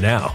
now. 0.00 0.34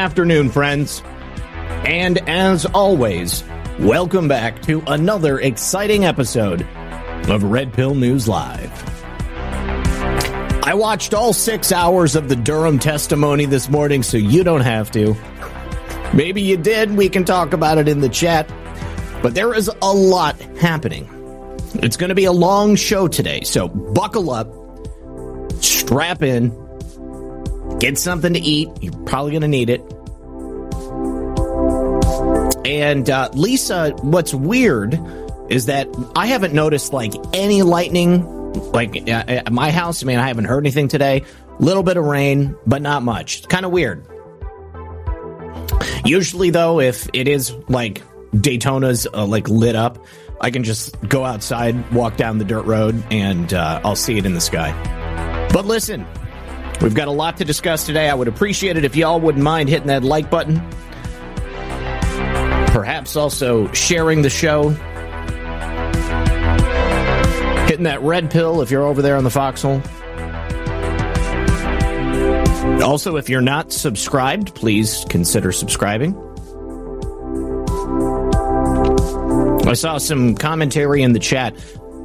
Afternoon, 0.00 0.48
friends. 0.48 1.02
And 1.84 2.26
as 2.26 2.64
always, 2.64 3.44
welcome 3.78 4.28
back 4.28 4.62
to 4.62 4.82
another 4.86 5.38
exciting 5.38 6.06
episode 6.06 6.62
of 7.28 7.42
Red 7.42 7.74
Pill 7.74 7.94
News 7.94 8.26
Live. 8.26 8.72
I 10.64 10.72
watched 10.72 11.12
all 11.12 11.34
six 11.34 11.70
hours 11.70 12.16
of 12.16 12.30
the 12.30 12.36
Durham 12.36 12.78
testimony 12.78 13.44
this 13.44 13.68
morning, 13.68 14.02
so 14.02 14.16
you 14.16 14.42
don't 14.42 14.62
have 14.62 14.90
to. 14.92 15.14
Maybe 16.14 16.40
you 16.40 16.56
did. 16.56 16.96
We 16.96 17.10
can 17.10 17.26
talk 17.26 17.52
about 17.52 17.76
it 17.76 17.86
in 17.86 18.00
the 18.00 18.08
chat. 18.08 18.48
But 19.22 19.34
there 19.34 19.52
is 19.52 19.70
a 19.82 19.92
lot 19.92 20.40
happening. 20.58 21.06
It's 21.74 21.98
going 21.98 22.08
to 22.08 22.14
be 22.14 22.24
a 22.24 22.32
long 22.32 22.74
show 22.74 23.06
today, 23.06 23.42
so 23.42 23.68
buckle 23.68 24.30
up, 24.30 24.48
strap 25.62 26.22
in, 26.22 26.56
get 27.80 27.98
something 27.98 28.34
to 28.34 28.40
eat. 28.40 28.68
You're 28.80 28.92
probably 29.04 29.32
going 29.32 29.42
to 29.42 29.48
need 29.48 29.70
it. 29.70 29.80
And 32.64 33.10
uh, 33.10 33.30
Lisa, 33.32 33.90
what's 34.02 34.32
weird 34.32 35.00
is 35.48 35.66
that 35.66 35.88
I 36.14 36.26
haven't 36.26 36.54
noticed 36.54 36.92
like 36.92 37.12
any 37.32 37.62
lightning, 37.62 38.52
like 38.72 38.96
uh, 39.08 39.24
at 39.26 39.52
my 39.52 39.70
house. 39.70 40.02
I 40.02 40.06
mean, 40.06 40.18
I 40.18 40.28
haven't 40.28 40.44
heard 40.44 40.62
anything 40.62 40.88
today. 40.88 41.24
Little 41.58 41.82
bit 41.82 41.96
of 41.96 42.04
rain, 42.04 42.54
but 42.66 42.80
not 42.80 43.02
much. 43.02 43.48
Kind 43.48 43.66
of 43.66 43.72
weird. 43.72 44.06
Usually, 46.04 46.50
though, 46.50 46.80
if 46.80 47.08
it 47.12 47.28
is 47.28 47.52
like 47.68 48.02
Daytona's 48.32 49.06
uh, 49.12 49.26
like 49.26 49.48
lit 49.48 49.74
up, 49.74 50.04
I 50.40 50.50
can 50.50 50.64
just 50.64 50.98
go 51.08 51.24
outside, 51.24 51.92
walk 51.92 52.16
down 52.16 52.38
the 52.38 52.44
dirt 52.44 52.64
road, 52.64 53.02
and 53.10 53.52
uh, 53.52 53.80
I'll 53.84 53.96
see 53.96 54.16
it 54.16 54.24
in 54.24 54.34
the 54.34 54.40
sky. 54.40 54.72
But 55.52 55.66
listen, 55.66 56.06
we've 56.80 56.94
got 56.94 57.08
a 57.08 57.12
lot 57.12 57.36
to 57.38 57.44
discuss 57.44 57.86
today. 57.86 58.08
I 58.08 58.14
would 58.14 58.28
appreciate 58.28 58.76
it 58.76 58.84
if 58.84 58.96
y'all 58.96 59.20
wouldn't 59.20 59.44
mind 59.44 59.68
hitting 59.68 59.88
that 59.88 60.02
like 60.02 60.30
button. 60.30 60.60
Perhaps 62.72 63.16
also 63.16 63.70
sharing 63.72 64.22
the 64.22 64.30
show. 64.30 64.70
Hitting 67.66 67.84
that 67.84 68.00
red 68.02 68.30
pill 68.30 68.62
if 68.62 68.70
you're 68.70 68.84
over 68.84 69.02
there 69.02 69.16
on 69.16 69.24
the 69.24 69.30
foxhole. 69.30 69.82
Also, 72.82 73.16
if 73.16 73.28
you're 73.28 73.40
not 73.40 73.72
subscribed, 73.72 74.54
please 74.54 75.04
consider 75.08 75.52
subscribing. 75.52 76.16
I 79.66 79.74
saw 79.74 79.98
some 79.98 80.34
commentary 80.34 81.02
in 81.02 81.12
the 81.12 81.18
chat. 81.18 81.54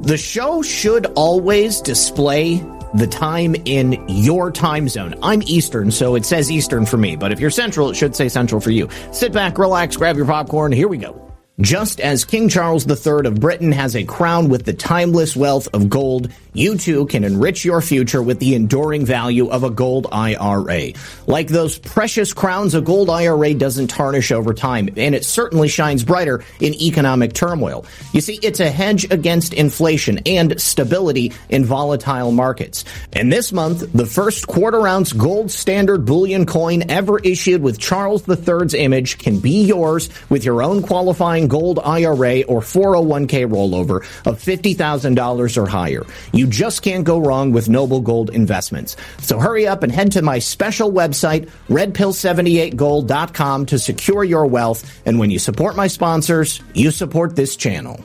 The 0.02 0.16
show 0.16 0.62
should 0.62 1.06
always 1.16 1.80
display 1.80 2.64
the 2.96 3.06
time 3.06 3.54
in 3.64 4.04
your 4.08 4.50
time 4.50 4.88
zone. 4.88 5.14
I'm 5.22 5.42
Eastern, 5.42 5.90
so 5.90 6.14
it 6.14 6.24
says 6.24 6.50
Eastern 6.50 6.86
for 6.86 6.96
me, 6.96 7.16
but 7.16 7.32
if 7.32 7.40
you're 7.40 7.50
Central, 7.50 7.90
it 7.90 7.94
should 7.94 8.16
say 8.16 8.28
Central 8.28 8.60
for 8.60 8.70
you. 8.70 8.88
Sit 9.12 9.32
back, 9.32 9.58
relax, 9.58 9.96
grab 9.96 10.16
your 10.16 10.26
popcorn. 10.26 10.72
Here 10.72 10.88
we 10.88 10.98
go. 10.98 11.25
Just 11.58 12.00
as 12.00 12.26
King 12.26 12.50
Charles 12.50 12.86
III 12.86 13.26
of 13.26 13.40
Britain 13.40 13.72
has 13.72 13.96
a 13.96 14.04
crown 14.04 14.50
with 14.50 14.66
the 14.66 14.74
timeless 14.74 15.34
wealth 15.34 15.68
of 15.72 15.88
gold, 15.88 16.30
you 16.52 16.76
too 16.76 17.06
can 17.06 17.24
enrich 17.24 17.64
your 17.64 17.80
future 17.80 18.22
with 18.22 18.40
the 18.40 18.54
enduring 18.54 19.06
value 19.06 19.48
of 19.48 19.64
a 19.64 19.70
gold 19.70 20.06
IRA. 20.12 20.92
Like 21.26 21.48
those 21.48 21.78
precious 21.78 22.34
crowns, 22.34 22.74
a 22.74 22.82
gold 22.82 23.08
IRA 23.08 23.54
doesn't 23.54 23.88
tarnish 23.88 24.32
over 24.32 24.52
time, 24.52 24.90
and 24.98 25.14
it 25.14 25.24
certainly 25.24 25.68
shines 25.68 26.04
brighter 26.04 26.44
in 26.60 26.74
economic 26.74 27.32
turmoil. 27.32 27.86
You 28.12 28.20
see, 28.20 28.38
it's 28.42 28.60
a 28.60 28.70
hedge 28.70 29.10
against 29.10 29.54
inflation 29.54 30.20
and 30.26 30.60
stability 30.60 31.32
in 31.48 31.64
volatile 31.64 32.32
markets. 32.32 32.84
And 33.14 33.32
this 33.32 33.50
month, 33.50 33.92
the 33.94 34.06
first 34.06 34.46
quarter 34.46 34.86
ounce 34.86 35.14
gold 35.14 35.50
standard 35.50 36.04
bullion 36.04 36.44
coin 36.44 36.90
ever 36.90 37.18
issued 37.18 37.62
with 37.62 37.78
Charles 37.78 38.28
III's 38.28 38.74
image 38.74 39.16
can 39.16 39.38
be 39.38 39.64
yours 39.64 40.10
with 40.28 40.44
your 40.44 40.62
own 40.62 40.82
qualifying 40.82 41.45
gold 41.48 41.78
IRA 41.78 42.42
or 42.42 42.60
401k 42.60 43.48
rollover 43.48 44.02
of 44.26 44.40
$50,000 44.42 45.56
or 45.56 45.66
higher. 45.66 46.04
You 46.32 46.46
just 46.46 46.82
can't 46.82 47.04
go 47.04 47.18
wrong 47.18 47.52
with 47.52 47.68
Noble 47.68 48.00
Gold 48.00 48.30
Investments. 48.30 48.96
So 49.18 49.38
hurry 49.38 49.66
up 49.66 49.82
and 49.82 49.92
head 49.92 50.12
to 50.12 50.22
my 50.22 50.38
special 50.38 50.90
website, 50.92 51.50
redpill78gold.com 51.68 53.66
to 53.66 53.78
secure 53.78 54.24
your 54.24 54.46
wealth. 54.46 55.02
And 55.06 55.18
when 55.18 55.30
you 55.30 55.38
support 55.38 55.76
my 55.76 55.86
sponsors, 55.86 56.62
you 56.74 56.90
support 56.90 57.36
this 57.36 57.56
channel. 57.56 58.04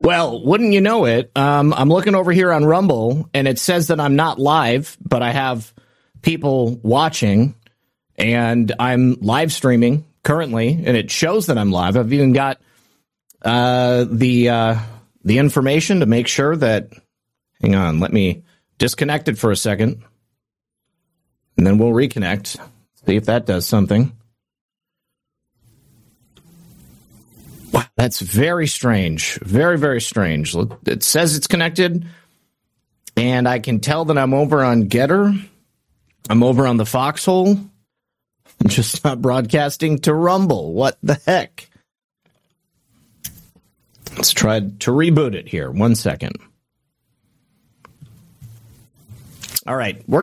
Well, 0.00 0.44
wouldn't 0.44 0.72
you 0.72 0.80
know 0.80 1.06
it? 1.06 1.32
Um, 1.34 1.72
I'm 1.72 1.88
looking 1.88 2.14
over 2.14 2.30
here 2.30 2.52
on 2.52 2.64
Rumble 2.64 3.28
and 3.34 3.48
it 3.48 3.58
says 3.58 3.88
that 3.88 3.98
I'm 3.98 4.14
not 4.14 4.38
live, 4.38 4.96
but 5.00 5.22
I 5.22 5.32
have 5.32 5.74
people 6.22 6.76
watching 6.82 7.56
and 8.16 8.72
I'm 8.78 9.14
live 9.20 9.52
streaming 9.52 10.05
currently, 10.26 10.70
and 10.84 10.96
it 10.96 11.08
shows 11.08 11.46
that 11.46 11.56
I'm 11.56 11.70
live. 11.70 11.96
I've 11.96 12.12
even 12.12 12.32
got 12.32 12.60
uh, 13.42 14.06
the 14.10 14.48
uh, 14.50 14.78
the 15.24 15.38
information 15.38 16.00
to 16.00 16.06
make 16.06 16.26
sure 16.26 16.54
that. 16.56 16.92
Hang 17.62 17.74
on, 17.74 18.00
let 18.00 18.12
me 18.12 18.42
disconnect 18.76 19.28
it 19.28 19.38
for 19.38 19.50
a 19.50 19.56
second, 19.56 20.02
and 21.56 21.66
then 21.66 21.78
we'll 21.78 21.92
reconnect. 21.92 22.58
See 23.06 23.16
if 23.16 23.26
that 23.26 23.46
does 23.46 23.66
something. 23.66 24.12
Wow, 27.72 27.84
that's 27.96 28.20
very 28.20 28.66
strange. 28.66 29.38
Very 29.38 29.78
very 29.78 30.00
strange. 30.00 30.54
It 30.86 31.04
says 31.04 31.36
it's 31.36 31.46
connected, 31.46 32.04
and 33.16 33.48
I 33.48 33.60
can 33.60 33.78
tell 33.78 34.06
that 34.06 34.18
I'm 34.18 34.34
over 34.34 34.64
on 34.64 34.88
Gettr. 34.88 35.40
I'm 36.28 36.42
over 36.42 36.66
on 36.66 36.78
the 36.78 36.84
Foxhole. 36.84 37.58
I'm 38.60 38.68
just 38.68 39.04
not 39.04 39.20
broadcasting 39.22 39.98
to 40.00 40.14
Rumble. 40.14 40.72
What 40.72 40.98
the 41.02 41.20
heck? 41.26 41.68
Let's 44.16 44.32
try 44.32 44.60
to 44.60 44.90
reboot 44.90 45.34
it 45.34 45.48
here. 45.48 45.70
One 45.70 45.94
second. 45.94 46.38
All 49.66 49.76
right. 49.76 50.02
We're 50.08 50.22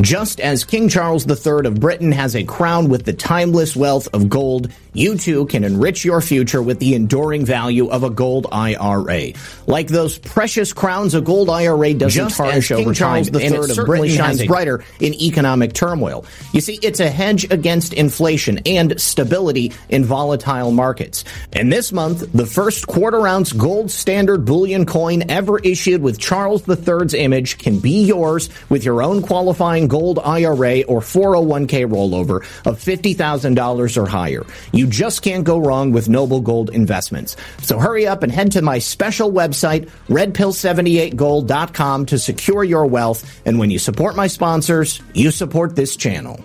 Just 0.00 0.40
as 0.40 0.64
King 0.64 0.90
Charles 0.90 1.26
III 1.26 1.66
of 1.66 1.80
Britain 1.80 2.12
has 2.12 2.36
a 2.36 2.44
crown 2.44 2.88
with 2.88 3.04
the 3.06 3.14
timeless 3.14 3.74
wealth 3.74 4.08
of 4.12 4.28
gold, 4.28 4.70
you 4.92 5.16
too 5.16 5.46
can 5.46 5.64
enrich 5.64 6.04
your 6.04 6.20
future 6.20 6.62
with 6.62 6.78
the 6.80 6.94
enduring 6.94 7.44
value 7.44 7.88
of 7.88 8.02
a 8.02 8.10
gold 8.10 8.46
IRA. 8.52 9.32
Like 9.66 9.88
those 9.88 10.18
precious 10.18 10.72
crowns, 10.72 11.14
a 11.14 11.20
gold 11.20 11.50
IRA 11.50 11.94
doesn't 11.94 12.28
Just 12.28 12.36
tarnish 12.36 12.70
over 12.70 12.92
Charles 12.94 13.30
time, 13.30 13.40
and 13.40 13.54
III 13.54 13.58
it 13.58 13.70
of 13.70 13.70
certainly 13.70 14.08
Britain 14.08 14.16
shines 14.16 14.46
brighter 14.46 14.84
in 15.00 15.14
economic 15.14 15.72
turmoil. 15.72 16.24
You 16.52 16.60
see, 16.60 16.78
it's 16.82 17.00
a 17.00 17.10
hedge 17.10 17.50
against 17.50 17.92
inflation 17.92 18.60
and 18.66 19.00
stability 19.00 19.72
in 19.88 20.04
volatile 20.04 20.72
markets. 20.72 21.24
And 21.52 21.72
this 21.72 21.92
month, 21.92 22.32
the 22.32 22.46
first 22.46 22.86
quarter 22.86 23.26
ounce 23.26 23.52
gold 23.52 23.90
standard 23.90 24.44
bullion 24.44 24.84
coin 24.86 25.30
ever 25.30 25.58
issued 25.58 26.02
with 26.02 26.18
Charles 26.18 26.66
III's 26.68 27.14
image 27.14 27.58
can 27.58 27.78
be 27.78 28.04
yours 28.04 28.48
with 28.68 28.84
your 28.84 29.02
own 29.02 29.22
qualifying 29.22 29.85
gold 29.88 30.18
IRA 30.18 30.82
or 30.82 31.00
401k 31.00 31.86
rollover 31.88 32.42
of 32.66 32.78
$50,000 32.78 33.96
or 33.96 34.06
higher. 34.06 34.44
You 34.72 34.86
just 34.86 35.22
can't 35.22 35.44
go 35.44 35.58
wrong 35.58 35.92
with 35.92 36.08
Noble 36.08 36.40
Gold 36.40 36.70
investments. 36.70 37.36
So 37.62 37.78
hurry 37.78 38.06
up 38.06 38.22
and 38.22 38.32
head 38.32 38.52
to 38.52 38.62
my 38.62 38.78
special 38.78 39.30
website, 39.32 39.90
redpill78gold.com 40.08 42.06
to 42.06 42.18
secure 42.18 42.64
your 42.64 42.86
wealth. 42.86 43.42
And 43.44 43.58
when 43.58 43.70
you 43.70 43.78
support 43.78 44.16
my 44.16 44.26
sponsors, 44.26 45.02
you 45.14 45.30
support 45.30 45.76
this 45.76 45.96
channel. 45.96 46.44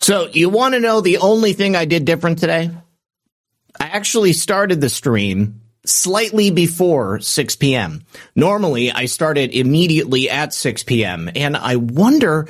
So 0.00 0.28
you 0.32 0.48
want 0.48 0.74
to 0.74 0.80
know 0.80 1.00
the 1.00 1.18
only 1.18 1.52
thing 1.52 1.76
I 1.76 1.84
did 1.84 2.04
different 2.04 2.38
today? 2.38 2.70
I 3.78 3.84
actually 3.84 4.32
started 4.32 4.80
the 4.80 4.88
stream 4.88 5.60
slightly 5.90 6.50
before 6.50 7.20
6 7.20 7.56
p.m. 7.56 8.04
Normally, 8.34 8.90
I 8.90 9.06
started 9.06 9.52
immediately 9.52 10.30
at 10.30 10.54
6 10.54 10.84
p.m. 10.84 11.30
and 11.34 11.56
I 11.56 11.76
wonder 11.76 12.48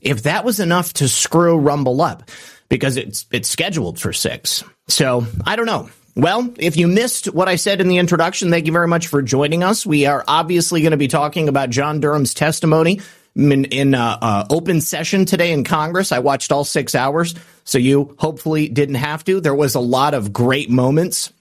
if 0.00 0.24
that 0.24 0.44
was 0.44 0.60
enough 0.60 0.92
to 0.94 1.08
screw 1.08 1.58
Rumble 1.58 2.00
up 2.00 2.24
because 2.68 2.96
it's 2.96 3.26
it's 3.30 3.48
scheduled 3.48 3.98
for 3.98 4.12
6. 4.12 4.64
So, 4.88 5.26
I 5.46 5.56
don't 5.56 5.66
know. 5.66 5.90
Well, 6.16 6.52
if 6.58 6.76
you 6.76 6.88
missed 6.88 7.32
what 7.32 7.48
I 7.48 7.56
said 7.56 7.80
in 7.80 7.88
the 7.88 7.98
introduction, 7.98 8.50
thank 8.50 8.66
you 8.66 8.72
very 8.72 8.88
much 8.88 9.06
for 9.06 9.22
joining 9.22 9.62
us. 9.62 9.86
We 9.86 10.06
are 10.06 10.24
obviously 10.26 10.82
going 10.82 10.90
to 10.90 10.96
be 10.96 11.08
talking 11.08 11.48
about 11.48 11.70
John 11.70 12.00
Durham's 12.00 12.34
testimony 12.34 13.00
in, 13.36 13.64
in 13.66 13.94
uh, 13.94 14.18
uh, 14.20 14.46
open 14.50 14.80
session 14.80 15.24
today 15.24 15.52
in 15.52 15.64
Congress. 15.64 16.12
I 16.12 16.18
watched 16.18 16.50
all 16.50 16.64
six 16.64 16.94
hours, 16.94 17.34
so 17.64 17.78
you 17.78 18.16
hopefully 18.18 18.68
didn't 18.68 18.96
have 18.96 19.24
to. 19.24 19.40
There 19.40 19.54
was 19.54 19.76
a 19.76 19.80
lot 19.80 20.14
of 20.14 20.32
great 20.32 20.68
moments. 20.68 21.32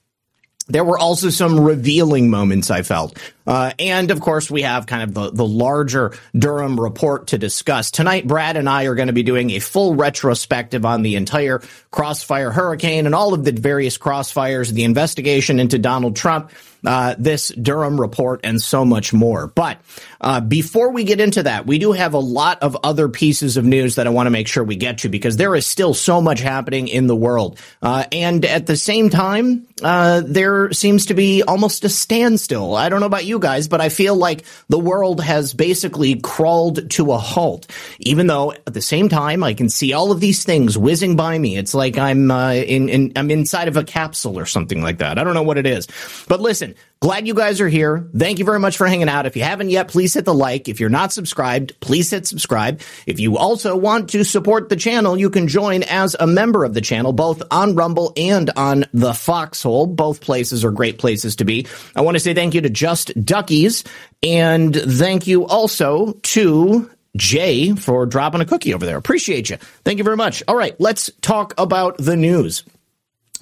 There 0.70 0.84
were 0.84 1.00
also 1.00 1.30
some 1.30 1.60
revealing 1.60 2.30
moments 2.30 2.70
I 2.70 2.84
felt. 2.84 3.18
Uh, 3.50 3.72
and 3.80 4.12
of 4.12 4.22
course, 4.22 4.52
we 4.52 4.62
have 4.62 4.86
kind 4.86 5.02
of 5.02 5.14
the, 5.16 5.32
the 5.32 5.46
larger 5.46 6.16
Durham 6.38 6.80
report 6.80 7.28
to 7.28 7.40
discuss. 7.40 7.90
Tonight, 7.90 8.28
Brad 8.28 8.58
and 8.58 8.70
I 8.70 8.84
are 8.84 8.94
going 8.94 9.08
to 9.08 9.14
be 9.14 9.24
doing 9.24 9.50
a 9.50 9.60
full 9.60 9.96
retrospective 9.96 10.86
on 10.86 11.02
the 11.02 11.16
entire 11.16 11.64
crossfire 11.90 12.52
hurricane 12.52 13.08
and 13.08 13.16
all 13.16 13.34
of 13.34 13.44
the 13.44 13.52
various 13.52 13.98
crossfires, 13.98 14.72
the 14.72 14.84
investigation 14.84 15.60
into 15.60 15.80
Donald 15.80 16.16
Trump, 16.16 16.52
uh, 16.86 17.16
this 17.18 17.50
Durham 17.50 18.00
report, 18.00 18.42
and 18.44 18.62
so 18.62 18.86
much 18.86 19.14
more. 19.14 19.48
But 19.48 19.80
uh, 20.22 20.42
before 20.42 20.92
we 20.92 21.04
get 21.04 21.20
into 21.20 21.44
that, 21.44 21.66
we 21.66 21.80
do 21.80 21.92
have 21.92 22.14
a 22.14 22.20
lot 22.20 22.62
of 22.62 22.78
other 22.84 23.10
pieces 23.10 23.58
of 23.58 23.66
news 23.66 23.96
that 23.96 24.08
I 24.08 24.12
want 24.12 24.28
to 24.28 24.32
make 24.32 24.48
sure 24.48 24.64
we 24.64 24.76
get 24.76 25.00
to 25.00 25.10
because 25.10 25.38
there 25.38 25.56
is 25.56 25.66
still 25.66 25.94
so 25.94 26.22
much 26.22 26.40
happening 26.40 26.88
in 26.88 27.08
the 27.08 27.16
world. 27.16 27.60
Uh, 27.82 28.06
and 28.12 28.46
at 28.46 28.68
the 28.68 28.78
same 28.78 29.10
time, 29.10 29.68
uh, 29.82 30.22
there 30.24 30.72
seems 30.72 31.08
to 31.08 31.14
be 31.14 31.44
almost 31.44 31.84
a 31.84 31.90
standstill. 31.90 32.76
I 32.76 32.90
don't 32.90 33.00
know 33.00 33.06
about 33.08 33.26
you 33.26 33.39
guys, 33.40 33.68
but 33.68 33.82
I 33.82 33.90
feel 33.90 34.16
like 34.16 34.46
the 34.68 34.80
world 34.80 35.22
has 35.22 35.54
basically 35.54 36.20
crawled 36.20 36.90
to 36.92 37.12
a 37.12 37.18
halt. 37.18 37.68
Even 38.00 38.28
though 38.28 38.52
at 38.52 38.74
the 38.74 38.82
same 38.82 39.10
time, 39.10 39.44
I 39.44 39.54
can 39.54 39.70
see 39.70 39.94
all 39.94 40.12
of 40.12 40.20
these 40.20 40.44
things 40.44 40.78
whizzing 40.78 41.16
by 41.16 41.38
me. 41.38 41.58
It's 41.58 41.74
like 41.74 41.98
I'm 41.98 42.30
uh, 42.30 42.54
in, 42.54 42.90
in 42.90 43.14
I'm 43.16 43.32
inside 43.32 43.68
of 43.68 43.78
a 43.78 43.84
capsule 43.84 44.38
or 44.38 44.46
something 44.46 44.82
like 44.82 45.00
that. 45.00 45.18
I 45.18 45.24
don't 45.24 45.34
know 45.34 45.44
what 45.44 45.58
it 45.58 45.66
is, 45.66 45.88
but 46.28 46.42
listen. 46.42 46.76
Glad 47.02 47.28
you 47.28 47.34
guys 47.34 47.62
are 47.62 47.70
here. 47.70 48.10
Thank 48.14 48.40
you 48.40 48.46
very 48.46 48.60
much 48.60 48.76
for 48.76 48.86
hanging 48.86 49.08
out. 49.08 49.26
If 49.26 49.38
you 49.38 49.44
haven't 49.44 49.70
yet, 49.70 49.88
please 49.88 50.14
hit 50.14 50.26
the 50.26 50.34
like. 50.34 50.68
If 50.68 50.82
you're 50.82 50.90
not 50.90 51.14
subscribed, 51.14 51.80
please 51.80 52.12
hit 52.12 52.28
subscribe. 52.28 52.82
If 53.08 53.22
you 53.22 53.38
also 53.38 53.78
want 53.78 54.10
to 54.10 54.26
support 54.26 54.68
the 54.68 54.76
channel, 54.76 55.18
you 55.18 55.30
can 55.30 55.48
join 55.48 55.84
as 55.84 56.18
a 56.20 56.28
member 56.28 56.66
of 56.66 56.74
the 56.74 56.82
channel, 56.82 57.14
both 57.14 57.42
on 57.52 57.76
Rumble 57.76 58.12
and 58.18 58.50
on 58.50 58.84
the 58.94 59.14
Foxhole. 59.14 59.88
Both 59.88 60.20
places 60.20 60.66
are 60.66 60.72
great 60.72 61.00
places 61.00 61.38
to 61.38 61.46
be. 61.46 61.68
I 61.96 62.02
want 62.02 62.16
to 62.16 62.20
say 62.20 62.34
thank 62.34 62.54
you 62.54 62.60
to 62.60 62.70
Just 62.70 63.14
Duckies 63.24 63.86
and 64.22 64.76
thank 64.76 65.26
you 65.26 65.48
also 65.48 66.12
to 66.12 66.92
Jay 67.16 67.74
for 67.76 68.06
dropping 68.08 68.42
a 68.42 68.46
cookie 68.46 68.74
over 68.74 68.86
there. 68.86 68.98
Appreciate 68.98 69.50
you. 69.50 69.56
Thank 69.86 70.00
you 70.00 70.04
very 70.04 70.18
much. 70.18 70.44
All 70.50 70.56
right, 70.58 70.76
let's 70.82 71.10
talk 71.22 71.54
about 71.58 71.98
the 71.98 72.18
news. 72.18 72.66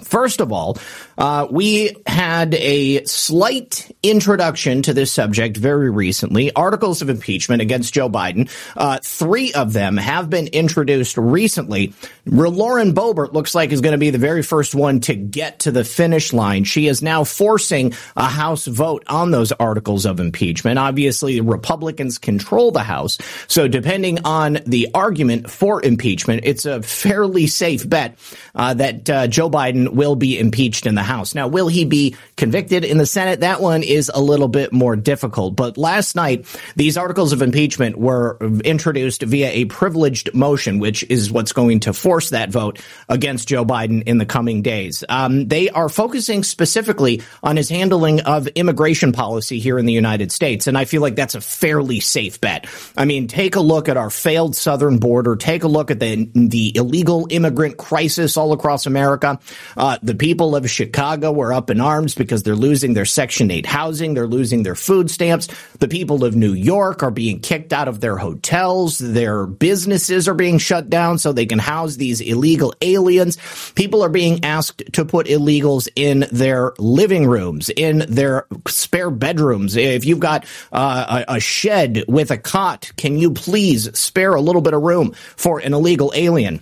First 0.03 0.41
of 0.41 0.51
all, 0.51 0.77
uh, 1.17 1.47
we 1.49 1.95
had 2.05 2.53
a 2.53 3.03
slight 3.05 3.91
introduction 4.03 4.81
to 4.83 4.93
this 4.93 5.11
subject 5.11 5.57
very 5.57 5.89
recently. 5.89 6.51
Articles 6.53 7.01
of 7.01 7.09
impeachment 7.09 7.61
against 7.61 7.93
Joe 7.93 8.09
Biden. 8.09 8.49
Uh, 8.75 8.99
three 9.03 9.53
of 9.53 9.73
them 9.73 9.97
have 9.97 10.29
been 10.29 10.47
introduced 10.47 11.17
recently. 11.17 11.93
Lauren 12.25 12.93
Boebert 12.93 13.33
looks 13.33 13.55
like 13.55 13.71
is 13.71 13.81
going 13.81 13.93
to 13.93 13.97
be 13.97 14.09
the 14.09 14.17
very 14.17 14.43
first 14.43 14.75
one 14.75 14.99
to 15.01 15.15
get 15.15 15.59
to 15.59 15.71
the 15.71 15.83
finish 15.83 16.33
line. 16.33 16.63
She 16.63 16.87
is 16.87 17.01
now 17.01 17.23
forcing 17.23 17.93
a 18.15 18.25
House 18.25 18.67
vote 18.67 19.03
on 19.07 19.31
those 19.31 19.51
articles 19.53 20.05
of 20.05 20.19
impeachment. 20.19 20.77
Obviously, 20.77 21.41
Republicans 21.41 22.17
control 22.17 22.71
the 22.71 22.83
House. 22.83 23.17
So 23.47 23.67
depending 23.67 24.19
on 24.25 24.59
the 24.65 24.89
argument 24.93 25.49
for 25.49 25.83
impeachment, 25.83 26.41
it's 26.43 26.65
a 26.65 26.81
fairly 26.81 27.47
safe 27.47 27.87
bet 27.87 28.17
uh, 28.55 28.73
that 28.75 29.09
uh, 29.09 29.27
Joe 29.27 29.49
Biden 29.49 29.89
will 29.89 30.15
be 30.15 30.37
impeached 30.37 30.85
in 30.85 30.95
the 30.95 31.06
House. 31.07 31.33
Now, 31.33 31.47
will 31.47 31.67
he 31.67 31.85
be 31.85 32.15
convicted 32.35 32.83
in 32.83 32.97
the 32.97 33.05
Senate? 33.05 33.39
That 33.39 33.61
one 33.61 33.81
is 33.81 34.11
a 34.13 34.21
little 34.21 34.49
bit 34.49 34.73
more 34.73 34.95
difficult. 34.95 35.55
But 35.55 35.77
last 35.77 36.15
night, 36.15 36.45
these 36.75 36.97
articles 36.97 37.31
of 37.33 37.41
impeachment 37.41 37.97
were 37.97 38.37
introduced 38.63 39.23
via 39.23 39.49
a 39.49 39.65
privileged 39.65 40.35
motion, 40.35 40.79
which 40.79 41.03
is 41.09 41.31
what's 41.31 41.53
going 41.53 41.79
to 41.81 41.93
force 41.93 42.29
that 42.31 42.49
vote 42.49 42.79
against 43.07 43.47
Joe 43.47 43.65
Biden 43.65 44.03
in 44.05 44.17
the 44.17 44.25
coming 44.25 44.61
days. 44.61 45.03
Um, 45.07 45.47
they 45.47 45.69
are 45.69 45.89
focusing 45.89 46.43
specifically 46.43 47.21
on 47.41 47.55
his 47.55 47.69
handling 47.69 48.19
of 48.21 48.47
immigration 48.47 49.13
policy 49.13 49.59
here 49.59 49.79
in 49.79 49.85
the 49.85 49.93
United 49.93 50.31
States. 50.31 50.67
And 50.67 50.77
I 50.77 50.85
feel 50.85 51.01
like 51.01 51.15
that's 51.15 51.35
a 51.35 51.41
fairly 51.41 52.01
safe 52.01 52.41
bet. 52.41 52.67
I 52.97 53.05
mean, 53.05 53.27
take 53.27 53.55
a 53.55 53.61
look 53.61 53.87
at 53.89 53.95
our 53.97 54.09
failed 54.09 54.55
southern 54.55 54.97
border. 54.97 55.37
Take 55.37 55.63
a 55.63 55.67
look 55.67 55.89
at 55.89 55.99
the, 55.99 56.29
the 56.35 56.75
illegal 56.75 57.27
immigrant 57.29 57.77
crisis 57.77 58.35
all 58.35 58.51
across 58.51 58.85
America. 58.85 59.39
Uh, 59.77 59.97
the 60.03 60.13
people 60.13 60.55
of 60.55 60.69
Chicago 60.69 60.96
are 60.97 61.53
up 61.53 61.69
in 61.69 61.79
arms 61.79 62.15
because 62.15 62.43
they're 62.43 62.55
losing 62.55 62.93
their 62.93 63.05
Section 63.05 63.51
8 63.51 63.65
housing. 63.65 64.13
They're 64.13 64.27
losing 64.27 64.63
their 64.63 64.75
food 64.75 65.09
stamps. 65.09 65.47
The 65.79 65.87
people 65.87 66.23
of 66.23 66.35
New 66.35 66.53
York 66.53 67.03
are 67.03 67.11
being 67.11 67.39
kicked 67.39 67.73
out 67.73 67.87
of 67.87 67.99
their 67.99 68.17
hotels. 68.17 68.97
Their 68.97 69.45
businesses 69.45 70.27
are 70.27 70.33
being 70.33 70.57
shut 70.57 70.89
down 70.89 71.19
so 71.19 71.31
they 71.31 71.45
can 71.45 71.59
house 71.59 71.95
these 71.95 72.21
illegal 72.21 72.73
aliens. 72.81 73.37
People 73.75 74.03
are 74.03 74.09
being 74.09 74.43
asked 74.43 74.83
to 74.93 75.05
put 75.05 75.27
illegals 75.27 75.87
in 75.95 76.25
their 76.31 76.73
living 76.77 77.27
rooms, 77.27 77.69
in 77.69 77.99
their 78.09 78.47
spare 78.67 79.11
bedrooms. 79.11 79.75
If 79.75 80.05
you've 80.05 80.19
got 80.19 80.45
uh, 80.71 81.23
a, 81.27 81.35
a 81.35 81.39
shed 81.39 82.05
with 82.07 82.31
a 82.31 82.37
cot, 82.37 82.91
can 82.97 83.17
you 83.17 83.31
please 83.31 83.97
spare 83.97 84.33
a 84.33 84.41
little 84.41 84.61
bit 84.61 84.73
of 84.73 84.81
room 84.81 85.13
for 85.35 85.59
an 85.59 85.73
illegal 85.73 86.11
alien? 86.15 86.61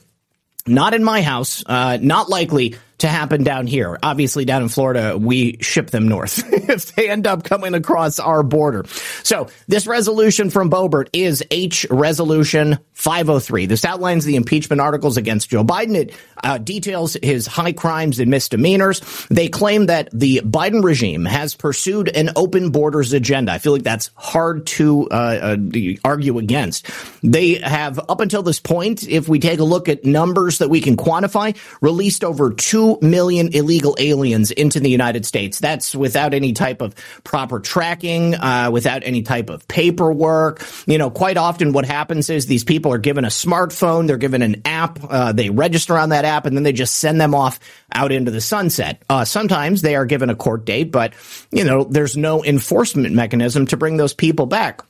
Not 0.68 0.94
in 0.94 1.04
my 1.04 1.22
house. 1.22 1.64
Uh, 1.66 2.00
not 2.02 2.28
likely 2.28 2.76
to 3.00 3.08
happen 3.08 3.44
down 3.44 3.68
here. 3.68 3.98
Obviously, 4.02 4.46
down 4.46 4.62
in 4.62 4.70
Florida, 4.70 5.18
we 5.18 5.58
ship 5.62 5.90
them 5.90 6.08
north 6.08 6.42
if 6.70 6.96
they 6.96 7.10
end 7.10 7.28
up 7.28 7.44
coming 7.44 7.74
across 7.74 8.20
our 8.20 8.44
border. 8.44 8.86
So 9.24 9.48
this 9.68 9.88
resolution 9.88 10.50
from 10.50 10.70
Boebert 10.70 11.10
is 11.14 11.44
H 11.52 11.86
Resolution 11.90 12.80
503. 12.94 13.66
This 13.66 13.84
outlines 13.84 14.26
the 14.26 14.36
impeachment 14.36 14.82
articles 14.82 15.18
against 15.18 15.50
Joe 15.50 15.64
Biden. 15.64 15.96
It 15.96 16.14
uh, 16.44 16.58
details 16.58 17.18
his 17.22 17.48
high 17.48 17.74
crimes 17.74 18.20
and 18.20 18.32
misdemeanors. 18.32 19.02
They 19.30 19.50
claim 19.50 19.88
that 19.88 20.10
the 20.14 20.42
Biden 20.46 20.84
regime 20.84 21.26
has 21.26 21.56
pursued 21.56 22.08
an 22.10 22.30
open 22.36 22.70
borders 22.70 23.14
agenda. 23.14 23.52
I 23.52 23.58
feel 23.58 23.74
like 23.74 23.84
that's 23.84 24.12
hard 24.16 24.68
to 24.68 25.10
uh, 25.10 25.58
uh, 25.58 25.58
argue 26.04 26.38
against. 26.38 26.88
They 27.22 27.56
have, 27.56 28.00
up 28.10 28.22
until 28.22 28.44
this 28.44 28.60
point, 28.60 29.08
if 29.08 29.28
we 29.28 29.40
take 29.40 29.60
a 29.60 29.64
look 29.64 29.90
at 29.90 30.06
numbers 30.06 30.60
that 30.60 30.70
we 30.70 30.80
can 30.80 30.96
quantify, 30.96 31.58
released 31.82 32.24
over 32.24 32.52
2 32.52 32.85
million 33.02 33.50
illegal 33.54 33.96
aliens 34.00 34.52
into 34.52 34.80
the 34.80 34.90
United 34.90 35.26
States. 35.26 35.60
That's 35.60 35.96
without 35.96 36.34
any 36.34 36.54
type 36.54 36.82
of 36.82 36.96
proper 37.24 37.60
tracking, 37.60 38.36
uh, 38.36 38.70
without 38.72 39.04
any 39.04 39.22
type 39.22 39.50
of 39.50 39.68
paperwork. 39.68 40.66
You 40.88 40.98
know, 40.98 41.10
quite 41.10 41.38
often 41.38 41.74
what 41.74 41.86
happens 41.86 42.30
is 42.30 42.46
these 42.46 42.64
people 42.64 42.94
are 42.94 42.98
given 42.98 43.26
a 43.26 43.30
smartphone, 43.30 44.08
they're 44.08 44.18
given 44.18 44.42
an 44.42 44.62
app, 44.66 45.00
uh, 45.08 45.32
they 45.32 45.50
register 45.50 45.98
on 45.98 46.10
that 46.10 46.26
app, 46.26 46.46
and 46.46 46.56
then 46.56 46.64
they 46.64 46.74
just 46.74 46.96
send 46.96 47.20
them 47.20 47.36
off 47.36 47.60
out 47.92 48.12
into 48.12 48.32
the 48.32 48.42
sunset. 48.42 49.02
Uh, 49.10 49.26
sometimes 49.26 49.82
they 49.82 49.96
are 49.96 50.06
given 50.06 50.30
a 50.30 50.36
court 50.36 50.66
date, 50.66 50.92
but, 50.92 51.14
you 51.52 51.64
know, 51.64 51.84
there's 51.84 52.16
no 52.18 52.44
enforcement 52.44 53.14
mechanism 53.14 53.66
to 53.68 53.78
bring 53.78 53.98
those 53.98 54.14
people 54.14 54.46
back. 54.46 54.82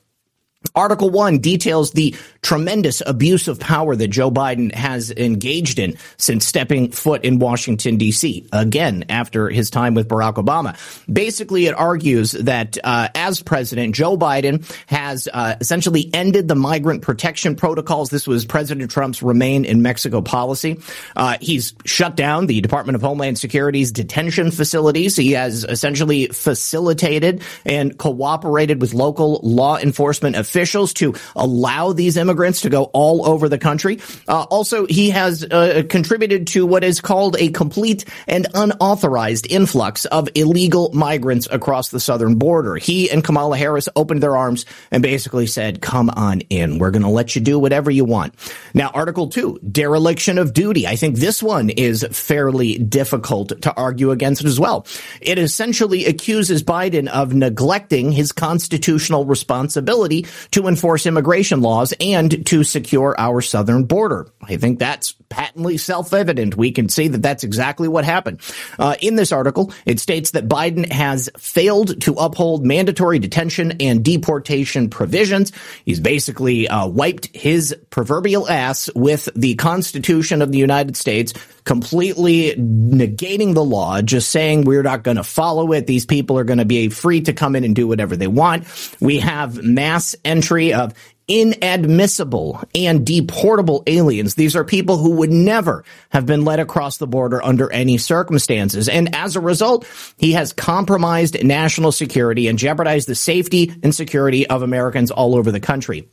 Article 0.74 1.10
1 1.10 1.38
details 1.38 1.92
the 1.92 2.14
tremendous 2.42 3.02
abuse 3.06 3.48
of 3.48 3.60
power 3.60 3.96
that 3.96 4.08
Joe 4.08 4.30
Biden 4.30 4.74
has 4.74 5.10
engaged 5.10 5.78
in 5.78 5.96
since 6.16 6.44
stepping 6.44 6.90
foot 6.92 7.24
in 7.24 7.38
Washington, 7.38 7.96
D.C., 7.96 8.48
again, 8.52 9.04
after 9.08 9.48
his 9.48 9.70
time 9.70 9.94
with 9.94 10.08
Barack 10.08 10.34
Obama. 10.34 10.76
Basically, 11.12 11.66
it 11.66 11.74
argues 11.74 12.32
that 12.32 12.78
uh, 12.84 13.08
as 13.14 13.42
president, 13.42 13.94
Joe 13.94 14.16
Biden 14.16 14.64
has 14.86 15.28
uh, 15.32 15.56
essentially 15.60 16.10
ended 16.12 16.48
the 16.48 16.54
migrant 16.54 17.02
protection 17.02 17.56
protocols. 17.56 18.10
This 18.10 18.26
was 18.26 18.44
President 18.44 18.90
Trump's 18.90 19.22
remain 19.22 19.64
in 19.64 19.82
Mexico 19.82 20.20
policy. 20.20 20.80
Uh, 21.14 21.36
he's 21.40 21.74
shut 21.84 22.16
down 22.16 22.46
the 22.46 22.60
Department 22.60 22.96
of 22.96 23.02
Homeland 23.02 23.38
Security's 23.38 23.92
detention 23.92 24.50
facilities. 24.50 25.16
He 25.16 25.32
has 25.32 25.64
essentially 25.64 26.26
facilitated 26.28 27.42
and 27.64 27.96
cooperated 27.98 28.80
with 28.80 28.94
local 28.94 29.40
law 29.42 29.78
enforcement 29.78 30.36
officials 30.36 30.55
officials 30.56 30.94
to 30.94 31.14
allow 31.34 31.92
these 31.92 32.16
immigrants 32.16 32.62
to 32.62 32.70
go 32.70 32.84
all 32.94 33.28
over 33.28 33.46
the 33.46 33.58
country. 33.58 34.00
Uh, 34.26 34.44
also, 34.44 34.86
he 34.86 35.10
has 35.10 35.44
uh, 35.44 35.82
contributed 35.90 36.46
to 36.46 36.64
what 36.64 36.82
is 36.82 37.02
called 37.02 37.36
a 37.38 37.50
complete 37.50 38.06
and 38.26 38.46
unauthorized 38.54 39.46
influx 39.52 40.06
of 40.06 40.30
illegal 40.34 40.90
migrants 40.94 41.46
across 41.50 41.90
the 41.90 42.00
southern 42.00 42.36
border. 42.36 42.76
He 42.76 43.10
and 43.10 43.22
Kamala 43.22 43.58
Harris 43.58 43.86
opened 43.96 44.22
their 44.22 44.34
arms 44.34 44.64
and 44.90 45.02
basically 45.02 45.46
said, 45.46 45.82
come 45.82 46.08
on 46.08 46.40
in. 46.48 46.78
We're 46.78 46.90
going 46.90 47.02
to 47.02 47.10
let 47.10 47.36
you 47.36 47.42
do 47.42 47.58
whatever 47.58 47.90
you 47.90 48.06
want. 48.06 48.34
Now, 48.72 48.88
Article 48.94 49.28
2, 49.28 49.60
dereliction 49.70 50.38
of 50.38 50.54
duty. 50.54 50.86
I 50.86 50.96
think 50.96 51.16
this 51.16 51.42
one 51.42 51.68
is 51.68 52.02
fairly 52.12 52.78
difficult 52.78 53.60
to 53.60 53.74
argue 53.74 54.10
against 54.10 54.42
as 54.44 54.58
well. 54.58 54.86
It 55.20 55.38
essentially 55.38 56.06
accuses 56.06 56.62
Biden 56.62 57.08
of 57.08 57.34
neglecting 57.34 58.10
his 58.10 58.32
constitutional 58.32 59.26
responsibility 59.26 60.24
to 60.52 60.66
enforce 60.66 61.06
immigration 61.06 61.60
laws 61.60 61.94
and 62.00 62.46
to 62.46 62.64
secure 62.64 63.14
our 63.18 63.40
southern 63.40 63.84
border. 63.84 64.28
I 64.42 64.56
think 64.56 64.78
that's 64.78 65.14
patently 65.28 65.76
self-evident. 65.76 66.56
We 66.56 66.72
can 66.72 66.88
see 66.88 67.08
that 67.08 67.22
that's 67.22 67.44
exactly 67.44 67.88
what 67.88 68.04
happened. 68.04 68.40
Uh, 68.78 68.96
in 69.00 69.16
this 69.16 69.32
article, 69.32 69.72
it 69.84 70.00
states 70.00 70.32
that 70.32 70.48
Biden 70.48 70.90
has 70.90 71.28
failed 71.38 72.00
to 72.02 72.14
uphold 72.14 72.64
mandatory 72.64 73.18
detention 73.18 73.72
and 73.80 74.04
deportation 74.04 74.88
provisions. 74.88 75.52
He's 75.84 76.00
basically 76.00 76.68
uh, 76.68 76.86
wiped 76.86 77.34
his 77.34 77.74
proverbial 77.90 78.48
ass 78.48 78.88
with 78.94 79.28
the 79.34 79.54
Constitution 79.56 80.42
of 80.42 80.52
the 80.52 80.58
United 80.58 80.96
States, 80.96 81.32
completely 81.66 82.54
negating 82.54 83.52
the 83.52 83.64
law, 83.64 84.00
just 84.00 84.30
saying 84.30 84.64
we're 84.64 84.84
not 84.84 85.02
going 85.02 85.16
to 85.16 85.24
follow 85.24 85.72
it. 85.72 85.86
These 85.86 86.06
people 86.06 86.38
are 86.38 86.44
going 86.44 86.60
to 86.60 86.64
be 86.64 86.88
free 86.88 87.20
to 87.22 87.32
come 87.32 87.56
in 87.56 87.64
and 87.64 87.74
do 87.74 87.86
whatever 87.86 88.16
they 88.16 88.28
want. 88.28 88.64
We 89.00 89.18
have 89.18 89.62
mass 89.62 90.14
entry 90.24 90.72
of 90.72 90.94
inadmissible 91.28 92.62
and 92.72 93.04
deportable 93.04 93.82
aliens. 93.88 94.36
These 94.36 94.54
are 94.54 94.62
people 94.62 94.96
who 94.96 95.16
would 95.16 95.32
never 95.32 95.84
have 96.10 96.24
been 96.24 96.44
let 96.44 96.60
across 96.60 96.98
the 96.98 97.08
border 97.08 97.44
under 97.44 97.70
any 97.72 97.98
circumstances. 97.98 98.88
And 98.88 99.12
as 99.16 99.34
a 99.34 99.40
result, 99.40 99.88
he 100.18 100.32
has 100.32 100.52
compromised 100.52 101.42
national 101.42 101.90
security 101.90 102.46
and 102.46 102.60
jeopardized 102.60 103.08
the 103.08 103.16
safety 103.16 103.74
and 103.82 103.92
security 103.92 104.46
of 104.46 104.62
Americans 104.62 105.10
all 105.10 105.34
over 105.34 105.50
the 105.50 105.58
country. 105.58 106.08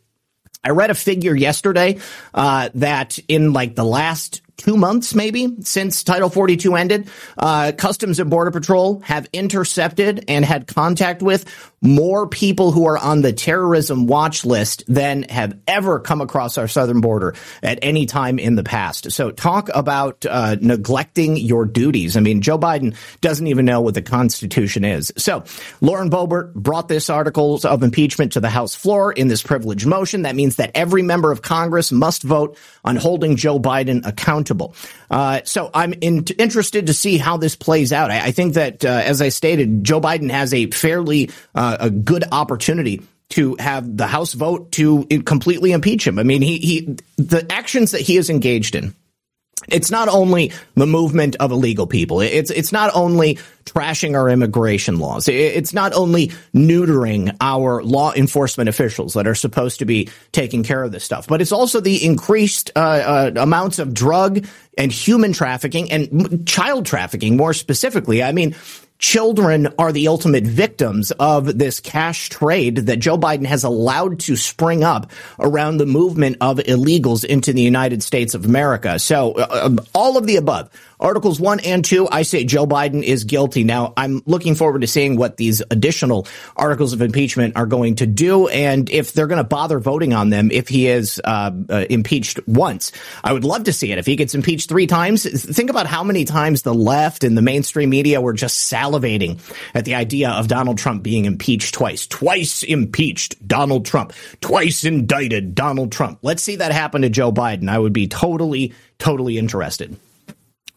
I 0.64 0.70
read 0.70 0.90
a 0.90 0.96
figure 0.96 1.36
yesterday 1.36 2.00
uh, 2.34 2.70
that 2.76 3.20
in 3.28 3.54
like 3.54 3.76
the 3.76 3.84
last 3.84 4.42
two 4.58 4.78
months, 4.78 5.16
maybe 5.16 5.56
since 5.62 6.04
Title 6.04 6.30
42 6.30 6.76
ended, 6.76 7.10
uh, 7.38 7.72
Customs 7.78 8.20
and 8.20 8.30
Border 8.30 8.52
Patrol 8.52 9.00
have 9.02 9.28
intercepted 9.34 10.26
and 10.28 10.46
had 10.46 10.68
contact 10.68 11.22
with 11.22 11.46
more 11.82 12.28
people 12.28 12.72
who 12.72 12.88
are 12.88 12.98
on 12.98 13.22
the 13.22 13.34
terrorism 13.34 14.08
watch 14.08 14.46
list 14.46 14.84
than 14.88 15.24
have 15.24 15.60
ever 15.68 16.00
come 16.00 16.22
across 16.22 16.58
our 16.58 16.68
southern 16.68 17.02
border 17.02 17.36
at 17.62 17.80
any 17.82 18.06
time 18.06 18.40
in 18.40 18.56
the 18.56 18.64
past. 18.64 19.12
So 19.12 19.32
talk 19.32 19.70
about 19.74 20.26
uh, 20.26 20.56
neglecting 20.62 21.36
your 21.36 21.66
duties. 21.66 22.16
I 22.16 22.22
mean, 22.22 22.42
Joe 22.42 22.58
Biden 22.58 22.96
doesn't 23.20 23.48
even 23.48 23.66
know 23.66 23.82
what 23.82 23.96
the 23.96 24.02
Constitution 24.02 24.86
is. 24.86 25.12
So 25.18 25.44
Lauren 25.82 26.10
Boebert 26.10 26.54
brought 26.54 26.88
this 26.88 27.10
article 27.10 27.60
of 27.66 27.84
impeachment 27.84 28.34
to 28.34 28.40
the 28.40 28.50
House 28.50 28.76
floor 28.76 29.12
in 29.12 29.28
this 29.28 29.44
privilege 29.44 29.86
motion. 29.86 30.22
That 30.22 30.36
means 30.36 30.56
that 30.56 30.72
every 30.76 31.02
member 31.02 31.32
of 31.34 31.42
Congress 31.42 31.92
must 31.92 32.24
vote 32.24 32.58
on 32.86 32.96
holding 32.96 33.36
Joe 33.36 33.60
Biden 33.60 34.06
accountable. 34.08 34.43
Uh, 35.10 35.42
so 35.44 35.70
I'm 35.74 35.94
in- 35.94 36.26
interested 36.38 36.88
to 36.88 36.94
see 36.94 37.18
how 37.18 37.38
this 37.38 37.56
plays 37.56 37.92
out. 37.92 38.12
I, 38.12 38.28
I 38.28 38.32
think 38.32 38.54
that, 38.56 38.84
uh, 38.86 38.90
as 38.90 39.22
I 39.22 39.30
stated, 39.30 39.84
Joe 39.84 40.02
Biden 40.02 40.32
has 40.32 40.54
a 40.54 40.70
fairly 40.72 41.32
uh, 41.56 41.78
a 41.80 41.90
good 41.90 42.24
opportunity 42.32 43.02
to 43.30 43.56
have 43.58 43.98
the 43.98 44.06
House 44.06 44.34
vote 44.34 44.72
to 44.74 45.06
completely 45.26 45.72
impeach 45.72 46.06
him. 46.06 46.20
I 46.20 46.24
mean, 46.24 46.42
he, 46.42 46.58
he, 46.58 46.98
the 47.18 47.46
actions 47.52 47.92
that 47.92 48.02
he 48.02 48.18
is 48.18 48.30
engaged 48.30 48.76
in, 48.76 48.94
it's 49.68 49.92
not 49.92 50.08
only 50.08 50.52
the 50.76 50.88
movement 50.88 51.36
of 51.38 51.52
illegal 51.52 51.88
people. 51.88 52.22
It's 52.22 52.52
it's 52.52 52.72
not 52.72 52.92
only 52.94 53.38
trashing 53.66 54.16
our 54.16 54.30
immigration 54.30 55.00
laws. 55.00 55.28
It's 55.28 55.74
not 55.74 55.94
only 55.94 56.28
neutering 56.54 57.36
our 57.40 57.82
law 57.82 58.14
enforcement 58.14 58.70
officials 58.70 59.14
that 59.14 59.28
are 59.28 59.36
supposed 59.36 59.80
to 59.80 59.86
be 59.86 60.10
taking 60.32 60.64
care 60.64 60.84
of 60.84 60.92
this 60.92 61.04
stuff, 61.04 61.28
but 61.28 61.42
it's 61.42 61.52
also 61.52 61.80
the 61.80 62.04
increased 62.06 62.72
uh, 62.76 62.80
uh, 62.80 63.32
amounts 63.38 63.80
of 63.80 63.94
drug 63.94 64.46
and 64.78 64.92
human 64.92 65.34
trafficking 65.34 65.92
and 65.92 66.48
child 66.48 66.86
trafficking, 66.86 67.38
more 67.38 67.54
specifically. 67.54 68.22
I 68.22 68.32
mean, 68.32 68.56
children 69.04 69.68
are 69.78 69.92
the 69.92 70.08
ultimate 70.08 70.46
victims 70.46 71.12
of 71.20 71.58
this 71.60 71.82
cash 71.82 72.30
trade 72.30 72.78
that 72.78 73.00
Joe 73.00 73.18
Biden 73.18 73.46
has 73.46 73.66
allowed 73.66 74.22
to 74.22 74.38
spring 74.38 74.82
up 74.82 75.12
around 75.42 75.76
the 75.76 75.86
movement 75.86 76.38
of 76.40 76.58
illegals 76.60 77.26
into 77.26 77.52
the 77.52 77.62
United 77.62 78.02
States 78.02 78.34
of 78.34 78.46
America. 78.46 78.98
So 78.98 79.34
uh, 79.34 79.64
um, 79.66 79.82
all 79.94 80.18
of 80.18 80.26
the 80.26 80.38
above 80.38 80.70
Articles 81.04 81.38
1 81.38 81.60
and 81.60 81.84
2, 81.84 82.08
I 82.10 82.22
say 82.22 82.46
Joe 82.46 82.66
Biden 82.66 83.04
is 83.04 83.26
guilty. 83.26 83.66
Now, 83.66 83.94
I'm 83.98 84.22
looking 84.26 84.56
forward 84.56 84.82
to 84.82 84.88
seeing 84.88 85.18
what 85.18 85.36
these 85.36 85.62
additional 85.70 86.26
articles 86.56 86.94
of 86.94 87.02
impeachment 87.02 87.58
are 87.58 87.66
going 87.66 87.96
to 87.96 88.08
do 88.08 88.48
and 88.48 88.90
if 88.90 89.12
they're 89.12 89.28
going 89.28 89.38
to 89.38 89.44
bother 89.44 89.80
voting 89.80 90.14
on 90.14 90.30
them 90.30 90.50
if 90.50 90.70
he 90.70 90.88
is 90.88 91.20
uh, 91.26 91.52
uh, 91.70 91.86
impeached 91.90 92.40
once. 92.48 92.94
I 93.22 93.34
would 93.34 93.44
love 93.44 93.66
to 93.66 93.74
see 93.74 93.92
it. 93.92 93.98
If 93.98 94.06
he 94.06 94.16
gets 94.16 94.34
impeached 94.34 94.70
three 94.70 94.88
times, 94.88 95.26
think 95.26 95.70
about 95.70 95.88
how 95.88 96.06
many 96.06 96.24
times 96.24 96.62
the 96.62 96.74
left 96.74 97.26
and 97.26 97.38
the 97.38 97.42
mainstream 97.42 97.90
media 97.90 98.22
were 98.22 98.32
just 98.32 98.72
salivating 98.72 99.42
at 99.74 99.84
the 99.84 99.96
idea 99.96 100.30
of 100.30 100.48
Donald 100.48 100.78
Trump 100.78 101.04
being 101.04 101.26
impeached 101.26 101.74
twice. 101.74 102.08
Twice 102.08 102.64
impeached 102.64 103.46
Donald 103.46 103.86
Trump. 103.86 104.14
Twice 104.40 104.86
indicted 104.86 105.54
Donald 105.54 105.92
Trump. 105.92 106.20
Let's 106.22 106.44
see 106.44 106.56
that 106.56 106.72
happen 106.72 107.02
to 107.02 107.10
Joe 107.10 107.34
Biden. 107.34 107.68
I 107.68 107.78
would 107.78 107.92
be 107.92 108.08
totally, 108.08 108.74
totally 109.00 109.38
interested. 109.38 109.98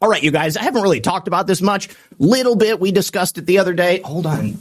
All 0.00 0.08
right, 0.10 0.22
you 0.22 0.30
guys, 0.30 0.56
I 0.56 0.62
haven't 0.62 0.82
really 0.82 1.00
talked 1.00 1.26
about 1.26 1.46
this 1.46 1.62
much. 1.62 1.88
Little 2.18 2.54
bit. 2.54 2.78
We 2.78 2.92
discussed 2.92 3.38
it 3.38 3.46
the 3.46 3.58
other 3.58 3.72
day. 3.72 4.02
Hold 4.04 4.26
on. 4.26 4.58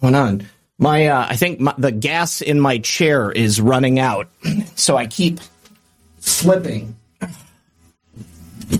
Going 0.00 0.14
on? 0.14 0.46
My, 0.78 1.06
uh, 1.06 1.26
I 1.28 1.36
think 1.36 1.60
my, 1.60 1.74
the 1.78 1.92
gas 1.92 2.40
in 2.40 2.60
my 2.60 2.78
chair 2.78 3.30
is 3.30 3.60
running 3.60 3.98
out. 3.98 4.28
So 4.76 4.96
I 4.96 5.06
keep 5.06 5.40
slipping. 6.20 6.96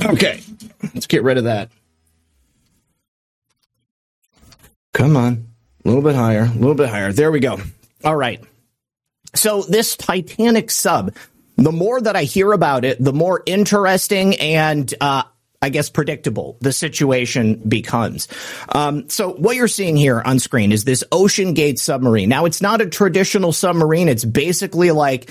Okay. 0.02 0.42
Let's 0.94 1.06
get 1.06 1.22
rid 1.22 1.38
of 1.38 1.44
that. 1.44 1.70
Come 4.92 5.16
on. 5.16 5.46
A 5.84 5.88
little 5.88 6.02
bit 6.02 6.14
higher. 6.14 6.44
A 6.44 6.58
little 6.58 6.74
bit 6.74 6.88
higher. 6.88 7.12
There 7.12 7.30
we 7.30 7.40
go. 7.40 7.58
All 8.04 8.16
right. 8.16 8.42
So 9.34 9.62
this 9.62 9.96
Titanic 9.96 10.70
sub, 10.70 11.14
the 11.56 11.72
more 11.72 12.00
that 12.00 12.16
I 12.16 12.24
hear 12.24 12.52
about 12.52 12.84
it, 12.84 13.02
the 13.02 13.12
more 13.12 13.42
interesting 13.46 14.36
and 14.36 14.92
uh, 15.00 15.24
I 15.62 15.68
guess, 15.68 15.90
predictable 15.90 16.56
the 16.62 16.72
situation 16.72 17.60
becomes. 17.68 18.28
Um, 18.70 19.10
so 19.10 19.32
what 19.34 19.56
you're 19.56 19.68
seeing 19.68 19.94
here 19.94 20.22
on 20.24 20.38
screen 20.38 20.72
is 20.72 20.84
this 20.84 21.04
Ocean 21.12 21.52
Gate 21.52 21.78
submarine. 21.78 22.30
Now, 22.30 22.46
it's 22.46 22.62
not 22.62 22.80
a 22.80 22.86
traditional 22.86 23.52
submarine. 23.52 24.08
It's 24.08 24.24
basically 24.24 24.90
like 24.90 25.30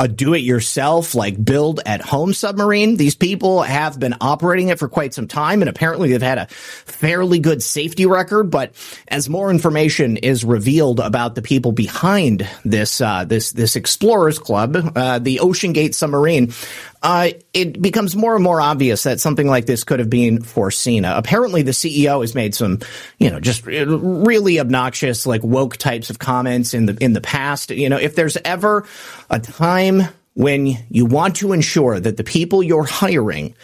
a 0.00 0.08
do 0.08 0.32
it 0.32 0.38
yourself, 0.38 1.14
like 1.14 1.42
build 1.42 1.80
at 1.84 2.00
home 2.00 2.32
submarine. 2.32 2.96
These 2.96 3.16
people 3.16 3.60
have 3.60 4.00
been 4.00 4.14
operating 4.20 4.68
it 4.68 4.78
for 4.78 4.88
quite 4.88 5.12
some 5.12 5.28
time 5.28 5.60
and 5.60 5.68
apparently 5.68 6.10
they've 6.10 6.22
had 6.22 6.38
a 6.38 6.46
fairly 6.46 7.38
good 7.38 7.62
safety 7.62 8.06
record. 8.06 8.50
But 8.50 8.72
as 9.08 9.28
more 9.28 9.50
information 9.50 10.16
is 10.16 10.42
revealed 10.42 11.00
about 11.00 11.34
the 11.34 11.42
people 11.42 11.72
behind 11.72 12.48
this, 12.64 13.02
uh, 13.02 13.24
this, 13.24 13.52
this 13.52 13.76
explorers 13.76 14.38
club, 14.38 14.92
uh, 14.96 15.18
the 15.18 15.40
Ocean 15.40 15.74
Gate 15.74 15.94
submarine, 15.94 16.54
uh, 17.02 17.30
it 17.54 17.80
becomes 17.80 18.14
more 18.14 18.34
and 18.34 18.44
more 18.44 18.60
obvious 18.60 19.04
that 19.04 19.20
something 19.20 19.46
like 19.46 19.64
this 19.66 19.84
could 19.84 20.00
have 20.00 20.10
been 20.10 20.42
foreseen. 20.42 21.04
Apparently, 21.04 21.62
the 21.62 21.70
CEO 21.70 22.20
has 22.20 22.34
made 22.34 22.54
some, 22.54 22.80
you 23.18 23.30
know, 23.30 23.40
just 23.40 23.64
really 23.64 24.60
obnoxious, 24.60 25.26
like 25.26 25.42
woke 25.42 25.78
types 25.78 26.10
of 26.10 26.18
comments 26.18 26.74
in 26.74 26.86
the 26.86 26.96
in 27.00 27.14
the 27.14 27.20
past. 27.20 27.70
You 27.70 27.88
know, 27.88 27.96
if 27.96 28.14
there's 28.16 28.36
ever 28.44 28.86
a 29.30 29.38
time 29.38 30.02
when 30.34 30.66
you 30.90 31.06
want 31.06 31.36
to 31.36 31.52
ensure 31.52 31.98
that 31.98 32.16
the 32.18 32.24
people 32.24 32.62
you're 32.62 32.84
hiring 32.84 33.54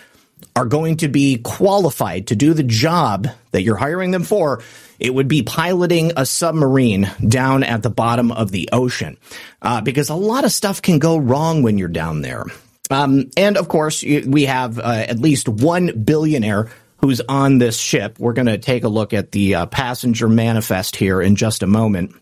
are 0.55 0.64
going 0.64 0.96
to 0.99 1.09
be 1.09 1.38
qualified 1.38 2.29
to 2.29 2.37
do 2.37 2.55
the 2.55 2.62
job 2.62 3.29
that 3.51 3.62
you're 3.62 3.77
hiring 3.77 4.11
them 4.11 4.25
for, 4.25 4.62
it 4.99 5.12
would 5.12 5.29
be 5.29 5.42
piloting 5.42 6.12
a 6.16 6.25
submarine 6.25 7.11
down 7.27 7.62
at 7.62 7.83
the 7.83 7.90
bottom 7.90 8.33
of 8.33 8.51
the 8.51 8.70
ocean. 8.72 9.18
Uh, 9.61 9.83
because 9.83 10.09
a 10.09 10.14
lot 10.14 10.44
of 10.44 10.53
stuff 10.53 10.81
can 10.81 10.99
go 10.99 11.18
wrong 11.18 11.62
when 11.62 11.77
you're 11.77 11.88
down 11.88 12.22
there. 12.22 12.44
Um, 12.90 13.31
and 13.37 13.57
of 13.57 13.68
course, 13.68 14.03
we 14.03 14.44
have 14.44 14.79
uh, 14.79 14.83
at 15.09 15.18
least 15.18 15.49
one 15.49 16.05
billionaire 16.05 16.70
who's 16.99 17.20
on 17.20 17.59
this 17.59 17.79
ship. 17.79 18.18
We're 18.18 18.33
going 18.33 18.46
to 18.46 18.59
take 18.59 18.85
a 18.85 18.88
look 18.88 19.12
at 19.12 19.33
the 19.33 19.55
uh, 19.55 19.66
passenger 19.66 20.29
manifest 20.29 20.96
here 20.96 21.20
in 21.20 21.37
just 21.37 21.62
a 21.62 21.66
moment. 21.66 22.14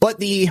But 0.00 0.18
the 0.18 0.48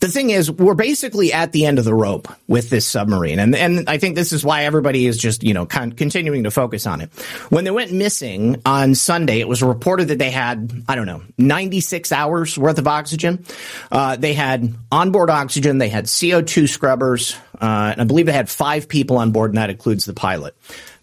the 0.00 0.08
thing 0.08 0.28
is, 0.30 0.50
we're 0.50 0.74
basically 0.74 1.32
at 1.32 1.52
the 1.52 1.64
end 1.64 1.78
of 1.78 1.86
the 1.86 1.94
rope 1.94 2.28
with 2.46 2.68
this 2.68 2.86
submarine. 2.86 3.38
And, 3.38 3.56
and 3.56 3.88
I 3.88 3.96
think 3.96 4.14
this 4.14 4.32
is 4.32 4.44
why 4.44 4.64
everybody 4.64 5.06
is 5.06 5.16
just, 5.16 5.42
you 5.42 5.54
know, 5.54 5.64
con- 5.64 5.92
continuing 5.92 6.44
to 6.44 6.50
focus 6.50 6.86
on 6.86 7.00
it. 7.00 7.10
When 7.48 7.64
they 7.64 7.70
went 7.70 7.92
missing 7.92 8.60
on 8.66 8.94
Sunday, 8.94 9.40
it 9.40 9.48
was 9.48 9.62
reported 9.62 10.08
that 10.08 10.18
they 10.18 10.30
had, 10.30 10.70
I 10.86 10.96
don't 10.96 11.06
know, 11.06 11.22
96 11.38 12.12
hours 12.12 12.58
worth 12.58 12.78
of 12.78 12.86
oxygen. 12.86 13.44
Uh, 13.90 14.16
they 14.16 14.34
had 14.34 14.74
onboard 14.92 15.30
oxygen. 15.30 15.78
They 15.78 15.88
had 15.88 16.04
CO2 16.04 16.68
scrubbers. 16.68 17.36
Uh, 17.54 17.92
and 17.92 18.00
I 18.02 18.04
believe 18.04 18.26
they 18.26 18.32
had 18.32 18.50
five 18.50 18.88
people 18.88 19.16
on 19.16 19.32
board, 19.32 19.50
and 19.50 19.58
that 19.58 19.70
includes 19.70 20.04
the 20.04 20.12
pilot. 20.12 20.54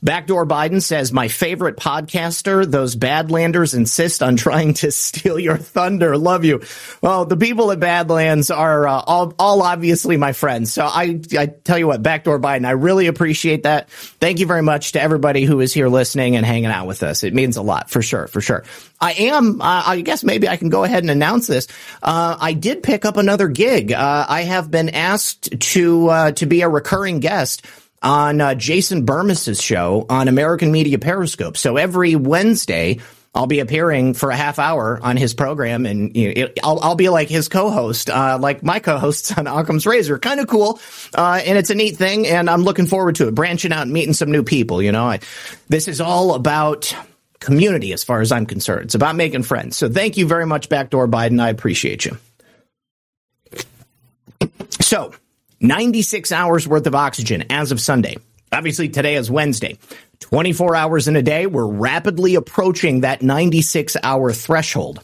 Backdoor 0.03 0.45
Biden 0.45 0.81
says, 0.81 1.13
my 1.13 1.29
favorite 1.29 1.77
podcaster, 1.77 2.69
those 2.69 2.97
Badlanders 2.97 3.73
insist 3.73 4.21
on 4.21 4.35
trying 4.35 4.73
to 4.75 4.91
steal 4.91 5.39
your 5.39 5.55
thunder. 5.55 6.17
Love 6.17 6.43
you. 6.43 6.61
Well, 7.01 7.23
the 7.23 7.37
people 7.37 7.71
at 7.71 7.79
Badlands 7.79 8.51
are 8.51 8.85
uh, 8.85 8.99
all, 8.99 9.33
all 9.39 9.61
obviously 9.61 10.17
my 10.17 10.33
friends. 10.33 10.73
So 10.73 10.85
I, 10.85 11.21
I 11.37 11.45
tell 11.45 11.79
you 11.79 11.87
what, 11.87 12.03
Backdoor 12.03 12.37
Biden, 12.39 12.65
I 12.65 12.71
really 12.71 13.07
appreciate 13.07 13.63
that. 13.63 13.89
Thank 13.89 14.39
you 14.39 14.45
very 14.45 14.61
much 14.61 14.91
to 14.91 15.01
everybody 15.01 15.45
who 15.45 15.61
is 15.61 15.73
here 15.73 15.87
listening 15.87 16.35
and 16.35 16.45
hanging 16.45 16.65
out 16.65 16.85
with 16.85 17.01
us. 17.01 17.23
It 17.23 17.33
means 17.33 17.55
a 17.55 17.61
lot 17.61 17.89
for 17.89 18.01
sure, 18.01 18.27
for 18.27 18.41
sure. 18.41 18.65
I 18.99 19.13
am, 19.13 19.61
uh, 19.61 19.83
I 19.85 20.01
guess 20.01 20.23
maybe 20.25 20.49
I 20.49 20.57
can 20.57 20.67
go 20.67 20.83
ahead 20.83 21.03
and 21.03 21.11
announce 21.11 21.47
this. 21.47 21.67
Uh, 22.01 22.35
I 22.39 22.51
did 22.51 22.83
pick 22.83 23.05
up 23.05 23.15
another 23.15 23.47
gig. 23.47 23.93
Uh, 23.93 24.25
I 24.27 24.41
have 24.41 24.69
been 24.69 24.89
asked 24.89 25.59
to, 25.59 26.09
uh, 26.09 26.31
to 26.33 26.45
be 26.45 26.61
a 26.61 26.67
recurring 26.67 27.21
guest 27.21 27.65
on 28.03 28.41
uh, 28.41 28.55
Jason 28.55 29.05
Bermas's 29.05 29.61
show 29.61 30.05
on 30.09 30.27
American 30.27 30.71
Media 30.71 30.99
Periscope. 30.99 31.57
So 31.57 31.77
every 31.77 32.15
Wednesday, 32.15 32.99
I'll 33.35 33.47
be 33.47 33.61
appearing 33.61 34.13
for 34.13 34.29
a 34.29 34.35
half 34.35 34.59
hour 34.59 34.99
on 35.01 35.17
his 35.17 35.33
program, 35.33 35.87
and 35.87 36.15
you 36.15 36.27
know, 36.27 36.33
it, 36.35 36.59
I'll, 36.63 36.79
I'll 36.81 36.95
be 36.95 37.09
like 37.09 37.29
his 37.29 37.47
co-host, 37.47 38.09
uh, 38.11 38.37
like 38.39 38.61
my 38.61 38.79
co-hosts 38.79 39.35
on 39.35 39.47
Occam's 39.47 39.87
Razor. 39.87 40.19
Kind 40.19 40.39
of 40.39 40.47
cool, 40.47 40.79
uh, 41.15 41.41
and 41.43 41.57
it's 41.57 41.71
a 41.71 41.75
neat 41.75 41.97
thing, 41.97 42.27
and 42.27 42.47
I'm 42.47 42.61
looking 42.61 42.85
forward 42.85 43.15
to 43.15 43.27
it. 43.27 43.35
Branching 43.35 43.73
out 43.73 43.83
and 43.83 43.93
meeting 43.93 44.13
some 44.13 44.31
new 44.31 44.43
people. 44.43 44.83
You 44.83 44.91
know, 44.91 45.05
I, 45.05 45.19
this 45.67 45.87
is 45.87 45.99
all 45.99 46.35
about 46.35 46.95
community 47.39 47.91
as 47.91 48.03
far 48.03 48.21
as 48.21 48.31
I'm 48.31 48.45
concerned. 48.45 48.85
It's 48.85 48.95
about 48.95 49.15
making 49.15 49.43
friends. 49.43 49.77
So 49.77 49.89
thank 49.89 50.17
you 50.17 50.27
very 50.27 50.45
much, 50.45 50.69
Backdoor 50.69 51.07
Biden. 51.07 51.41
I 51.41 51.49
appreciate 51.49 52.05
you. 52.05 52.17
So 54.79 55.13
96 55.63 56.32
hours 56.32 56.67
worth 56.67 56.86
of 56.86 56.93
oxygen 56.93 57.45
as 57.49 57.71
of 57.71 57.82
Sunday. 57.82 58.17
Obviously, 58.52 58.89
today 58.89 59.15
is 59.15 59.32
Wednesday. 59.32 59.80
24 60.19 60.76
hours 60.76 61.08
in 61.08 61.15
a 61.15 61.21
day, 61.21 61.47
we're 61.47 61.65
rapidly 61.65 62.36
approaching 62.36 63.02
that 63.02 63.21
96 63.21 63.97
hour 64.04 64.32
threshold. 64.32 65.02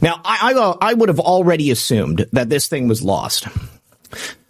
Now, 0.00 0.20
I, 0.24 0.52
I, 0.52 0.54
uh, 0.54 0.76
I, 0.80 0.94
would 0.94 1.10
have 1.10 1.20
already 1.20 1.70
assumed 1.70 2.26
that 2.32 2.48
this 2.48 2.66
thing 2.68 2.88
was 2.88 3.02
lost 3.02 3.46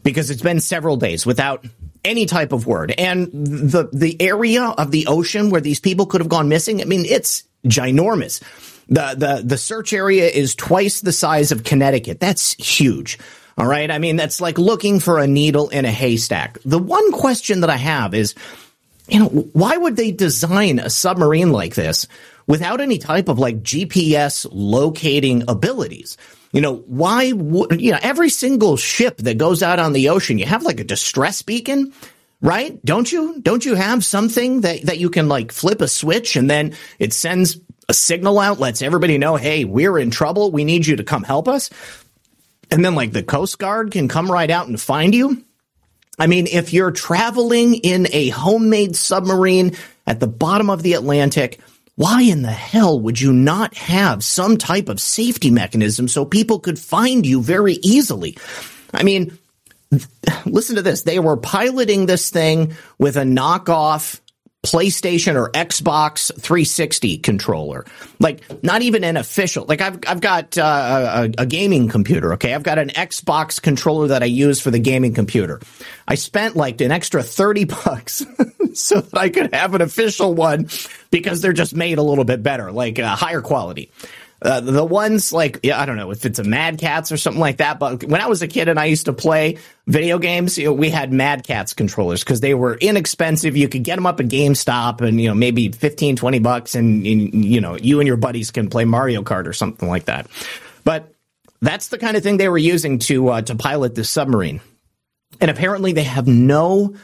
because 0.05 0.31
it's 0.31 0.43
been 0.43 0.61
several 0.61 0.97
days 0.97 1.27
without 1.27 1.67
any 2.05 2.27
type 2.27 2.53
of 2.53 2.67
word. 2.67 2.95
And 2.97 3.27
the, 3.33 3.89
the 3.93 4.21
area 4.21 4.63
of 4.63 4.93
the 4.93 5.09
ocean 5.09 5.51
where 5.51 5.61
these 5.61 5.81
people 5.81 6.07
could 6.07 6.21
have 6.21 6.29
gone 6.29 6.49
missing, 6.49 6.81
I 6.81 6.85
mean, 6.85 7.05
it's 7.05 7.43
ginormous. 7.67 8.41
The, 8.87 9.15
the, 9.17 9.43
the 9.45 9.59
search 9.59 9.93
area 9.93 10.29
is 10.29 10.55
twice 10.55 11.01
the 11.01 11.13
size 11.13 11.51
of 11.51 11.65
Connecticut. 11.65 12.21
That's 12.21 12.55
huge. 12.55 13.19
All 13.61 13.67
right. 13.67 13.91
I 13.91 13.99
mean, 13.99 14.17
that's 14.17 14.41
like 14.41 14.57
looking 14.57 15.01
for 15.01 15.19
a 15.19 15.27
needle 15.27 15.69
in 15.69 15.85
a 15.85 15.93
haystack. 15.93 16.57
The 16.65 16.79
one 16.79 17.13
question 17.13 17.61
that 17.61 17.69
I 17.69 17.77
have 17.77 18.15
is, 18.15 18.35
you 19.07 19.19
know, 19.19 19.27
why 19.27 19.77
would 19.77 19.97
they 19.97 20.13
design 20.13 20.79
a 20.79 20.89
submarine 20.89 21.53
like 21.53 21.75
this 21.75 22.07
without 22.47 22.81
any 22.81 22.97
type 22.97 23.29
of 23.29 23.39
like 23.39 23.63
GPS 23.63 24.47
locating 24.51 25.45
abilities? 25.47 26.17
You 26.53 26.63
know, 26.63 26.77
why 26.87 27.33
would, 27.33 27.83
you 27.83 27.93
know, 27.93 27.99
every 28.01 28.31
single 28.31 28.79
ship 28.79 29.19
that 29.19 29.37
goes 29.37 29.63
out 29.63 29.79
on 29.79 29.93
the 29.93 30.09
ocean, 30.09 30.39
you 30.39 30.47
have 30.47 30.63
like 30.63 30.81
a 30.81 30.85
distress 30.85 31.43
beacon, 31.43 31.93
right? 32.41 32.83
Don't 32.83 33.13
you? 33.13 33.43
Don't 33.43 33.67
you 33.67 33.75
have 33.75 34.07
something 34.07 34.63
that, 34.63 34.85
that 34.87 34.99
you 34.99 35.11
can 35.11 35.29
like 35.29 35.53
flip 35.53 35.83
a 35.83 35.89
switch 35.89 36.37
and 36.37 36.49
then 36.49 36.75
it 36.99 37.13
sends 37.13 37.59
a 37.91 37.93
signal 37.93 38.39
out, 38.39 38.59
lets 38.59 38.81
everybody 38.81 39.19
know, 39.19 39.37
hey, 39.37 39.65
we're 39.65 39.99
in 39.99 40.11
trouble. 40.11 40.51
We 40.51 40.65
need 40.65 40.87
you 40.87 40.97
to 40.97 41.05
come 41.05 41.25
help 41.25 41.47
us 41.47 41.69
and 42.71 42.85
then 42.85 42.95
like 42.95 43.13
the 43.13 43.23
Coast 43.23 43.59
Guard 43.59 43.91
can 43.91 44.09
come 44.09 44.31
right 44.31 44.51
out 44.51 44.69
and 44.69 44.81
find 44.81 45.15
you. 45.15 45.45
I 46.19 46.27
mean, 46.27 46.47
if 46.47 46.73
you're 46.73 46.91
traveling 46.91 47.75
in 47.75 48.07
a 48.13 48.29
homemade 48.29 48.95
submarine 48.95 49.77
at 50.07 50.21
the 50.21 50.27
bottom 50.27 50.69
of 50.69 50.83
the 50.83 50.93
Atlantic, 50.93 51.61
why 51.97 52.23
in 52.23 52.43
the 52.43 52.53
hell 52.53 53.01
would 53.01 53.21
you 53.21 53.33
not 53.33 53.75
have 53.75 54.23
some 54.23 54.57
type 54.57 54.89
of 54.89 55.01
safety 55.01 55.51
mechanism 55.51 56.09
so 56.09 56.25
people 56.25 56.59
could 56.59 56.79
find 56.79 57.27
you 57.27 57.43
very 57.43 57.75
easily? 57.75 58.37
I 58.93 59.03
mean, 59.03 59.39
listen 60.45 60.77
to 60.77 60.83
this. 60.83 61.03
They 61.03 61.19
were 61.19 61.37
piloting 61.37 62.07
this 62.07 62.31
thing 62.31 62.75
with 62.99 63.17
a 63.17 63.23
knockoff 63.23 64.21
PlayStation 64.63 65.37
or 65.37 65.51
Xbox 65.51 66.31
360 66.35 67.19
controller. 67.19 67.87
Like 68.19 68.63
not 68.63 68.83
even 68.83 69.05
an 69.05 69.17
official. 69.17 69.65
Like 69.67 69.81
I've 69.81 69.99
I've 70.07 70.21
got 70.21 70.59
uh, 70.59 71.29
a, 71.39 71.43
a, 71.43 71.47
gaming 71.47 71.89
computer. 71.89 72.35
Okay, 72.35 72.53
I've 72.53 72.63
got 72.63 72.79
an 72.79 72.91
Xbox 72.91 73.61
controller 73.61 74.09
that 74.09 74.23
I 74.23 74.27
use 74.27 74.61
for 74.61 74.71
the 74.71 74.79
gaming 74.79 75.15
computer. 75.15 75.61
I 76.07 76.17
spent 76.17 76.57
like 76.57 76.83
an 76.83 76.93
extra 76.93 77.23
30 77.23 77.65
bucks 77.85 78.25
so 78.75 79.01
that 79.01 79.19
I 79.19 79.31
could 79.31 79.55
have 79.55 79.75
an 79.75 79.81
official 79.81 80.35
one 80.35 80.69
because 81.11 81.41
they're 81.41 81.55
just 81.55 81.75
made 81.75 81.97
a 81.97 82.03
little 82.03 82.25
bit 82.25 82.43
better, 82.43 82.71
like 82.71 82.99
uh, 82.99 83.17
higher 83.17 83.41
quality. 83.41 83.91
Uh, 84.43 84.61
the 84.61 84.85
ones 84.85 85.33
like 85.33 85.61
yeah, 85.63 85.79
I 85.79 85.85
don't 85.85 85.97
know 85.97 86.11
if 86.11 86.25
it's 86.25 86.39
a 86.39 86.45
Mad 86.45 86.79
Catz 86.79 87.13
or 87.13 87.19
something 87.19 87.41
like 87.41 87.59
that. 87.59 87.79
But 87.79 88.05
when 88.05 88.21
I 88.21 88.27
was 88.27 88.41
a 88.41 88.49
kid 88.49 88.69
and 88.69 88.79
I 88.79 88.87
used 88.87 89.05
to 89.05 89.13
play 89.13 89.59
video 89.87 90.19
games, 90.19 90.57
you 90.57 90.67
know, 90.67 90.73
we 90.73 90.89
had 90.89 91.13
Mad 91.13 91.45
Catz 91.45 91.75
controllers 91.75 92.25
because 92.25 92.41
they 92.41 92.55
were 92.55 92.75
inexpensive. 92.75 93.57
You 93.57 93.69
could 93.69 93.85
get 93.85 93.97
them 93.97 94.07
up 94.07 94.19
at 94.19 94.27
GameStop 94.27 95.03
and 95.03 95.21
you 95.21 95.29
know 95.29 95.35
maybe 95.35 95.71
15, 95.71 96.17
20 96.17 96.39
bucks, 96.39 96.75
and, 96.75 97.07
and 97.07 97.45
you 97.45 97.61
know 97.61 97.77
you 97.77 98.01
and 98.01 98.07
your 98.07 98.17
buddies 98.17 98.51
can 98.51 98.71
play 98.71 98.85
Mario 98.87 99.23
Kart 99.23 99.47
or 99.47 99.53
something 99.53 99.89
like 99.89 100.07
that. 100.07 100.27
But 100.85 101.13
that's 101.61 101.89
the 101.89 101.99
kind 101.99 102.17
of 102.17 102.23
thing 102.23 102.39
they 102.39 102.49
were 102.49 102.59
using 102.59 102.99
to 103.01 103.29
uh, 103.29 103.43
to 103.43 103.55
pilot 103.55 103.95
this 103.95 104.09
submarine. 104.09 104.61
And 105.41 105.51
apparently, 105.51 105.93
they 105.93 106.05
have 106.05 106.27
no 106.27 106.95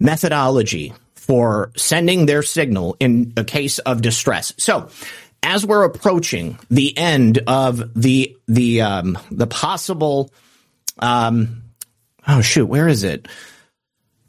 methodology 0.00 0.94
for 1.14 1.70
sending 1.76 2.24
their 2.24 2.42
signal 2.42 2.96
in 2.98 3.34
a 3.36 3.44
case 3.44 3.78
of 3.80 4.00
distress. 4.00 4.54
So 4.56 4.88
as 5.42 5.64
we're 5.64 5.84
approaching 5.84 6.58
the 6.70 6.96
end 6.96 7.40
of 7.46 7.94
the 8.00 8.36
the 8.46 8.82
um, 8.82 9.18
the 9.30 9.46
possible 9.46 10.32
um, 10.98 11.62
oh 12.26 12.40
shoot 12.40 12.66
where 12.66 12.88
is 12.88 13.04
it? 13.04 13.28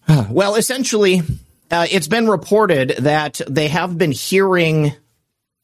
Well 0.30 0.56
essentially 0.56 1.22
uh, 1.72 1.86
it's 1.90 2.08
been 2.08 2.28
reported 2.28 2.96
that 3.00 3.42
they 3.48 3.68
have 3.68 3.96
been 3.98 4.12
hearing 4.12 4.94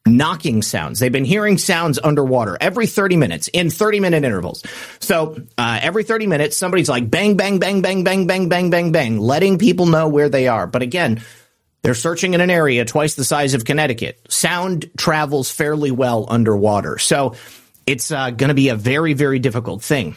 knocking 0.06 0.62
sounds. 0.62 1.00
They've 1.00 1.10
been 1.10 1.24
hearing 1.24 1.58
sounds 1.58 1.98
underwater 2.02 2.56
every 2.60 2.86
30 2.86 3.16
minutes 3.16 3.48
in 3.48 3.70
30 3.70 4.00
minute 4.00 4.24
intervals. 4.24 4.62
So 5.00 5.36
uh, 5.58 5.80
every 5.82 6.04
30 6.04 6.26
minutes 6.26 6.56
somebody's 6.56 6.88
like 6.88 7.10
bang 7.10 7.36
bang 7.36 7.58
bang 7.58 7.82
bang 7.82 8.04
bang 8.04 8.26
bang 8.26 8.48
bang 8.48 8.70
bang 8.70 8.92
bang 8.92 9.18
letting 9.18 9.58
people 9.58 9.86
know 9.86 10.08
where 10.08 10.28
they 10.28 10.48
are. 10.48 10.66
But 10.66 10.82
again 10.82 11.22
they're 11.86 11.94
searching 11.94 12.34
in 12.34 12.40
an 12.40 12.50
area 12.50 12.84
twice 12.84 13.14
the 13.14 13.22
size 13.22 13.54
of 13.54 13.64
Connecticut. 13.64 14.20
Sound 14.28 14.90
travels 14.98 15.52
fairly 15.52 15.92
well 15.92 16.26
underwater. 16.28 16.98
So 16.98 17.36
it's 17.86 18.10
uh, 18.10 18.30
going 18.30 18.48
to 18.48 18.54
be 18.54 18.70
a 18.70 18.74
very, 18.74 19.12
very 19.12 19.38
difficult 19.38 19.84
thing. 19.84 20.16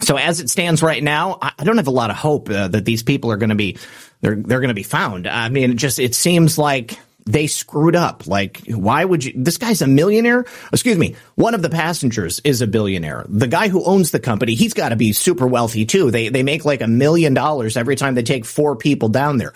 So 0.00 0.18
as 0.18 0.40
it 0.40 0.50
stands 0.50 0.82
right 0.82 1.02
now, 1.02 1.38
I 1.40 1.64
don't 1.64 1.78
have 1.78 1.86
a 1.86 1.90
lot 1.90 2.10
of 2.10 2.16
hope 2.16 2.50
uh, 2.50 2.68
that 2.68 2.84
these 2.84 3.02
people 3.02 3.32
are 3.32 3.38
going 3.38 3.48
to 3.48 3.54
be 3.54 3.78
they're 4.20 4.34
they're 4.34 4.60
going 4.60 4.68
to 4.68 4.74
be 4.74 4.82
found. 4.82 5.26
I 5.26 5.48
mean, 5.48 5.70
it 5.70 5.76
just 5.78 5.98
it 5.98 6.14
seems 6.14 6.58
like 6.58 6.98
they 7.24 7.46
screwed 7.46 7.96
up. 7.96 8.26
Like, 8.26 8.60
why 8.66 9.02
would 9.02 9.24
you? 9.24 9.32
This 9.34 9.56
guy's 9.56 9.80
a 9.80 9.86
millionaire. 9.86 10.44
Excuse 10.74 10.98
me. 10.98 11.16
One 11.36 11.54
of 11.54 11.62
the 11.62 11.70
passengers 11.70 12.38
is 12.44 12.60
a 12.60 12.66
billionaire. 12.66 13.24
The 13.30 13.46
guy 13.46 13.68
who 13.68 13.82
owns 13.82 14.10
the 14.10 14.20
company, 14.20 14.56
he's 14.56 14.74
got 14.74 14.90
to 14.90 14.96
be 14.96 15.14
super 15.14 15.46
wealthy 15.46 15.86
too. 15.86 16.10
They 16.10 16.28
they 16.28 16.42
make 16.42 16.66
like 16.66 16.82
a 16.82 16.86
million 16.86 17.32
dollars 17.32 17.78
every 17.78 17.96
time 17.96 18.14
they 18.14 18.22
take 18.22 18.44
four 18.44 18.76
people 18.76 19.08
down 19.08 19.38
there. 19.38 19.54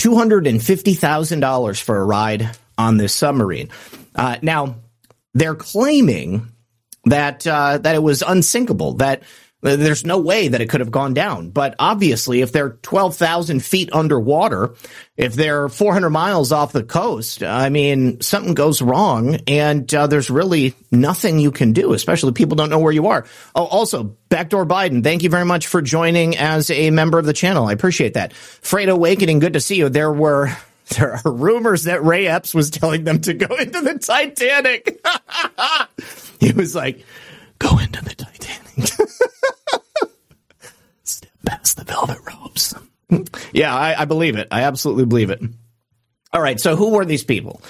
$250,000 0.00 1.82
for 1.82 1.96
a 1.98 2.04
ride 2.04 2.50
on 2.78 2.96
this 2.96 3.14
submarine. 3.14 3.68
Uh, 4.14 4.36
now, 4.40 4.76
they're 5.34 5.54
claiming 5.54 6.48
that 7.04 7.46
uh, 7.46 7.78
that 7.78 7.94
it 7.94 8.02
was 8.02 8.22
unsinkable, 8.22 8.94
that 8.94 9.22
There's 9.62 10.06
no 10.06 10.18
way 10.18 10.48
that 10.48 10.60
it 10.60 10.70
could 10.70 10.80
have 10.80 10.90
gone 10.90 11.12
down. 11.12 11.50
But 11.50 11.74
obviously, 11.78 12.40
if 12.40 12.50
they're 12.50 12.70
12,000 12.70 13.62
feet 13.62 13.90
underwater, 13.92 14.74
if 15.18 15.34
they're 15.34 15.68
400 15.68 16.08
miles 16.08 16.50
off 16.50 16.72
the 16.72 16.82
coast, 16.82 17.42
I 17.42 17.68
mean, 17.68 18.22
something 18.22 18.54
goes 18.54 18.80
wrong 18.80 19.36
and 19.46 19.92
uh, 19.94 20.06
there's 20.06 20.30
really 20.30 20.74
nothing 20.90 21.38
you 21.38 21.50
can 21.50 21.74
do, 21.74 21.92
especially 21.92 22.32
people 22.32 22.56
don't 22.56 22.70
know 22.70 22.78
where 22.78 22.92
you 22.92 23.08
are. 23.08 23.26
Oh, 23.54 23.66
also, 23.66 24.16
Backdoor 24.30 24.64
Biden, 24.64 25.02
thank 25.02 25.22
you 25.22 25.28
very 25.28 25.44
much 25.44 25.66
for 25.66 25.82
joining 25.82 26.38
as 26.38 26.70
a 26.70 26.90
member 26.90 27.18
of 27.18 27.26
the 27.26 27.34
channel. 27.34 27.66
I 27.66 27.72
appreciate 27.72 28.14
that. 28.14 28.32
Freight 28.32 28.88
Awakening, 28.88 29.40
good 29.40 29.52
to 29.52 29.60
see 29.60 29.76
you. 29.76 29.90
There 29.90 30.12
were 30.12 30.56
there 30.96 31.20
are 31.24 31.32
rumors 31.32 31.84
that 31.84 32.02
Ray 32.02 32.26
Epps 32.26 32.54
was 32.54 32.70
telling 32.70 33.04
them 33.04 33.20
to 33.20 33.34
go 33.34 33.54
into 33.58 33.80
the 33.82 33.98
Titanic. 33.98 35.04
he 36.40 36.52
was 36.52 36.74
like, 36.74 37.04
go 37.58 37.78
into 37.78 38.02
the 38.02 38.14
Titanic. 38.14 38.39
Step 41.04 41.30
past 41.44 41.76
the 41.76 41.84
velvet 41.84 42.18
ropes. 42.26 42.74
yeah, 43.52 43.74
I, 43.74 44.02
I, 44.02 44.04
believe 44.04 44.36
it. 44.36 44.48
I 44.50 44.62
absolutely 44.62 45.06
believe 45.06 45.30
it. 45.30 45.40
All 46.32 46.40
right. 46.40 46.60
So 46.60 46.76
who 46.76 46.90
were 46.90 47.04
these 47.04 47.24
people? 47.24 47.60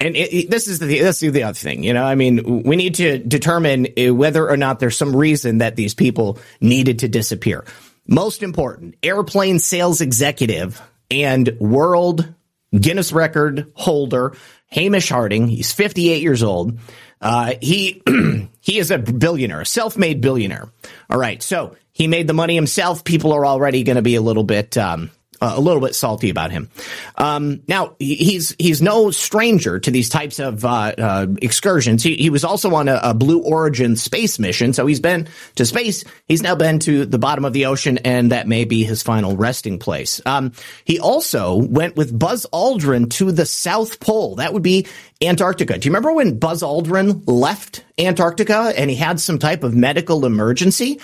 And 0.00 0.16
it, 0.16 0.32
it, 0.32 0.50
this 0.50 0.68
is 0.68 0.78
the 0.78 0.86
this 0.86 1.22
is 1.22 1.32
the 1.32 1.44
other 1.44 1.54
thing, 1.54 1.82
you 1.82 1.94
know. 1.94 2.04
I 2.04 2.14
mean, 2.16 2.62
we 2.64 2.76
need 2.76 2.96
to 2.96 3.18
determine 3.18 3.86
uh, 3.98 4.14
whether 4.14 4.48
or 4.48 4.56
not 4.58 4.78
there's 4.78 4.96
some 4.96 5.16
reason 5.16 5.58
that 5.58 5.76
these 5.76 5.94
people 5.94 6.38
needed 6.60 6.98
to 7.00 7.08
disappear. 7.08 7.64
Most 8.06 8.42
important, 8.42 8.96
airplane 9.02 9.58
sales 9.58 10.00
executive 10.02 10.80
and 11.10 11.56
world 11.58 12.34
Guinness 12.78 13.12
record 13.12 13.72
holder 13.74 14.34
Hamish 14.68 15.08
Harding. 15.08 15.48
He's 15.48 15.72
58 15.72 16.22
years 16.22 16.42
old. 16.42 16.78
Uh, 17.20 17.54
he 17.62 18.02
he 18.66 18.78
is 18.80 18.90
a 18.90 18.98
billionaire, 18.98 19.60
a 19.60 19.66
self-made 19.66 20.20
billionaire. 20.20 20.68
All 21.08 21.18
right, 21.18 21.40
so 21.40 21.76
he 21.92 22.08
made 22.08 22.26
the 22.26 22.34
money 22.34 22.56
himself. 22.56 23.04
People 23.04 23.32
are 23.32 23.46
already 23.46 23.84
going 23.84 23.94
to 23.94 24.02
be 24.02 24.16
a 24.16 24.20
little 24.20 24.42
bit 24.42 24.76
um, 24.76 25.12
uh, 25.40 25.54
a 25.56 25.60
little 25.60 25.80
bit 25.80 25.94
salty 25.94 26.30
about 26.30 26.50
him. 26.50 26.68
Um, 27.16 27.62
now 27.68 27.96
he's 27.98 28.54
he's 28.58 28.82
no 28.82 29.10
stranger 29.10 29.78
to 29.78 29.90
these 29.90 30.08
types 30.08 30.38
of 30.38 30.64
uh, 30.64 30.92
uh, 30.98 31.26
excursions. 31.42 32.02
He, 32.02 32.16
he 32.16 32.30
was 32.30 32.44
also 32.44 32.74
on 32.74 32.88
a, 32.88 33.00
a, 33.02 33.14
Blue 33.14 33.40
Origin 33.40 33.96
space 33.96 34.38
mission, 34.38 34.72
so 34.72 34.86
he's 34.86 35.00
been 35.00 35.28
to 35.56 35.64
space. 35.64 36.04
He's 36.26 36.42
now 36.42 36.54
been 36.54 36.78
to 36.80 37.06
the 37.06 37.18
bottom 37.18 37.44
of 37.44 37.52
the 37.52 37.66
ocean, 37.66 37.98
and 37.98 38.32
that 38.32 38.46
may 38.46 38.64
be 38.64 38.84
his 38.84 39.02
final 39.02 39.36
resting 39.36 39.78
place. 39.78 40.20
Um, 40.26 40.52
he 40.84 41.00
also 41.00 41.56
went 41.56 41.96
with 41.96 42.16
Buzz 42.16 42.46
Aldrin 42.52 43.10
to 43.12 43.32
the 43.32 43.46
South 43.46 44.00
Pole. 44.00 44.36
That 44.36 44.52
would 44.52 44.62
be 44.62 44.86
Antarctica. 45.22 45.78
Do 45.78 45.86
you 45.86 45.90
remember 45.90 46.12
when 46.12 46.38
Buzz 46.38 46.62
Aldrin 46.62 47.22
left 47.26 47.84
Antarctica 47.98 48.72
and 48.76 48.90
he 48.90 48.96
had 48.96 49.18
some 49.18 49.38
type 49.38 49.64
of 49.64 49.74
medical 49.74 50.26
emergency? 50.26 51.00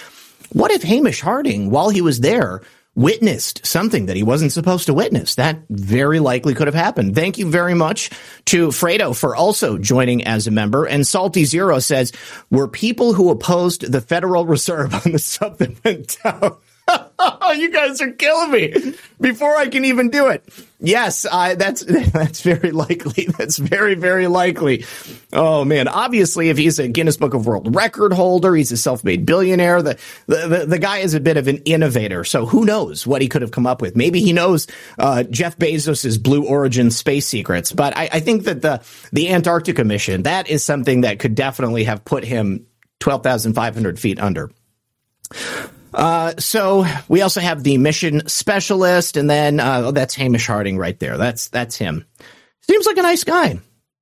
What 0.52 0.70
if 0.70 0.82
Hamish 0.82 1.20
Harding, 1.20 1.70
while 1.70 1.88
he 1.88 2.02
was 2.02 2.20
there, 2.20 2.60
witnessed 2.94 3.64
something 3.64 4.06
that 4.06 4.16
he 4.16 4.22
wasn't 4.22 4.52
supposed 4.52 4.86
to 4.86 4.94
witness. 4.94 5.36
That 5.36 5.60
very 5.70 6.20
likely 6.20 6.54
could 6.54 6.66
have 6.66 6.74
happened. 6.74 7.14
Thank 7.14 7.38
you 7.38 7.50
very 7.50 7.74
much 7.74 8.10
to 8.46 8.68
Fredo 8.68 9.16
for 9.16 9.34
also 9.34 9.78
joining 9.78 10.24
as 10.24 10.46
a 10.46 10.50
member. 10.50 10.84
And 10.84 11.06
Salty 11.06 11.44
Zero 11.44 11.78
says, 11.78 12.12
were 12.50 12.68
people 12.68 13.14
who 13.14 13.30
opposed 13.30 13.90
the 13.90 14.00
Federal 14.00 14.46
Reserve 14.46 14.94
on 15.06 15.12
the 15.12 15.18
stuff 15.18 15.58
that 15.58 15.82
went 15.84 16.18
down. 16.22 16.56
you 17.56 17.70
guys 17.70 18.00
are 18.00 18.12
killing 18.12 18.50
me 18.50 18.94
before 19.20 19.56
I 19.56 19.68
can 19.68 19.84
even 19.84 20.10
do 20.10 20.28
it. 20.28 20.44
Yes, 20.80 21.24
I, 21.30 21.54
that's 21.54 21.84
that's 22.12 22.40
very 22.40 22.72
likely. 22.72 23.26
That's 23.38 23.56
very 23.58 23.94
very 23.94 24.26
likely. 24.26 24.84
Oh 25.32 25.64
man, 25.64 25.86
obviously, 25.86 26.48
if 26.48 26.58
he's 26.58 26.78
a 26.78 26.88
Guinness 26.88 27.16
Book 27.16 27.34
of 27.34 27.46
World 27.46 27.74
Record 27.74 28.12
holder, 28.12 28.54
he's 28.54 28.72
a 28.72 28.76
self-made 28.76 29.24
billionaire. 29.24 29.80
The, 29.82 29.98
the 30.26 30.64
the, 30.66 30.78
guy 30.78 30.98
is 30.98 31.14
a 31.14 31.20
bit 31.20 31.36
of 31.36 31.46
an 31.46 31.58
innovator. 31.58 32.24
So 32.24 32.46
who 32.46 32.64
knows 32.64 33.06
what 33.06 33.22
he 33.22 33.28
could 33.28 33.42
have 33.42 33.52
come 33.52 33.66
up 33.66 33.80
with? 33.80 33.94
Maybe 33.96 34.20
he 34.20 34.32
knows 34.32 34.66
uh, 34.98 35.22
Jeff 35.24 35.56
Bezos's 35.56 36.18
Blue 36.18 36.44
Origin 36.44 36.90
space 36.90 37.26
secrets. 37.26 37.72
But 37.72 37.96
I, 37.96 38.08
I 38.12 38.20
think 38.20 38.44
that 38.44 38.62
the 38.62 38.82
the 39.12 39.30
Antarctica 39.30 39.84
mission 39.84 40.24
that 40.24 40.48
is 40.48 40.64
something 40.64 41.02
that 41.02 41.20
could 41.20 41.36
definitely 41.36 41.84
have 41.84 42.04
put 42.04 42.24
him 42.24 42.66
twelve 42.98 43.22
thousand 43.22 43.54
five 43.54 43.74
hundred 43.74 44.00
feet 44.00 44.18
under. 44.18 44.50
Uh, 45.92 46.34
so 46.38 46.86
we 47.08 47.22
also 47.22 47.40
have 47.40 47.62
the 47.62 47.78
mission 47.78 48.26
specialist, 48.28 49.16
and 49.16 49.28
then 49.28 49.60
uh, 49.60 49.82
oh, 49.86 49.90
that's 49.90 50.14
Hamish 50.14 50.46
Harding 50.46 50.78
right 50.78 50.98
there. 50.98 51.18
That's 51.18 51.48
that's 51.48 51.76
him. 51.76 52.06
Seems 52.62 52.86
like 52.86 52.96
a 52.96 53.02
nice 53.02 53.24
guy. 53.24 53.60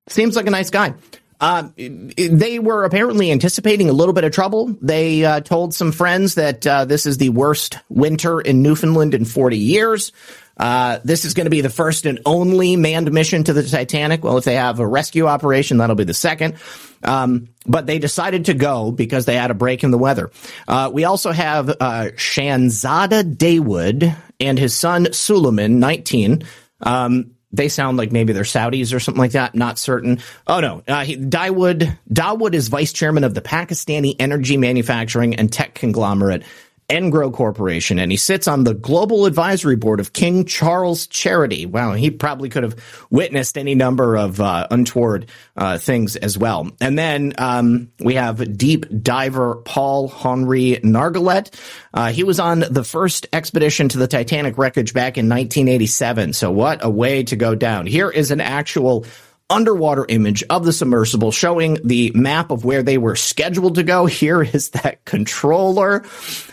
Seems 0.08 0.36
like 0.36 0.46
a 0.46 0.50
nice 0.50 0.70
guy. 0.70 0.94
Uh, 1.40 1.68
they 1.76 2.58
were 2.58 2.84
apparently 2.84 3.32
anticipating 3.32 3.88
a 3.88 3.94
little 3.94 4.12
bit 4.12 4.24
of 4.24 4.32
trouble. 4.32 4.76
They 4.82 5.24
uh, 5.24 5.40
told 5.40 5.72
some 5.72 5.90
friends 5.90 6.34
that 6.34 6.66
uh, 6.66 6.84
this 6.84 7.06
is 7.06 7.16
the 7.16 7.30
worst 7.30 7.78
winter 7.88 8.40
in 8.40 8.62
Newfoundland 8.62 9.14
in 9.14 9.24
40 9.24 9.56
years. 9.56 10.12
Uh, 10.60 11.00
this 11.04 11.24
is 11.24 11.32
going 11.32 11.46
to 11.46 11.50
be 11.50 11.62
the 11.62 11.70
first 11.70 12.04
and 12.04 12.20
only 12.26 12.76
manned 12.76 13.10
mission 13.10 13.42
to 13.42 13.54
the 13.54 13.62
Titanic. 13.62 14.22
Well, 14.22 14.36
if 14.36 14.44
they 14.44 14.56
have 14.56 14.78
a 14.78 14.86
rescue 14.86 15.26
operation, 15.26 15.78
that'll 15.78 15.96
be 15.96 16.04
the 16.04 16.12
second. 16.12 16.56
Um, 17.02 17.48
but 17.64 17.86
they 17.86 17.98
decided 17.98 18.44
to 18.44 18.54
go 18.54 18.92
because 18.92 19.24
they 19.24 19.36
had 19.36 19.50
a 19.50 19.54
break 19.54 19.84
in 19.84 19.90
the 19.90 19.96
weather. 19.96 20.30
Uh, 20.68 20.90
we 20.92 21.04
also 21.04 21.32
have 21.32 21.70
uh, 21.70 22.10
Shahzada 22.14 23.36
Dawood 23.36 24.14
and 24.38 24.58
his 24.58 24.74
son 24.74 25.14
Suleiman, 25.14 25.80
19. 25.80 26.42
Um, 26.82 27.36
they 27.52 27.68
sound 27.68 27.96
like 27.96 28.12
maybe 28.12 28.34
they're 28.34 28.44
Saudis 28.44 28.94
or 28.94 29.00
something 29.00 29.18
like 29.18 29.32
that. 29.32 29.54
Not 29.54 29.78
certain. 29.78 30.20
Oh 30.46 30.60
no, 30.60 30.82
uh, 30.86 31.04
he, 31.04 31.16
Dawood 31.16 31.98
Dawood 32.12 32.54
is 32.54 32.68
vice 32.68 32.92
chairman 32.92 33.24
of 33.24 33.34
the 33.34 33.40
Pakistani 33.40 34.14
energy 34.20 34.56
manufacturing 34.56 35.34
and 35.34 35.52
tech 35.52 35.74
conglomerate 35.74 36.44
Engro 36.90 37.32
Corporation, 37.32 38.00
and 38.00 38.10
he 38.10 38.16
sits 38.16 38.48
on 38.48 38.64
the 38.64 38.74
global 38.74 39.24
advisory 39.24 39.76
board 39.76 40.00
of 40.00 40.12
King 40.12 40.44
Charles 40.44 41.06
Charity. 41.06 41.64
Wow, 41.64 41.92
he 41.92 42.10
probably 42.10 42.48
could 42.48 42.64
have 42.64 43.06
witnessed 43.10 43.56
any 43.56 43.76
number 43.76 44.16
of 44.16 44.40
uh, 44.40 44.66
untoward 44.72 45.26
uh, 45.56 45.78
things 45.78 46.16
as 46.16 46.36
well. 46.36 46.68
And 46.80 46.98
then 46.98 47.32
um, 47.38 47.92
we 48.00 48.14
have 48.14 48.58
deep 48.58 48.86
diver 49.02 49.56
Paul 49.64 50.08
Henri 50.08 50.80
Nargeolet. 50.82 51.54
Uh, 51.94 52.10
he 52.10 52.24
was 52.24 52.40
on 52.40 52.64
the 52.68 52.84
first 52.84 53.28
expedition 53.32 53.88
to 53.90 53.98
the 53.98 54.08
Titanic 54.08 54.58
wreckage 54.58 54.92
back 54.92 55.16
in 55.16 55.28
1987. 55.28 56.32
So 56.32 56.50
what 56.50 56.84
a 56.84 56.90
way 56.90 57.22
to 57.22 57.36
go 57.36 57.54
down! 57.54 57.86
Here 57.86 58.10
is 58.10 58.32
an 58.32 58.40
actual 58.40 59.06
underwater 59.50 60.06
image 60.08 60.42
of 60.48 60.64
the 60.64 60.72
submersible 60.72 61.32
showing 61.32 61.78
the 61.84 62.12
map 62.14 62.50
of 62.50 62.64
where 62.64 62.82
they 62.82 62.96
were 62.96 63.16
scheduled 63.16 63.74
to 63.74 63.82
go. 63.82 64.06
Here 64.06 64.42
is 64.42 64.70
that 64.70 65.04
controller, 65.04 66.04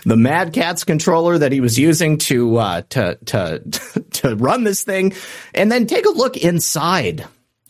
the 0.03 0.17
Mad 0.17 0.53
Catz 0.53 0.83
controller 0.83 1.37
that 1.37 1.51
he 1.51 1.61
was 1.61 1.79
using 1.79 2.17
to 2.19 2.57
uh, 2.57 2.81
to 2.89 3.17
to 3.25 3.59
to 4.11 4.35
run 4.35 4.63
this 4.63 4.83
thing, 4.83 5.13
and 5.53 5.71
then 5.71 5.85
take 5.85 6.05
a 6.05 6.11
look 6.11 6.35
inside. 6.35 7.25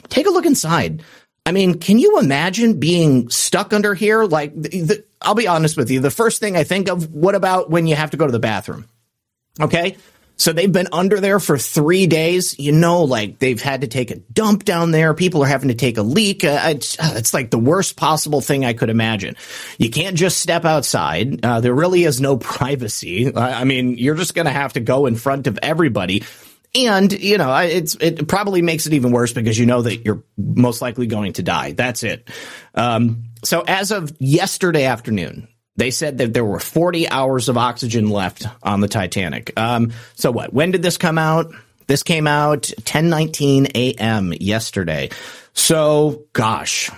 Take 0.10 0.26
a 0.26 0.32
look 0.32 0.46
inside. 0.46 1.04
I 1.46 1.52
mean, 1.52 1.80
can 1.80 1.98
you 1.98 2.20
imagine 2.20 2.78
being 2.78 3.30
stuck 3.30 3.72
under 3.72 3.94
here? 3.94 4.26
Like, 4.26 4.54
the, 4.54 4.82
the, 4.82 5.06
I'll 5.22 5.34
be 5.34 5.48
honest 5.48 5.78
with 5.78 5.90
you. 5.90 6.02
The 6.02 6.12
first 6.12 6.42
thing 6.42 6.58
I 6.58 6.66
think 6.66 6.90
of, 6.90 7.14
what 7.14 7.36
about 7.36 7.70
when 7.70 7.88
you 7.88 7.96
have 7.96 8.12
to 8.12 8.18
go 8.18 8.26
to 8.26 8.32
the 8.34 8.40
bathroom? 8.40 8.86
Okay. 9.60 9.96
So 10.38 10.54
they've 10.54 10.72
been 10.72 10.88
under 10.92 11.20
there 11.20 11.40
for 11.40 11.58
three 11.58 12.08
days. 12.08 12.58
You 12.60 12.72
know, 12.72 13.04
like 13.04 13.40
they've 13.40 13.62
had 13.62 13.82
to 13.82 13.88
take 13.88 14.12
a 14.12 14.16
dump 14.16 14.64
down 14.64 14.92
there. 14.92 15.14
People 15.14 15.44
are 15.44 15.48
having 15.48 15.70
to 15.70 15.76
take 15.76 15.98
a 15.98 16.04
leak. 16.04 16.44
Uh, 16.44 16.60
it's, 16.66 17.00
uh, 17.00 17.14
it's, 17.16 17.34
like 17.34 17.52
the 17.52 17.60
worst 17.60 17.98
possible 17.98 18.42
thing 18.42 18.64
I 18.64 18.74
could 18.74 18.90
imagine. 18.90 19.36
You 19.78 19.90
can't 19.90 20.16
just 20.16 20.40
step 20.40 20.64
outside. 20.64 21.44
Uh, 21.44 21.60
there 21.60 21.74
really 21.74 22.04
is 22.04 22.22
no 22.22 22.38
privacy. 22.38 23.36
I 23.36 23.64
mean, 23.64 23.98
you're 23.98 24.16
just 24.16 24.36
going 24.36 24.46
to 24.46 24.52
have 24.52 24.74
to 24.74 24.80
go 24.80 25.06
in 25.06 25.16
front 25.16 25.48
of 25.48 25.60
everybody. 25.62 26.24
And, 26.76 27.12
you 27.12 27.38
know, 27.38 27.56
it's, 27.58 27.96
it 27.96 28.28
probably 28.28 28.62
makes 28.62 28.86
it 28.86 28.94
even 28.94 29.12
worse 29.12 29.34
because 29.34 29.58
you 29.58 29.66
know 29.66 29.82
that 29.82 30.06
you're 30.06 30.24
most 30.38 30.82
likely 30.82 31.08
going 31.08 31.34
to 31.34 31.44
die. 31.44 31.72
That's 31.72 32.04
it. 32.04 32.30
Um, 32.76 33.24
so 33.44 33.62
as 33.62 33.92
of 33.92 34.16
yesterday 34.20 34.86
afternoon, 34.86 35.48
they 35.78 35.92
said 35.92 36.18
that 36.18 36.34
there 36.34 36.44
were 36.44 36.60
40 36.60 37.08
hours 37.10 37.50
of 37.50 37.58
oxygen 37.58 38.10
left 38.10 38.46
on 38.62 38.82
the 38.82 38.88
Titanic. 38.88 39.58
Um, 39.58 39.94
so 40.16 40.32
what? 40.32 40.52
When 40.52 40.72
did 40.72 40.82
this 40.82 40.98
come 40.98 41.18
out? 41.18 41.54
This 41.88 42.04
came 42.04 42.28
out 42.28 42.64
10:19 42.64 43.72
a.m. 43.76 44.34
yesterday. 44.34 45.10
So, 45.54 46.26
gosh, 46.34 46.92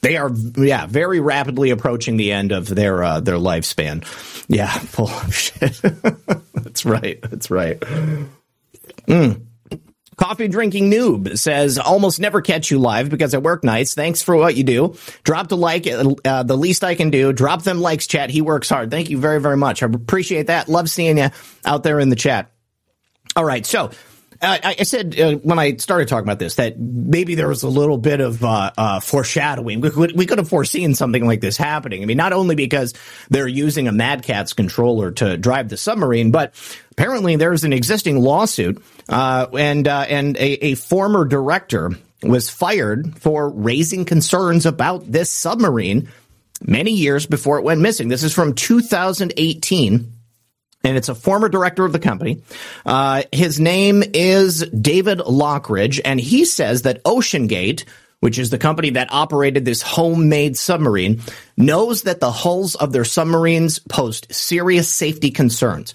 they 0.00 0.16
are 0.16 0.30
yeah 0.56 0.86
very 0.86 1.20
rapidly 1.20 1.70
approaching 1.70 2.16
the 2.16 2.32
end 2.32 2.52
of 2.52 2.66
their 2.66 3.04
uh, 3.04 3.20
their 3.20 3.36
lifespan. 3.36 4.02
Yeah, 4.48 4.68
full 4.78 5.08
of 5.10 5.34
shit. 5.34 5.80
that's 6.54 6.86
right. 6.86 7.20
That's 7.22 7.50
right. 7.50 7.78
Mm. 9.06 9.46
Coffee 10.20 10.48
drinking 10.48 10.90
noob 10.90 11.38
says, 11.38 11.78
almost 11.78 12.20
never 12.20 12.42
catch 12.42 12.70
you 12.70 12.78
live 12.78 13.08
because 13.08 13.34
I 13.34 13.38
work 13.38 13.64
nights. 13.64 13.94
Thanks 13.94 14.22
for 14.22 14.36
what 14.36 14.54
you 14.54 14.64
do. 14.64 14.94
Drop 15.22 15.50
a 15.50 15.54
like, 15.54 15.86
uh, 15.86 16.42
the 16.42 16.56
least 16.58 16.84
I 16.84 16.94
can 16.94 17.08
do. 17.08 17.32
Drop 17.32 17.62
them 17.62 17.80
likes, 17.80 18.06
chat. 18.06 18.28
He 18.28 18.42
works 18.42 18.68
hard. 18.68 18.90
Thank 18.90 19.08
you 19.08 19.16
very, 19.18 19.40
very 19.40 19.56
much. 19.56 19.82
I 19.82 19.86
appreciate 19.86 20.48
that. 20.48 20.68
Love 20.68 20.90
seeing 20.90 21.16
you 21.16 21.30
out 21.64 21.84
there 21.84 21.98
in 21.98 22.10
the 22.10 22.16
chat. 22.16 22.52
All 23.34 23.46
right. 23.46 23.64
So 23.64 23.92
I, 24.42 24.76
I 24.78 24.82
said 24.82 25.18
uh, 25.18 25.36
when 25.36 25.58
I 25.58 25.76
started 25.76 26.08
talking 26.08 26.24
about 26.24 26.38
this 26.38 26.56
that 26.56 26.78
maybe 26.78 27.34
there 27.34 27.48
was 27.48 27.62
a 27.62 27.68
little 27.68 27.98
bit 27.98 28.20
of 28.20 28.42
uh, 28.44 28.70
uh, 28.76 29.00
foreshadowing. 29.00 29.80
We 29.80 29.90
could, 29.90 30.16
we 30.16 30.26
could 30.26 30.38
have 30.38 30.48
foreseen 30.48 30.94
something 30.94 31.26
like 31.26 31.40
this 31.40 31.56
happening. 31.56 32.02
I 32.02 32.06
mean, 32.06 32.16
not 32.16 32.32
only 32.32 32.54
because 32.54 32.94
they're 33.28 33.48
using 33.48 33.86
a 33.88 33.92
Mad 33.92 34.22
Catz 34.22 34.54
controller 34.54 35.12
to 35.12 35.36
drive 35.36 35.68
the 35.68 35.76
submarine, 35.76 36.30
but 36.30 36.54
apparently 37.00 37.36
there's 37.36 37.64
an 37.64 37.72
existing 37.72 38.20
lawsuit, 38.20 38.82
uh, 39.08 39.46
and 39.58 39.88
uh, 39.88 40.04
and 40.06 40.36
a, 40.36 40.66
a 40.66 40.74
former 40.74 41.24
director 41.24 41.92
was 42.22 42.50
fired 42.50 43.18
for 43.18 43.48
raising 43.48 44.04
concerns 44.04 44.66
about 44.66 45.10
this 45.10 45.32
submarine 45.32 46.10
many 46.60 46.92
years 46.92 47.24
before 47.24 47.58
it 47.58 47.64
went 47.64 47.80
missing. 47.80 48.08
This 48.08 48.22
is 48.22 48.34
from 48.34 48.54
2018 48.54 50.12
and 50.82 50.96
it's 50.96 51.08
a 51.08 51.14
former 51.14 51.48
director 51.48 51.86
of 51.86 51.92
the 51.92 51.98
company. 51.98 52.42
Uh, 52.84 53.22
his 53.32 53.58
name 53.58 54.02
is 54.12 54.60
David 54.68 55.20
Lochridge, 55.20 56.00
and 56.04 56.20
he 56.20 56.44
says 56.44 56.82
that 56.82 57.02
OceanGate, 57.04 57.84
which 58.20 58.38
is 58.38 58.50
the 58.50 58.58
company 58.58 58.90
that 58.90 59.10
operated 59.10 59.64
this 59.64 59.80
homemade 59.80 60.56
submarine, 60.58 61.22
knows 61.56 62.02
that 62.02 62.20
the 62.20 62.30
hulls 62.30 62.74
of 62.74 62.92
their 62.92 63.04
submarines 63.04 63.78
pose 63.78 64.20
serious 64.30 64.88
safety 64.88 65.30
concerns. 65.30 65.94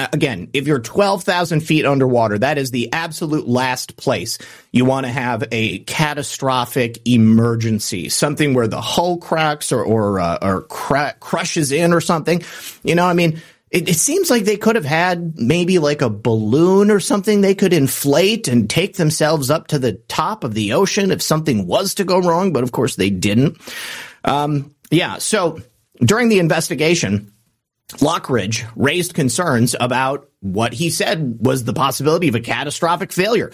Uh, 0.00 0.06
again, 0.14 0.48
if 0.54 0.66
you're 0.66 0.78
12,000 0.78 1.60
feet 1.60 1.84
underwater, 1.84 2.38
that 2.38 2.56
is 2.56 2.70
the 2.70 2.90
absolute 2.92 3.46
last 3.46 3.98
place 3.98 4.38
you 4.72 4.86
want 4.86 5.04
to 5.04 5.12
have 5.12 5.44
a 5.52 5.80
catastrophic 5.80 7.06
emergency, 7.06 8.08
something 8.08 8.54
where 8.54 8.68
the 8.68 8.80
hull 8.80 9.18
cracks 9.18 9.72
or 9.72 9.84
or, 9.84 10.18
uh, 10.18 10.38
or 10.40 10.62
cra- 10.62 11.16
crushes 11.20 11.70
in 11.70 11.92
or 11.92 12.00
something. 12.00 12.42
You 12.82 12.94
know, 12.94 13.04
I 13.04 13.12
mean, 13.12 13.42
it, 13.70 13.90
it, 13.90 13.96
seems 13.96 14.30
like 14.30 14.44
they 14.44 14.56
could 14.56 14.74
have 14.74 14.84
had 14.84 15.38
maybe 15.38 15.78
like 15.78 16.02
a 16.02 16.10
balloon 16.10 16.90
or 16.90 16.98
something 16.98 17.40
they 17.40 17.54
could 17.54 17.72
inflate 17.72 18.48
and 18.48 18.68
take 18.70 18.96
themselves 18.96 19.50
up 19.50 19.68
to 19.68 19.78
the 19.78 19.92
top 20.08 20.44
of 20.44 20.54
the 20.54 20.72
ocean 20.72 21.10
if 21.10 21.22
something 21.22 21.66
was 21.66 21.94
to 21.96 22.04
go 22.04 22.20
wrong, 22.20 22.52
but 22.52 22.64
of 22.64 22.72
course 22.72 22.96
they 22.96 23.10
didn't. 23.10 23.58
Um, 24.24 24.74
yeah, 24.90 25.18
so 25.18 25.60
during 26.00 26.30
the 26.30 26.40
investigation, 26.40 27.32
Lochridge 27.98 28.70
raised 28.76 29.14
concerns 29.14 29.74
about 29.78 30.28
what 30.40 30.72
he 30.72 30.90
said 30.90 31.38
was 31.40 31.64
the 31.64 31.72
possibility 31.72 32.28
of 32.28 32.34
a 32.34 32.40
catastrophic 32.40 33.12
failure. 33.12 33.52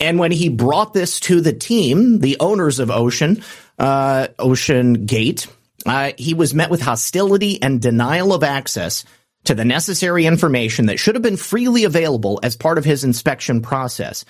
And 0.00 0.18
when 0.18 0.32
he 0.32 0.48
brought 0.48 0.92
this 0.92 1.20
to 1.20 1.40
the 1.40 1.52
team, 1.52 2.18
the 2.18 2.36
owners 2.40 2.78
of 2.78 2.90
Ocean, 2.90 3.42
uh, 3.78 4.28
OceanGate, 4.38 5.48
uh, 5.86 6.12
he 6.18 6.34
was 6.34 6.52
met 6.52 6.70
with 6.70 6.82
hostility 6.82 7.62
and 7.62 7.80
denial 7.80 8.34
of 8.34 8.42
access 8.42 9.04
to 9.44 9.54
the 9.54 9.64
necessary 9.64 10.26
information 10.26 10.86
that 10.86 10.98
should 10.98 11.14
have 11.14 11.22
been 11.22 11.36
freely 11.36 11.84
available 11.84 12.40
as 12.42 12.56
part 12.56 12.78
of 12.78 12.84
his 12.84 13.04
inspection 13.04 13.62
process. 13.62 14.24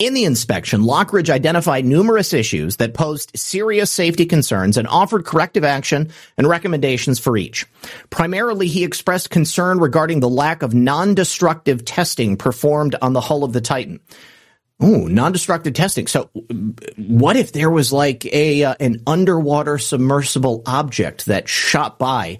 In 0.00 0.14
the 0.14 0.24
inspection, 0.24 0.80
Lochridge 0.80 1.28
identified 1.28 1.84
numerous 1.84 2.32
issues 2.32 2.78
that 2.78 2.94
posed 2.94 3.32
serious 3.36 3.90
safety 3.92 4.24
concerns 4.24 4.78
and 4.78 4.88
offered 4.88 5.26
corrective 5.26 5.62
action 5.62 6.10
and 6.38 6.48
recommendations 6.48 7.18
for 7.18 7.36
each. 7.36 7.66
Primarily, 8.08 8.66
he 8.66 8.82
expressed 8.82 9.28
concern 9.28 9.78
regarding 9.78 10.20
the 10.20 10.28
lack 10.28 10.62
of 10.62 10.72
non-destructive 10.72 11.84
testing 11.84 12.38
performed 12.38 12.96
on 13.02 13.12
the 13.12 13.20
hull 13.20 13.44
of 13.44 13.52
the 13.52 13.60
Titan. 13.60 14.00
Oh, 14.80 15.06
non-destructive 15.06 15.74
testing. 15.74 16.06
So, 16.06 16.30
what 16.96 17.36
if 17.36 17.52
there 17.52 17.68
was 17.68 17.92
like 17.92 18.24
a 18.24 18.64
uh, 18.64 18.76
an 18.80 19.02
underwater 19.06 19.76
submersible 19.76 20.62
object 20.64 21.26
that 21.26 21.46
shot 21.46 21.98
by 21.98 22.38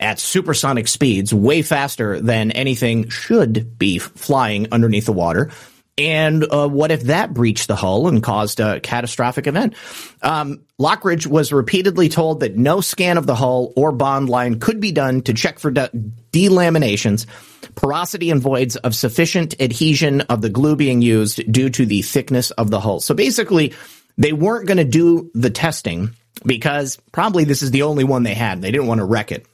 at 0.00 0.18
supersonic 0.18 0.88
speeds, 0.88 1.32
way 1.32 1.62
faster 1.62 2.20
than 2.20 2.50
anything 2.50 3.10
should 3.10 3.78
be 3.78 4.00
flying 4.00 4.66
underneath 4.72 5.06
the 5.06 5.12
water? 5.12 5.52
And 5.98 6.44
uh, 6.50 6.68
what 6.68 6.90
if 6.90 7.04
that 7.04 7.32
breached 7.32 7.68
the 7.68 7.76
hull 7.76 8.06
and 8.06 8.22
caused 8.22 8.60
a 8.60 8.80
catastrophic 8.80 9.46
event? 9.46 9.74
Um, 10.20 10.64
Lochridge 10.78 11.26
was 11.26 11.52
repeatedly 11.52 12.10
told 12.10 12.40
that 12.40 12.54
no 12.54 12.82
scan 12.82 13.16
of 13.16 13.26
the 13.26 13.34
hull 13.34 13.72
or 13.76 13.92
bond 13.92 14.28
line 14.28 14.60
could 14.60 14.78
be 14.78 14.92
done 14.92 15.22
to 15.22 15.32
check 15.32 15.58
for 15.58 15.70
de- 15.70 15.88
delaminations, 16.32 17.24
porosity 17.76 18.30
and 18.30 18.42
voids 18.42 18.76
of 18.76 18.94
sufficient 18.94 19.58
adhesion 19.58 20.20
of 20.22 20.42
the 20.42 20.50
glue 20.50 20.76
being 20.76 21.00
used 21.00 21.50
due 21.50 21.70
to 21.70 21.86
the 21.86 22.02
thickness 22.02 22.50
of 22.52 22.70
the 22.70 22.80
hull. 22.80 23.00
So 23.00 23.14
basically, 23.14 23.72
they 24.18 24.34
weren't 24.34 24.66
going 24.66 24.76
to 24.76 24.84
do 24.84 25.30
the 25.32 25.50
testing 25.50 26.10
because 26.44 26.98
probably 27.10 27.44
this 27.44 27.62
is 27.62 27.70
the 27.70 27.82
only 27.82 28.04
one 28.04 28.22
they 28.22 28.34
had. 28.34 28.60
They 28.60 28.70
didn't 28.70 28.86
want 28.86 28.98
to 28.98 29.06
wreck 29.06 29.32
it. 29.32 29.46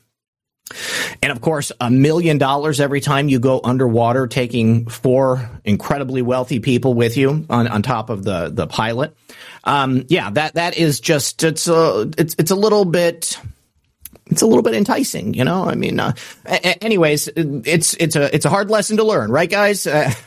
And 1.23 1.31
of 1.31 1.41
course, 1.41 1.73
a 1.81 1.91
million 1.91 2.39
dollars 2.39 2.81
every 2.81 3.01
time 3.01 3.29
you 3.29 3.39
go 3.39 3.61
underwater, 3.63 4.27
taking 4.27 4.87
four 4.87 5.51
incredibly 5.65 6.23
wealthy 6.23 6.61
people 6.61 6.95
with 6.95 7.17
you 7.17 7.45
on, 7.51 7.69
on 7.69 7.83
top 7.83 8.11
of 8.11 8.25
the, 8.25 8.49
the 8.49 8.67
pilot. 8.67 9.15
Um, 9.65 10.05
yeah, 10.09 10.31
that, 10.31 10.55
that 10.55 10.77
is 10.77 11.01
just, 11.01 11.43
it's 11.45 11.69
a, 11.69 12.11
it's, 12.17 12.35
it's 12.39 12.51
a 12.51 12.57
little 12.57 12.85
bit, 12.85 13.39
it's 14.31 14.43
a 14.43 14.47
little 14.47 14.63
bit 14.63 14.75
enticing, 14.75 15.35
you 15.35 15.45
know. 15.45 15.65
I 15.65 15.75
mean, 15.75 16.01
uh, 16.01 16.15
a- 16.47 16.83
anyways, 16.83 17.29
it's 17.37 17.95
it's 17.95 18.17
a 18.17 18.35
it's 18.35 18.47
a 18.47 18.49
hard 18.49 18.71
lesson 18.71 18.97
to 18.97 19.05
learn, 19.05 19.31
right, 19.31 19.51
guys? 19.51 19.87
Uh, 19.87 20.11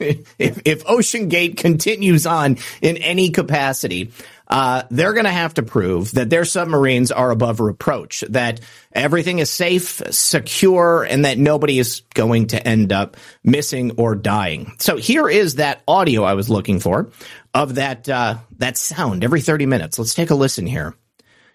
if 0.00 0.62
if 0.64 0.84
OceanGate 0.84 1.58
continues 1.58 2.26
on 2.26 2.56
in 2.80 2.96
any 2.96 3.30
capacity, 3.30 4.12
uh, 4.46 4.82
they're 4.90 5.14
going 5.14 5.24
to 5.24 5.30
have 5.30 5.54
to 5.54 5.62
prove 5.62 6.12
that 6.12 6.30
their 6.30 6.44
submarines 6.44 7.10
are 7.10 7.30
above 7.30 7.60
reproach, 7.60 8.22
that 8.28 8.60
everything 8.92 9.38
is 9.38 9.50
safe, 9.50 10.02
secure, 10.10 11.02
and 11.04 11.24
that 11.24 11.38
nobody 11.38 11.78
is 11.78 12.02
going 12.14 12.48
to 12.48 12.66
end 12.66 12.92
up 12.92 13.16
missing 13.42 13.92
or 13.96 14.14
dying. 14.14 14.72
So 14.78 14.96
here 14.96 15.28
is 15.28 15.56
that 15.56 15.82
audio 15.88 16.24
I 16.24 16.34
was 16.34 16.50
looking 16.50 16.80
for 16.80 17.10
of 17.54 17.76
that 17.76 18.08
uh, 18.08 18.36
that 18.58 18.76
sound 18.76 19.24
every 19.24 19.40
30 19.40 19.66
minutes. 19.66 19.98
Let's 19.98 20.14
take 20.14 20.30
a 20.30 20.34
listen 20.34 20.66
here. 20.66 20.94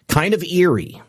Kind 0.08 0.34
of 0.34 0.42
eerie. 0.42 1.00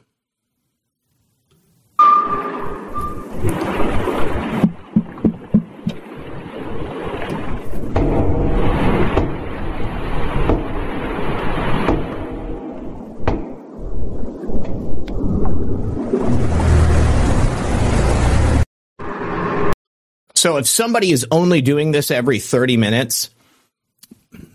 So 20.42 20.58
if 20.58 20.68
somebody 20.68 21.12
is 21.12 21.28
only 21.30 21.62
doing 21.62 21.92
this 21.92 22.10
every 22.10 22.40
30 22.40 22.76
minutes, 22.76 23.30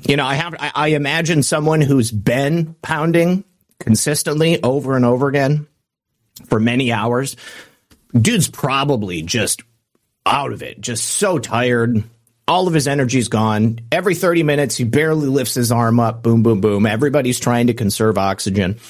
you 0.01 0.16
know, 0.16 0.27
I 0.27 0.35
have, 0.35 0.57
I, 0.59 0.72
I 0.75 0.88
imagine 0.88 1.44
someone 1.44 1.81
who's 1.81 2.11
been 2.11 2.75
pounding 2.83 3.44
consistently 3.79 4.61
over 4.64 4.96
and 4.96 5.05
over 5.05 5.29
again 5.29 5.68
for 6.46 6.59
many 6.59 6.90
hours. 6.90 7.37
Dude's 8.12 8.49
probably 8.49 9.22
just 9.22 9.62
out 10.27 10.53
of 10.53 10.61
it, 10.64 10.81
just 10.81 11.07
so 11.07 11.38
tired. 11.38 12.03
All 12.49 12.66
of 12.66 12.75
his 12.75 12.88
energy's 12.88 13.29
gone. 13.29 13.79
Every 13.92 14.16
30 14.16 14.42
minutes, 14.42 14.77
he 14.77 14.83
barely 14.83 15.29
lifts 15.29 15.55
his 15.55 15.70
arm 15.70 16.01
up. 16.01 16.20
Boom, 16.20 16.42
boom, 16.42 16.61
boom. 16.61 16.85
Everybody's 16.85 17.38
trying 17.38 17.68
to 17.68 17.75
conserve 17.75 18.18
oxygen. 18.18 18.81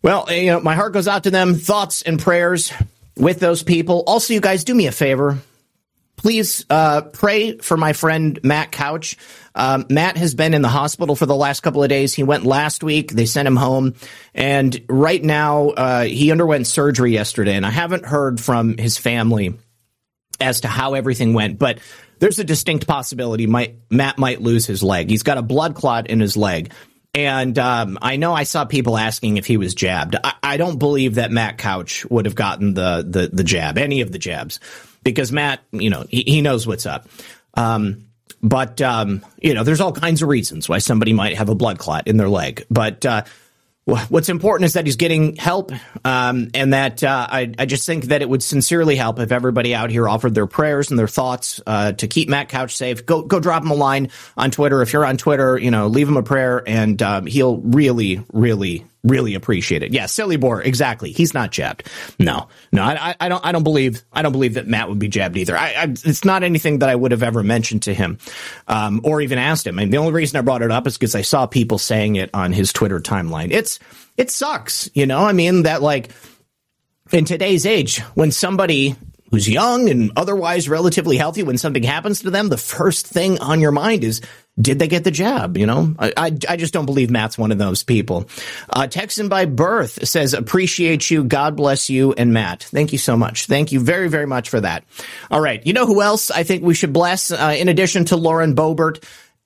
Well, 0.00 0.26
you 0.30 0.52
know, 0.52 0.60
my 0.60 0.76
heart 0.76 0.92
goes 0.92 1.08
out 1.08 1.24
to 1.24 1.32
them. 1.32 1.56
Thoughts 1.56 2.02
and 2.02 2.20
prayers 2.20 2.72
with 3.16 3.40
those 3.40 3.64
people. 3.64 4.04
Also, 4.06 4.32
you 4.32 4.40
guys 4.40 4.62
do 4.62 4.76
me 4.76 4.86
a 4.86 4.92
favor 4.92 5.40
please 6.16 6.64
uh, 6.70 7.02
pray 7.02 7.58
for 7.58 7.76
my 7.76 7.92
friend 7.92 8.38
Matt 8.42 8.72
Couch. 8.72 9.16
Um, 9.54 9.86
Matt 9.90 10.16
has 10.16 10.34
been 10.34 10.54
in 10.54 10.62
the 10.62 10.68
hospital 10.68 11.16
for 11.16 11.26
the 11.26 11.36
last 11.36 11.60
couple 11.60 11.82
of 11.82 11.88
days. 11.88 12.14
He 12.14 12.22
went 12.22 12.44
last 12.44 12.82
week. 12.82 13.12
They 13.12 13.26
sent 13.26 13.46
him 13.46 13.56
home, 13.56 13.94
and 14.34 14.84
right 14.88 15.22
now 15.22 15.68
uh, 15.68 16.04
he 16.04 16.30
underwent 16.30 16.66
surgery 16.66 17.12
yesterday. 17.12 17.54
And 17.54 17.66
I 17.66 17.70
haven't 17.70 18.06
heard 18.06 18.40
from 18.40 18.76
his 18.78 18.98
family 18.98 19.58
as 20.40 20.62
to 20.62 20.68
how 20.68 20.94
everything 20.94 21.34
went, 21.34 21.58
but 21.58 21.78
there's 22.18 22.38
a 22.38 22.44
distinct 22.44 22.86
possibility 22.86 23.46
might, 23.46 23.76
Matt 23.90 24.18
might 24.18 24.40
lose 24.40 24.66
his 24.66 24.82
leg. 24.82 25.10
He's 25.10 25.22
got 25.22 25.38
a 25.38 25.42
blood 25.42 25.74
clot 25.74 26.08
in 26.08 26.20
his 26.20 26.36
leg. 26.36 26.72
And 27.14 27.56
um, 27.60 27.98
I 28.02 28.16
know 28.16 28.32
I 28.34 28.42
saw 28.42 28.64
people 28.64 28.98
asking 28.98 29.36
if 29.36 29.46
he 29.46 29.56
was 29.56 29.74
jabbed. 29.74 30.16
I, 30.22 30.34
I 30.42 30.56
don't 30.56 30.78
believe 30.78 31.14
that 31.16 31.30
Matt 31.30 31.58
Couch 31.58 32.04
would 32.06 32.24
have 32.24 32.34
gotten 32.34 32.74
the, 32.74 33.06
the 33.08 33.30
the 33.32 33.44
jab, 33.44 33.78
any 33.78 34.00
of 34.00 34.10
the 34.10 34.18
jabs 34.18 34.58
because 35.04 35.30
Matt, 35.30 35.60
you 35.70 35.90
know, 35.90 36.04
he, 36.08 36.22
he 36.22 36.42
knows 36.42 36.66
what's 36.66 36.86
up. 36.86 37.06
Um, 37.54 38.06
but 38.42 38.82
um, 38.82 39.24
you 39.40 39.54
know, 39.54 39.64
there's 39.64 39.80
all 39.80 39.92
kinds 39.92 40.22
of 40.22 40.28
reasons 40.28 40.68
why 40.68 40.78
somebody 40.78 41.12
might 41.12 41.36
have 41.36 41.48
a 41.48 41.54
blood 41.54 41.78
clot 41.78 42.08
in 42.08 42.16
their 42.16 42.28
leg. 42.28 42.66
But 42.70 43.06
uh, 43.06 43.24
what's 43.84 44.28
important 44.28 44.66
is 44.66 44.74
that 44.74 44.84
he's 44.84 44.96
getting 44.96 45.36
help, 45.36 45.72
um, 46.04 46.50
and 46.52 46.72
that 46.74 47.02
uh, 47.02 47.26
I, 47.30 47.52
I, 47.58 47.66
just 47.66 47.86
think 47.86 48.06
that 48.06 48.20
it 48.20 48.28
would 48.28 48.42
sincerely 48.42 48.96
help 48.96 49.18
if 49.18 49.32
everybody 49.32 49.74
out 49.74 49.90
here 49.90 50.08
offered 50.08 50.34
their 50.34 50.46
prayers 50.46 50.90
and 50.90 50.98
their 50.98 51.08
thoughts 51.08 51.60
uh, 51.66 51.92
to 51.92 52.06
keep 52.06 52.28
Matt 52.28 52.50
Couch 52.50 52.76
safe. 52.76 53.06
Go 53.06 53.22
go 53.22 53.40
drop 53.40 53.62
him 53.62 53.70
a 53.70 53.74
line 53.74 54.10
on 54.36 54.50
Twitter 54.50 54.82
if 54.82 54.92
you're 54.92 55.06
on 55.06 55.16
Twitter. 55.16 55.58
You 55.58 55.70
know, 55.70 55.86
leave 55.86 56.08
him 56.08 56.18
a 56.18 56.22
prayer, 56.22 56.62
and 56.66 57.00
um, 57.02 57.26
he'll 57.26 57.58
really, 57.58 58.22
really 58.32 58.84
really 59.04 59.34
appreciate 59.34 59.82
it. 59.82 59.92
Yeah, 59.92 60.06
silly 60.06 60.36
bore, 60.36 60.62
exactly. 60.62 61.12
He's 61.12 61.34
not 61.34 61.52
jabbed. 61.52 61.88
No, 62.18 62.48
no, 62.72 62.82
I, 62.82 63.14
I 63.20 63.28
don't. 63.28 63.44
I 63.44 63.52
don't 63.52 63.62
believe. 63.62 64.02
I 64.12 64.22
don't 64.22 64.32
believe 64.32 64.54
that 64.54 64.66
Matt 64.66 64.88
would 64.88 64.98
be 64.98 65.08
jabbed 65.08 65.36
either. 65.36 65.56
I, 65.56 65.74
I, 65.74 65.84
it's 65.84 66.24
not 66.24 66.42
anything 66.42 66.80
that 66.80 66.88
I 66.88 66.96
would 66.96 67.12
have 67.12 67.22
ever 67.22 67.42
mentioned 67.42 67.82
to 67.82 67.94
him, 67.94 68.18
um, 68.66 69.00
or 69.04 69.20
even 69.20 69.38
asked 69.38 69.66
him. 69.66 69.78
And 69.78 69.92
the 69.92 69.98
only 69.98 70.12
reason 70.12 70.38
I 70.38 70.42
brought 70.42 70.62
it 70.62 70.70
up 70.70 70.86
is 70.86 70.96
because 70.96 71.14
I 71.14 71.22
saw 71.22 71.46
people 71.46 71.78
saying 71.78 72.16
it 72.16 72.30
on 72.34 72.52
his 72.52 72.72
Twitter 72.72 72.98
timeline. 72.98 73.52
It's 73.52 73.78
it 74.16 74.30
sucks, 74.30 74.90
you 74.94 75.06
know. 75.06 75.20
I 75.24 75.32
mean 75.32 75.62
that 75.64 75.82
like 75.82 76.10
in 77.12 77.24
today's 77.24 77.66
age, 77.66 78.00
when 78.14 78.32
somebody 78.32 78.96
who's 79.30 79.48
young 79.48 79.90
and 79.90 80.12
otherwise 80.16 80.68
relatively 80.68 81.16
healthy, 81.16 81.42
when 81.42 81.58
something 81.58 81.82
happens 81.82 82.20
to 82.20 82.30
them, 82.30 82.48
the 82.48 82.56
first 82.56 83.06
thing 83.06 83.38
on 83.40 83.60
your 83.60 83.72
mind 83.72 84.04
is, 84.04 84.20
did 84.60 84.78
they 84.78 84.88
get 84.88 85.04
the 85.04 85.10
jab? 85.10 85.56
You 85.56 85.66
know, 85.66 85.94
I, 85.98 86.12
I, 86.16 86.38
I 86.48 86.56
just 86.56 86.72
don't 86.72 86.86
believe 86.86 87.10
Matt's 87.10 87.36
one 87.36 87.52
of 87.52 87.58
those 87.58 87.82
people. 87.82 88.28
Uh, 88.70 88.86
Texan 88.86 89.28
by 89.28 89.46
birth 89.46 90.06
says, 90.06 90.34
appreciate 90.34 91.10
you. 91.10 91.24
God 91.24 91.56
bless 91.56 91.90
you 91.90 92.12
and 92.12 92.32
Matt. 92.32 92.62
Thank 92.62 92.92
you 92.92 92.98
so 92.98 93.16
much. 93.16 93.46
Thank 93.46 93.72
you 93.72 93.80
very, 93.80 94.08
very 94.08 94.26
much 94.26 94.50
for 94.50 94.60
that. 94.60 94.84
All 95.30 95.40
right. 95.40 95.64
You 95.66 95.72
know 95.72 95.86
who 95.86 96.02
else 96.02 96.30
I 96.30 96.44
think 96.44 96.62
we 96.62 96.74
should 96.74 96.92
bless, 96.92 97.30
uh, 97.30 97.54
in 97.58 97.68
addition 97.68 98.04
to 98.06 98.16
Lauren 98.16 98.54
Boebert? 98.54 99.02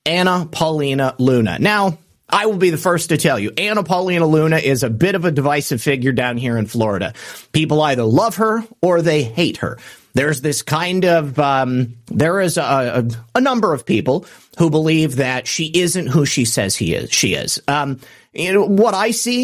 Anna 0.07 0.49
Paulina 0.51 1.15
Luna. 1.19 1.59
Now, 1.59 1.99
I 2.31 2.47
will 2.47 2.57
be 2.57 2.71
the 2.71 2.79
first 2.79 3.11
to 3.11 3.17
tell 3.17 3.39
you, 3.39 3.53
Anna 3.57 3.83
Paulina 3.83 4.27
Luna 4.27 4.57
is 4.57 4.83
a 4.83 4.91
bit 4.91 5.15
of 5.15 5.25
a 5.25 5.31
divisive 5.31 5.83
figure 5.83 6.13
down 6.13 6.37
here 6.37 6.59
in 6.59 6.67
Florida. 6.67 7.15
People 7.53 7.81
either 7.83 8.05
love 8.05 8.37
her 8.37 8.65
or 8.83 9.03
they 9.03 9.23
hate 9.23 9.59
her. 9.59 9.79
There's 10.15 10.41
this 10.41 10.63
kind 10.63 11.05
of, 11.05 11.39
um, 11.39 11.97
there 12.07 12.41
is 12.41 12.57
a, 12.57 13.07
a, 13.35 13.41
number 13.41 13.73
of 13.73 13.87
people 13.87 14.27
who 14.59 14.71
believe 14.71 15.17
that 15.17 15.47
she 15.47 15.67
isn't 15.75 16.09
who 16.09 16.27
she 16.27 16.45
says 16.45 16.75
he 16.75 16.95
is. 16.95 17.13
She 17.13 17.35
is. 17.35 17.63
Um, 17.69 18.01
you 18.33 18.53
know, 18.53 18.65
what 18.65 18.95
I 18.95 19.13
see, 19.13 19.43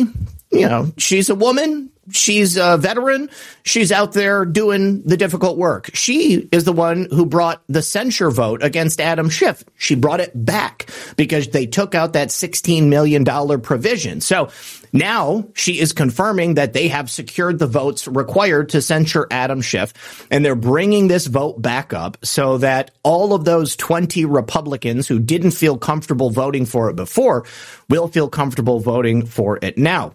you 0.50 0.68
know, 0.68 0.92
she's 0.96 1.30
a 1.30 1.34
woman. 1.34 1.90
She's 2.12 2.56
a 2.56 2.76
veteran. 2.76 3.30
She's 3.64 3.90
out 3.90 4.12
there 4.12 4.44
doing 4.44 5.02
the 5.02 5.16
difficult 5.16 5.56
work. 5.56 5.90
She 5.94 6.48
is 6.52 6.64
the 6.64 6.72
one 6.72 7.08
who 7.10 7.26
brought 7.26 7.62
the 7.68 7.82
censure 7.82 8.30
vote 8.30 8.62
against 8.62 9.00
Adam 9.00 9.30
Schiff. 9.30 9.64
She 9.76 9.94
brought 9.94 10.20
it 10.20 10.32
back 10.34 10.90
because 11.16 11.48
they 11.48 11.66
took 11.66 11.94
out 11.94 12.12
that 12.12 12.28
$16 12.28 12.88
million 12.88 13.24
provision. 13.60 14.20
So 14.20 14.50
now 14.92 15.48
she 15.54 15.80
is 15.80 15.92
confirming 15.92 16.54
that 16.54 16.72
they 16.72 16.88
have 16.88 17.10
secured 17.10 17.58
the 17.58 17.66
votes 17.66 18.06
required 18.06 18.68
to 18.70 18.82
censure 18.82 19.26
Adam 19.30 19.60
Schiff, 19.60 20.26
and 20.30 20.44
they're 20.44 20.54
bringing 20.54 21.08
this 21.08 21.26
vote 21.26 21.60
back 21.60 21.92
up 21.92 22.24
so 22.24 22.58
that 22.58 22.92
all 23.02 23.34
of 23.34 23.44
those 23.44 23.76
20 23.76 24.24
Republicans 24.24 25.08
who 25.08 25.18
didn't 25.18 25.50
feel 25.50 25.78
comfortable 25.78 26.30
voting 26.30 26.64
for 26.64 26.90
it 26.90 26.96
before 26.96 27.44
will 27.88 28.08
feel 28.08 28.28
comfortable 28.28 28.78
voting 28.78 29.26
for 29.26 29.58
it 29.62 29.76
now. 29.76 30.14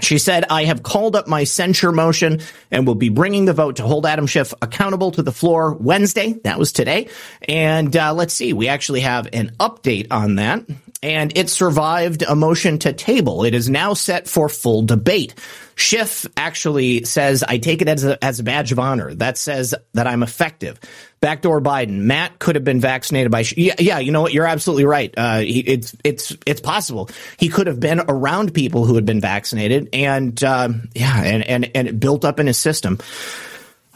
She 0.00 0.18
said, 0.18 0.44
I 0.48 0.64
have 0.64 0.84
called 0.84 1.16
up 1.16 1.26
my 1.26 1.42
censure 1.44 1.90
motion 1.90 2.40
and 2.70 2.86
will 2.86 2.94
be 2.94 3.08
bringing 3.08 3.46
the 3.46 3.52
vote 3.52 3.76
to 3.76 3.82
hold 3.82 4.06
Adam 4.06 4.26
Schiff 4.26 4.54
accountable 4.62 5.10
to 5.12 5.22
the 5.22 5.32
floor 5.32 5.74
Wednesday. 5.74 6.34
That 6.44 6.58
was 6.58 6.70
today. 6.70 7.08
And 7.48 7.96
uh, 7.96 8.14
let's 8.14 8.32
see, 8.32 8.52
we 8.52 8.68
actually 8.68 9.00
have 9.00 9.28
an 9.32 9.56
update 9.58 10.06
on 10.12 10.36
that. 10.36 10.64
And 11.00 11.36
it 11.36 11.48
survived 11.48 12.22
a 12.22 12.34
motion 12.34 12.80
to 12.80 12.92
table. 12.92 13.44
It 13.44 13.54
is 13.54 13.70
now 13.70 13.94
set 13.94 14.28
for 14.28 14.48
full 14.48 14.82
debate. 14.82 15.34
Schiff 15.76 16.26
actually 16.36 17.04
says, 17.04 17.44
I 17.44 17.58
take 17.58 17.82
it 17.82 17.88
as 17.88 18.04
a, 18.04 18.22
as 18.22 18.40
a 18.40 18.42
badge 18.42 18.72
of 18.72 18.80
honor. 18.80 19.14
That 19.14 19.38
says 19.38 19.76
that 19.94 20.08
I'm 20.08 20.24
effective. 20.24 20.80
Backdoor 21.20 21.60
Biden. 21.60 22.00
Matt 22.00 22.40
could 22.40 22.56
have 22.56 22.64
been 22.64 22.80
vaccinated 22.80 23.30
by. 23.30 23.44
Yeah, 23.56 23.76
yeah. 23.78 24.00
You 24.00 24.10
know 24.10 24.22
what? 24.22 24.32
You're 24.32 24.46
absolutely 24.46 24.86
right. 24.86 25.14
Uh, 25.16 25.38
he, 25.38 25.60
it's 25.60 25.96
it's 26.02 26.36
it's 26.46 26.60
possible 26.60 27.10
he 27.38 27.48
could 27.48 27.68
have 27.68 27.78
been 27.78 28.00
around 28.00 28.54
people 28.54 28.84
who 28.84 28.94
had 28.94 29.04
been 29.04 29.20
vaccinated, 29.20 29.88
and 29.92 30.42
uh, 30.42 30.68
yeah, 30.94 31.22
and 31.22 31.44
and 31.44 31.70
and 31.74 32.00
built 32.00 32.24
up 32.24 32.38
in 32.40 32.46
his 32.46 32.58
system. 32.58 32.98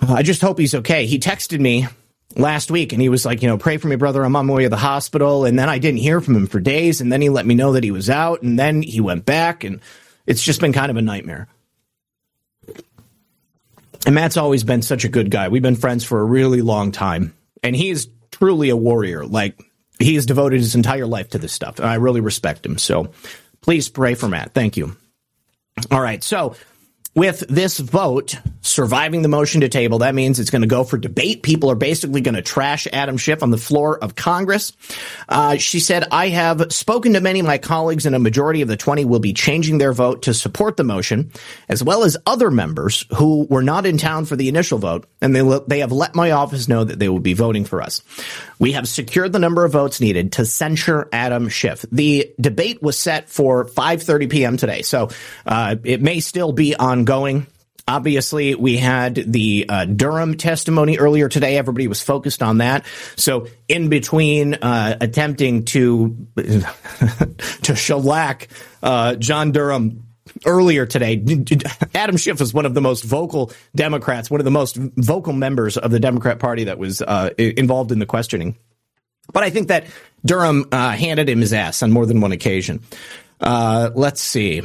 I 0.00 0.22
just 0.22 0.40
hope 0.40 0.58
he's 0.58 0.74
okay. 0.74 1.06
He 1.06 1.18
texted 1.20 1.60
me 1.60 1.86
last 2.36 2.70
week 2.70 2.92
and 2.92 3.02
he 3.02 3.08
was 3.08 3.24
like, 3.24 3.42
you 3.42 3.48
know, 3.48 3.58
pray 3.58 3.76
for 3.76 3.88
me, 3.88 3.96
brother. 3.96 4.24
I'm 4.24 4.36
on 4.36 4.46
my 4.46 4.54
way 4.54 4.62
to 4.64 4.68
the 4.68 4.76
hospital. 4.76 5.44
And 5.44 5.58
then 5.58 5.68
I 5.68 5.78
didn't 5.78 6.00
hear 6.00 6.20
from 6.20 6.36
him 6.36 6.46
for 6.46 6.60
days. 6.60 7.00
And 7.00 7.12
then 7.12 7.20
he 7.20 7.28
let 7.28 7.46
me 7.46 7.54
know 7.54 7.72
that 7.72 7.84
he 7.84 7.90
was 7.90 8.10
out. 8.10 8.42
And 8.42 8.58
then 8.58 8.82
he 8.82 9.00
went 9.00 9.24
back. 9.24 9.64
And 9.64 9.80
it's 10.26 10.42
just 10.42 10.60
been 10.60 10.72
kind 10.72 10.90
of 10.90 10.96
a 10.96 11.02
nightmare. 11.02 11.48
And 14.04 14.14
Matt's 14.14 14.36
always 14.36 14.64
been 14.64 14.82
such 14.82 15.04
a 15.04 15.08
good 15.08 15.30
guy. 15.30 15.48
We've 15.48 15.62
been 15.62 15.76
friends 15.76 16.04
for 16.04 16.20
a 16.20 16.24
really 16.24 16.62
long 16.62 16.92
time. 16.92 17.34
And 17.62 17.76
he 17.76 17.90
is 17.90 18.08
truly 18.30 18.70
a 18.70 18.76
warrior. 18.76 19.24
Like, 19.24 19.62
he 19.98 20.14
has 20.16 20.26
devoted 20.26 20.58
his 20.58 20.74
entire 20.74 21.06
life 21.06 21.30
to 21.30 21.38
this 21.38 21.52
stuff. 21.52 21.78
And 21.78 21.88
I 21.88 21.94
really 21.94 22.20
respect 22.20 22.66
him. 22.66 22.78
So 22.78 23.12
please 23.60 23.88
pray 23.88 24.14
for 24.14 24.28
Matt. 24.28 24.52
Thank 24.54 24.76
you. 24.76 24.96
All 25.90 26.00
right. 26.00 26.22
So 26.22 26.56
with 27.14 27.40
this 27.48 27.78
vote 27.78 28.38
surviving 28.62 29.22
the 29.22 29.28
motion 29.28 29.60
to 29.60 29.68
table, 29.68 29.98
that 29.98 30.14
means 30.14 30.38
it's 30.38 30.50
going 30.50 30.62
to 30.62 30.68
go 30.68 30.84
for 30.84 30.96
debate. 30.96 31.42
People 31.42 31.70
are 31.70 31.74
basically 31.74 32.20
going 32.20 32.36
to 32.36 32.42
trash 32.42 32.86
Adam 32.92 33.16
Schiff 33.16 33.42
on 33.42 33.50
the 33.50 33.58
floor 33.58 33.98
of 33.98 34.14
Congress. 34.14 34.72
Uh, 35.28 35.56
she 35.56 35.80
said, 35.80 36.04
I 36.10 36.28
have 36.28 36.72
spoken 36.72 37.14
to 37.14 37.20
many 37.20 37.40
of 37.40 37.46
my 37.46 37.58
colleagues 37.58 38.06
and 38.06 38.14
a 38.14 38.20
majority 38.20 38.62
of 38.62 38.68
the 38.68 38.76
20 38.76 39.04
will 39.04 39.18
be 39.18 39.32
changing 39.32 39.78
their 39.78 39.92
vote 39.92 40.22
to 40.22 40.34
support 40.34 40.76
the 40.76 40.84
motion, 40.84 41.32
as 41.68 41.82
well 41.82 42.04
as 42.04 42.16
other 42.24 42.50
members 42.50 43.04
who 43.16 43.46
were 43.50 43.62
not 43.62 43.84
in 43.84 43.98
town 43.98 44.24
for 44.24 44.36
the 44.36 44.48
initial 44.48 44.78
vote. 44.78 45.06
And 45.20 45.34
they, 45.34 45.60
they 45.66 45.80
have 45.80 45.92
let 45.92 46.14
my 46.14 46.30
office 46.30 46.68
know 46.68 46.84
that 46.84 46.98
they 46.98 47.08
will 47.08 47.18
be 47.18 47.34
voting 47.34 47.64
for 47.64 47.82
us. 47.82 48.02
We 48.58 48.72
have 48.72 48.88
secured 48.88 49.32
the 49.32 49.40
number 49.40 49.64
of 49.64 49.72
votes 49.72 50.00
needed 50.00 50.32
to 50.32 50.46
censure 50.46 51.08
Adam 51.12 51.48
Schiff. 51.48 51.84
The 51.90 52.32
debate 52.40 52.80
was 52.80 52.96
set 52.96 53.28
for 53.28 53.64
5:30 53.64 54.30
p.m. 54.30 54.56
today, 54.56 54.82
so 54.82 55.08
uh, 55.44 55.74
it 55.82 56.00
may 56.00 56.20
still 56.20 56.52
be 56.52 56.76
ongoing. 57.02 57.46
Obviously, 57.88 58.54
we 58.54 58.76
had 58.76 59.16
the 59.16 59.66
uh, 59.68 59.84
Durham 59.86 60.36
testimony 60.36 60.98
earlier 60.98 61.28
today. 61.28 61.56
Everybody 61.56 61.88
was 61.88 62.00
focused 62.00 62.40
on 62.40 62.58
that. 62.58 62.86
So, 63.16 63.48
in 63.66 63.88
between 63.88 64.54
uh, 64.54 64.98
attempting 65.00 65.64
to 65.66 66.16
to 66.36 67.74
shellac 67.74 68.48
uh, 68.84 69.16
John 69.16 69.50
Durham 69.50 70.06
earlier 70.46 70.86
today, 70.86 71.24
Adam 71.92 72.16
Schiff 72.16 72.38
was 72.38 72.54
one 72.54 72.66
of 72.66 72.74
the 72.74 72.80
most 72.80 73.02
vocal 73.02 73.50
Democrats, 73.74 74.30
one 74.30 74.40
of 74.40 74.44
the 74.44 74.52
most 74.52 74.76
vocal 74.76 75.32
members 75.32 75.76
of 75.76 75.90
the 75.90 75.98
Democrat 75.98 76.38
Party 76.38 76.64
that 76.64 76.78
was 76.78 77.02
uh, 77.02 77.30
involved 77.36 77.90
in 77.90 77.98
the 77.98 78.06
questioning. 78.06 78.56
But 79.32 79.42
I 79.42 79.50
think 79.50 79.68
that 79.68 79.86
Durham 80.24 80.66
uh, 80.70 80.90
handed 80.90 81.28
him 81.28 81.40
his 81.40 81.52
ass 81.52 81.82
on 81.82 81.90
more 81.90 82.06
than 82.06 82.20
one 82.20 82.30
occasion. 82.30 82.80
Uh, 83.40 83.90
let's 83.92 84.20
see. 84.20 84.62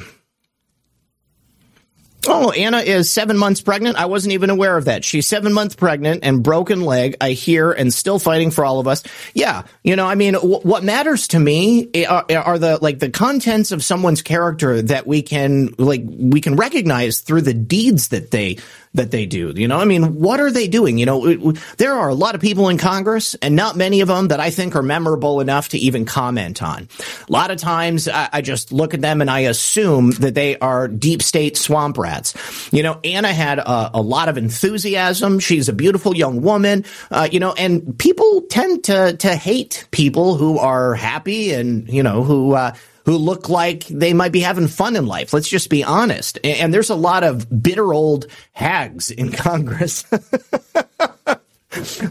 Oh, 2.26 2.52
Anna 2.52 2.80
is 2.80 3.10
seven 3.10 3.38
months 3.38 3.62
pregnant. 3.62 3.96
I 3.98 4.06
wasn't 4.08 4.34
even 4.34 4.50
aware 4.50 4.76
of 4.76 4.86
that. 4.86 5.06
She's 5.06 5.28
seven 5.28 5.54
months 5.54 5.76
pregnant 5.76 6.24
and 6.24 6.44
broken 6.44 6.82
leg. 6.82 7.16
I 7.22 7.32
hear 7.32 7.72
and 7.72 7.94
still 7.94 8.20
fighting 8.20 8.52
for 8.52 8.66
all 8.66 8.80
of 8.80 8.88
us. 8.88 9.04
Yeah, 9.34 9.64
you 9.84 9.96
know, 9.96 10.06
I 10.06 10.16
mean, 10.16 10.34
w- 10.34 10.60
what 10.60 10.84
matters 10.84 11.28
to 11.30 11.40
me 11.40 11.90
eh, 11.94 12.06
are, 12.06 12.26
eh, 12.28 12.36
are, 12.36 12.58
the 12.58 12.80
like 12.82 13.00
the 13.00 13.10
contents 13.10 13.72
of 13.72 13.84
someone's 13.84 14.22
character 14.22 14.82
that 14.82 15.06
we 15.06 15.22
can 15.22 15.74
like 15.78 16.04
we 16.06 16.42
can 16.42 16.56
recognize 16.56 17.22
through 17.22 17.42
the 17.42 17.54
deeds 17.54 18.10
that 18.10 18.32
they 18.32 18.58
that 18.98 19.12
they 19.12 19.26
do. 19.26 19.54
You 19.56 19.68
know, 19.68 19.80
I 19.80 19.86
mean, 19.86 20.20
what 20.20 20.40
are 20.40 20.52
they 20.52 20.68
doing? 20.68 20.98
You 20.98 21.06
know, 21.06 21.54
there 21.78 21.94
are 21.94 22.10
a 22.10 22.14
lot 22.14 22.36
of 22.36 22.42
people 22.42 22.70
in 22.70 22.78
Congress 22.78 23.36
and 23.36 23.56
not 23.56 23.76
many 23.76 24.02
of 24.02 24.08
them 24.10 24.28
that 24.28 24.40
I 24.40 24.50
think 24.50 24.76
are 24.76 24.84
memorable 24.84 25.40
enough 25.40 25.70
to 25.70 25.78
even 25.78 26.06
comment 26.06 26.62
on. 26.62 26.90
A 27.28 27.32
lot 27.32 27.50
of 27.50 27.58
times 27.58 28.08
I, 28.08 28.30
I 28.34 28.42
just 28.42 28.72
look 28.72 28.94
at 28.94 29.02
them 29.02 29.22
and 29.22 29.30
I 29.30 29.42
assume 29.42 30.12
that 30.12 30.36
they 30.36 30.58
are 30.60 30.88
deep 30.88 31.22
state 31.22 31.58
swamp 31.58 31.98
rats. 31.98 32.34
You 32.72 32.84
know, 32.84 33.00
Anna 33.04 33.34
had 33.34 33.60
a, 33.60 33.92
a 33.98 34.02
lot 34.02 34.30
of 34.30 34.38
enthusiasm. 34.38 35.40
She's 35.40 35.70
a 35.70 35.74
beautiful 35.74 36.16
young 36.16 36.42
woman, 36.42 36.86
uh, 37.10 37.28
you 37.32 37.40
know, 37.40 37.54
and 37.54 37.98
people 37.98 38.42
tend 38.50 38.84
to, 38.86 39.16
to 39.18 39.36
hate 39.36 39.88
people 39.92 40.36
who 40.36 40.60
are 40.60 40.96
happy 40.96 41.54
and, 41.54 41.88
you 41.88 42.04
know, 42.04 42.24
who, 42.24 42.54
uh, 42.54 42.74
who 43.08 43.18
look 43.18 43.48
like 43.48 43.86
they 43.86 44.14
might 44.14 44.34
be 44.34 44.42
having 44.42 44.68
fun 44.68 44.98
in 44.98 45.06
life. 45.06 45.32
Let's 45.32 45.48
just 45.48 45.70
be 45.70 45.82
honest. 45.82 46.40
And 46.44 46.74
there's 46.74 46.90
a 46.90 46.96
lot 46.96 47.24
of 47.24 47.64
bitter 47.64 47.94
old 47.94 48.28
hags 48.52 49.12
in 49.12 49.32
Congress. 49.32 50.04
a 50.12 51.40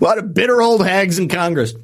lot 0.01 0.17
of 0.17 0.33
bitter 0.33 0.63
old 0.63 0.85
hags 0.85 1.19
in 1.19 1.29
Congress. 1.29 1.75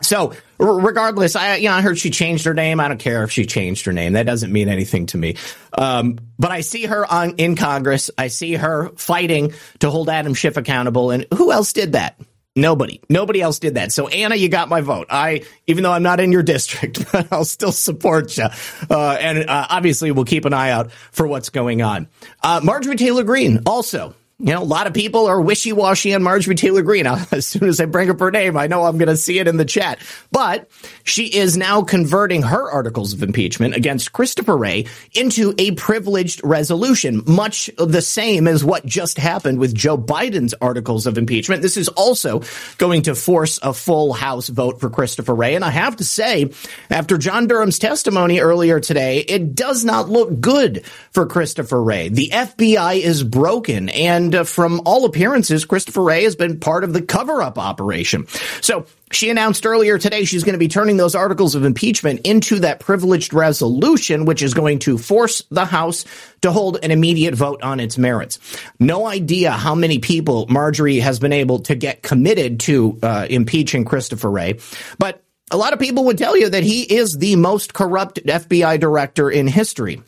So, 0.00 0.34
regardless, 0.58 1.34
I 1.34 1.56
you 1.56 1.68
know 1.68 1.74
I 1.74 1.82
heard 1.82 1.98
she 1.98 2.10
changed 2.10 2.44
her 2.44 2.54
name. 2.54 2.78
I 2.78 2.86
don't 2.86 3.00
care 3.00 3.24
if 3.24 3.32
she 3.32 3.46
changed 3.46 3.86
her 3.86 3.92
name. 3.92 4.12
That 4.12 4.26
doesn't 4.26 4.52
mean 4.52 4.68
anything 4.68 5.06
to 5.06 5.18
me. 5.18 5.36
Um, 5.76 6.18
but 6.38 6.52
I 6.52 6.60
see 6.60 6.84
her 6.84 7.04
on 7.10 7.36
in 7.36 7.56
Congress. 7.56 8.12
I 8.16 8.28
see 8.28 8.54
her 8.54 8.90
fighting 8.90 9.54
to 9.80 9.90
hold 9.90 10.08
Adam 10.08 10.34
Schiff 10.34 10.56
accountable. 10.56 11.10
And 11.10 11.26
who 11.34 11.50
else 11.50 11.72
did 11.72 11.92
that? 11.94 12.20
Nobody, 12.56 13.02
nobody 13.10 13.42
else 13.42 13.58
did 13.58 13.74
that. 13.74 13.92
So 13.92 14.08
Anna, 14.08 14.34
you 14.34 14.48
got 14.48 14.70
my 14.70 14.80
vote. 14.80 15.08
I, 15.10 15.42
even 15.66 15.84
though 15.84 15.92
I'm 15.92 16.02
not 16.02 16.20
in 16.20 16.32
your 16.32 16.42
district, 16.42 17.04
but 17.12 17.28
I'll 17.30 17.44
still 17.44 17.70
support 17.72 18.36
you. 18.36 18.46
Uh, 18.90 19.10
and 19.20 19.48
uh, 19.48 19.66
obviously, 19.68 20.10
we'll 20.10 20.24
keep 20.24 20.46
an 20.46 20.54
eye 20.54 20.70
out 20.70 20.90
for 21.12 21.26
what's 21.26 21.50
going 21.50 21.82
on. 21.82 22.08
Uh, 22.42 22.60
Marjorie 22.64 22.96
Taylor 22.96 23.24
Greene 23.24 23.60
also 23.66 24.14
you 24.38 24.52
know, 24.52 24.62
a 24.62 24.64
lot 24.64 24.86
of 24.86 24.92
people 24.92 25.26
are 25.26 25.40
wishy 25.40 25.72
washy 25.72 26.14
on 26.14 26.22
Marjorie 26.22 26.56
Taylor 26.56 26.82
Greene. 26.82 27.06
As 27.32 27.46
soon 27.46 27.68
as 27.68 27.80
I 27.80 27.86
bring 27.86 28.10
up 28.10 28.20
her 28.20 28.30
name, 28.30 28.54
I 28.58 28.66
know 28.66 28.84
I'm 28.84 28.98
going 28.98 29.08
to 29.08 29.16
see 29.16 29.38
it 29.38 29.48
in 29.48 29.56
the 29.56 29.64
chat. 29.64 29.98
But 30.30 30.68
she 31.04 31.24
is 31.24 31.56
now 31.56 31.80
converting 31.80 32.42
her 32.42 32.70
articles 32.70 33.14
of 33.14 33.22
impeachment 33.22 33.74
against 33.74 34.12
Christopher 34.12 34.54
Wray 34.54 34.86
into 35.14 35.54
a 35.56 35.70
privileged 35.70 36.42
resolution, 36.44 37.22
much 37.26 37.70
the 37.78 38.02
same 38.02 38.46
as 38.46 38.62
what 38.62 38.84
just 38.84 39.16
happened 39.16 39.58
with 39.58 39.74
Joe 39.74 39.96
Biden's 39.96 40.52
articles 40.60 41.06
of 41.06 41.16
impeachment. 41.16 41.62
This 41.62 41.78
is 41.78 41.88
also 41.88 42.42
going 42.76 43.02
to 43.02 43.14
force 43.14 43.58
a 43.62 43.72
full 43.72 44.12
House 44.12 44.48
vote 44.48 44.80
for 44.80 44.90
Christopher 44.90 45.34
Wray. 45.34 45.54
And 45.54 45.64
I 45.64 45.70
have 45.70 45.96
to 45.96 46.04
say, 46.04 46.50
after 46.90 47.16
John 47.16 47.46
Durham's 47.46 47.78
testimony 47.78 48.40
earlier 48.40 48.80
today, 48.80 49.20
it 49.20 49.54
does 49.54 49.82
not 49.82 50.10
look 50.10 50.42
good 50.42 50.84
for 51.10 51.24
Christopher 51.24 51.82
Wray. 51.82 52.10
The 52.10 52.28
FBI 52.34 53.00
is 53.00 53.24
broken 53.24 53.88
and 53.88 54.25
and 54.26 54.34
uh, 54.34 54.42
from 54.42 54.80
all 54.84 55.04
appearances, 55.04 55.64
Christopher 55.64 56.02
Wray 56.02 56.24
has 56.24 56.34
been 56.34 56.58
part 56.58 56.82
of 56.82 56.92
the 56.92 57.00
cover 57.00 57.42
up 57.42 57.58
operation. 57.58 58.26
So 58.60 58.86
she 59.12 59.30
announced 59.30 59.64
earlier 59.64 59.98
today 59.98 60.24
she's 60.24 60.42
going 60.42 60.54
to 60.54 60.58
be 60.58 60.66
turning 60.66 60.96
those 60.96 61.14
articles 61.14 61.54
of 61.54 61.64
impeachment 61.64 62.26
into 62.26 62.58
that 62.58 62.80
privileged 62.80 63.32
resolution, 63.32 64.24
which 64.24 64.42
is 64.42 64.52
going 64.52 64.80
to 64.80 64.98
force 64.98 65.42
the 65.52 65.64
House 65.64 66.04
to 66.42 66.50
hold 66.50 66.78
an 66.82 66.90
immediate 66.90 67.36
vote 67.36 67.62
on 67.62 67.78
its 67.78 67.96
merits. 67.96 68.40
No 68.80 69.06
idea 69.06 69.52
how 69.52 69.76
many 69.76 70.00
people 70.00 70.46
Marjorie 70.48 70.98
has 70.98 71.20
been 71.20 71.32
able 71.32 71.60
to 71.60 71.76
get 71.76 72.02
committed 72.02 72.58
to 72.60 72.98
uh, 73.04 73.28
impeaching 73.30 73.84
Christopher 73.84 74.30
Wray, 74.30 74.58
but 74.98 75.22
a 75.52 75.56
lot 75.56 75.72
of 75.72 75.78
people 75.78 76.06
would 76.06 76.18
tell 76.18 76.36
you 76.36 76.50
that 76.50 76.64
he 76.64 76.82
is 76.82 77.16
the 77.16 77.36
most 77.36 77.72
corrupt 77.72 78.18
FBI 78.24 78.80
director 78.80 79.30
in 79.30 79.46
history. 79.46 80.02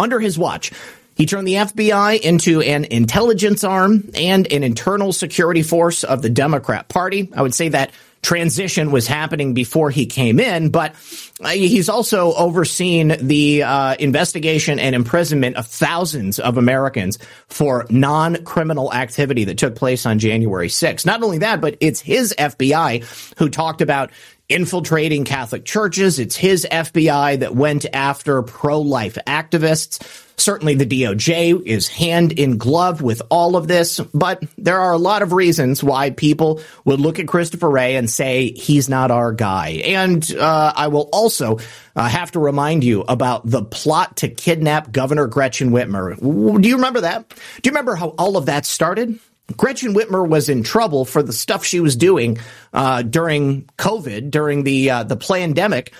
Under 0.00 0.18
his 0.18 0.36
watch, 0.36 0.72
he 1.14 1.26
turned 1.26 1.46
the 1.46 1.54
FBI 1.54 2.20
into 2.20 2.60
an 2.60 2.84
intelligence 2.84 3.64
arm 3.64 4.10
and 4.14 4.50
an 4.52 4.62
internal 4.62 5.12
security 5.12 5.62
force 5.62 6.04
of 6.04 6.22
the 6.22 6.30
Democrat 6.30 6.88
Party. 6.88 7.30
I 7.34 7.42
would 7.42 7.54
say 7.54 7.68
that 7.70 7.92
transition 8.24 8.90
was 8.90 9.06
happening 9.06 9.54
before 9.54 9.90
he 9.90 10.06
came 10.06 10.40
in, 10.40 10.70
but 10.70 10.94
uh, 11.42 11.50
he's 11.50 11.88
also 11.88 12.32
overseen 12.32 13.14
the 13.20 13.62
uh, 13.62 13.94
investigation 13.98 14.78
and 14.78 14.94
imprisonment 14.94 15.56
of 15.56 15.66
thousands 15.66 16.38
of 16.38 16.56
Americans 16.56 17.18
for 17.48 17.86
non-criminal 17.90 18.92
activity 18.92 19.44
that 19.44 19.58
took 19.58 19.76
place 19.76 20.06
on 20.06 20.18
January 20.18 20.68
6th. 20.68 21.04
Not 21.04 21.22
only 21.22 21.38
that, 21.38 21.60
but 21.60 21.76
it's 21.80 22.00
his 22.00 22.34
FBI 22.36 23.36
who 23.38 23.50
talked 23.50 23.82
about 23.82 24.10
infiltrating 24.48 25.24
Catholic 25.24 25.64
churches. 25.64 26.18
It's 26.18 26.36
his 26.36 26.66
FBI 26.70 27.40
that 27.40 27.54
went 27.54 27.86
after 27.92 28.42
pro-life 28.42 29.16
activists. 29.26 30.20
Certainly 30.36 30.74
the 30.74 30.86
DOJ 30.86 31.62
is 31.64 31.88
hand 31.88 32.32
in 32.32 32.58
glove 32.58 33.00
with 33.00 33.22
all 33.30 33.56
of 33.56 33.68
this, 33.68 34.00
but 34.12 34.42
there 34.58 34.80
are 34.80 34.92
a 34.92 34.98
lot 34.98 35.22
of 35.22 35.32
reasons 35.32 35.82
why 35.82 36.10
people 36.10 36.60
would 36.84 37.00
look 37.00 37.18
at 37.18 37.28
Christopher 37.28 37.70
Wray 37.70 37.96
and 37.96 38.10
say 38.10 38.50
he's 38.50 38.88
not 38.88 39.10
our 39.10 39.32
guy. 39.32 39.80
And 39.84 40.28
uh, 40.34 40.72
I 40.74 40.88
will 40.88 41.08
also 41.12 41.58
uh, 41.94 42.08
have 42.08 42.32
to 42.32 42.40
remind 42.40 42.82
you 42.82 43.02
about 43.02 43.48
the 43.48 43.62
plot 43.62 44.16
to 44.18 44.28
kidnap 44.28 44.90
Governor 44.90 45.28
Gretchen 45.28 45.70
Whitmer. 45.70 46.18
Do 46.60 46.68
you 46.68 46.76
remember 46.76 47.02
that? 47.02 47.28
Do 47.28 47.36
you 47.64 47.70
remember 47.70 47.94
how 47.94 48.08
all 48.18 48.36
of 48.36 48.46
that 48.46 48.66
started? 48.66 49.18
Gretchen 49.56 49.94
Whitmer 49.94 50.26
was 50.26 50.48
in 50.48 50.62
trouble 50.62 51.04
for 51.04 51.22
the 51.22 51.32
stuff 51.32 51.64
she 51.64 51.80
was 51.80 51.96
doing 51.96 52.38
uh, 52.72 53.02
during 53.02 53.68
COVID, 53.78 54.30
during 54.30 54.64
the 54.64 54.90
uh, 54.90 55.02
the 55.04 55.16
pandemic, 55.16 55.92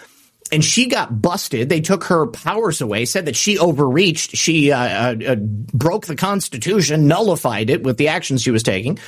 and 0.51 0.65
she 0.65 0.87
got 0.87 1.21
busted. 1.21 1.69
They 1.69 1.81
took 1.81 2.05
her 2.05 2.27
powers 2.27 2.81
away, 2.81 3.05
said 3.05 3.27
that 3.27 3.37
she 3.37 3.59
overreached, 3.59 4.37
she 4.37 4.73
uh, 4.73 4.79
uh, 4.79 5.17
uh 5.27 5.37
broke 5.37 6.07
the 6.07 6.17
Constitution, 6.17 7.07
nullified 7.07 7.71
it 7.71 7.83
with 7.83 7.99
the 7.99 8.09
actions 8.09 8.43
she 8.43 8.51
was 8.51 8.63
taking. 8.63 8.99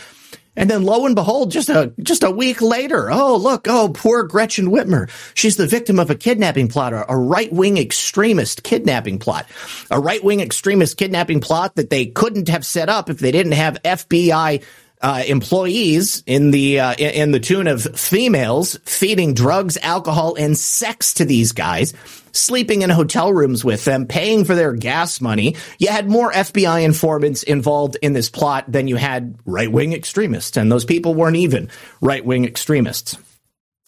And 0.57 0.71
then 0.71 0.85
lo 0.85 1.05
and 1.05 1.15
behold, 1.15 1.51
just 1.51 1.69
a 1.69 1.93
just 2.03 2.23
a 2.23 2.31
week 2.31 2.63
later, 2.63 3.11
oh 3.11 3.37
look, 3.37 3.67
oh 3.69 3.91
poor 3.95 4.23
Gretchen 4.25 4.69
Whitmer. 4.69 5.11
She's 5.35 5.57
the 5.57 5.67
victim 5.67 5.99
of 5.99 6.11
a 6.11 6.15
kidnapping 6.15 6.69
plot, 6.69 6.93
a 7.09 7.17
right 7.17 7.53
wing 7.53 7.77
extremist 7.77 8.63
kidnapping 8.63 9.19
plot, 9.19 9.47
a 9.91 10.01
right 10.01 10.25
wing 10.25 10.41
extremist 10.41 10.97
kidnapping 10.97 11.41
plot 11.41 11.77
that 11.77 11.91
they 11.91 12.07
couldn't 12.07 12.49
have 12.49 12.65
set 12.65 12.89
up 12.89 13.11
if 13.11 13.19
they 13.19 13.33
didn't 13.33 13.53
have 13.53 13.83
FBI 13.83 14.63
uh, 15.01 15.23
employees 15.27 16.23
in 16.27 16.51
the 16.51 16.81
uh, 16.81 16.95
in 16.95 17.31
the 17.31 17.41
tune 17.41 17.67
of 17.67 17.83
females 17.99 18.79
feeding 18.85 19.35
drugs, 19.35 19.77
alcohol, 19.83 20.35
and 20.37 20.57
sex 20.57 21.15
to 21.15 21.25
these 21.25 21.53
guys 21.53 21.95
sleeping 22.33 22.83
in 22.83 22.91
hotel 22.91 23.33
rooms 23.33 23.65
with 23.65 23.85
them, 23.85 24.07
paying 24.07 24.45
for 24.45 24.55
their 24.55 24.73
gas 24.73 25.21
money. 25.21 25.57
You 25.79 25.89
had 25.89 26.09
more 26.09 26.31
FBI 26.31 26.85
informants 26.85 27.43
involved 27.43 27.97
in 28.03 28.13
this 28.13 28.29
plot 28.29 28.71
than 28.71 28.89
you 28.89 28.97
had 28.97 29.37
right 29.45 29.71
wing 29.71 29.93
extremists, 29.93 30.57
and 30.57 30.71
those 30.71 30.85
people 30.85 31.15
weren't 31.15 31.37
even 31.37 31.71
right 32.01 32.25
wing 32.25 32.45
extremists. 32.45 33.17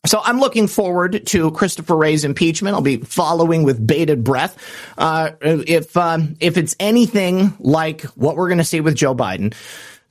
So 0.06 0.20
I'm 0.22 0.38
looking 0.38 0.68
forward 0.68 1.26
to 1.26 1.50
Christopher 1.50 1.96
Wray's 1.96 2.24
impeachment. 2.24 2.74
I'll 2.74 2.80
be 2.80 2.98
following 2.98 3.64
with 3.64 3.84
bated 3.84 4.22
breath. 4.22 4.56
Uh, 4.96 5.32
if 5.42 5.96
um, 5.96 6.36
if 6.40 6.56
it's 6.56 6.76
anything 6.78 7.54
like 7.58 8.02
what 8.02 8.36
we're 8.36 8.48
going 8.48 8.58
to 8.58 8.64
see 8.64 8.80
with 8.80 8.94
Joe 8.94 9.14
Biden, 9.14 9.54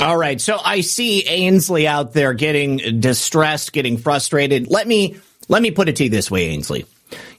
All 0.00 0.16
right. 0.16 0.40
So 0.40 0.58
I 0.62 0.80
see 0.82 1.26
Ainsley 1.26 1.86
out 1.86 2.12
there 2.12 2.34
getting 2.34 3.00
distressed, 3.00 3.72
getting 3.72 3.96
frustrated. 3.96 4.68
Let 4.68 4.86
me 4.86 5.16
let 5.48 5.62
me 5.62 5.70
put 5.70 5.88
it 5.88 5.96
to 5.96 6.04
you 6.04 6.10
this 6.10 6.30
way, 6.30 6.46
Ainsley. 6.46 6.86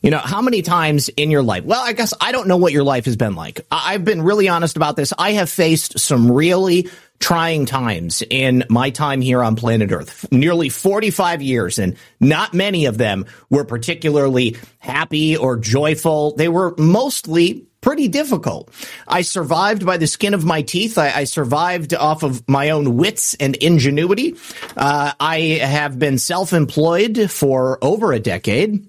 You 0.01 0.11
know, 0.11 0.19
how 0.19 0.41
many 0.41 0.61
times 0.61 1.09
in 1.09 1.29
your 1.29 1.43
life? 1.43 1.65
Well, 1.65 1.81
I 1.81 1.93
guess 1.93 2.13
I 2.21 2.31
don't 2.31 2.47
know 2.47 2.57
what 2.57 2.71
your 2.71 2.83
life 2.83 3.05
has 3.05 3.17
been 3.17 3.35
like. 3.35 3.65
I've 3.69 4.05
been 4.05 4.21
really 4.21 4.47
honest 4.47 4.77
about 4.77 4.95
this. 4.95 5.11
I 5.17 5.33
have 5.33 5.49
faced 5.49 5.99
some 5.99 6.31
really 6.31 6.89
trying 7.19 7.65
times 7.65 8.23
in 8.29 8.63
my 8.69 8.91
time 8.91 9.21
here 9.21 9.43
on 9.43 9.55
planet 9.55 9.91
Earth, 9.91 10.31
nearly 10.31 10.69
45 10.69 11.41
years, 11.41 11.79
and 11.79 11.97
not 12.19 12.53
many 12.53 12.85
of 12.85 12.97
them 12.97 13.25
were 13.49 13.65
particularly 13.65 14.55
happy 14.79 15.35
or 15.35 15.57
joyful. 15.57 16.35
They 16.35 16.47
were 16.47 16.75
mostly 16.77 17.67
pretty 17.81 18.07
difficult. 18.07 18.69
I 19.07 19.21
survived 19.21 19.85
by 19.85 19.97
the 19.97 20.07
skin 20.07 20.33
of 20.33 20.43
my 20.43 20.61
teeth. 20.61 20.97
I, 20.97 21.11
I 21.11 21.23
survived 21.25 21.93
off 21.93 22.23
of 22.23 22.47
my 22.49 22.71
own 22.71 22.97
wits 22.97 23.33
and 23.35 23.55
ingenuity. 23.55 24.35
Uh, 24.75 25.13
I 25.19 25.39
have 25.61 25.97
been 25.99 26.17
self-employed 26.17 27.29
for 27.31 27.77
over 27.81 28.11
a 28.13 28.19
decade. 28.19 28.85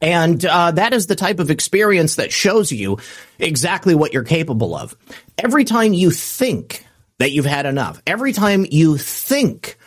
And 0.00 0.44
uh, 0.44 0.72
that 0.72 0.92
is 0.92 1.06
the 1.06 1.16
type 1.16 1.38
of 1.38 1.50
experience 1.50 2.16
that 2.16 2.32
shows 2.32 2.70
you 2.70 2.98
exactly 3.38 3.94
what 3.94 4.12
you're 4.12 4.22
capable 4.22 4.74
of. 4.74 4.94
Every 5.38 5.64
time 5.64 5.94
you 5.94 6.10
think 6.10 6.84
that 7.18 7.30
you've 7.30 7.46
had 7.46 7.64
enough, 7.64 8.02
every 8.06 8.32
time 8.32 8.66
you 8.70 8.98
think 8.98 9.78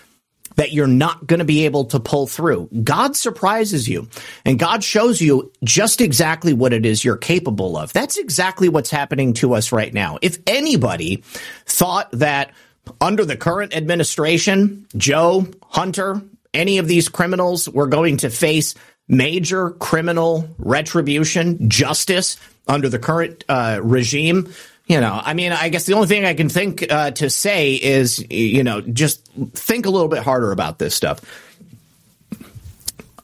that 0.58 0.74
you're 0.74 0.88
not 0.88 1.26
going 1.26 1.40
to 1.40 1.46
be 1.46 1.66
able 1.66 1.86
to 1.86 2.00
pull 2.00 2.28
through, 2.28 2.70
God 2.84 3.16
surprises 3.16 3.88
you 3.88 4.10
and 4.46 4.60
God 4.60 4.84
shows 4.84 5.22
you 5.22 5.52
just 5.64 6.02
exactly 6.02 6.54
what 6.54 6.74
it 6.74 6.86
is 6.86 7.06
you're 7.06 7.18
capable 7.18 7.78
of. 7.78 7.94
That's 7.94 8.18
exactly 8.18 8.68
what's 8.68 8.92
happening 8.92 9.34
to 9.36 9.54
us 9.54 9.72
right 9.72 9.94
now. 9.94 10.18
If 10.22 10.40
anybody 10.46 11.24
thought 11.66 12.12
that 12.12 12.52
under 13.00 13.24
the 13.24 13.38
current 13.38 13.76
administration, 13.76 14.86
Joe, 14.96 15.48
Hunter, 15.64 16.22
any 16.54 16.78
of 16.78 16.88
these 16.88 17.10
criminals 17.10 17.70
were 17.70 17.88
going 17.88 18.18
to 18.18 18.30
face 18.30 18.76
major 19.08 19.72
criminal 19.72 20.50
retribution, 20.58 21.70
justice 21.70 22.38
under 22.68 22.90
the 22.90 23.00
current 23.00 23.44
uh, 23.48 23.80
regime. 23.82 24.52
You 24.88 25.02
know, 25.02 25.20
I 25.22 25.34
mean, 25.34 25.52
I 25.52 25.68
guess 25.68 25.86
the 25.86 25.94
only 25.94 26.08
thing 26.08 26.24
I 26.24 26.34
can 26.34 26.48
think 26.48 26.90
uh, 26.90 27.12
to 27.12 27.30
say 27.30 27.76
is, 27.76 28.26
you 28.32 28.64
know, 28.64 28.80
just 28.80 29.26
think 29.52 29.86
a 29.86 29.90
little 29.90 30.08
bit 30.08 30.24
harder 30.24 30.54
about 30.54 30.80
this 30.80 30.96
stuff. 30.96 31.20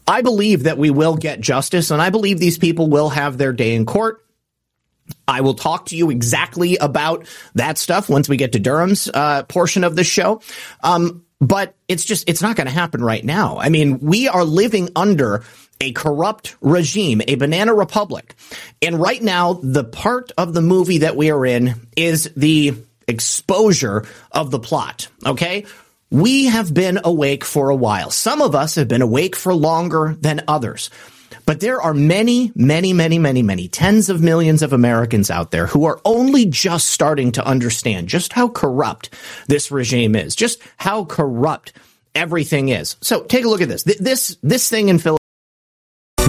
I 0.05 0.21
believe 0.21 0.63
that 0.63 0.77
we 0.77 0.89
will 0.91 1.15
get 1.15 1.39
justice, 1.39 1.89
and 1.89 2.01
I 2.01 2.09
believe 2.09 2.37
these 2.37 2.57
people 2.57 2.89
will 2.89 3.07
have 3.07 3.37
their 3.37 3.53
day 3.53 3.75
in 3.75 3.85
court. 3.85 4.25
I 5.25 5.39
will 5.39 5.53
talk 5.53 5.85
to 5.87 5.95
you 5.95 6.09
exactly 6.09 6.75
about 6.75 7.27
that 7.55 7.77
stuff 7.77 8.09
once 8.09 8.27
we 8.27 8.35
get 8.35 8.51
to 8.53 8.59
Durham's 8.59 9.09
uh, 9.13 9.43
portion 9.43 9.85
of 9.85 9.95
the 9.95 10.03
show. 10.03 10.41
Um, 10.83 11.25
but 11.39 11.75
it's 11.87 12.03
just, 12.03 12.29
it's 12.29 12.41
not 12.41 12.57
going 12.57 12.67
to 12.67 12.73
happen 12.73 13.01
right 13.01 13.23
now. 13.23 13.57
I 13.57 13.69
mean, 13.69 13.99
we 13.99 14.27
are 14.27 14.43
living 14.43 14.89
under 14.95 15.43
a 15.83 15.91
corrupt 15.91 16.55
regime, 16.61 17.21
a 17.27 17.35
banana 17.35 17.73
republic. 17.73 18.35
And 18.81 18.99
right 18.99 19.21
now, 19.21 19.59
the 19.61 19.83
part 19.83 20.31
of 20.37 20.53
the 20.53 20.61
movie 20.61 20.99
that 20.99 21.17
we 21.17 21.29
are 21.29 21.45
in 21.45 21.87
is 21.97 22.31
the 22.37 22.73
exposure 23.07 24.05
of 24.31 24.49
the 24.49 24.59
plot. 24.59 25.09
Okay. 25.25 25.65
We 26.09 26.45
have 26.45 26.73
been 26.73 26.99
awake 27.03 27.43
for 27.43 27.69
a 27.69 27.75
while. 27.75 28.11
Some 28.11 28.41
of 28.41 28.55
us 28.55 28.75
have 28.75 28.87
been 28.87 29.01
awake 29.01 29.35
for 29.35 29.53
longer 29.53 30.15
than 30.21 30.41
others. 30.47 30.89
But 31.45 31.59
there 31.59 31.81
are 31.81 31.93
many, 31.93 32.53
many, 32.55 32.93
many, 32.93 33.19
many, 33.19 33.41
many 33.41 33.67
tens 33.67 34.09
of 34.09 34.21
millions 34.21 34.61
of 34.61 34.71
Americans 34.71 35.29
out 35.29 35.51
there 35.51 35.67
who 35.67 35.83
are 35.85 35.99
only 36.05 36.45
just 36.45 36.91
starting 36.91 37.33
to 37.33 37.45
understand 37.45 38.07
just 38.07 38.31
how 38.31 38.47
corrupt 38.47 39.09
this 39.47 39.69
regime 39.69 40.15
is, 40.15 40.35
just 40.35 40.61
how 40.77 41.03
corrupt 41.03 41.73
everything 42.15 42.69
is. 42.69 42.95
So 43.01 43.23
take 43.23 43.43
a 43.43 43.49
look 43.49 43.61
at 43.61 43.67
this. 43.67 43.83
This, 43.83 44.37
this 44.41 44.69
thing 44.69 44.87
in 44.87 44.99
Philadelphia. 44.99 45.22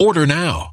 Order 0.00 0.26
now. 0.26 0.72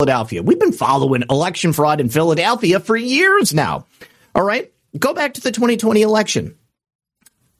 Philadelphia. 0.00 0.44
We've 0.44 0.60
been 0.60 0.70
following 0.70 1.24
election 1.28 1.72
fraud 1.72 2.00
in 2.00 2.08
Philadelphia 2.08 2.78
for 2.78 2.96
years 2.96 3.52
now. 3.52 3.84
All 4.32 4.44
right. 4.44 4.72
Go 4.96 5.12
back 5.12 5.34
to 5.34 5.40
the 5.40 5.50
2020 5.50 6.02
election. 6.02 6.56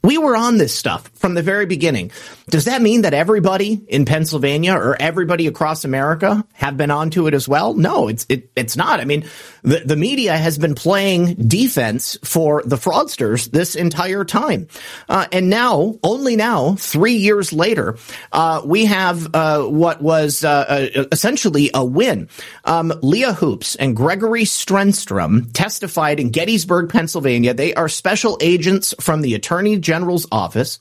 We 0.09 0.17
were 0.17 0.35
on 0.35 0.57
this 0.57 0.75
stuff 0.75 1.11
from 1.17 1.35
the 1.35 1.43
very 1.43 1.67
beginning. 1.67 2.13
Does 2.49 2.65
that 2.65 2.81
mean 2.81 3.03
that 3.03 3.13
everybody 3.13 3.85
in 3.89 4.07
Pennsylvania 4.07 4.73
or 4.73 4.97
everybody 4.99 5.47
across 5.47 5.85
America 5.85 6.47
have 6.55 6.79
been 6.79 6.91
onto 6.91 7.27
it 7.27 7.35
as 7.35 7.47
well? 7.47 7.75
No, 7.75 8.09
it's 8.09 8.25
it, 8.31 8.51
it's 8.57 8.75
not. 8.75 9.01
I 9.01 9.05
mean, 9.05 9.29
the, 9.61 9.81
the 9.81 9.97
media 9.97 10.35
has 10.35 10.57
been 10.57 10.75
playing 10.75 11.35
defense 11.35 12.17
for 12.25 12.63
the 12.65 12.77
fraudsters 12.77 13.51
this 13.51 13.75
entire 13.75 14.25
time, 14.25 14.69
uh, 15.11 15.27
and 15.31 15.51
now 15.51 15.99
only 16.03 16.37
now, 16.37 16.75
three 16.77 17.17
years 17.17 17.53
later, 17.53 17.99
uh, 18.33 18.63
we 18.65 18.87
have 18.87 19.35
uh, 19.35 19.65
what 19.65 20.01
was 20.01 20.43
uh, 20.43 20.89
essentially 21.13 21.71
a 21.75 21.85
win. 21.85 22.31
Um, 22.65 22.95
Leah 23.03 23.35
Hoopes 23.35 23.77
and 23.77 23.95
Gregory 23.95 24.45
Stenstrom 24.45 25.53
testified 25.53 26.19
in 26.19 26.31
Gettysburg, 26.31 26.89
Pennsylvania. 26.89 27.53
They 27.53 27.75
are 27.75 27.91
special 27.91 28.39
agents 28.41 28.95
from 29.01 29.21
the 29.21 29.35
Attorney 29.35 29.77
General's 29.99 30.27
office. 30.31 30.79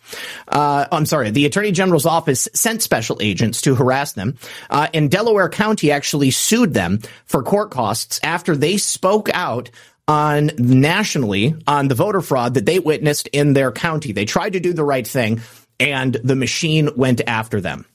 Uh, 0.48 0.86
I'm 0.92 1.08
sorry, 1.08 1.32
the 1.32 1.48
Attorney 1.48 1.72
General's 1.72 2.06
office 2.06 2.48
sent 2.54 2.84
special 2.84 3.18
agents 3.20 3.62
to 3.64 3.74
harass 3.74 4.14
them. 4.14 4.38
Uh, 4.70 4.88
and 4.94 5.10
Delaware 5.10 5.50
County 5.50 5.92
actually 5.92 6.30
sued 6.30 6.76
them 6.76 7.00
for 7.26 7.42
court 7.42 7.72
costs 7.72 8.20
after 8.22 8.56
they 8.56 8.78
spoke 8.78 9.30
out 9.34 9.72
on 10.08 10.52
nationally 10.60 11.56
on 11.66 11.88
the 11.88 11.96
voter 11.96 12.22
fraud 12.22 12.54
that 12.54 12.68
they 12.68 12.80
witnessed 12.80 13.28
in 13.30 13.54
their 13.54 13.72
county. 13.72 14.12
They 14.12 14.26
tried 14.26 14.54
to 14.54 14.60
do 14.60 14.72
the 14.72 14.86
right 14.86 15.06
thing 15.06 15.42
and 15.80 16.14
the 16.24 16.36
machine 16.36 16.90
went 16.96 17.22
after 17.26 17.60
them. 17.60 17.86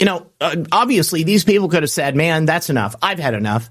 You 0.00 0.06
know, 0.06 0.26
uh, 0.40 0.56
obviously 0.72 1.24
these 1.24 1.44
people 1.44 1.68
could 1.68 1.82
have 1.82 1.90
said, 1.90 2.16
man, 2.16 2.46
that's 2.46 2.70
enough. 2.70 2.96
I've 3.02 3.18
had 3.18 3.34
enough. 3.34 3.70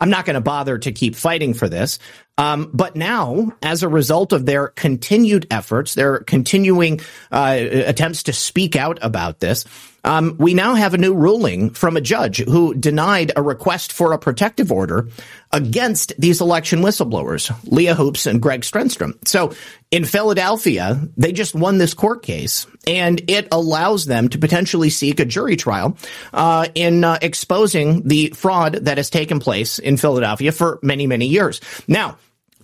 I'm 0.00 0.10
not 0.10 0.24
going 0.24 0.34
to 0.34 0.40
bother 0.40 0.78
to 0.78 0.92
keep 0.92 1.14
fighting 1.16 1.52
for 1.54 1.68
this. 1.68 1.98
Um, 2.38 2.70
but 2.72 2.94
now, 2.94 3.52
as 3.62 3.82
a 3.82 3.88
result 3.88 4.32
of 4.32 4.46
their 4.46 4.68
continued 4.68 5.48
efforts, 5.50 5.94
their 5.94 6.20
continuing 6.20 7.00
uh, 7.32 7.58
attempts 7.60 8.22
to 8.24 8.32
speak 8.32 8.76
out 8.76 8.98
about 9.02 9.40
this, 9.40 9.64
um, 10.04 10.36
we 10.38 10.54
now 10.54 10.74
have 10.74 10.94
a 10.94 10.98
new 10.98 11.12
ruling 11.12 11.70
from 11.70 11.96
a 11.96 12.00
judge 12.00 12.38
who 12.38 12.72
denied 12.74 13.32
a 13.34 13.42
request 13.42 13.92
for 13.92 14.12
a 14.12 14.18
protective 14.18 14.70
order 14.70 15.08
against 15.52 16.12
these 16.18 16.40
election 16.40 16.80
whistleblowers, 16.80 17.52
Leah 17.70 17.96
Hoopes 17.96 18.26
and 18.26 18.40
Greg 18.40 18.60
Stenstrom. 18.60 19.18
So 19.26 19.52
in 19.90 20.04
Philadelphia, 20.04 21.00
they 21.16 21.32
just 21.32 21.54
won 21.54 21.78
this 21.78 21.94
court 21.94 22.22
case, 22.22 22.66
and 22.86 23.20
it 23.28 23.48
allows 23.50 24.06
them 24.06 24.28
to 24.28 24.38
potentially 24.38 24.90
seek 24.90 25.18
a 25.18 25.24
jury 25.24 25.56
trial 25.56 25.98
uh, 26.32 26.68
in 26.74 27.02
uh, 27.02 27.18
exposing 27.20 28.06
the 28.06 28.28
fraud 28.30 28.74
that 28.74 28.98
has 28.98 29.10
taken 29.10 29.40
place 29.40 29.78
in 29.78 29.96
Philadelphia 29.96 30.52
for 30.52 30.78
many, 30.82 31.06
many 31.06 31.26
years. 31.26 31.60
Now, 31.88 32.16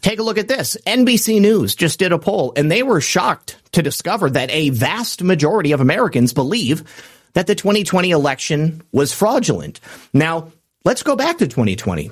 Take 0.04 0.18
a 0.18 0.22
look 0.22 0.36
at 0.36 0.48
this. 0.48 0.76
NBC 0.86 1.40
News 1.40 1.74
just 1.74 1.98
did 1.98 2.12
a 2.12 2.18
poll 2.18 2.52
and 2.56 2.70
they 2.70 2.82
were 2.82 3.00
shocked 3.00 3.56
to 3.72 3.80
discover 3.80 4.28
that 4.28 4.50
a 4.50 4.68
vast 4.68 5.22
majority 5.22 5.72
of 5.72 5.80
Americans 5.80 6.34
believe 6.34 6.84
that 7.32 7.46
the 7.46 7.54
2020 7.54 8.10
election 8.10 8.82
was 8.92 9.14
fraudulent. 9.14 9.80
Now, 10.12 10.52
let's 10.84 11.02
go 11.02 11.16
back 11.16 11.38
to 11.38 11.48
2020. 11.48 12.10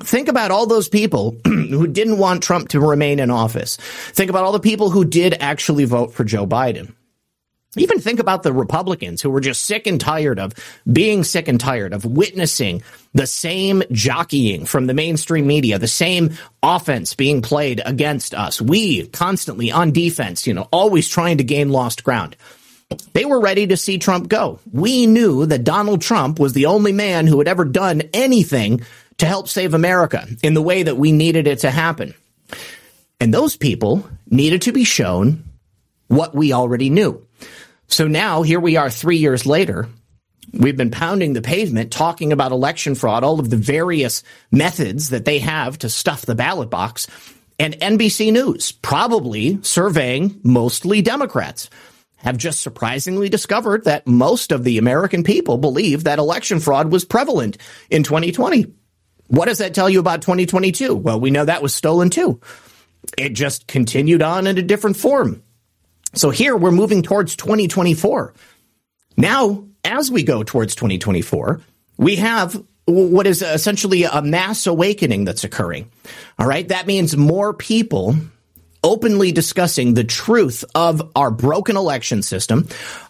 Think 0.00 0.28
about 0.28 0.50
all 0.50 0.66
those 0.66 0.90
people 0.90 1.34
who 1.46 1.86
didn't 1.86 2.18
want 2.18 2.42
Trump 2.42 2.68
to 2.68 2.80
remain 2.80 3.18
in 3.18 3.30
office. 3.30 3.78
Think 3.78 4.28
about 4.28 4.44
all 4.44 4.52
the 4.52 4.60
people 4.60 4.90
who 4.90 5.06
did 5.06 5.34
actually 5.40 5.86
vote 5.86 6.12
for 6.12 6.24
Joe 6.24 6.46
Biden. 6.46 6.92
Even 7.76 8.00
think 8.00 8.18
about 8.18 8.42
the 8.42 8.52
Republicans 8.52 9.22
who 9.22 9.30
were 9.30 9.40
just 9.40 9.64
sick 9.64 9.86
and 9.86 10.00
tired 10.00 10.40
of 10.40 10.54
being 10.90 11.22
sick 11.22 11.46
and 11.46 11.60
tired 11.60 11.92
of 11.92 12.04
witnessing 12.04 12.82
the 13.14 13.28
same 13.28 13.84
jockeying 13.92 14.66
from 14.66 14.88
the 14.88 14.94
mainstream 14.94 15.46
media, 15.46 15.78
the 15.78 15.86
same 15.86 16.36
offense 16.64 17.14
being 17.14 17.42
played 17.42 17.80
against 17.84 18.34
us. 18.34 18.60
We 18.60 19.06
constantly 19.06 19.70
on 19.70 19.92
defense, 19.92 20.48
you 20.48 20.54
know, 20.54 20.66
always 20.72 21.08
trying 21.08 21.38
to 21.38 21.44
gain 21.44 21.70
lost 21.70 22.02
ground. 22.02 22.36
They 23.12 23.24
were 23.24 23.40
ready 23.40 23.68
to 23.68 23.76
see 23.76 23.98
Trump 23.98 24.28
go. 24.28 24.58
We 24.72 25.06
knew 25.06 25.46
that 25.46 25.62
Donald 25.62 26.02
Trump 26.02 26.40
was 26.40 26.54
the 26.54 26.66
only 26.66 26.92
man 26.92 27.28
who 27.28 27.38
had 27.38 27.46
ever 27.46 27.64
done 27.64 28.02
anything 28.12 28.80
to 29.18 29.26
help 29.26 29.48
save 29.48 29.74
America 29.74 30.26
in 30.42 30.54
the 30.54 30.62
way 30.62 30.82
that 30.82 30.96
we 30.96 31.12
needed 31.12 31.46
it 31.46 31.60
to 31.60 31.70
happen. 31.70 32.14
And 33.20 33.32
those 33.32 33.54
people 33.56 34.08
needed 34.28 34.62
to 34.62 34.72
be 34.72 34.82
shown 34.82 35.44
what 36.08 36.34
we 36.34 36.52
already 36.52 36.90
knew. 36.90 37.24
So 37.90 38.06
now 38.06 38.42
here 38.42 38.60
we 38.60 38.76
are 38.76 38.88
three 38.88 39.16
years 39.16 39.46
later. 39.46 39.88
We've 40.52 40.76
been 40.76 40.92
pounding 40.92 41.32
the 41.32 41.42
pavement 41.42 41.90
talking 41.90 42.32
about 42.32 42.52
election 42.52 42.94
fraud, 42.94 43.24
all 43.24 43.40
of 43.40 43.50
the 43.50 43.56
various 43.56 44.22
methods 44.52 45.10
that 45.10 45.24
they 45.24 45.40
have 45.40 45.76
to 45.78 45.88
stuff 45.88 46.24
the 46.24 46.36
ballot 46.36 46.70
box. 46.70 47.08
And 47.58 47.74
NBC 47.74 48.32
News, 48.32 48.70
probably 48.72 49.58
surveying 49.62 50.40
mostly 50.44 51.02
Democrats, 51.02 51.68
have 52.16 52.36
just 52.36 52.60
surprisingly 52.60 53.28
discovered 53.28 53.84
that 53.84 54.06
most 54.06 54.52
of 54.52 54.62
the 54.62 54.78
American 54.78 55.24
people 55.24 55.58
believe 55.58 56.04
that 56.04 56.18
election 56.18 56.60
fraud 56.60 56.92
was 56.92 57.04
prevalent 57.04 57.58
in 57.90 58.04
2020. 58.04 58.72
What 59.26 59.46
does 59.46 59.58
that 59.58 59.74
tell 59.74 59.90
you 59.90 59.98
about 59.98 60.22
2022? 60.22 60.94
Well, 60.94 61.20
we 61.20 61.30
know 61.30 61.44
that 61.44 61.62
was 61.62 61.74
stolen 61.74 62.10
too. 62.10 62.40
It 63.18 63.30
just 63.30 63.66
continued 63.66 64.22
on 64.22 64.46
in 64.46 64.58
a 64.58 64.62
different 64.62 64.96
form. 64.96 65.42
So 66.14 66.30
here 66.30 66.56
we're 66.56 66.70
moving 66.70 67.02
towards 67.02 67.36
2024. 67.36 68.34
Now, 69.16 69.64
as 69.84 70.10
we 70.10 70.22
go 70.22 70.42
towards 70.42 70.74
2024, 70.74 71.60
we 71.98 72.16
have 72.16 72.62
what 72.86 73.26
is 73.26 73.42
essentially 73.42 74.04
a 74.04 74.22
mass 74.22 74.66
awakening 74.66 75.24
that's 75.24 75.44
occurring. 75.44 75.90
All 76.38 76.46
right. 76.46 76.66
That 76.68 76.86
means 76.86 77.16
more 77.16 77.54
people 77.54 78.16
openly 78.82 79.30
discussing 79.30 79.94
the 79.94 80.04
truth 80.04 80.64
of 80.74 81.12
our 81.14 81.30
broken 81.30 81.76
election 81.76 82.22
system, 82.22 82.66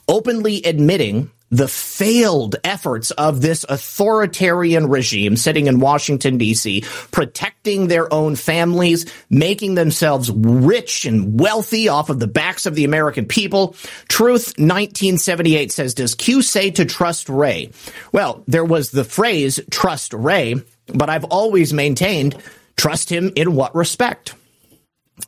openly 0.09 0.63
admitting 0.65 1.31
the 1.51 1.69
failed 1.69 2.57
efforts 2.63 3.11
of 3.13 3.41
this 3.41 3.65
authoritarian 3.69 4.89
regime 4.89 5.37
sitting 5.37 5.67
in 5.67 5.81
Washington, 5.81 6.39
D.C., 6.39 6.83
protecting 7.11 7.89
their 7.89 8.13
own 8.13 8.37
families, 8.37 9.13
making 9.29 9.75
themselves 9.75 10.31
rich 10.31 11.05
and 11.05 11.41
wealthy 11.41 11.89
off 11.89 12.09
of 12.09 12.21
the 12.21 12.29
backs 12.29 12.67
of 12.67 12.75
the 12.75 12.85
American 12.85 13.27
people. 13.27 13.75
Truth 14.09 14.55
1978 14.59 15.73
says, 15.73 15.95
Does 15.95 16.15
Q 16.15 16.43
say 16.43 16.71
to 16.71 16.85
trust 16.85 17.29
Wray? 17.29 17.71
Well, 18.13 18.45
there 18.47 18.65
was 18.65 18.91
the 18.91 19.05
phrase 19.05 19.61
trust 19.71 20.13
Wray, 20.13 20.55
but 20.87 21.11
I've 21.11 21.25
always 21.25 21.73
maintained 21.73 22.41
trust 22.77 23.11
him 23.11 23.31
in 23.37 23.55
what 23.55 23.75
respect? 23.75 24.35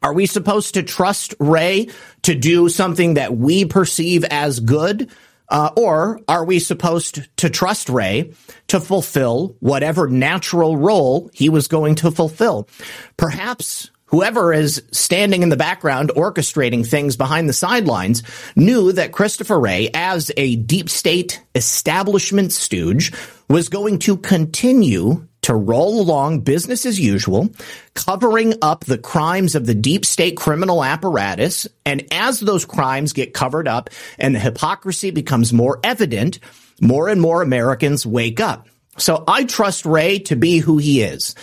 Are 0.03 0.15
we 0.15 0.27
supposed 0.27 0.75
to 0.75 0.83
trust 0.83 1.35
Wray 1.39 1.89
to 2.23 2.35
do 2.35 2.69
something 2.69 3.15
that 3.15 3.37
we 3.37 3.67
perceive 3.67 4.25
as 4.25 4.59
good? 4.59 5.11
Uh, 5.49 5.71
or 5.77 6.21
are 6.29 6.45
we 6.45 6.59
supposed 6.59 7.29
to 7.37 7.51
trust 7.51 7.89
Wray 7.89 8.33
to 8.69 8.81
fulfill 8.81 9.57
whatever 9.61 10.09
natural 10.09 10.77
role 10.77 11.31
he 11.35 11.49
was 11.49 11.69
going 11.69 11.97
to 11.97 12.11
fulfill? 12.11 12.69
Perhaps 13.17 13.91
whoever 14.07 14.53
is 14.53 14.83
standing 14.93 15.43
in 15.43 15.49
the 15.49 15.57
background 15.57 16.11
orchestrating 16.15 16.87
things 16.87 17.17
behind 17.17 17.49
the 17.49 17.55
sidelines 17.55 18.23
knew 18.55 18.93
that 18.93 19.13
Christopher 19.13 19.59
Wray, 19.59 19.91
as 19.95 20.31
a 20.37 20.57
deep 20.57 20.89
state 20.89 21.43
establishment 21.55 22.53
stooge, 22.53 23.13
was 23.49 23.69
going 23.69 23.99
to 24.01 24.17
continue 24.19 25.27
to 25.43 25.55
roll 25.55 26.01
along 26.01 26.41
business 26.41 26.87
as 26.87 26.99
usual, 26.99 27.51
covering 27.95 28.55
up 28.63 28.85
the 28.85 28.99
crimes 28.99 29.55
of 29.55 29.67
the 29.67 29.75
deep 29.75 30.05
state 30.05 30.37
criminal 30.37 30.83
apparatus. 30.85 31.67
And 31.85 32.07
as 32.13 32.41
those 32.41 32.65
crimes 32.65 33.13
get 33.13 33.35
covered 33.35 33.69
up 33.69 33.91
and 34.19 34.35
the 34.35 34.41
hypocrisy 34.41 35.11
becomes 35.11 35.53
more 35.53 35.81
evident, 35.83 36.39
more 36.81 37.09
and 37.09 37.21
more 37.21 37.43
Americans 37.43 38.07
wake 38.07 38.41
up. 38.41 38.69
So 38.99 39.25
I 39.27 39.45
trust 39.45 39.85
Wray 39.85 40.21
to 40.21 40.37
be 40.37 40.59
who 40.59 40.79
he 40.79 41.03
is. 41.03 41.35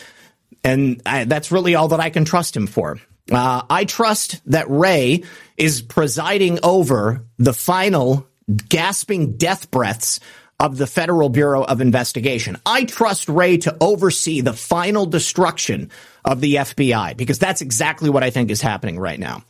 And 0.64 1.02
I, 1.06 1.26
that's 1.26 1.52
really 1.52 1.76
all 1.76 1.90
that 1.90 2.00
I 2.00 2.10
can 2.10 2.26
trust 2.26 2.56
him 2.56 2.68
for. 2.68 3.00
Uh, 3.32 3.64
I 3.70 3.86
trust 3.86 4.42
that 4.50 4.70
Wray 4.70 5.24
is 5.58 5.82
presiding 5.82 6.60
over 6.64 7.26
the 7.38 7.54
final 7.54 8.28
gasping 8.70 9.38
death 9.38 9.70
breaths 9.72 10.20
of 10.60 10.78
the 10.78 10.88
Federal 10.88 11.30
Bureau 11.30 11.64
of 11.64 11.82
Investigation. 11.82 12.58
I 12.66 12.84
trust 12.84 13.30
Wray 13.30 13.58
to 13.60 13.78
oversee 13.80 14.42
the 14.42 14.54
final 14.54 15.06
destruction 15.06 15.90
of 16.26 16.42
the 16.42 16.56
FBI 16.56 17.16
because 17.16 17.40
that's 17.40 17.62
exactly 17.62 18.10
what 18.10 18.24
I 18.24 18.30
think 18.30 18.52
is 18.52 18.62
happening 18.62 19.00
right 19.00 19.20
now. 19.20 19.44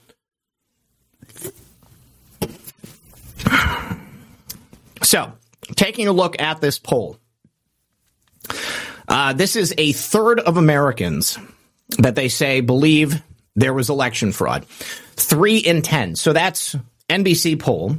So, 5.01 5.32
taking 5.76 6.07
a 6.07 6.12
look 6.12 6.39
at 6.39 6.62
this 6.62 6.78
poll, 6.78 7.18
uh, 9.07 9.34
this 9.34 9.55
is 9.55 9.74
a 9.78 9.91
third 9.93 10.39
of 10.39 10.57
Americans 10.57 11.39
that 11.97 12.16
they 12.16 12.30
say 12.30 12.62
believe 12.62 13.22
there 13.55 13.74
was 13.74 13.89
election 13.89 14.32
fraud. 14.32 14.66
Three 15.16 15.57
in 15.57 15.82
10. 15.82 16.16
So 16.16 16.34
that's 16.34 16.76
NBC 17.10 17.60
poll. 17.60 17.97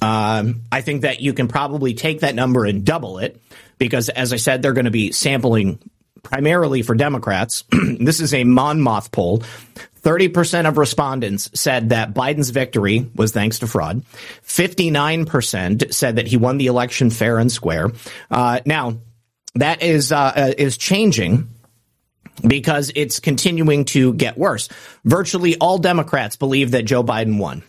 Um, 0.00 0.62
I 0.70 0.80
think 0.82 1.02
that 1.02 1.20
you 1.20 1.32
can 1.32 1.48
probably 1.48 1.94
take 1.94 2.20
that 2.20 2.34
number 2.34 2.64
and 2.64 2.84
double 2.84 3.18
it 3.18 3.40
because, 3.78 4.08
as 4.08 4.32
I 4.32 4.36
said, 4.36 4.62
they're 4.62 4.72
going 4.72 4.84
to 4.84 4.90
be 4.90 5.12
sampling 5.12 5.78
primarily 6.22 6.82
for 6.82 6.94
Democrats. 6.94 7.64
this 8.00 8.20
is 8.20 8.34
a 8.34 8.44
Monmouth 8.44 9.10
poll. 9.12 9.42
30% 10.02 10.68
of 10.68 10.78
respondents 10.78 11.50
said 11.54 11.90
that 11.90 12.14
Biden's 12.14 12.50
victory 12.50 13.10
was 13.14 13.32
thanks 13.32 13.58
to 13.60 13.66
fraud. 13.66 14.04
59% 14.44 15.92
said 15.92 16.16
that 16.16 16.26
he 16.26 16.36
won 16.36 16.58
the 16.58 16.68
election 16.68 17.10
fair 17.10 17.38
and 17.38 17.50
square. 17.50 17.90
Uh, 18.30 18.60
now, 18.64 18.98
that 19.56 19.82
is, 19.82 20.12
uh, 20.12 20.32
uh 20.36 20.52
is 20.56 20.76
changing 20.76 21.48
because 22.46 22.92
it's 22.94 23.18
continuing 23.18 23.84
to 23.86 24.14
get 24.14 24.38
worse. 24.38 24.68
Virtually 25.04 25.56
all 25.56 25.78
Democrats 25.78 26.36
believe 26.36 26.70
that 26.72 26.84
Joe 26.84 27.02
Biden 27.02 27.38
won. 27.38 27.64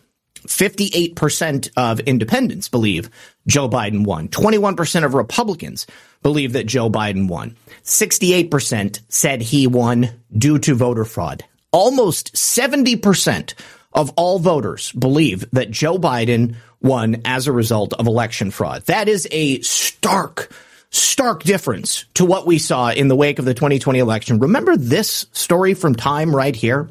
58% 0.49 1.69
of 1.77 1.99
independents 2.01 2.69
believe 2.69 3.09
Joe 3.47 3.69
Biden 3.69 4.03
won. 4.03 4.27
21% 4.27 5.05
of 5.05 5.13
Republicans 5.13 5.87
believe 6.21 6.53
that 6.53 6.65
Joe 6.65 6.89
Biden 6.89 7.27
won. 7.27 7.55
68% 7.83 8.99
said 9.07 9.41
he 9.41 9.67
won 9.67 10.09
due 10.35 10.59
to 10.59 10.75
voter 10.75 11.05
fraud. 11.05 11.43
Almost 11.71 12.33
70% 12.33 13.53
of 13.93 14.11
all 14.17 14.39
voters 14.39 14.91
believe 14.91 15.49
that 15.51 15.71
Joe 15.71 15.97
Biden 15.97 16.55
won 16.81 17.21
as 17.25 17.47
a 17.47 17.51
result 17.51 17.93
of 17.93 18.07
election 18.07 18.51
fraud. 18.51 18.83
That 18.87 19.07
is 19.07 19.27
a 19.31 19.61
stark 19.61 20.51
stark 20.91 21.43
difference 21.43 22.05
to 22.15 22.25
what 22.25 22.47
we 22.47 22.57
saw 22.57 22.89
in 22.89 23.09
the 23.09 23.15
wake 23.15 23.37
of 23.37 23.45
the 23.45 23.53
2020 23.53 23.99
election. 23.99 24.39
Remember 24.39 24.75
this 24.75 25.27
story 25.33 25.75
from 25.75 25.93
Time 25.93 26.35
right 26.35 26.55
here? 26.55 26.89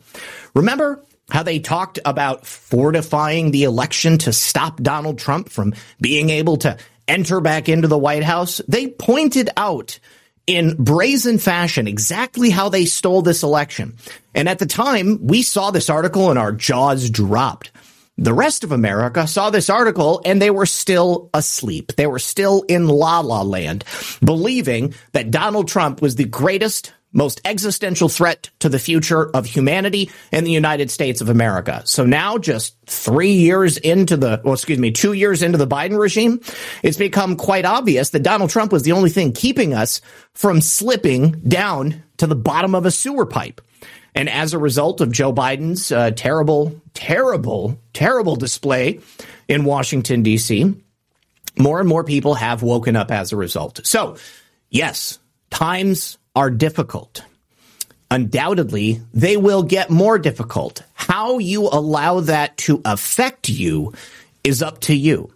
Remember 0.54 1.02
how 1.30 1.42
they 1.42 1.58
talked 1.58 1.98
about 2.04 2.46
fortifying 2.46 3.50
the 3.50 3.64
election 3.64 4.18
to 4.18 4.32
stop 4.32 4.82
Donald 4.82 5.18
Trump 5.18 5.48
from 5.48 5.74
being 6.00 6.30
able 6.30 6.56
to 6.58 6.76
enter 7.06 7.40
back 7.40 7.68
into 7.68 7.88
the 7.88 7.98
White 7.98 8.24
House? 8.24 8.60
They 8.68 8.88
pointed 8.88 9.50
out 9.56 9.98
in 10.46 10.82
brazen 10.82 11.38
fashion 11.38 11.86
exactly 11.86 12.48
how 12.50 12.70
they 12.70 12.86
stole 12.86 13.22
this 13.22 13.42
election. 13.42 13.96
And 14.34 14.48
at 14.48 14.58
the 14.58 14.66
time, 14.66 15.26
we 15.26 15.42
saw 15.42 15.70
this 15.70 15.90
article 15.90 16.30
and 16.30 16.38
our 16.38 16.52
jaws 16.52 17.10
dropped. 17.10 17.70
The 18.16 18.34
rest 18.34 18.64
of 18.64 18.72
America 18.72 19.28
saw 19.28 19.50
this 19.50 19.70
article 19.70 20.22
and 20.24 20.42
they 20.42 20.50
were 20.50 20.66
still 20.66 21.30
asleep. 21.32 21.92
They 21.94 22.08
were 22.08 22.18
still 22.18 22.62
in 22.62 22.88
la 22.88 23.20
la 23.20 23.42
land, 23.42 23.84
believing 24.24 24.94
that 25.12 25.30
Donald 25.30 25.68
Trump 25.68 26.02
was 26.02 26.16
the 26.16 26.24
greatest, 26.24 26.92
most 27.12 27.40
existential 27.44 28.08
threat 28.08 28.50
to 28.58 28.68
the 28.68 28.78
future 28.78 29.30
of 29.30 29.46
humanity 29.46 30.10
and 30.30 30.46
the 30.46 30.52
United 30.52 30.90
States 30.90 31.20
of 31.20 31.28
America. 31.28 31.82
So 31.84 32.04
now, 32.04 32.38
just 32.38 32.76
three 32.86 33.32
years 33.32 33.78
into 33.78 34.16
the, 34.16 34.40
well, 34.44 34.54
excuse 34.54 34.78
me, 34.78 34.90
two 34.90 35.14
years 35.14 35.42
into 35.42 35.58
the 35.58 35.66
Biden 35.66 35.98
regime, 35.98 36.40
it's 36.82 36.98
become 36.98 37.36
quite 37.36 37.64
obvious 37.64 38.10
that 38.10 38.22
Donald 38.22 38.50
Trump 38.50 38.72
was 38.72 38.82
the 38.82 38.92
only 38.92 39.10
thing 39.10 39.32
keeping 39.32 39.72
us 39.74 40.00
from 40.34 40.60
slipping 40.60 41.32
down 41.48 42.02
to 42.18 42.26
the 42.26 42.36
bottom 42.36 42.74
of 42.74 42.84
a 42.84 42.90
sewer 42.90 43.26
pipe. 43.26 43.60
And 44.14 44.28
as 44.28 44.52
a 44.52 44.58
result 44.58 45.00
of 45.00 45.12
Joe 45.12 45.32
Biden's 45.32 45.92
uh, 45.92 46.10
terrible, 46.10 46.80
terrible, 46.92 47.78
terrible 47.92 48.36
display 48.36 49.00
in 49.46 49.64
Washington, 49.64 50.22
D.C., 50.22 50.74
more 51.58 51.80
and 51.80 51.88
more 51.88 52.04
people 52.04 52.34
have 52.34 52.62
woken 52.62 52.96
up 52.96 53.10
as 53.10 53.32
a 53.32 53.36
result. 53.36 53.80
So, 53.84 54.16
yes, 54.70 55.18
times 55.50 56.18
are 56.38 56.50
difficult. 56.50 57.24
Undoubtedly, 58.12 59.00
they 59.12 59.36
will 59.36 59.64
get 59.64 59.90
more 59.90 60.20
difficult. 60.20 60.84
How 60.94 61.38
you 61.38 61.62
allow 61.64 62.20
that 62.20 62.56
to 62.58 62.80
affect 62.84 63.48
you 63.48 63.92
is 64.44 64.62
up 64.62 64.78
to 64.82 64.94
you. 64.94 65.34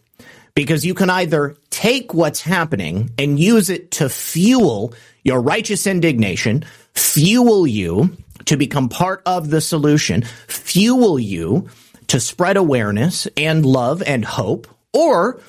Because 0.55 0.87
you 0.87 0.95
can 0.95 1.11
either 1.11 1.57
take 1.71 2.15
what's 2.15 2.41
happening 2.41 3.11
and 3.19 3.37
use 3.37 3.69
it 3.69 3.91
to 3.93 4.09
fuel 4.09 4.95
your 5.25 5.41
righteous 5.41 5.89
indignation, 5.89 6.65
fuel 6.95 7.67
you 7.67 8.17
to 8.45 8.57
become 8.57 8.89
part 8.89 9.23
of 9.27 9.51
the 9.51 9.61
solution, 9.61 10.23
fuel 10.47 11.19
you 11.19 11.69
to 12.07 12.21
spread 12.21 12.57
awareness 12.57 13.27
and 13.37 13.67
love 13.67 14.05
and 14.07 14.25
hope, 14.25 14.69
or 14.93 15.41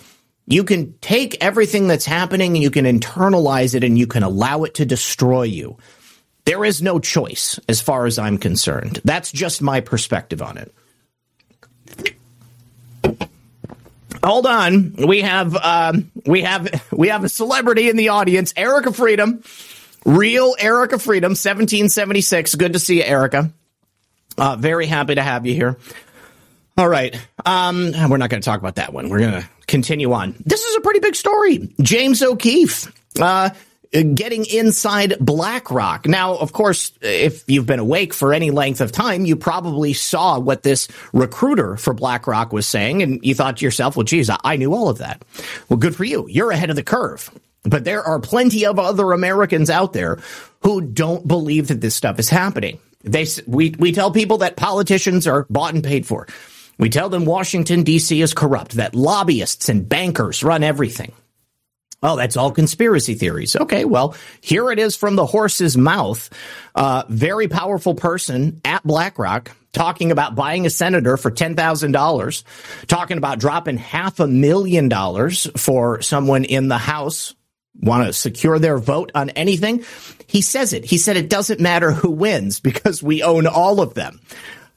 you 0.45 0.63
can 0.63 0.93
take 0.99 1.43
everything 1.43 1.87
that's 1.87 2.05
happening 2.05 2.55
and 2.55 2.63
you 2.63 2.71
can 2.71 2.85
internalize 2.85 3.75
it 3.75 3.83
and 3.83 3.97
you 3.97 4.07
can 4.07 4.23
allow 4.23 4.63
it 4.63 4.75
to 4.75 4.85
destroy 4.85 5.43
you. 5.43 5.77
There 6.45 6.65
is 6.65 6.81
no 6.81 6.99
choice 6.99 7.59
as 7.69 7.81
far 7.81 8.05
as 8.05 8.19
I'm 8.19 8.37
concerned. 8.37 8.99
That's 9.05 9.31
just 9.31 9.61
my 9.61 9.79
perspective 9.79 10.41
on 10.41 10.57
it. 10.57 10.73
Hold 14.23 14.45
on, 14.45 14.93
we 14.93 15.21
have 15.21 15.55
um, 15.55 16.11
we 16.25 16.43
have 16.43 16.87
we 16.91 17.09
have 17.09 17.25
a 17.25 17.29
celebrity 17.29 17.89
in 17.89 17.97
the 17.97 18.09
audience, 18.09 18.53
Erica 18.55 18.93
Freedom. 18.93 19.43
Real 20.05 20.55
Erica 20.59 20.99
Freedom, 20.99 21.31
1776. 21.31 22.55
Good 22.55 22.73
to 22.73 22.79
see 22.79 22.97
you, 22.97 23.03
Erica. 23.03 23.51
Uh, 24.37 24.55
very 24.57 24.85
happy 24.85 25.15
to 25.15 25.21
have 25.21 25.45
you 25.45 25.53
here. 25.53 25.77
All 26.77 26.87
right. 26.87 27.15
Um, 27.45 27.91
we're 28.09 28.17
not 28.17 28.29
going 28.29 28.41
to 28.41 28.45
talk 28.45 28.59
about 28.59 28.75
that 28.75 28.91
one. 28.91 29.09
We're 29.09 29.19
going 29.19 29.41
to 29.41 29.49
continue 29.73 30.13
on. 30.13 30.35
This 30.45 30.63
is 30.63 30.75
a 30.75 30.81
pretty 30.81 30.99
big 30.99 31.15
story. 31.15 31.67
James 31.81 32.21
O'Keefe, 32.21 32.93
uh, 33.19 33.49
getting 33.91 34.45
inside 34.45 35.15
BlackRock. 35.19 36.07
Now, 36.07 36.35
of 36.35 36.53
course, 36.53 36.91
if 37.01 37.43
you've 37.47 37.65
been 37.65 37.79
awake 37.79 38.13
for 38.13 38.35
any 38.35 38.51
length 38.51 38.81
of 38.81 38.91
time, 38.91 39.25
you 39.25 39.35
probably 39.35 39.93
saw 39.93 40.37
what 40.37 40.61
this 40.61 40.87
recruiter 41.11 41.75
for 41.75 41.95
BlackRock 41.95 42.53
was 42.53 42.67
saying, 42.67 43.01
and 43.01 43.19
you 43.25 43.33
thought 43.33 43.57
to 43.57 43.65
yourself, 43.65 43.97
well, 43.97 44.03
geez, 44.03 44.29
I 44.43 44.57
knew 44.57 44.75
all 44.75 44.89
of 44.89 44.99
that. 44.99 45.25
Well, 45.69 45.77
good 45.77 45.95
for 45.95 46.03
you. 46.03 46.27
You're 46.29 46.51
ahead 46.51 46.69
of 46.69 46.75
the 46.75 46.83
curve. 46.83 47.31
But 47.63 47.83
there 47.83 48.03
are 48.03 48.19
plenty 48.19 48.67
of 48.67 48.77
other 48.77 49.11
Americans 49.11 49.71
out 49.71 49.93
there 49.93 50.19
who 50.61 50.81
don't 50.81 51.27
believe 51.27 51.69
that 51.69 51.81
this 51.81 51.95
stuff 51.95 52.19
is 52.19 52.29
happening. 52.29 52.77
They, 53.03 53.25
we, 53.47 53.71
we 53.79 53.91
tell 53.91 54.11
people 54.11 54.37
that 54.39 54.55
politicians 54.55 55.25
are 55.25 55.47
bought 55.49 55.73
and 55.73 55.83
paid 55.83 56.05
for. 56.05 56.27
We 56.83 56.89
tell 56.89 57.07
them 57.07 57.23
Washington, 57.23 57.83
D.C. 57.83 58.21
is 58.21 58.33
corrupt, 58.33 58.73
that 58.73 58.93
lobbyists 58.93 59.69
and 59.69 59.87
bankers 59.87 60.43
run 60.43 60.63
everything. 60.63 61.13
Oh, 62.01 62.17
that's 62.17 62.35
all 62.35 62.51
conspiracy 62.51 63.13
theories. 63.13 63.55
Okay, 63.55 63.85
well, 63.85 64.17
here 64.41 64.69
it 64.69 64.79
is 64.79 64.97
from 64.97 65.15
the 65.15 65.25
horse's 65.25 65.77
mouth. 65.77 66.29
Uh, 66.75 67.03
very 67.07 67.47
powerful 67.47 67.95
person 67.95 68.59
at 68.65 68.83
BlackRock 68.83 69.55
talking 69.71 70.11
about 70.11 70.35
buying 70.35 70.65
a 70.65 70.69
senator 70.69 71.15
for 71.15 71.31
$10,000, 71.31 72.43
talking 72.87 73.17
about 73.17 73.39
dropping 73.39 73.77
half 73.77 74.19
a 74.19 74.27
million 74.27 74.89
dollars 74.89 75.49
for 75.55 76.01
someone 76.01 76.43
in 76.43 76.67
the 76.67 76.77
House 76.77 77.33
want 77.79 78.05
to 78.05 78.11
secure 78.13 78.59
their 78.59 78.77
vote 78.77 79.11
on 79.15 79.29
anything, 79.31 79.85
he 80.27 80.41
says 80.41 80.73
it. 80.73 80.83
He 80.85 80.97
said 80.97 81.17
it 81.17 81.29
doesn't 81.29 81.59
matter 81.59 81.91
who 81.91 82.11
wins 82.11 82.59
because 82.59 83.01
we 83.01 83.23
own 83.23 83.47
all 83.47 83.79
of 83.79 83.93
them. 83.93 84.19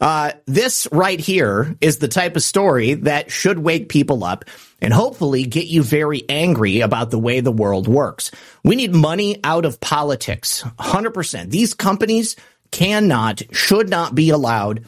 Uh, 0.01 0.33
this 0.47 0.87
right 0.93 1.19
here 1.19 1.75
is 1.81 1.99
the 1.99 2.09
type 2.09 2.37
of 2.37 2.43
story 2.43 2.95
that 2.95 3.31
should 3.31 3.59
wake 3.59 3.89
people 3.89 4.25
up 4.25 4.45
and 4.81 4.93
hopefully 4.93 5.45
get 5.45 5.67
you 5.67 5.83
very 5.83 6.23
angry 6.29 6.81
about 6.81 7.11
the 7.11 7.19
way 7.19 7.41
the 7.41 7.53
world 7.53 7.89
works. 7.89 8.31
We 8.63 8.77
need 8.77 8.95
money 8.95 9.41
out 9.43 9.65
of 9.65 9.81
politics. 9.81 10.63
100%. 10.79 11.51
These 11.51 11.73
companies 11.73 12.37
cannot, 12.71 13.43
should 13.53 13.89
not 13.89 14.15
be 14.15 14.31
allowed 14.31 14.85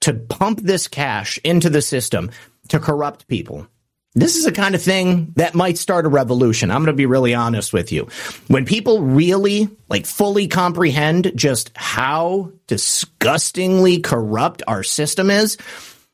to 0.00 0.14
pump 0.14 0.60
this 0.62 0.88
cash 0.88 1.38
into 1.44 1.70
the 1.70 1.82
system 1.82 2.30
to 2.68 2.80
corrupt 2.80 3.28
people. 3.28 3.68
This 4.14 4.34
is 4.34 4.44
the 4.44 4.52
kind 4.52 4.74
of 4.74 4.82
thing 4.82 5.32
that 5.36 5.54
might 5.54 5.78
start 5.78 6.04
a 6.04 6.08
revolution. 6.08 6.70
I'm 6.70 6.78
going 6.78 6.86
to 6.86 6.92
be 6.94 7.06
really 7.06 7.32
honest 7.32 7.72
with 7.72 7.92
you. 7.92 8.08
When 8.48 8.64
people 8.64 9.02
really, 9.02 9.68
like, 9.88 10.04
fully 10.04 10.48
comprehend 10.48 11.32
just 11.36 11.70
how 11.76 12.52
disgustingly 12.66 14.00
corrupt 14.00 14.64
our 14.66 14.82
system 14.82 15.30
is, 15.30 15.58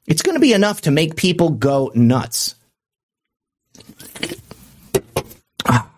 it's 0.07 0.20
going 0.20 0.36
to 0.36 0.40
be 0.40 0.53
enough 0.53 0.82
to 0.82 0.90
make 0.90 1.16
people 1.16 1.51
go 1.51 1.90
nuts. 1.94 2.55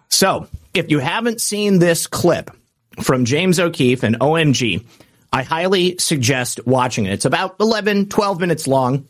So, 0.09 0.49
if 0.75 0.91
you 0.91 1.01
haven't 1.01 1.41
seen 1.41 1.79
this 1.79 2.07
clip 2.07 2.51
from 3.03 3.25
James 3.25 3.61
O'Keefe 3.61 4.03
and 4.03 4.19
OMG, 4.21 4.85
I 5.33 5.43
highly 5.43 5.99
suggest 5.99 6.65
watching 6.67 7.07
it. 7.07 7.13
It's 7.13 7.25
about 7.25 7.57
11, 7.61 8.09
12 8.09 8.41
minutes 8.41 8.67
long. 8.67 9.09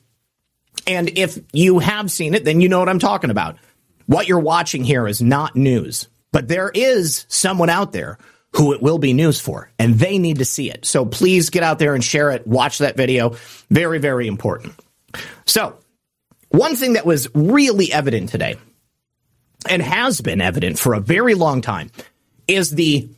And 0.87 1.19
if 1.19 1.39
you 1.53 1.79
have 1.81 2.11
seen 2.11 2.35
it, 2.35 2.45
then 2.45 2.61
you 2.61 2.69
know 2.69 2.79
what 2.79 2.89
I'm 2.89 2.99
talking 2.99 3.31
about. 3.31 3.57
what 4.07 4.27
you're 4.27 4.41
watching 4.41 4.85
here 4.85 5.07
is 5.07 5.21
not 5.21 5.55
news, 5.55 6.09
but 6.33 6.49
there 6.49 6.71
is 6.73 7.27
someone 7.29 7.69
out 7.69 7.93
there 7.93 8.17
who 8.57 8.73
it 8.73 8.81
will 8.81 8.99
be 8.99 9.13
news 9.13 9.39
for, 9.39 9.71
and 9.79 9.97
they 9.97 10.19
need 10.19 10.39
to 10.39 10.45
see 10.47 10.71
it. 10.71 10.87
So 10.87 11.05
please 11.05 11.51
get 11.51 11.63
out 11.63 11.79
there 11.79 11.95
and 11.95 12.03
share 12.03 12.31
it. 12.31 12.47
Watch 12.47 12.79
that 12.79 12.97
video. 12.97 13.37
Very, 13.71 13.99
very 13.99 14.27
important. 14.27 14.75
So, 15.45 15.77
one 16.49 16.75
thing 16.75 16.95
that 16.95 17.05
was 17.05 17.29
really 17.35 17.93
evident 17.93 18.31
today 18.31 18.57
and 19.69 19.83
has 19.83 20.23
been 20.23 20.41
evident 20.41 20.79
for 20.79 20.95
a 20.95 21.01
very 21.01 21.35
long 21.35 21.61
time 21.61 21.91
is 22.47 22.71
the 22.71 23.11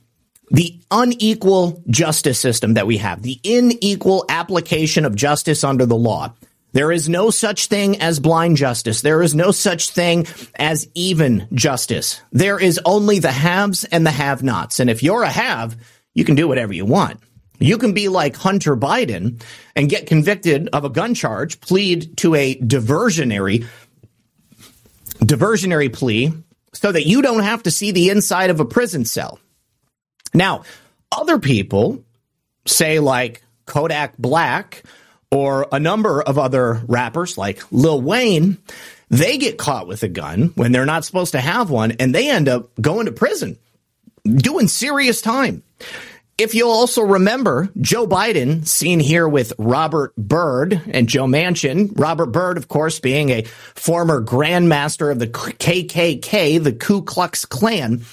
the 0.51 0.81
unequal 0.91 1.81
justice 1.89 2.41
system 2.41 2.75
that 2.75 2.87
we 2.87 2.97
have, 2.97 3.23
the 3.23 3.39
unequal 3.45 4.25
application 4.29 5.05
of 5.05 5.15
justice 5.15 5.63
under 5.63 5.87
the 5.87 5.97
law. 5.97 6.35
There 6.73 6.93
is 6.93 7.09
no 7.09 7.31
such 7.31 7.67
thing 7.67 8.01
as 8.01 8.21
blind 8.21 8.57
justice. 8.57 9.01
There 9.01 9.23
is 9.23 9.35
no 9.35 9.51
such 9.51 9.91
thing 9.91 10.27
as 10.57 10.89
even 10.95 11.49
justice. 11.53 12.21
There 12.33 12.61
is 12.61 12.81
only 12.85 13.19
the 13.19 13.33
haves 13.33 13.85
and 13.85 14.07
the 14.07 14.11
have 14.11 14.43
nots. 14.43 14.81
And 14.81 14.89
if 14.89 15.03
you're 15.03 15.23
a 15.23 15.31
have, 15.31 15.77
you 16.15 16.25
can 16.25 16.37
do 16.37 16.47
whatever 16.47 16.73
you 16.73 16.85
want. 16.85 17.21
You 17.59 17.77
can 17.77 17.93
be 17.93 18.09
like 18.09 18.37
Hunter 18.37 18.77
Biden 18.77 19.43
and 19.77 19.91
get 19.91 20.07
convicted 20.07 20.69
of 20.73 20.85
a 20.85 20.89
gun 20.89 21.15
charge, 21.15 21.61
plead 21.61 22.17
to 22.19 22.35
a 22.35 22.57
diversionary, 22.57 23.67
diversionary 25.19 25.93
plea 25.93 26.33
so 26.73 26.91
that 26.91 27.07
you 27.07 27.21
don't 27.21 27.43
have 27.43 27.65
to 27.65 27.71
see 27.71 27.91
the 27.91 28.09
inside 28.09 28.51
of 28.51 28.61
a 28.61 28.65
prison 28.65 29.05
cell. 29.05 29.39
Now, 30.33 30.63
other 31.13 31.39
people 31.39 32.03
say 32.67 32.99
like 32.99 33.43
Kodak 33.67 34.17
Black 34.17 34.85
or 35.31 35.67
a 35.73 35.79
number 35.79 36.21
of 36.23 36.39
other 36.39 36.83
rappers 36.87 37.39
like 37.39 37.63
Lil 37.71 38.01
Wayne, 38.01 38.59
they 39.09 39.39
get 39.39 39.59
caught 39.59 39.87
with 39.87 40.03
a 40.03 40.09
gun 40.09 40.53
when 40.55 40.73
they're 40.73 40.87
not 40.87 41.05
supposed 41.05 41.33
to 41.33 41.41
have 41.41 41.71
one 41.71 41.93
and 41.93 42.15
they 42.15 42.31
end 42.31 42.49
up 42.49 42.71
going 42.81 43.07
to 43.07 43.13
prison, 43.13 43.59
doing 44.25 44.69
serious 44.69 45.21
time. 45.21 45.63
If 46.41 46.55
you'll 46.55 46.71
also 46.71 47.03
remember, 47.03 47.69
Joe 47.79 48.07
Biden, 48.07 48.67
seen 48.67 48.99
here 48.99 49.29
with 49.29 49.53
Robert 49.59 50.17
Byrd 50.17 50.81
and 50.91 51.07
Joe 51.07 51.27
Manchin. 51.27 51.93
Robert 52.01 52.33
Byrd, 52.33 52.57
of 52.57 52.67
course, 52.67 52.99
being 52.99 53.29
a 53.29 53.43
former 53.43 54.25
grandmaster 54.25 55.13
of 55.13 55.19
the 55.19 55.27
KKK, 55.27 56.65
the 56.65 56.73
Ku 56.73 57.03
Klux 57.03 57.45
Klan. 57.45 58.07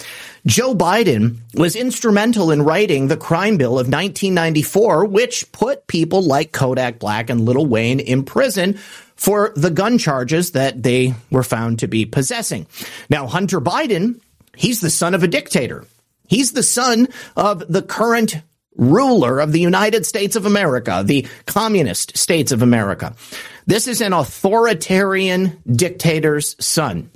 Joe 0.48 0.74
Biden 0.74 1.40
was 1.56 1.76
instrumental 1.76 2.52
in 2.52 2.62
writing 2.62 3.08
the 3.08 3.18
crime 3.18 3.58
bill 3.58 3.74
of 3.74 3.88
1994, 3.88 5.04
which 5.04 5.52
put 5.52 5.88
people 5.88 6.22
like 6.22 6.54
Kodak 6.54 7.00
Black 7.00 7.30
and 7.30 7.42
Lil 7.42 7.66
Wayne 7.66 8.00
in 8.00 8.24
prison 8.24 8.76
for 9.18 9.52
the 9.58 9.70
gun 9.70 9.98
charges 9.98 10.52
that 10.52 10.82
they 10.82 11.16
were 11.30 11.44
found 11.44 11.80
to 11.80 11.88
be 11.90 12.06
possessing. 12.06 12.66
Now, 13.10 13.28
Hunter 13.28 13.60
Biden, 13.60 14.22
he's 14.56 14.80
the 14.80 14.90
son 14.90 15.14
of 15.14 15.22
a 15.22 15.28
dictator. 15.28 15.86
He's 16.30 16.54
the 16.54 16.64
son 16.64 17.10
of 17.36 17.68
the 17.68 17.82
current 17.82 18.38
ruler 18.78 19.42
of 19.42 19.52
the 19.52 19.60
United 19.60 20.06
States 20.06 20.38
of 20.38 20.46
America, 20.46 21.04
the 21.06 21.28
communist 21.46 22.18
states 22.18 22.54
of 22.54 22.62
America. 22.62 23.14
This 23.66 23.86
is 23.86 24.00
an 24.00 24.14
authoritarian 24.14 25.62
dictator's 25.70 26.56
son. 26.66 27.10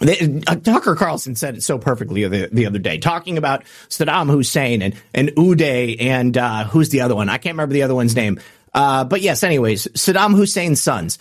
Uh, 0.00 0.54
Tucker 0.56 0.94
Carlson 0.94 1.34
said 1.34 1.56
it 1.56 1.62
so 1.62 1.78
perfectly 1.78 2.26
the, 2.28 2.48
the 2.52 2.66
other 2.66 2.78
day, 2.78 2.98
talking 2.98 3.36
about 3.36 3.64
Saddam 3.88 4.30
Hussein 4.30 4.82
and, 4.82 4.94
and 5.12 5.28
Uday 5.30 6.00
and 6.00 6.36
uh, 6.36 6.64
who's 6.64 6.90
the 6.90 7.00
other 7.00 7.14
one? 7.14 7.28
I 7.28 7.38
can't 7.38 7.54
remember 7.54 7.72
the 7.72 7.82
other 7.82 7.94
one's 7.94 8.14
name. 8.14 8.38
Uh, 8.72 9.04
but 9.04 9.22
yes, 9.22 9.42
anyways, 9.42 9.86
Saddam 9.88 10.36
Hussein's 10.36 10.80
sons. 10.80 11.18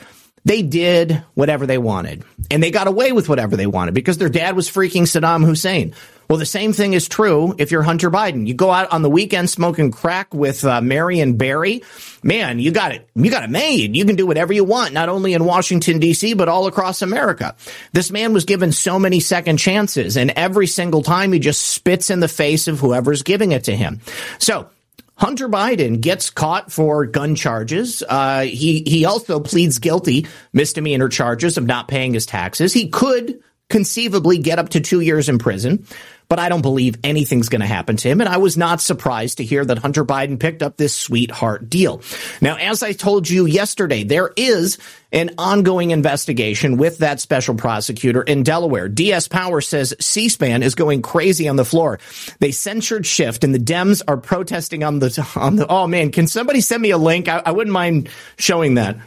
They 0.47 0.61
did 0.61 1.21
whatever 1.33 1.65
they 1.65 1.77
wanted, 1.77 2.23
and 2.49 2.63
they 2.63 2.71
got 2.71 2.87
away 2.87 3.11
with 3.11 3.27
whatever 3.27 3.57
they 3.57 3.67
wanted 3.67 3.93
because 3.93 4.17
their 4.17 4.29
dad 4.29 4.55
was 4.55 4.71
freaking 4.71 5.01
Saddam 5.01 5.45
Hussein. 5.45 5.93
Well, 6.29 6.39
the 6.39 6.45
same 6.45 6.71
thing 6.71 6.93
is 6.93 7.09
true 7.09 7.53
if 7.57 7.69
you're 7.69 7.83
Hunter 7.83 8.09
Biden. 8.09 8.47
You 8.47 8.53
go 8.53 8.71
out 8.71 8.93
on 8.93 9.01
the 9.01 9.09
weekend 9.09 9.49
smoking 9.49 9.91
crack 9.91 10.33
with 10.33 10.63
uh, 10.63 10.79
Marion 10.79 11.35
Barry. 11.35 11.83
Man, 12.23 12.59
you 12.59 12.71
got 12.71 12.93
it. 12.93 13.09
You 13.13 13.29
got 13.29 13.43
it 13.43 13.49
made. 13.49 13.93
You 13.93 14.05
can 14.05 14.15
do 14.15 14.25
whatever 14.25 14.53
you 14.53 14.63
want, 14.63 14.93
not 14.93 15.09
only 15.09 15.33
in 15.33 15.43
Washington 15.43 15.99
D.C., 15.99 16.33
but 16.33 16.47
all 16.47 16.67
across 16.67 17.01
America. 17.01 17.53
This 17.91 18.09
man 18.09 18.31
was 18.31 18.45
given 18.45 18.71
so 18.71 18.97
many 18.97 19.19
second 19.19 19.57
chances, 19.57 20.15
and 20.15 20.31
every 20.31 20.67
single 20.67 21.03
time 21.03 21.33
he 21.33 21.39
just 21.39 21.65
spits 21.65 22.09
in 22.09 22.21
the 22.21 22.29
face 22.29 22.69
of 22.69 22.79
whoever's 22.79 23.21
giving 23.21 23.51
it 23.51 23.65
to 23.65 23.75
him. 23.75 23.99
So, 24.39 24.69
Hunter 25.17 25.49
Biden 25.49 25.99
gets 25.99 26.29
caught 26.29 26.71
for 26.71 27.05
gun 27.05 27.35
charges. 27.35 28.03
Uh, 28.07 28.41
he 28.41 28.83
he 28.85 29.05
also 29.05 29.39
pleads 29.39 29.79
guilty 29.79 30.27
misdemeanor 30.53 31.09
charges 31.09 31.57
of 31.57 31.65
not 31.65 31.87
paying 31.87 32.13
his 32.13 32.25
taxes. 32.25 32.71
He 32.71 32.89
could 32.89 33.39
conceivably 33.69 34.37
get 34.37 34.59
up 34.59 34.69
to 34.69 34.79
two 34.79 35.01
years 35.01 35.27
in 35.27 35.39
prison 35.39 35.85
but 36.29 36.39
I 36.39 36.49
don't 36.49 36.61
believe 36.61 36.95
anything's 37.03 37.49
going 37.49 37.61
to 37.61 37.67
happen 37.67 37.97
to 37.97 38.09
him. 38.09 38.21
And 38.21 38.29
I 38.29 38.37
was 38.37 38.57
not 38.57 38.81
surprised 38.81 39.37
to 39.37 39.43
hear 39.43 39.63
that 39.63 39.77
Hunter 39.77 40.03
Biden 40.03 40.39
picked 40.39 40.61
up 40.61 40.77
this 40.77 40.95
sweetheart 40.95 41.69
deal. 41.69 42.01
Now, 42.41 42.57
as 42.57 42.83
I 42.83 42.93
told 42.93 43.29
you 43.29 43.45
yesterday, 43.45 44.03
there 44.03 44.31
is 44.35 44.77
an 45.11 45.31
ongoing 45.37 45.91
investigation 45.91 46.77
with 46.77 46.97
that 46.97 47.21
special 47.21 47.55
prosecutor 47.55 48.21
in 48.21 48.43
Delaware. 48.43 48.89
DS 48.89 49.27
Power 49.27 49.61
says 49.61 49.95
C-SPAN 49.99 50.63
is 50.63 50.75
going 50.75 51.01
crazy 51.01 51.47
on 51.47 51.55
the 51.55 51.63
floor. 51.63 51.99
They 52.39 52.51
censored 52.51 53.05
Schiff 53.05 53.41
and 53.43 53.55
the 53.55 53.59
Dems 53.59 54.01
are 54.07 54.17
protesting 54.17 54.83
on 54.83 54.99
the, 54.99 55.27
on 55.35 55.55
the, 55.55 55.67
oh 55.67 55.87
man, 55.87 56.11
can 56.11 56.27
somebody 56.27 56.59
send 56.59 56.81
me 56.81 56.91
a 56.91 56.97
link? 56.97 57.29
I, 57.29 57.41
I 57.45 57.51
wouldn't 57.51 57.73
mind 57.73 58.09
showing 58.37 58.75
that. 58.75 58.97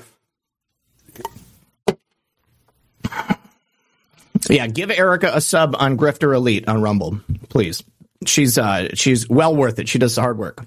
Yeah, 4.48 4.66
give 4.66 4.90
Erica 4.90 5.30
a 5.34 5.40
sub 5.40 5.76
on 5.78 5.96
Grifter 5.96 6.34
Elite 6.34 6.68
on 6.68 6.80
Rumble, 6.80 7.20
please. 7.48 7.82
She's 8.26 8.58
uh 8.58 8.88
she's 8.94 9.28
well 9.28 9.54
worth 9.54 9.78
it. 9.78 9.88
She 9.88 9.98
does 9.98 10.14
the 10.14 10.20
hard 10.20 10.38
work. 10.38 10.64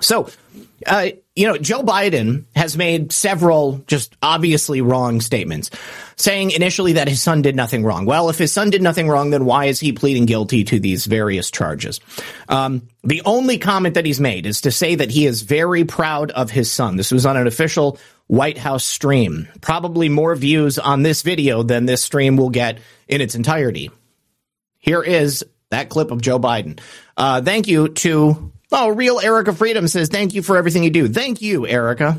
So, 0.00 0.28
uh, 0.86 1.08
you 1.34 1.46
know, 1.46 1.56
Joe 1.56 1.82
Biden 1.82 2.44
has 2.54 2.76
made 2.76 3.12
several 3.12 3.78
just 3.86 4.14
obviously 4.22 4.82
wrong 4.82 5.20
statements, 5.20 5.70
saying 6.16 6.50
initially 6.50 6.94
that 6.94 7.08
his 7.08 7.22
son 7.22 7.40
did 7.40 7.56
nothing 7.56 7.82
wrong. 7.82 8.04
Well, 8.04 8.28
if 8.28 8.36
his 8.36 8.52
son 8.52 8.70
did 8.70 8.82
nothing 8.82 9.08
wrong, 9.08 9.30
then 9.30 9.46
why 9.46 9.66
is 9.66 9.80
he 9.80 9.92
pleading 9.92 10.26
guilty 10.26 10.64
to 10.64 10.78
these 10.78 11.06
various 11.06 11.50
charges? 11.50 12.00
Um, 12.48 12.88
the 13.04 13.22
only 13.24 13.58
comment 13.58 13.94
that 13.94 14.04
he's 14.04 14.20
made 14.20 14.44
is 14.44 14.62
to 14.62 14.70
say 14.70 14.94
that 14.96 15.10
he 15.10 15.26
is 15.26 15.42
very 15.42 15.84
proud 15.84 16.30
of 16.30 16.50
his 16.50 16.70
son. 16.70 16.96
This 16.96 17.10
was 17.10 17.24
on 17.24 17.36
an 17.36 17.46
official 17.46 17.98
White 18.26 18.58
House 18.58 18.84
stream. 18.84 19.48
Probably 19.60 20.08
more 20.08 20.34
views 20.34 20.78
on 20.78 21.02
this 21.02 21.22
video 21.22 21.62
than 21.62 21.86
this 21.86 22.02
stream 22.02 22.36
will 22.36 22.50
get 22.50 22.78
in 23.08 23.20
its 23.20 23.34
entirety. 23.34 23.90
Here 24.78 25.02
is 25.02 25.44
that 25.70 25.88
clip 25.88 26.10
of 26.10 26.20
Joe 26.22 26.38
Biden. 26.38 26.80
Uh, 27.16 27.42
thank 27.42 27.68
you 27.68 27.88
to, 27.88 28.52
oh, 28.72 28.88
real 28.88 29.20
Erica 29.20 29.52
Freedom 29.52 29.88
says, 29.88 30.08
thank 30.08 30.34
you 30.34 30.42
for 30.42 30.56
everything 30.56 30.84
you 30.84 30.90
do. 30.90 31.08
Thank 31.08 31.42
you, 31.42 31.66
Erica. 31.66 32.18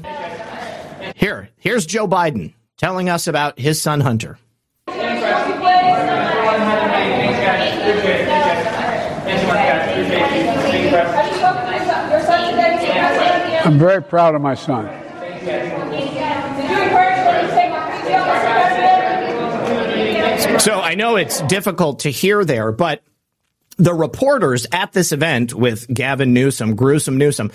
Here, 1.15 1.49
here's 1.57 1.85
Joe 1.85 2.07
Biden 2.07 2.53
telling 2.77 3.09
us 3.09 3.27
about 3.27 3.59
his 3.59 3.81
son 3.81 4.01
Hunter. 4.01 4.37
I'm 13.65 13.79
very 13.79 14.01
proud 14.01 14.33
of 14.33 14.41
my 14.41 14.55
son. 14.55 14.96
So 20.59 20.79
I 20.81 20.95
know 20.95 21.15
it's 21.15 21.41
difficult 21.41 21.99
to 21.99 22.09
hear 22.09 22.43
there, 22.43 22.71
but 22.71 23.01
the 23.77 23.93
reporters 23.93 24.65
at 24.71 24.91
this 24.91 25.11
event 25.11 25.53
with 25.53 25.87
Gavin 25.87 26.33
Newsom, 26.33 26.75
gruesome 26.75 27.17
Newsom, 27.17 27.51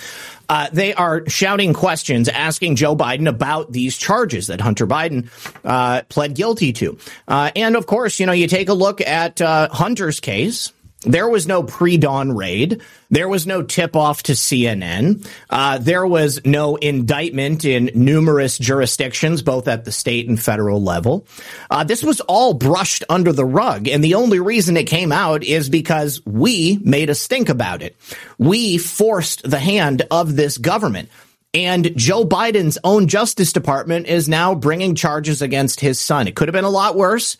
uh, 0.48 0.68
they 0.72 0.94
are 0.94 1.28
shouting 1.28 1.74
questions, 1.74 2.28
asking 2.28 2.76
Joe 2.76 2.96
Biden 2.96 3.28
about 3.28 3.72
these 3.72 3.96
charges 3.96 4.46
that 4.46 4.60
Hunter 4.60 4.86
Biden 4.86 5.28
uh, 5.64 6.02
pled 6.08 6.34
guilty 6.34 6.72
to. 6.74 6.96
Uh, 7.26 7.50
and 7.56 7.76
of 7.76 7.86
course, 7.86 8.20
you 8.20 8.26
know, 8.26 8.32
you 8.32 8.46
take 8.46 8.68
a 8.68 8.74
look 8.74 9.00
at 9.00 9.40
uh, 9.40 9.68
Hunter's 9.70 10.20
case. 10.20 10.72
There 11.04 11.28
was 11.28 11.48
no 11.48 11.62
pre-dawn 11.62 12.32
raid. 12.36 12.80
There 13.10 13.28
was 13.28 13.46
no 13.46 13.62
tip-off 13.62 14.22
to 14.24 14.32
CNN. 14.32 15.26
Uh, 15.50 15.78
there 15.78 16.06
was 16.06 16.40
no 16.44 16.76
indictment 16.76 17.64
in 17.64 17.90
numerous 17.94 18.56
jurisdictions, 18.56 19.42
both 19.42 19.66
at 19.66 19.84
the 19.84 19.92
state 19.92 20.28
and 20.28 20.40
federal 20.40 20.82
level. 20.82 21.26
Uh, 21.70 21.84
this 21.84 22.02
was 22.02 22.20
all 22.20 22.54
brushed 22.54 23.04
under 23.08 23.32
the 23.32 23.44
rug, 23.44 23.88
and 23.88 24.02
the 24.02 24.14
only 24.14 24.38
reason 24.38 24.76
it 24.76 24.84
came 24.84 25.10
out 25.10 25.42
is 25.42 25.68
because 25.68 26.24
we 26.24 26.78
made 26.82 27.10
a 27.10 27.14
stink 27.14 27.48
about 27.48 27.82
it. 27.82 27.96
We 28.38 28.78
forced 28.78 29.48
the 29.48 29.58
hand 29.58 30.02
of 30.10 30.36
this 30.36 30.56
government. 30.56 31.08
And 31.54 31.94
Joe 31.96 32.24
Biden's 32.24 32.78
own 32.82 33.08
Justice 33.08 33.52
Department 33.52 34.06
is 34.06 34.26
now 34.26 34.54
bringing 34.54 34.94
charges 34.94 35.42
against 35.42 35.80
his 35.80 36.00
son. 36.00 36.26
It 36.26 36.34
could 36.34 36.48
have 36.48 36.54
been 36.54 36.64
a 36.64 36.70
lot 36.70 36.96
worse. 36.96 37.36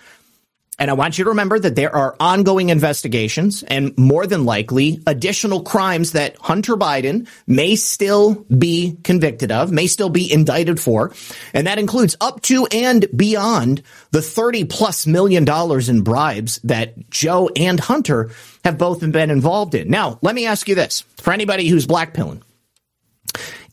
And 0.79 0.91
I 0.91 0.95
want 0.95 1.19
you 1.19 1.25
to 1.25 1.31
remember 1.31 1.59
that 1.59 1.77
there 1.77 1.95
are 1.95 2.17
ongoing 2.19 2.71
investigations 2.71 3.63
and 3.63 3.97
more 3.99 4.27
than 4.27 4.47
likely 4.47 5.03
additional 5.07 5.63
crimes 5.63 6.13
that 6.13 6.37
Hunter 6.39 6.77
Biden 6.77 7.29
may 7.47 7.77
still 7.77 8.35
be 8.45 8.97
convicted 9.05 9.53
of, 9.53 9.71
may 9.71 9.87
still 9.87 10.09
be 10.09 10.33
indicted 10.33 10.81
for. 10.81 11.13
And 11.53 11.67
that 11.67 11.79
includes 11.79 12.17
up 12.23 12.41
to 12.43 12.67
and 12.73 13.07
beyond 13.15 13.83
the 14.13 14.23
30 14.23 14.65
plus 14.65 15.07
million 15.07 15.45
dollars 15.45 15.91
in 15.91 16.03
bribes 16.03 16.59
that 16.65 17.11
Joe 17.11 17.51
and 17.55 17.79
Hunter 17.79 18.31
have 18.65 18.79
both 18.79 19.01
been 19.01 19.31
involved 19.31 19.75
in. 19.75 19.91
Now, 19.91 20.19
let 20.23 20.35
me 20.35 20.47
ask 20.47 20.69
you 20.69 20.75
this 20.75 21.03
for 21.19 21.35
anybody 21.35 21.69
who's 21.69 21.87
blackpilling. 21.87 22.43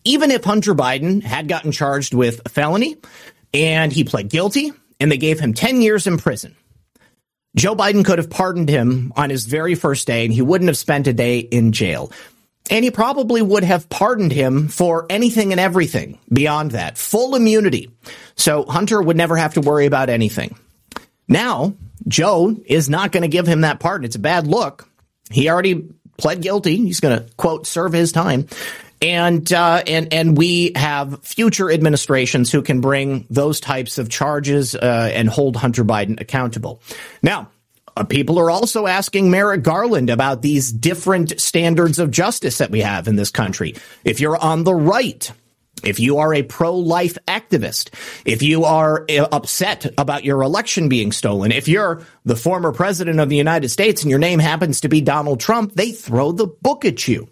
Even 0.04 0.32
if 0.32 0.44
Hunter 0.44 0.76
Biden 0.76 1.24
had 1.24 1.48
gotten 1.48 1.72
charged 1.72 2.14
with 2.14 2.42
a 2.46 2.50
felony 2.50 2.98
and 3.54 3.92
he 3.92 4.04
pled 4.04 4.30
guilty 4.30 4.74
and 5.00 5.12
they 5.12 5.18
gave 5.18 5.40
him 5.40 5.54
10 5.54 5.82
years 5.82 6.06
in 6.06 6.18
prison, 6.18 6.56
Joe 7.60 7.76
Biden 7.76 8.06
could 8.06 8.20
have 8.20 8.30
pardoned 8.30 8.70
him 8.70 9.12
on 9.18 9.30
his 9.30 9.46
very 9.46 9.76
first 9.76 10.08
day 10.08 10.24
and 10.24 10.34
he 10.34 10.42
wouldn't 10.42 10.70
have 10.70 10.78
spent 10.78 11.08
a 11.08 11.14
day 11.14 11.40
in 11.40 11.74
jail. 11.74 12.10
And 12.72 12.86
he 12.86 12.90
probably 12.90 13.42
would 13.42 13.66
have 13.66 13.90
pardoned 13.90 14.32
him 14.32 14.70
for 14.70 15.06
anything 15.10 15.52
and 15.52 15.60
everything 15.60 16.20
beyond 16.32 16.72
that. 16.72 16.98
Full 16.98 17.36
immunity. 17.36 17.92
So 18.38 18.64
Hunter 18.64 19.02
would 19.02 19.18
never 19.18 19.36
have 19.36 19.56
to 19.56 19.62
worry 19.62 19.88
about 19.88 20.08
anything. 20.08 20.56
Now, 21.28 21.74
Joe 22.08 22.56
is 22.66 22.88
not 22.88 23.12
going 23.12 23.24
to 23.24 23.28
give 23.28 23.46
him 23.46 23.62
that 23.62 23.82
pardon. 23.82 24.06
It's 24.06 24.16
a 24.16 24.20
bad 24.20 24.48
look. 24.48 24.88
He 25.30 25.50
already 25.50 25.90
pled 26.18 26.42
guilty. 26.42 26.78
He's 26.78 27.02
going 27.02 27.20
to, 27.20 27.30
quote, 27.36 27.68
serve 27.68 27.92
his 27.92 28.14
time 28.14 28.48
and 29.02 29.52
uh, 29.52 29.84
and 29.88 30.14
and 30.14 30.38
we 30.38 30.72
have 30.76 31.24
future 31.24 31.72
administrations 31.72 32.52
who 32.52 32.62
can 32.62 32.82
bring 32.82 33.26
those 33.30 33.60
types 33.60 33.98
of 33.98 34.10
charges 34.10 34.76
uh, 34.76 35.12
and 35.14 35.30
hold 35.30 35.56
Hunter 35.56 35.84
Biden 35.84 36.20
accountable. 36.20 36.82
Now. 37.22 37.50
Uh, 37.98 38.04
people 38.04 38.40
are 38.40 38.52
also 38.52 38.88
asking 38.88 39.30
Merrick 39.30 39.62
Garland 39.62 40.10
about 40.10 40.42
these 40.42 40.72
different 40.72 41.42
standards 41.42 42.00
of 42.00 42.12
justice 42.12 42.60
that 42.60 42.72
we 42.72 42.80
have 42.80 43.10
in 43.10 43.18
this 43.18 43.32
country. 43.32 43.76
If 44.06 44.22
you're 44.22 44.38
on 44.38 44.64
the 44.64 44.76
right, 44.76 45.30
if 45.84 46.00
you 46.00 46.20
are 46.20 46.34
a 46.34 46.44
pro-life 46.44 47.18
activist, 47.28 47.90
if 48.26 48.42
you 48.42 48.64
are 48.64 49.06
uh, 49.10 49.28
upset 49.32 49.92
about 49.98 50.24
your 50.24 50.44
election 50.44 50.88
being 50.88 51.12
stolen, 51.12 51.52
if 51.52 51.68
you're 51.68 52.02
the 52.24 52.36
former 52.36 52.72
president 52.72 53.20
of 53.20 53.28
the 53.28 53.36
United 53.36 53.70
States 53.70 54.04
and 54.04 54.10
your 54.10 54.20
name 54.20 54.40
happens 54.40 54.82
to 54.82 54.88
be 54.88 55.02
Donald 55.02 55.40
Trump, 55.40 55.74
they 55.74 55.92
throw 55.92 56.32
the 56.32 56.48
book 56.48 56.86
at 56.86 57.08
you. 57.08 57.28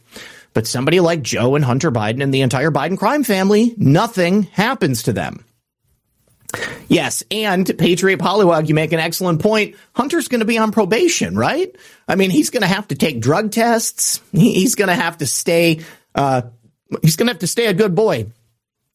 But 0.58 0.66
somebody 0.66 1.00
like 1.00 1.22
Joe 1.22 1.54
and 1.54 1.64
Hunter 1.64 1.92
Biden 1.92 2.24
and 2.24 2.34
the 2.34 2.42
entire 2.42 2.72
Biden 2.72 2.98
crime 2.98 3.24
family, 3.24 3.76
nothing 3.78 4.42
happens 4.42 5.04
to 5.04 5.14
them. 5.14 5.46
Yes, 6.88 7.22
and 7.30 7.78
Patriot 7.78 8.18
Pollywog, 8.18 8.68
you 8.68 8.74
make 8.74 8.92
an 8.92 9.00
excellent 9.00 9.40
point. 9.40 9.76
Hunter's 9.94 10.30
going 10.30 10.40
to 10.40 10.48
be 10.48 10.58
on 10.58 10.72
probation, 10.72 11.38
right? 11.38 11.76
I 12.08 12.16
mean, 12.16 12.32
he's 12.32 12.50
going 12.50 12.62
to 12.62 12.68
have 12.68 12.88
to 12.88 12.96
take 12.96 13.20
drug 13.20 13.52
tests. 13.52 14.20
He's 14.32 14.74
going 14.74 14.88
to 14.88 14.96
have 14.96 15.20
to 15.20 15.28
stay. 15.28 15.82
Uh, 16.16 16.42
he's 17.04 17.18
going 17.18 17.28
to 17.28 17.34
have 17.34 17.42
to 17.42 17.48
stay 17.48 17.68
a 17.68 17.74
good 17.76 17.94
boy. 17.94 18.26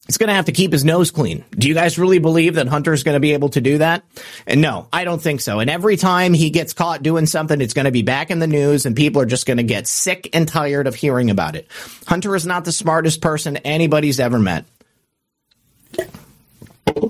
He's 0.07 0.17
going 0.17 0.27
to 0.27 0.33
have 0.33 0.45
to 0.45 0.51
keep 0.51 0.73
his 0.73 0.83
nose 0.83 1.11
clean. 1.11 1.45
Do 1.51 1.69
you 1.69 1.73
guys 1.73 1.97
really 1.97 2.19
believe 2.19 2.55
that 2.55 2.67
Hunter's 2.67 3.03
going 3.03 3.15
to 3.15 3.21
be 3.21 3.31
able 3.31 3.49
to 3.49 3.61
do 3.61 3.77
that? 3.77 4.03
And 4.45 4.61
no, 4.61 4.87
I 4.91 5.05
don't 5.05 5.21
think 5.21 5.39
so. 5.39 5.59
And 5.59 5.69
every 5.69 5.95
time 5.95 6.33
he 6.33 6.49
gets 6.49 6.73
caught 6.73 7.03
doing 7.03 7.25
something, 7.25 7.61
it's 7.61 7.73
going 7.73 7.85
to 7.85 7.91
be 7.91 8.01
back 8.01 8.29
in 8.29 8.39
the 8.39 8.47
news 8.47 8.85
and 8.85 8.97
people 8.97 9.21
are 9.21 9.25
just 9.25 9.45
going 9.45 9.57
to 9.57 9.63
get 9.63 9.87
sick 9.87 10.29
and 10.33 10.45
tired 10.45 10.87
of 10.87 10.95
hearing 10.95 11.29
about 11.29 11.55
it. 11.55 11.67
Hunter 12.05 12.35
is 12.35 12.45
not 12.45 12.65
the 12.65 12.73
smartest 12.73 13.21
person 13.21 13.55
anybody's 13.57 14.19
ever 14.19 14.39
met. 14.39 14.65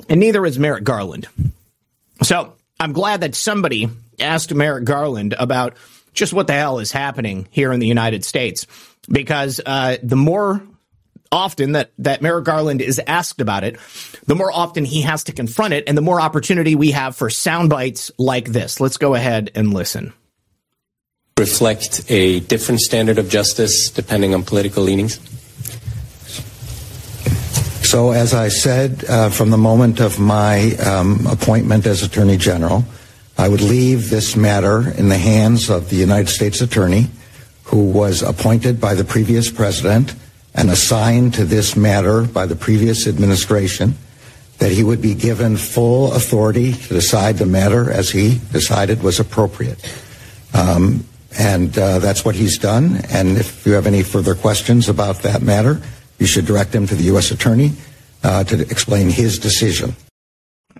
And 0.07 0.19
neither 0.19 0.45
is 0.45 0.59
Merrick 0.59 0.83
Garland. 0.83 1.27
So 2.21 2.53
I'm 2.79 2.93
glad 2.93 3.21
that 3.21 3.33
somebody 3.33 3.89
asked 4.19 4.53
Merrick 4.53 4.85
Garland 4.85 5.33
about 5.39 5.77
just 6.13 6.31
what 6.31 6.45
the 6.45 6.53
hell 6.53 6.77
is 6.77 6.91
happening 6.91 7.47
here 7.49 7.73
in 7.73 7.79
the 7.79 7.87
United 7.87 8.23
States. 8.23 8.67
Because 9.09 9.59
uh, 9.65 9.97
the 10.03 10.15
more 10.15 10.61
often 11.33 11.73
that, 11.73 11.91
that 11.97 12.21
Merrick 12.21 12.45
Garland 12.45 12.81
is 12.81 13.01
asked 13.07 13.41
about 13.41 13.63
it, 13.63 13.77
the 14.27 14.35
more 14.35 14.51
often 14.51 14.85
he 14.85 15.01
has 15.01 15.25
to 15.25 15.33
confront 15.33 15.73
it 15.73 15.83
and 15.87 15.97
the 15.97 16.01
more 16.01 16.21
opportunity 16.21 16.75
we 16.75 16.91
have 16.91 17.15
for 17.15 17.29
sound 17.29 17.69
bites 17.69 18.11
like 18.17 18.49
this. 18.49 18.79
Let's 18.79 18.97
go 18.97 19.15
ahead 19.15 19.51
and 19.55 19.73
listen. 19.73 20.13
Reflect 21.37 22.09
a 22.09 22.39
different 22.41 22.79
standard 22.79 23.17
of 23.17 23.27
justice 23.27 23.89
depending 23.89 24.35
on 24.35 24.43
political 24.43 24.83
leanings? 24.83 25.19
So, 27.81 28.11
as 28.11 28.33
I 28.33 28.47
said 28.49 29.03
uh, 29.09 29.29
from 29.29 29.49
the 29.49 29.57
moment 29.57 29.99
of 29.99 30.19
my 30.19 30.75
um, 30.77 31.27
appointment 31.27 31.85
as 31.85 32.01
Attorney 32.01 32.37
General, 32.37 32.85
I 33.37 33.49
would 33.49 33.61
leave 33.61 34.09
this 34.09 34.35
matter 34.35 34.89
in 34.91 35.09
the 35.09 35.17
hands 35.17 35.69
of 35.69 35.89
the 35.89 35.95
United 35.95 36.29
States 36.29 36.61
Attorney, 36.61 37.09
who 37.65 37.91
was 37.91 38.21
appointed 38.21 38.79
by 38.79 38.93
the 38.93 39.03
previous 39.03 39.51
president 39.51 40.15
and 40.55 40.69
assigned 40.69 41.33
to 41.35 41.45
this 41.45 41.75
matter 41.75 42.23
by 42.23 42.45
the 42.45 42.55
previous 42.55 43.07
administration, 43.07 43.95
that 44.59 44.71
he 44.71 44.83
would 44.83 45.01
be 45.01 45.15
given 45.15 45.57
full 45.57 46.13
authority 46.13 46.73
to 46.73 46.93
decide 46.93 47.37
the 47.37 47.45
matter 47.45 47.91
as 47.91 48.09
he 48.11 48.39
decided 48.51 49.01
was 49.01 49.19
appropriate. 49.19 49.83
Um, 50.53 51.05
and 51.37 51.75
uh, 51.77 51.99
that's 51.99 52.23
what 52.23 52.35
he's 52.35 52.57
done. 52.57 53.01
And 53.09 53.37
if 53.37 53.65
you 53.65 53.73
have 53.73 53.87
any 53.87 54.03
further 54.03 54.35
questions 54.35 54.87
about 54.87 55.23
that 55.23 55.41
matter, 55.41 55.81
you 56.19 56.27
should 56.27 56.45
direct 56.45 56.71
them 56.71 56.85
to 56.87 56.95
the 56.95 57.03
U.S. 57.05 57.31
Attorney 57.31 57.71
uh, 58.23 58.43
to 58.45 58.61
explain 58.61 59.09
his 59.09 59.39
decision. 59.39 59.95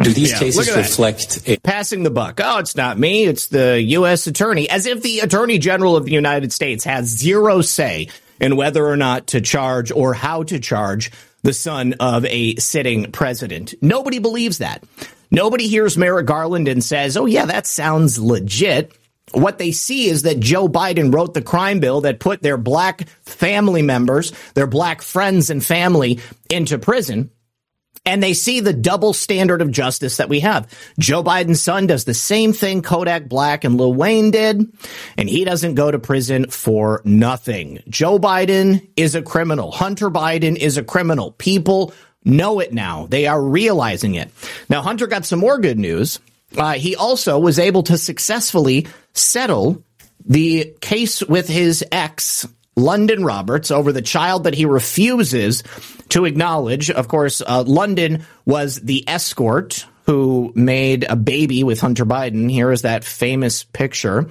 Do 0.01 0.11
these 0.11 0.31
yeah, 0.31 0.39
cases 0.39 0.75
reflect 0.75 1.47
a- 1.47 1.57
passing 1.57 2.03
the 2.03 2.09
buck? 2.09 2.39
Oh, 2.43 2.57
it's 2.57 2.75
not 2.75 2.97
me. 2.97 3.25
It's 3.25 3.47
the 3.47 3.81
U.S. 3.81 4.25
Attorney, 4.25 4.67
as 4.69 4.85
if 4.85 5.03
the 5.03 5.19
Attorney 5.19 5.59
General 5.59 5.95
of 5.95 6.05
the 6.05 6.11
United 6.11 6.51
States 6.51 6.83
has 6.83 7.07
zero 7.07 7.61
say 7.61 8.07
and 8.39 8.57
whether 8.57 8.85
or 8.85 8.97
not 8.97 9.27
to 9.27 9.41
charge 9.41 9.91
or 9.91 10.13
how 10.13 10.43
to 10.43 10.59
charge 10.59 11.11
the 11.43 11.53
son 11.53 11.93
of 11.99 12.25
a 12.25 12.55
sitting 12.55 13.11
president. 13.11 13.73
Nobody 13.81 14.19
believes 14.19 14.59
that. 14.59 14.83
Nobody 15.29 15.67
hears 15.67 15.97
Merrick 15.97 16.25
Garland 16.25 16.67
and 16.67 16.83
says, 16.83 17.17
oh, 17.17 17.25
yeah, 17.25 17.45
that 17.45 17.67
sounds 17.67 18.19
legit. 18.19 18.95
What 19.31 19.57
they 19.57 19.71
see 19.71 20.07
is 20.07 20.23
that 20.23 20.39
Joe 20.39 20.67
Biden 20.67 21.13
wrote 21.13 21.33
the 21.33 21.41
crime 21.41 21.79
bill 21.79 22.01
that 22.01 22.19
put 22.19 22.41
their 22.41 22.57
black 22.57 23.07
family 23.23 23.81
members, 23.81 24.31
their 24.53 24.67
black 24.67 25.01
friends 25.01 25.49
and 25.49 25.63
family 25.63 26.19
into 26.49 26.77
prison 26.77 27.31
and 28.05 28.21
they 28.21 28.33
see 28.33 28.59
the 28.59 28.73
double 28.73 29.13
standard 29.13 29.61
of 29.61 29.71
justice 29.71 30.17
that 30.17 30.29
we 30.29 30.41
have. 30.41 30.67
Joe 30.99 31.23
Biden's 31.23 31.61
son 31.61 31.87
does 31.87 32.03
the 32.03 32.13
same 32.13 32.53
thing 32.53 32.81
Kodak 32.81 33.29
Black 33.29 33.63
and 33.63 33.77
Lil 33.77 33.93
Wayne 33.93 34.31
did, 34.31 34.71
and 35.17 35.29
he 35.29 35.45
doesn't 35.45 35.75
go 35.75 35.89
to 35.89 35.99
prison 35.99 36.49
for 36.49 37.01
nothing. 37.05 37.81
Joe 37.87 38.19
Biden 38.19 38.87
is 38.97 39.15
a 39.15 39.21
criminal. 39.21 39.71
Hunter 39.71 40.09
Biden 40.09 40.57
is 40.57 40.77
a 40.77 40.83
criminal. 40.83 41.31
People 41.31 41.93
know 42.25 42.59
it 42.59 42.73
now. 42.73 43.07
They 43.07 43.27
are 43.27 43.41
realizing 43.41 44.15
it. 44.15 44.31
Now, 44.69 44.81
Hunter 44.81 45.07
got 45.07 45.25
some 45.25 45.39
more 45.39 45.57
good 45.57 45.79
news. 45.79 46.19
Uh, 46.57 46.73
he 46.73 46.95
also 46.95 47.39
was 47.39 47.57
able 47.57 47.83
to 47.83 47.97
successfully 47.97 48.87
settle 49.13 49.83
the 50.25 50.73
case 50.81 51.21
with 51.23 51.47
his 51.47 51.83
ex 51.91 52.47
Lunden 52.77 53.25
Roberts 53.25 53.71
over 53.71 53.91
the 53.91 54.01
child 54.01 54.45
that 54.45 54.55
he 54.55 54.65
refuses 54.65 55.63
to 56.09 56.25
acknowledge. 56.25 56.89
Of 56.89 57.07
course, 57.07 57.41
uh, 57.41 57.63
Lunden 57.63 58.23
was 58.45 58.79
the 58.81 59.03
escort 59.07 59.85
who 60.05 60.51
made 60.55 61.05
a 61.09 61.15
baby 61.15 61.63
with 61.63 61.79
Hunter 61.79 62.05
Biden. 62.05 62.51
Here 62.51 62.71
is 62.71 62.81
that 62.81 63.03
famous 63.03 63.63
picture. 63.63 64.29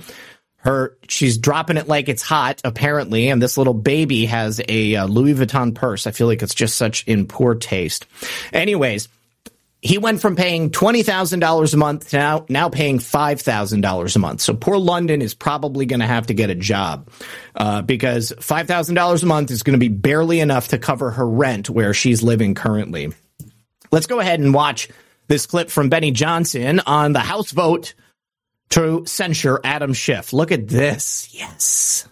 Her, 0.56 0.96
she's 1.08 1.38
dropping 1.38 1.76
it 1.76 1.88
like 1.88 2.08
it's 2.08 2.22
hot, 2.22 2.60
apparently, 2.62 3.28
and 3.28 3.42
this 3.42 3.58
little 3.58 3.74
baby 3.74 4.26
has 4.26 4.60
a 4.68 4.94
uh, 4.94 5.06
Louis 5.06 5.34
Vuitton 5.34 5.74
purse. 5.74 6.06
I 6.06 6.12
feel 6.12 6.28
like 6.28 6.42
it's 6.42 6.54
just 6.54 6.76
such 6.76 7.04
in 7.08 7.26
poor 7.26 7.56
taste. 7.56 8.06
Anyways, 8.52 9.08
he 9.82 9.98
went 9.98 10.20
from 10.20 10.36
paying 10.36 10.70
$20,000 10.70 11.74
a 11.74 11.76
month 11.76 12.10
to 12.10 12.16
now, 12.16 12.46
now 12.48 12.68
paying 12.68 13.00
$5,000 13.00 14.16
a 14.16 14.18
month. 14.20 14.40
So 14.40 14.54
poor 14.54 14.76
Lunden 14.76 15.20
is 15.20 15.34
probably 15.34 15.86
going 15.86 16.00
to 16.00 16.06
have 16.06 16.28
to 16.28 16.34
get 16.34 16.50
a 16.50 16.54
job 16.54 17.10
uh, 17.56 17.82
because 17.82 18.30
$5,000 18.30 19.22
a 19.22 19.26
month 19.26 19.50
is 19.50 19.64
going 19.64 19.72
to 19.72 19.80
be 19.80 19.88
barely 19.88 20.38
enough 20.38 20.68
to 20.68 20.78
cover 20.78 21.10
her 21.10 21.28
rent 21.28 21.68
where 21.68 21.92
she's 21.92 22.22
living 22.22 22.54
currently. 22.54 23.12
Let's 23.90 24.06
go 24.06 24.20
ahead 24.20 24.38
and 24.38 24.54
watch 24.54 24.88
this 25.26 25.46
clip 25.46 25.68
from 25.68 25.88
Benny 25.88 26.12
Johnson 26.12 26.80
on 26.86 27.12
the 27.12 27.20
House 27.20 27.50
vote 27.50 27.94
to 28.70 29.04
censure 29.06 29.60
Adam 29.64 29.94
Schiff. 29.94 30.32
Look 30.32 30.52
at 30.52 30.68
this. 30.68 31.28
Yes. 31.32 32.08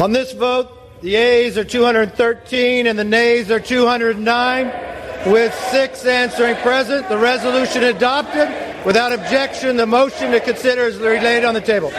On 0.00 0.12
this 0.12 0.32
vote, 0.32 1.02
the 1.02 1.16
ayes 1.16 1.58
are 1.58 1.64
213 1.64 2.86
and 2.86 2.98
the 2.98 3.04
nays 3.04 3.50
are 3.50 3.60
209 3.60 4.90
with 5.26 5.54
six 5.70 6.04
answering 6.04 6.56
present. 6.56 7.08
The 7.08 7.18
resolution 7.18 7.84
adopted. 7.84 8.48
Without 8.84 9.12
objection, 9.12 9.76
the 9.76 9.86
motion 9.86 10.32
to 10.32 10.40
consider 10.40 10.82
is 10.82 10.98
laid 10.98 11.44
on 11.44 11.54
the 11.54 11.60
table. 11.60 11.90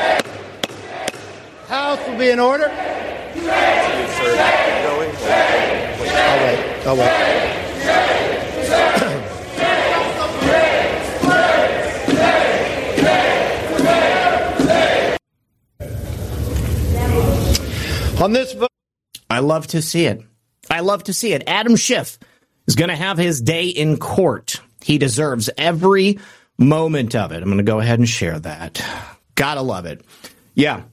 House 1.67 1.99
will 2.07 2.17
be 2.17 2.29
in 2.29 2.39
order. 2.39 2.65
On 18.21 18.33
this 18.33 18.53
vote. 18.53 18.69
I 19.31 19.39
love 19.39 19.67
to 19.67 19.81
see 19.81 20.05
it. 20.05 20.21
I 20.69 20.81
love 20.81 21.05
to 21.05 21.13
see 21.13 21.33
it. 21.33 21.43
Adam 21.47 21.75
Schiff 21.75 22.19
is 22.67 22.75
going 22.75 22.89
to 22.89 22.95
have 22.95 23.17
his 23.17 23.41
day 23.41 23.67
in 23.67 23.97
court. 23.97 24.61
He 24.83 24.97
deserves 24.97 25.49
every 25.57 26.19
moment 26.57 27.15
of 27.15 27.31
it. 27.31 27.37
I'm 27.37 27.45
going 27.45 27.57
to 27.57 27.63
go 27.63 27.79
ahead 27.79 27.99
and 27.99 28.07
share 28.07 28.39
that. 28.39 28.83
Gotta 29.35 29.61
love 29.61 29.85
it. 29.85 30.05
Yeah. 30.53 30.83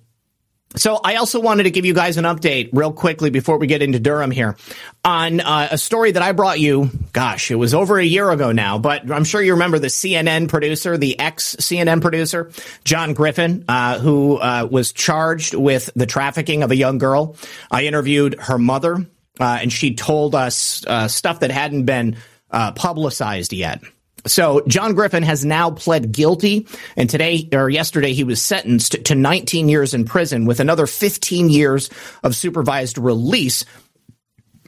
So 0.76 1.00
I 1.02 1.16
also 1.16 1.40
wanted 1.40 1.62
to 1.64 1.70
give 1.70 1.86
you 1.86 1.94
guys 1.94 2.18
an 2.18 2.24
update 2.24 2.70
real 2.72 2.92
quickly 2.92 3.30
before 3.30 3.58
we 3.58 3.66
get 3.66 3.80
into 3.80 3.98
Durham 3.98 4.30
here 4.30 4.56
on 5.02 5.40
uh, 5.40 5.68
a 5.70 5.78
story 5.78 6.12
that 6.12 6.22
I 6.22 6.32
brought 6.32 6.60
you. 6.60 6.90
Gosh, 7.12 7.50
it 7.50 7.54
was 7.54 7.72
over 7.72 7.98
a 7.98 8.04
year 8.04 8.30
ago 8.30 8.52
now, 8.52 8.78
but 8.78 9.10
I'm 9.10 9.24
sure 9.24 9.40
you 9.40 9.54
remember 9.54 9.78
the 9.78 9.88
CNN 9.88 10.48
producer, 10.48 10.98
the 10.98 11.18
ex 11.18 11.56
CNN 11.56 12.02
producer, 12.02 12.50
John 12.84 13.14
Griffin, 13.14 13.64
uh, 13.66 13.98
who 13.98 14.36
uh, 14.36 14.68
was 14.70 14.92
charged 14.92 15.54
with 15.54 15.90
the 15.96 16.06
trafficking 16.06 16.62
of 16.62 16.70
a 16.70 16.76
young 16.76 16.98
girl. 16.98 17.36
I 17.70 17.84
interviewed 17.84 18.38
her 18.38 18.58
mother, 18.58 19.06
uh, 19.38 19.58
and 19.60 19.72
she 19.72 19.94
told 19.94 20.34
us 20.34 20.84
uh, 20.86 21.08
stuff 21.08 21.40
that 21.40 21.50
hadn't 21.50 21.84
been 21.84 22.16
uh, 22.50 22.72
publicized 22.72 23.52
yet. 23.52 23.82
So 24.26 24.62
John 24.66 24.94
Griffin 24.94 25.22
has 25.22 25.44
now 25.44 25.70
pled 25.70 26.12
guilty, 26.12 26.66
and 26.96 27.08
today 27.08 27.48
or 27.52 27.70
yesterday 27.70 28.12
he 28.12 28.24
was 28.24 28.42
sentenced 28.42 29.04
to 29.04 29.14
19 29.14 29.68
years 29.68 29.94
in 29.94 30.04
prison 30.04 30.44
with 30.44 30.60
another 30.60 30.86
15 30.86 31.50
years 31.50 31.88
of 32.22 32.34
supervised 32.34 32.98
release 32.98 33.64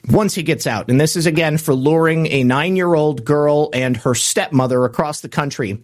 once 0.09 0.33
he 0.33 0.43
gets 0.43 0.65
out. 0.65 0.89
And 0.89 0.99
this 0.99 1.15
is 1.15 1.25
again 1.25 1.57
for 1.57 1.73
luring 1.73 2.27
a 2.27 2.43
nine 2.43 2.75
year 2.75 2.93
old 2.93 3.23
girl 3.23 3.69
and 3.73 3.97
her 3.97 4.15
stepmother 4.15 4.83
across 4.85 5.21
the 5.21 5.29
country 5.29 5.83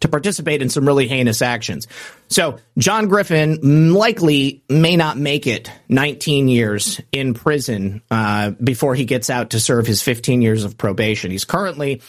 to 0.00 0.08
participate 0.08 0.62
in 0.62 0.68
some 0.68 0.86
really 0.86 1.08
heinous 1.08 1.42
actions. 1.42 1.88
So 2.28 2.58
John 2.78 3.08
Griffin 3.08 3.92
likely 3.92 4.62
may 4.68 4.96
not 4.96 5.18
make 5.18 5.46
it 5.46 5.70
19 5.88 6.48
years 6.48 7.00
in 7.12 7.34
prison 7.34 8.02
uh, 8.10 8.50
before 8.50 8.94
he 8.94 9.04
gets 9.04 9.30
out 9.30 9.50
to 9.50 9.60
serve 9.60 9.86
his 9.86 10.02
15 10.02 10.42
years 10.42 10.64
of 10.64 10.78
probation. 10.78 11.30
He's 11.30 11.44
currently 11.44 12.00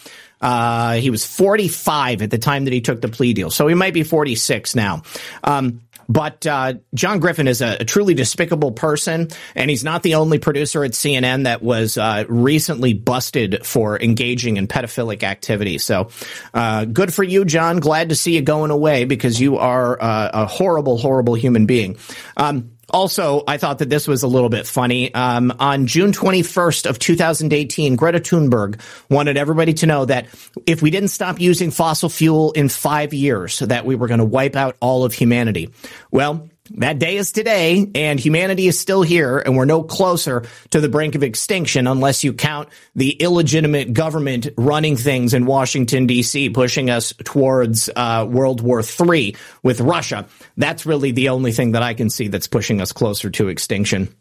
uh, 0.42 0.94
he 0.94 1.10
was 1.10 1.26
45 1.26 2.24
at 2.24 2.32
the 2.32 2.38
time 2.40 2.66
that 2.66 2.74
he 2.74 2.82
took 2.82 3.00
the 3.00 3.08
plea 3.08 3.34
deal, 3.34 3.52
so 3.52 3.68
he 3.68 3.76
might 3.76 3.94
be 3.94 4.04
46 4.04 4.76
now. 4.76 5.04
Um, 5.44 5.82
but 6.10 6.46
uh, 6.48 6.74
John 6.94 7.20
Griffin 7.20 7.48
is 7.48 7.62
a, 7.62 7.78
a, 7.80 7.86
truly 7.86 8.14
despicable 8.14 8.72
person, 8.72 9.30
and 9.56 9.70
he's 9.70 9.84
not 9.84 10.04
the 10.04 10.16
only 10.16 10.40
producer 10.40 10.84
at 10.84 10.92
CNN 10.92 11.44
that 11.44 11.62
was 11.62 11.98
uh, 11.98 12.26
recently 12.28 12.94
busted 12.94 13.66
for 13.66 14.02
engaging 14.02 14.58
in 14.58 14.68
pedophilic 14.68 15.24
activity. 15.24 15.78
So, 15.78 16.10
uh, 16.54 16.86
good 16.86 17.14
for 17.14 17.24
you, 17.24 17.46
John. 17.46 17.80
Glad 17.80 18.10
to 18.10 18.16
see 18.16 18.36
you 18.36 18.42
going 18.42 18.72
away 18.72 19.06
because 19.06 19.40
you 19.40 19.58
are 19.58 20.02
uh, 20.02 20.32
a 20.34 20.46
horrible, 20.46 20.98
horrible 20.98 21.36
human 21.36 21.66
being. 21.66 21.98
Um, 22.38 22.71
also, 22.92 23.44
I 23.48 23.58
thought 23.58 23.80
that 23.80 23.90
this 23.90 24.08
was 24.08 24.24
a 24.24 24.28
little 24.28 24.50
bit 24.50 24.68
funny. 24.68 25.14
Um, 25.14 25.54
on 25.60 25.88
June 25.88 26.12
21st 26.12 26.90
of 26.90 27.00
2018, 27.00 27.96
Greta 27.96 28.20
Thunberg 28.20 28.80
wanted 29.10 29.38
everybody 29.38 29.74
to 29.76 29.86
know 29.86 30.06
that 30.06 30.28
if 30.66 30.82
we 30.82 30.92
didn't 30.92 31.10
stop 31.10 31.40
using 31.40 31.72
fossil 31.72 32.10
fuel 32.10 32.52
in 32.52 32.70
five 32.70 33.14
years, 33.14 33.60
that 33.60 33.86
we 33.86 33.96
were 33.96 34.08
going 34.08 34.20
to 34.20 34.26
wipe 34.26 34.56
out 34.56 34.78
all 34.80 35.06
of 35.06 35.14
humanity. 35.14 35.72
Well, 36.12 36.51
that 36.76 37.00
day 37.00 37.18
is 37.18 37.32
today, 37.32 37.90
and 37.96 38.20
humanity 38.20 38.68
is 38.68 38.80
still 38.80 39.02
here, 39.02 39.40
and 39.40 39.56
we're 39.56 39.66
no 39.66 39.84
closer 39.84 40.46
to 40.72 40.80
the 40.80 40.90
brink 40.90 41.16
of 41.16 41.24
extinction 41.24 41.88
unless 41.88 42.24
you 42.24 42.34
count 42.34 42.70
the 42.96 43.12
illegitimate 43.12 43.94
government 43.94 44.48
running 44.58 44.96
things 44.96 45.34
in 45.34 45.46
Washington, 45.46 46.08
D.C., 46.08 46.50
pushing 46.50 46.90
us 46.90 47.14
towards 47.24 47.90
uh, 47.96 48.28
World 48.30 48.62
War 48.62 48.82
III 48.82 49.36
with 49.64 49.82
Russia. 49.82 50.28
That's 50.58 50.86
really 50.86 51.12
the 51.12 51.30
only 51.30 51.52
thing 51.52 51.74
that 51.74 51.84
I 51.84 51.94
can 51.94 52.10
see 52.10 52.28
that's 52.28 52.48
pushing 52.48 52.82
us 52.82 52.92
closer 52.92 53.30
to 53.32 53.50
extinction. 53.50 54.14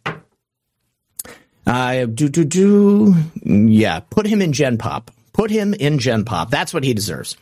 Uh, 1.67 2.07
do, 2.07 2.29
do, 2.29 2.45
do. 2.45 3.15
Yeah, 3.45 4.01
put 4.01 4.27
him 4.27 4.43
in 4.43 4.53
Gen 4.53 4.79
Pop. 4.79 5.11
Put 5.41 5.51
him 5.51 5.73
in 5.73 5.99
Gen 5.99 6.27
Pop. 6.27 6.51
That's 6.51 6.75
what 6.75 6.85
he 6.85 6.93
deserves. 6.93 7.35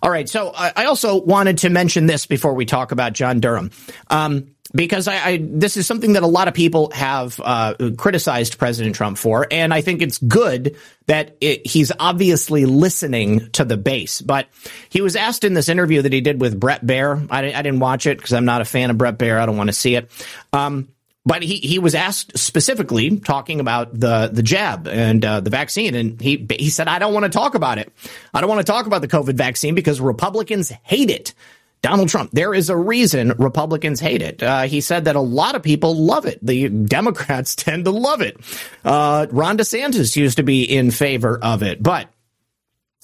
All 0.00 0.08
right. 0.08 0.28
So 0.28 0.52
I 0.54 0.84
also 0.84 1.20
wanted 1.20 1.58
to 1.58 1.70
mention 1.70 2.06
this 2.06 2.24
before 2.24 2.54
we 2.54 2.66
talk 2.66 2.92
about 2.92 3.14
John 3.14 3.40
Durham. 3.40 3.72
Um, 4.06 4.54
because 4.72 5.08
I, 5.08 5.16
I, 5.16 5.38
this 5.42 5.76
is 5.76 5.84
something 5.84 6.12
that 6.12 6.22
a 6.22 6.28
lot 6.28 6.46
of 6.46 6.54
people 6.54 6.92
have 6.92 7.40
uh, 7.42 7.74
criticized 7.98 8.58
President 8.58 8.94
Trump 8.94 9.18
for, 9.18 9.44
and 9.50 9.74
I 9.74 9.80
think 9.80 10.02
it's 10.02 10.18
good 10.18 10.76
that 11.06 11.36
it, 11.40 11.66
he's 11.66 11.90
obviously 11.98 12.64
listening 12.64 13.50
to 13.54 13.64
the 13.64 13.76
base. 13.76 14.20
But 14.20 14.46
he 14.88 15.00
was 15.00 15.16
asked 15.16 15.42
in 15.42 15.52
this 15.52 15.68
interview 15.68 16.02
that 16.02 16.12
he 16.12 16.20
did 16.20 16.40
with 16.40 16.60
Brett 16.60 16.86
Baier. 16.86 17.26
I, 17.28 17.52
I 17.52 17.62
didn't 17.62 17.80
watch 17.80 18.06
it 18.06 18.18
because 18.18 18.34
I'm 18.34 18.44
not 18.44 18.60
a 18.60 18.64
fan 18.64 18.90
of 18.90 18.98
Brett 18.98 19.18
Baier. 19.18 19.40
I 19.40 19.46
don't 19.46 19.56
want 19.56 19.68
to 19.68 19.74
see 19.74 19.96
it. 19.96 20.12
Um, 20.52 20.90
but 21.24 21.42
he, 21.42 21.56
he 21.56 21.78
was 21.78 21.94
asked 21.94 22.36
specifically 22.36 23.18
talking 23.18 23.60
about 23.60 23.98
the 23.98 24.30
the 24.32 24.42
jab 24.42 24.88
and 24.88 25.24
uh, 25.24 25.40
the 25.40 25.50
vaccine, 25.50 25.94
and 25.94 26.20
he 26.20 26.46
he 26.58 26.70
said, 26.70 26.88
"I 26.88 26.98
don't 26.98 27.14
want 27.14 27.24
to 27.24 27.30
talk 27.30 27.54
about 27.54 27.78
it. 27.78 27.92
I 28.34 28.40
don't 28.40 28.50
want 28.50 28.64
to 28.64 28.70
talk 28.70 28.86
about 28.86 29.02
the 29.02 29.08
COVID 29.08 29.34
vaccine 29.34 29.74
because 29.74 30.00
Republicans 30.00 30.70
hate 30.82 31.10
it." 31.10 31.34
Donald 31.80 32.08
Trump. 32.08 32.30
There 32.30 32.54
is 32.54 32.70
a 32.70 32.76
reason 32.76 33.32
Republicans 33.38 33.98
hate 33.98 34.22
it. 34.22 34.40
Uh, 34.40 34.62
he 34.62 34.80
said 34.80 35.06
that 35.06 35.16
a 35.16 35.20
lot 35.20 35.56
of 35.56 35.64
people 35.64 35.96
love 35.96 36.26
it. 36.26 36.38
The 36.40 36.68
Democrats 36.68 37.54
tend 37.56 37.84
to 37.86 37.90
love 37.90 38.20
it. 38.22 38.36
Uh, 38.84 39.26
Ron 39.30 39.58
DeSantis 39.58 40.16
used 40.16 40.36
to 40.36 40.44
be 40.44 40.62
in 40.62 40.92
favor 40.92 41.38
of 41.42 41.62
it, 41.62 41.82
but 41.82 42.08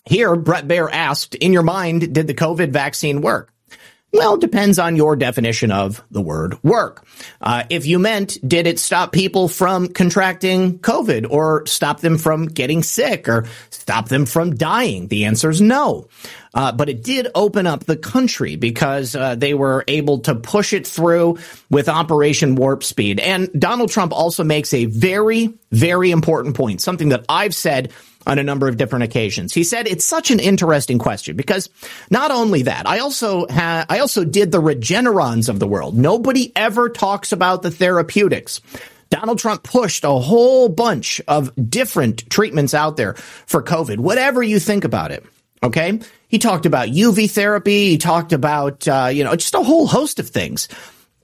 here 0.04 0.34
Brett 0.36 0.66
Baier 0.66 0.88
asked, 0.90 1.34
"In 1.36 1.52
your 1.52 1.62
mind, 1.62 2.14
did 2.14 2.26
the 2.26 2.34
COVID 2.34 2.70
vaccine 2.70 3.20
work?" 3.20 3.52
Well, 4.10 4.34
it 4.34 4.40
depends 4.40 4.78
on 4.78 4.96
your 4.96 5.16
definition 5.16 5.70
of 5.70 6.02
the 6.10 6.22
word 6.22 6.62
work. 6.64 7.06
Uh, 7.42 7.64
if 7.68 7.84
you 7.84 7.98
meant, 7.98 8.38
did 8.46 8.66
it 8.66 8.78
stop 8.78 9.12
people 9.12 9.48
from 9.48 9.88
contracting 9.88 10.78
COVID 10.78 11.30
or 11.30 11.66
stop 11.66 12.00
them 12.00 12.16
from 12.16 12.46
getting 12.46 12.82
sick 12.82 13.28
or 13.28 13.44
stop 13.68 14.08
them 14.08 14.24
from 14.24 14.54
dying? 14.54 15.08
The 15.08 15.26
answer 15.26 15.50
is 15.50 15.60
no. 15.60 16.08
Uh, 16.58 16.72
but 16.72 16.88
it 16.88 17.04
did 17.04 17.28
open 17.36 17.68
up 17.68 17.84
the 17.84 17.96
country 17.96 18.56
because 18.56 19.14
uh, 19.14 19.36
they 19.36 19.54
were 19.54 19.84
able 19.86 20.18
to 20.18 20.34
push 20.34 20.72
it 20.72 20.88
through 20.88 21.38
with 21.70 21.88
Operation 21.88 22.56
Warp 22.56 22.82
Speed. 22.82 23.20
And 23.20 23.48
Donald 23.56 23.90
Trump 23.90 24.12
also 24.12 24.42
makes 24.42 24.74
a 24.74 24.86
very, 24.86 25.54
very 25.70 26.10
important 26.10 26.56
point, 26.56 26.80
something 26.80 27.10
that 27.10 27.24
I've 27.28 27.54
said 27.54 27.92
on 28.26 28.40
a 28.40 28.42
number 28.42 28.66
of 28.66 28.76
different 28.76 29.04
occasions. 29.04 29.54
He 29.54 29.62
said 29.62 29.86
it's 29.86 30.04
such 30.04 30.32
an 30.32 30.40
interesting 30.40 30.98
question 30.98 31.36
because 31.36 31.68
not 32.10 32.32
only 32.32 32.62
that, 32.62 32.88
I 32.88 32.98
also 32.98 33.46
ha- 33.46 33.86
I 33.88 34.00
also 34.00 34.24
did 34.24 34.50
the 34.50 34.60
Regenerons 34.60 35.48
of 35.48 35.60
the 35.60 35.68
world. 35.68 35.96
Nobody 35.96 36.50
ever 36.56 36.88
talks 36.88 37.30
about 37.30 37.62
the 37.62 37.70
therapeutics. 37.70 38.60
Donald 39.10 39.38
Trump 39.38 39.62
pushed 39.62 40.02
a 40.02 40.10
whole 40.10 40.68
bunch 40.68 41.20
of 41.28 41.52
different 41.70 42.28
treatments 42.28 42.74
out 42.74 42.96
there 42.96 43.14
for 43.14 43.62
COVID, 43.62 43.98
whatever 43.98 44.42
you 44.42 44.58
think 44.58 44.82
about 44.82 45.12
it. 45.12 45.24
Okay. 45.62 46.00
He 46.28 46.38
talked 46.38 46.66
about 46.66 46.88
UV 46.88 47.30
therapy. 47.30 47.88
He 47.88 47.98
talked 47.98 48.32
about, 48.32 48.86
uh, 48.86 49.10
you 49.12 49.24
know, 49.24 49.34
just 49.34 49.54
a 49.54 49.62
whole 49.62 49.86
host 49.86 50.18
of 50.18 50.28
things. 50.28 50.68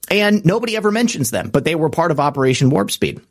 And 0.09 0.45
nobody 0.45 0.75
ever 0.75 0.91
mentions 0.91 1.31
them, 1.31 1.49
but 1.49 1.63
they 1.63 1.75
were 1.75 1.89
part 1.89 2.11
of 2.11 2.19
Operation 2.19 2.69
Warp 2.69 2.91
Speed. 2.91 3.21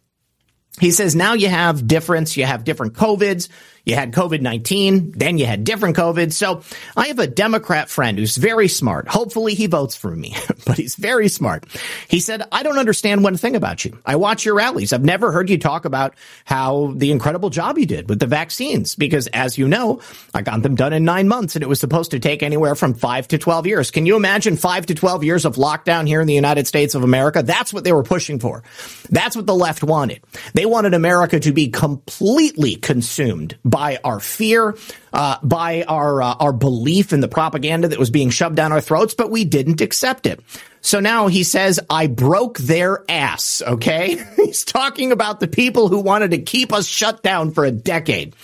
He 0.81 0.91
says 0.91 1.15
now 1.15 1.35
you 1.35 1.49
have 1.49 1.87
difference, 1.87 2.37
you 2.37 2.45
have 2.45 2.65
different 2.65 2.95
COVIDs, 2.95 3.49
you 3.85 3.95
had 3.95 4.13
COVID 4.13 4.41
19, 4.41 5.13
then 5.13 5.39
you 5.39 5.47
had 5.47 5.65
different 5.65 5.97
COVID. 5.97 6.33
So 6.33 6.63
I 6.97 7.09
have 7.09 7.19
a 7.19 7.27
Democrat 7.27 7.91
friend 7.91 8.19
who's 8.19 8.37
very 8.37 8.69
smart. 8.69 9.09
Hopefully 9.09 9.55
he 9.55 9.67
votes 9.67 9.95
for 9.95 10.15
me, 10.15 10.37
but 10.67 10.77
he's 10.77 10.97
very 10.97 11.29
smart. 11.29 11.67
He 12.09 12.21
said, 12.21 12.43
I 12.51 12.63
don't 12.63 12.79
understand 12.79 13.23
one 13.23 13.37
thing 13.37 13.57
about 13.57 13.85
you. 13.85 13.99
I 14.07 14.17
watch 14.17 14.45
your 14.45 14.55
rallies. 14.55 14.93
I've 14.93 15.05
never 15.05 15.33
heard 15.33 15.51
you 15.51 15.59
talk 15.59 15.85
about 15.85 16.15
how 16.45 16.93
the 16.97 17.11
incredible 17.11 17.51
job 17.51 17.79
you 17.79 17.87
did 17.87 18.09
with 18.09 18.21
the 18.21 18.27
vaccines, 18.27 18.95
because 18.95 19.27
as 19.29 19.59
you 19.59 19.69
know, 19.69 20.01
I 20.33 20.43
got 20.43 20.63
them 20.63 20.75
done 20.77 20.93
in 20.93 21.05
nine 21.05 21.29
months 21.29 21.55
and 21.55 21.63
it 21.63 21.69
was 21.69 21.81
supposed 21.81 22.13
to 22.13 22.19
take 22.19 22.43
anywhere 22.43 22.75
from 22.75 22.95
five 22.95 23.29
to 23.29 23.39
12 23.39 23.67
years. 23.67 23.91
Can 23.91 24.07
you 24.07 24.17
imagine 24.17 24.57
five 24.57 24.87
to 24.87 24.95
12 24.95 25.25
years 25.25 25.45
of 25.45 25.57
lockdown 25.57 26.07
here 26.07 26.21
in 26.21 26.27
the 26.27 26.35
United 26.35 26.67
States 26.67 26.95
of 26.95 27.05
America? 27.05 27.43
That's 27.43 27.73
what 27.73 27.85
they 27.85 27.93
were 27.93 28.03
pushing 28.03 28.39
for. 28.39 28.63
That's 29.11 29.37
what 29.37 29.47
the 29.47 29.55
left 29.55 29.83
wanted. 29.83 30.23
They 30.55 30.65
wanted 30.65 30.95
America 30.95 31.39
to 31.41 31.53
be 31.53 31.69
completely 31.69 32.77
consumed 32.77 33.59
by 33.75 33.99
our 34.05 34.21
fear, 34.21 34.77
uh, 35.13 35.37
by 35.43 35.83
our 35.83 36.23
uh, 36.23 36.35
our 36.39 36.53
belief 36.53 37.13
in 37.13 37.19
the 37.19 37.27
propaganda 37.27 37.89
that 37.89 37.99
was 37.99 38.09
being 38.09 38.31
shoved 38.31 38.55
down 38.55 38.71
our 38.71 38.81
throats, 38.81 39.15
but 39.15 39.33
we 39.33 39.45
didn't 39.45 39.81
accept 39.81 40.27
it. 40.27 40.39
So 40.81 41.01
now 41.01 41.27
he 41.27 41.43
says, 41.43 41.81
I 41.91 42.07
broke 42.07 42.59
their 42.59 43.05
ass. 43.09 43.63
Okay. 43.67 44.25
He's 44.37 44.65
talking 44.65 45.11
about 45.11 45.41
the 45.41 45.49
people 45.49 45.89
who 45.89 45.99
wanted 45.99 46.31
to 46.31 46.39
keep 46.39 46.73
us 46.73 46.87
shut 46.87 47.25
down 47.25 47.51
for 47.51 47.65
a 47.65 47.73
decade. 47.73 48.37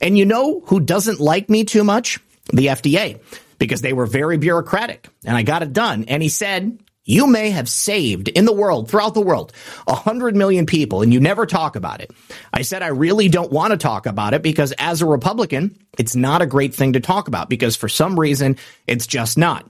And 0.00 0.16
you 0.16 0.24
know 0.24 0.60
who 0.66 0.78
doesn't 0.78 1.18
like 1.18 1.50
me 1.50 1.64
too 1.64 1.82
much? 1.82 2.20
The 2.52 2.66
FDA, 2.66 3.20
because 3.58 3.80
they 3.80 3.92
were 3.92 4.06
very 4.06 4.36
bureaucratic 4.36 5.08
and 5.24 5.36
I 5.36 5.42
got 5.42 5.64
it 5.64 5.72
done. 5.72 6.04
And 6.06 6.22
he 6.22 6.28
said, 6.28 6.78
you 7.08 7.26
may 7.26 7.50
have 7.50 7.68
saved 7.68 8.28
in 8.28 8.44
the 8.44 8.52
world, 8.52 8.88
throughout 8.88 9.14
the 9.14 9.20
world, 9.22 9.52
100 9.86 10.36
million 10.36 10.66
people, 10.66 11.00
and 11.00 11.12
you 11.12 11.20
never 11.20 11.46
talk 11.46 11.74
about 11.74 12.02
it. 12.02 12.10
I 12.52 12.62
said, 12.62 12.82
I 12.82 12.88
really 12.88 13.28
don't 13.28 13.50
want 13.50 13.72
to 13.72 13.78
talk 13.78 14.04
about 14.04 14.34
it 14.34 14.42
because 14.42 14.72
as 14.78 15.00
a 15.00 15.06
Republican, 15.06 15.76
it's 15.98 16.14
not 16.14 16.42
a 16.42 16.46
great 16.46 16.74
thing 16.74 16.92
to 16.92 17.00
talk 17.00 17.26
about 17.26 17.48
because 17.48 17.76
for 17.76 17.88
some 17.88 18.20
reason, 18.20 18.58
it's 18.86 19.06
just 19.06 19.38
not. 19.38 19.68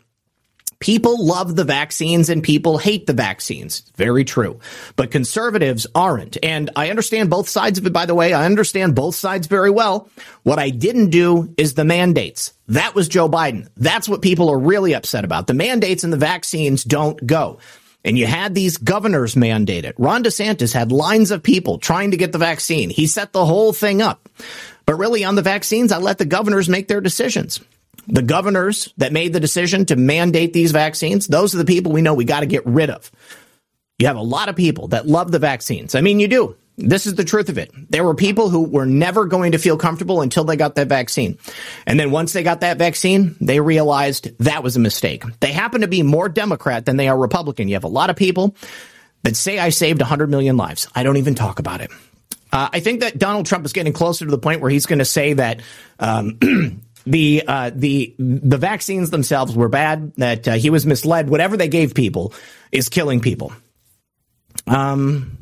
People 0.80 1.24
love 1.24 1.56
the 1.56 1.64
vaccines 1.64 2.28
and 2.28 2.42
people 2.42 2.78
hate 2.78 3.06
the 3.06 3.12
vaccines. 3.12 3.82
Very 3.96 4.24
true. 4.24 4.60
But 4.94 5.10
conservatives 5.10 5.88
aren't. 5.92 6.36
And 6.42 6.70
I 6.76 6.90
understand 6.90 7.30
both 7.30 7.48
sides 7.48 7.78
of 7.78 7.86
it, 7.86 7.92
by 7.92 8.06
the 8.06 8.14
way. 8.14 8.32
I 8.32 8.46
understand 8.46 8.94
both 8.94 9.16
sides 9.16 9.48
very 9.48 9.70
well. 9.70 10.08
What 10.44 10.60
I 10.60 10.70
didn't 10.70 11.10
do 11.10 11.52
is 11.56 11.74
the 11.74 11.84
mandates. 11.84 12.52
That 12.68 12.94
was 12.94 13.08
Joe 13.08 13.28
Biden. 13.28 13.68
That's 13.76 14.08
what 14.08 14.22
people 14.22 14.50
are 14.50 14.58
really 14.58 14.94
upset 14.94 15.24
about. 15.24 15.48
The 15.48 15.54
mandates 15.54 16.04
and 16.04 16.12
the 16.12 16.16
vaccines 16.16 16.84
don't 16.84 17.26
go. 17.26 17.58
And 18.04 18.16
you 18.16 18.26
had 18.26 18.54
these 18.54 18.76
governors 18.76 19.36
mandate 19.36 19.84
it. 19.84 19.96
Ron 19.98 20.22
DeSantis 20.22 20.72
had 20.72 20.92
lines 20.92 21.32
of 21.32 21.42
people 21.42 21.78
trying 21.78 22.12
to 22.12 22.16
get 22.16 22.30
the 22.30 22.38
vaccine. 22.38 22.90
He 22.90 23.08
set 23.08 23.32
the 23.32 23.44
whole 23.44 23.72
thing 23.72 24.00
up. 24.00 24.28
But 24.86 24.94
really, 24.94 25.24
on 25.24 25.34
the 25.34 25.42
vaccines, 25.42 25.90
I 25.90 25.98
let 25.98 26.18
the 26.18 26.24
governors 26.24 26.68
make 26.68 26.86
their 26.86 27.00
decisions. 27.00 27.60
The 28.08 28.22
governors 28.22 28.92
that 28.96 29.12
made 29.12 29.32
the 29.32 29.40
decision 29.40 29.86
to 29.86 29.96
mandate 29.96 30.52
these 30.52 30.72
vaccines, 30.72 31.26
those 31.26 31.54
are 31.54 31.58
the 31.58 31.64
people 31.64 31.92
we 31.92 32.02
know 32.02 32.14
we 32.14 32.24
got 32.24 32.40
to 32.40 32.46
get 32.46 32.66
rid 32.66 32.90
of. 32.90 33.10
You 33.98 34.06
have 34.06 34.16
a 34.16 34.22
lot 34.22 34.48
of 34.48 34.56
people 34.56 34.88
that 34.88 35.06
love 35.06 35.30
the 35.30 35.38
vaccines. 35.38 35.94
I 35.94 36.00
mean, 36.00 36.20
you 36.20 36.28
do. 36.28 36.56
This 36.78 37.06
is 37.06 37.16
the 37.16 37.24
truth 37.24 37.48
of 37.48 37.58
it. 37.58 37.72
There 37.90 38.04
were 38.04 38.14
people 38.14 38.50
who 38.50 38.62
were 38.62 38.86
never 38.86 39.24
going 39.24 39.52
to 39.52 39.58
feel 39.58 39.76
comfortable 39.76 40.22
until 40.22 40.44
they 40.44 40.56
got 40.56 40.76
that 40.76 40.86
vaccine. 40.86 41.36
And 41.86 41.98
then 41.98 42.12
once 42.12 42.32
they 42.32 42.44
got 42.44 42.60
that 42.60 42.78
vaccine, 42.78 43.34
they 43.40 43.58
realized 43.58 44.38
that 44.38 44.62
was 44.62 44.76
a 44.76 44.80
mistake. 44.80 45.24
They 45.40 45.52
happen 45.52 45.80
to 45.80 45.88
be 45.88 46.04
more 46.04 46.28
Democrat 46.28 46.86
than 46.86 46.96
they 46.96 47.08
are 47.08 47.18
Republican. 47.18 47.66
You 47.66 47.74
have 47.74 47.82
a 47.82 47.88
lot 47.88 48.10
of 48.10 48.16
people 48.16 48.54
that 49.24 49.34
say 49.34 49.58
I 49.58 49.70
saved 49.70 50.00
100 50.00 50.30
million 50.30 50.56
lives. 50.56 50.86
I 50.94 51.02
don't 51.02 51.16
even 51.16 51.34
talk 51.34 51.58
about 51.58 51.80
it. 51.80 51.90
Uh, 52.52 52.68
I 52.72 52.80
think 52.80 53.00
that 53.00 53.18
Donald 53.18 53.46
Trump 53.46 53.66
is 53.66 53.72
getting 53.72 53.92
closer 53.92 54.24
to 54.24 54.30
the 54.30 54.38
point 54.38 54.60
where 54.60 54.70
he's 54.70 54.86
going 54.86 55.00
to 55.00 55.04
say 55.04 55.32
that 55.34 55.60
um, 55.98 56.38
the 57.10 57.44
uh, 57.46 57.70
the 57.74 58.14
the 58.18 58.58
vaccines 58.58 59.10
themselves 59.10 59.54
were 59.54 59.68
bad, 59.68 60.14
that 60.16 60.48
uh, 60.48 60.52
he 60.54 60.70
was 60.70 60.86
misled. 60.86 61.28
Whatever 61.28 61.56
they 61.56 61.68
gave 61.68 61.94
people 61.94 62.32
is 62.70 62.88
killing 62.88 63.20
people. 63.20 63.52
Um, 64.66 65.38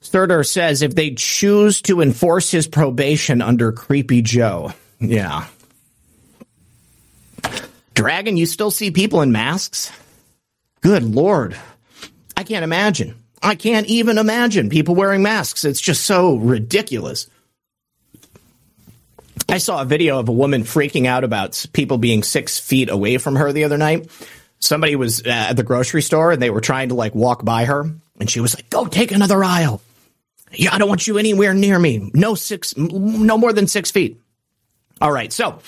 Sturder 0.00 0.44
says 0.44 0.82
if 0.82 0.94
they 0.94 1.14
choose 1.14 1.82
to 1.82 2.00
enforce 2.00 2.50
his 2.50 2.66
probation 2.66 3.42
under 3.42 3.72
Creepy 3.72 4.22
Joe, 4.22 4.72
yeah. 5.00 5.46
Dragon, 7.94 8.36
you 8.36 8.46
still 8.46 8.70
see 8.70 8.90
people 8.90 9.22
in 9.22 9.32
masks? 9.32 9.90
Good 10.80 11.02
lord. 11.02 11.56
I 12.36 12.44
can't 12.44 12.62
imagine. 12.62 13.22
I 13.42 13.54
can't 13.54 13.86
even 13.86 14.18
imagine 14.18 14.68
people 14.68 14.94
wearing 14.94 15.22
masks. 15.22 15.64
It's 15.64 15.80
just 15.80 16.04
so 16.04 16.36
ridiculous. 16.36 17.28
I 19.48 19.58
saw 19.58 19.80
a 19.80 19.84
video 19.84 20.18
of 20.18 20.28
a 20.28 20.32
woman 20.32 20.64
freaking 20.64 21.06
out 21.06 21.24
about 21.24 21.64
people 21.72 21.98
being 21.98 22.22
six 22.22 22.58
feet 22.58 22.90
away 22.90 23.18
from 23.18 23.36
her 23.36 23.52
the 23.52 23.64
other 23.64 23.78
night. 23.78 24.10
Somebody 24.58 24.96
was 24.96 25.22
uh, 25.24 25.30
at 25.30 25.56
the 25.56 25.62
grocery 25.62 26.02
store 26.02 26.32
and 26.32 26.42
they 26.42 26.50
were 26.50 26.60
trying 26.60 26.88
to 26.88 26.94
like 26.94 27.14
walk 27.14 27.44
by 27.44 27.66
her, 27.66 27.84
and 28.18 28.30
she 28.30 28.40
was 28.40 28.54
like, 28.54 28.70
"Go 28.70 28.86
take 28.86 29.12
another 29.12 29.44
aisle." 29.44 29.80
Yeah, 30.52 30.74
I 30.74 30.78
don't 30.78 30.88
want 30.88 31.06
you 31.06 31.18
anywhere 31.18 31.54
near 31.54 31.78
me. 31.78 32.10
No 32.14 32.34
six, 32.34 32.76
no 32.76 33.36
more 33.36 33.52
than 33.52 33.66
six 33.66 33.90
feet. 33.90 34.20
All 35.00 35.12
right. 35.12 35.32
So 35.32 35.60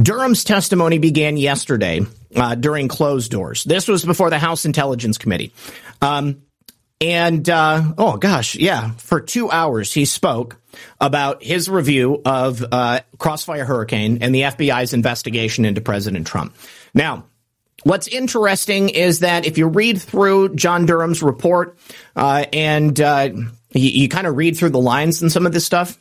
Durham's 0.00 0.44
testimony 0.44 0.98
began 0.98 1.36
yesterday 1.36 2.00
uh, 2.36 2.54
during 2.54 2.88
closed 2.88 3.30
doors. 3.30 3.64
This 3.64 3.88
was 3.88 4.04
before 4.04 4.30
the 4.30 4.38
House 4.38 4.64
Intelligence 4.64 5.18
Committee. 5.18 5.52
Um, 6.02 6.42
and 7.00 7.48
uh, 7.48 7.94
oh 7.96 8.16
gosh, 8.16 8.56
yeah, 8.56 8.92
for 8.92 9.20
two 9.20 9.50
hours 9.50 9.92
he 9.92 10.04
spoke 10.04 10.57
about 11.00 11.42
his 11.42 11.68
review 11.68 12.20
of 12.24 12.64
uh, 12.70 13.00
Crossfire 13.18 13.64
Hurricane 13.64 14.18
and 14.20 14.34
the 14.34 14.42
FBI's 14.42 14.92
investigation 14.92 15.64
into 15.64 15.80
President 15.80 16.26
Trump. 16.26 16.54
Now, 16.94 17.24
What's 17.84 18.08
interesting 18.08 18.88
is 18.88 19.20
that 19.20 19.46
if 19.46 19.56
you 19.56 19.68
read 19.68 20.02
through 20.02 20.56
John 20.56 20.84
Durham's 20.84 21.22
report 21.22 21.78
uh, 22.16 22.44
and 22.52 23.00
uh, 23.00 23.30
you, 23.72 23.90
you 23.90 24.08
kind 24.08 24.26
of 24.26 24.36
read 24.36 24.56
through 24.56 24.70
the 24.70 24.80
lines 24.80 25.22
and 25.22 25.30
some 25.30 25.46
of 25.46 25.52
this 25.52 25.64
stuff. 25.64 25.98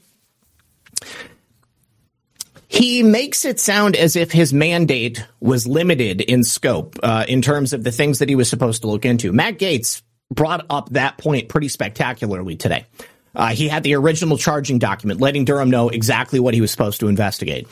He 2.68 3.02
makes 3.02 3.46
it 3.46 3.60
sound 3.60 3.96
as 3.96 4.16
if 4.16 4.32
his 4.32 4.54
mandate 4.54 5.26
was 5.40 5.68
limited 5.68 6.20
in 6.20 6.44
scope 6.44 6.98
uh, 7.02 7.26
in 7.28 7.42
terms 7.42 7.74
of 7.74 7.84
the 7.84 7.92
things 7.92 8.20
that 8.20 8.28
he 8.28 8.36
was 8.36 8.50
supposed 8.50 8.82
to 8.82 8.88
look 8.88 9.06
into. 9.06 9.32
Matt 9.32 9.58
Gaetz 9.58 10.02
brought 10.34 10.66
up 10.70 10.90
that 10.90 11.18
point 11.18 11.48
pretty 11.48 11.70
spectacularly 11.70 12.56
today. 12.56 12.86
Uh, 13.38 13.50
he 13.50 13.68
had 13.68 13.84
the 13.84 13.94
original 13.94 14.38
charging 14.38 14.80
document 14.80 15.22
letting 15.22 15.46
Durham 15.46 15.70
know 15.70 15.90
exactly 15.90 16.40
what 16.40 16.56
he 16.56 16.60
was 16.60 16.72
supposed 16.72 17.00
to 17.02 17.08
investigate. 17.08 17.68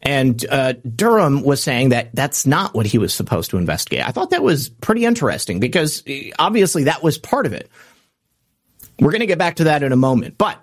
And 0.00 0.44
uh, 0.50 0.72
Durham 0.72 1.42
was 1.42 1.62
saying 1.62 1.90
that 1.90 2.14
that's 2.14 2.46
not 2.46 2.74
what 2.74 2.86
he 2.86 2.98
was 2.98 3.12
supposed 3.14 3.50
to 3.50 3.58
investigate. 3.58 4.08
I 4.08 4.10
thought 4.10 4.30
that 4.30 4.42
was 4.42 4.70
pretty 4.70 5.04
interesting 5.04 5.60
because 5.60 6.02
uh, 6.08 6.30
obviously 6.38 6.84
that 6.84 7.02
was 7.02 7.18
part 7.18 7.46
of 7.46 7.52
it. 7.52 7.70
We're 8.98 9.12
going 9.12 9.20
to 9.20 9.26
get 9.26 9.38
back 9.38 9.56
to 9.56 9.64
that 9.64 9.82
in 9.82 9.92
a 9.92 9.96
moment. 9.96 10.38
But 10.38 10.58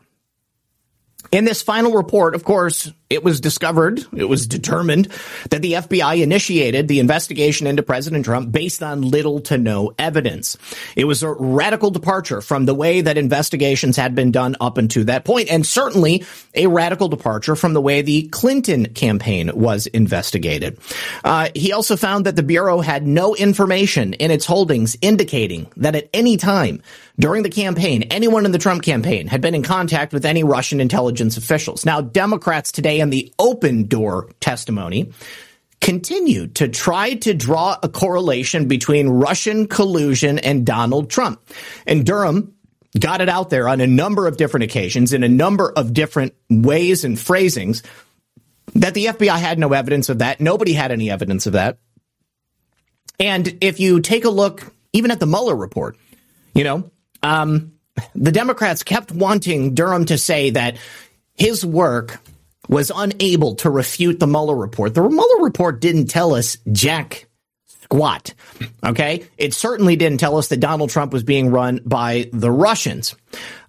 in 1.32 1.46
this 1.46 1.62
final 1.62 1.94
report, 1.94 2.34
of 2.34 2.44
course, 2.44 2.92
it 3.10 3.24
was 3.24 3.42
discovered, 3.42 4.06
it 4.16 4.26
was 4.26 4.46
determined 4.46 5.08
that 5.50 5.62
the 5.62 5.74
FBI 5.74 6.22
initiated 6.22 6.88
the 6.88 7.00
investigation 7.00 7.66
into 7.66 7.82
President 7.82 8.24
Trump 8.24 8.52
based 8.52 8.84
on 8.84 9.02
little 9.02 9.40
to 9.42 9.58
no 9.58 9.92
evidence. 9.98 10.58
It 10.96 11.06
was 11.06 11.24
a 11.24 11.32
radical 11.32 11.90
departure 11.90 12.42
from 12.42 12.66
the 12.66 12.76
way 12.76 13.02
that 13.02 13.18
investigations 13.18 13.98
had 13.98 14.14
been 14.14 14.32
done 14.32 14.56
up 14.62 14.78
until 14.78 15.06
that 15.06 15.26
point, 15.26 15.52
and 15.52 15.66
certainly 15.66 16.24
a 16.54 16.68
radical 16.68 17.08
departure 17.08 17.56
from 17.56 17.74
the 17.74 17.82
way 17.82 18.02
the 18.02 18.28
Clinton 18.30 18.94
campaign 18.94 19.52
was 19.56 19.88
investigated. 19.88 20.80
Uh, 21.24 21.50
he 21.56 21.74
also 21.74 21.96
found 21.96 22.26
that 22.26 22.36
the 22.36 22.44
Bureau 22.44 22.80
had 22.80 23.08
no 23.08 23.36
information 23.36 24.14
in 24.14 24.30
its 24.30 24.46
holdings 24.46 24.96
indicating 25.02 25.72
that 25.78 25.96
at 25.96 26.10
any 26.14 26.38
time 26.38 26.82
during 27.20 27.44
the 27.44 27.50
campaign, 27.50 28.04
anyone 28.04 28.46
in 28.46 28.52
the 28.52 28.58
Trump 28.58 28.82
campaign 28.82 29.28
had 29.28 29.42
been 29.42 29.56
in 29.56 29.64
contact 29.64 30.14
with 30.14 30.26
any 30.26 30.44
Russian 30.44 30.80
intelligence 30.80 31.38
officials. 31.38 31.86
Now, 31.86 32.02
Democrats 32.02 32.72
today 32.72 33.00
in 33.00 33.10
the 33.10 33.34
open 33.38 33.88
door 33.88 34.30
testimony 34.40 35.12
continued 35.82 36.56
to 36.56 36.68
try 36.68 37.16
to 37.16 37.34
draw 37.34 37.78
a 37.84 37.90
correlation 37.90 38.68
between 38.68 39.10
Russian 39.10 39.68
collusion 39.68 40.40
and 40.40 40.66
Donald 40.66 41.10
Trump. 41.10 41.42
And 41.86 42.06
Durham 42.06 42.54
got 42.98 43.22
it 43.22 43.30
out 43.30 43.50
there 43.50 43.68
on 43.68 43.82
a 43.82 43.88
number 43.88 44.28
of 44.28 44.38
different 44.38 44.64
occasions 44.64 45.14
in 45.14 45.24
a 45.24 45.30
number 45.30 45.72
of 45.72 45.94
different 45.94 46.34
ways 46.50 47.04
and 47.04 47.20
phrasings 47.20 47.84
that 48.76 48.94
the 48.94 49.08
FBI 49.08 49.38
had 49.38 49.60
no 49.60 49.74
evidence 49.74 50.10
of 50.10 50.20
that. 50.20 50.40
Nobody 50.40 50.74
had 50.74 50.92
any 50.92 51.10
evidence 51.10 51.48
of 51.48 51.54
that. 51.54 51.80
And 53.20 53.58
if 53.62 53.80
you 53.80 54.00
take 54.00 54.26
a 54.26 54.30
look 54.30 54.74
even 54.94 55.12
at 55.12 55.20
the 55.20 55.28
Mueller 55.28 55.56
report, 55.56 55.98
you 56.54 56.64
know, 56.64 56.90
um, 57.24 57.74
the 58.16 58.32
Democrats 58.32 58.84
kept 58.84 59.12
wanting 59.12 59.76
Durham 59.76 60.06
to 60.06 60.18
say 60.18 60.52
that 60.52 60.78
his 61.36 61.66
work 61.66 62.20
was 62.68 62.92
unable 62.96 63.56
to 63.56 63.70
refute 63.70 64.20
the 64.20 64.28
Mueller 64.28 64.56
report. 64.56 64.94
The 64.94 65.02
Mueller 65.02 65.44
report 65.44 65.82
didn't 65.82 66.08
tell 66.08 66.36
us 66.36 66.58
jack 66.72 67.28
squat. 67.66 68.34
Okay. 68.86 69.26
It 69.38 69.54
certainly 69.54 69.96
didn't 69.96 70.20
tell 70.20 70.38
us 70.38 70.50
that 70.50 70.60
Donald 70.60 70.92
Trump 70.92 71.12
was 71.12 71.24
being 71.24 71.50
run 71.50 71.82
by 71.84 72.30
the 72.32 72.52
Russians. 72.52 73.16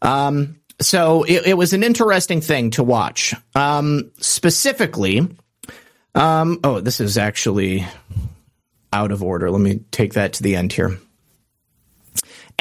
Um, 0.02 0.60
so 0.80 1.22
it, 1.24 1.46
it, 1.46 1.54
was 1.54 1.72
an 1.72 1.82
interesting 1.82 2.40
thing 2.40 2.70
to 2.72 2.82
watch. 2.82 3.34
Um, 3.54 4.10
specifically, 4.18 5.26
um, 6.14 6.60
oh, 6.64 6.80
this 6.80 7.00
is 7.00 7.16
actually 7.16 7.86
out 8.92 9.12
of 9.12 9.22
order. 9.22 9.50
Let 9.50 9.60
me 9.60 9.80
take 9.90 10.14
that 10.14 10.34
to 10.34 10.42
the 10.42 10.56
end 10.56 10.72
here. 10.72 10.98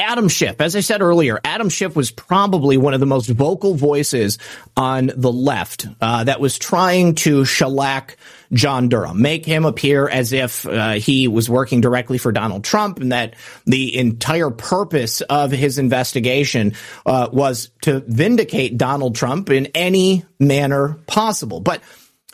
Adam 0.00 0.28
Schiff, 0.28 0.60
as 0.62 0.74
I 0.74 0.80
said 0.80 1.02
earlier, 1.02 1.38
Adam 1.44 1.68
Schiff 1.68 1.94
was 1.94 2.10
probably 2.10 2.78
one 2.78 2.94
of 2.94 3.00
the 3.00 3.06
most 3.06 3.28
vocal 3.28 3.74
voices 3.74 4.38
on 4.74 5.10
the 5.14 5.30
left 5.30 5.86
uh, 6.00 6.24
that 6.24 6.40
was 6.40 6.58
trying 6.58 7.14
to 7.16 7.44
shellac 7.44 8.16
John 8.52 8.88
Durham, 8.88 9.20
make 9.20 9.44
him 9.44 9.66
appear 9.66 10.08
as 10.08 10.32
if 10.32 10.66
uh, 10.66 10.92
he 10.92 11.28
was 11.28 11.50
working 11.50 11.82
directly 11.82 12.16
for 12.16 12.32
Donald 12.32 12.64
Trump, 12.64 12.98
and 12.98 13.12
that 13.12 13.34
the 13.66 13.96
entire 13.98 14.50
purpose 14.50 15.20
of 15.20 15.50
his 15.50 15.78
investigation 15.78 16.72
uh, 17.04 17.28
was 17.30 17.70
to 17.82 18.00
vindicate 18.00 18.78
Donald 18.78 19.14
Trump 19.14 19.50
in 19.50 19.66
any 19.66 20.24
manner 20.38 20.96
possible. 21.06 21.60
But 21.60 21.82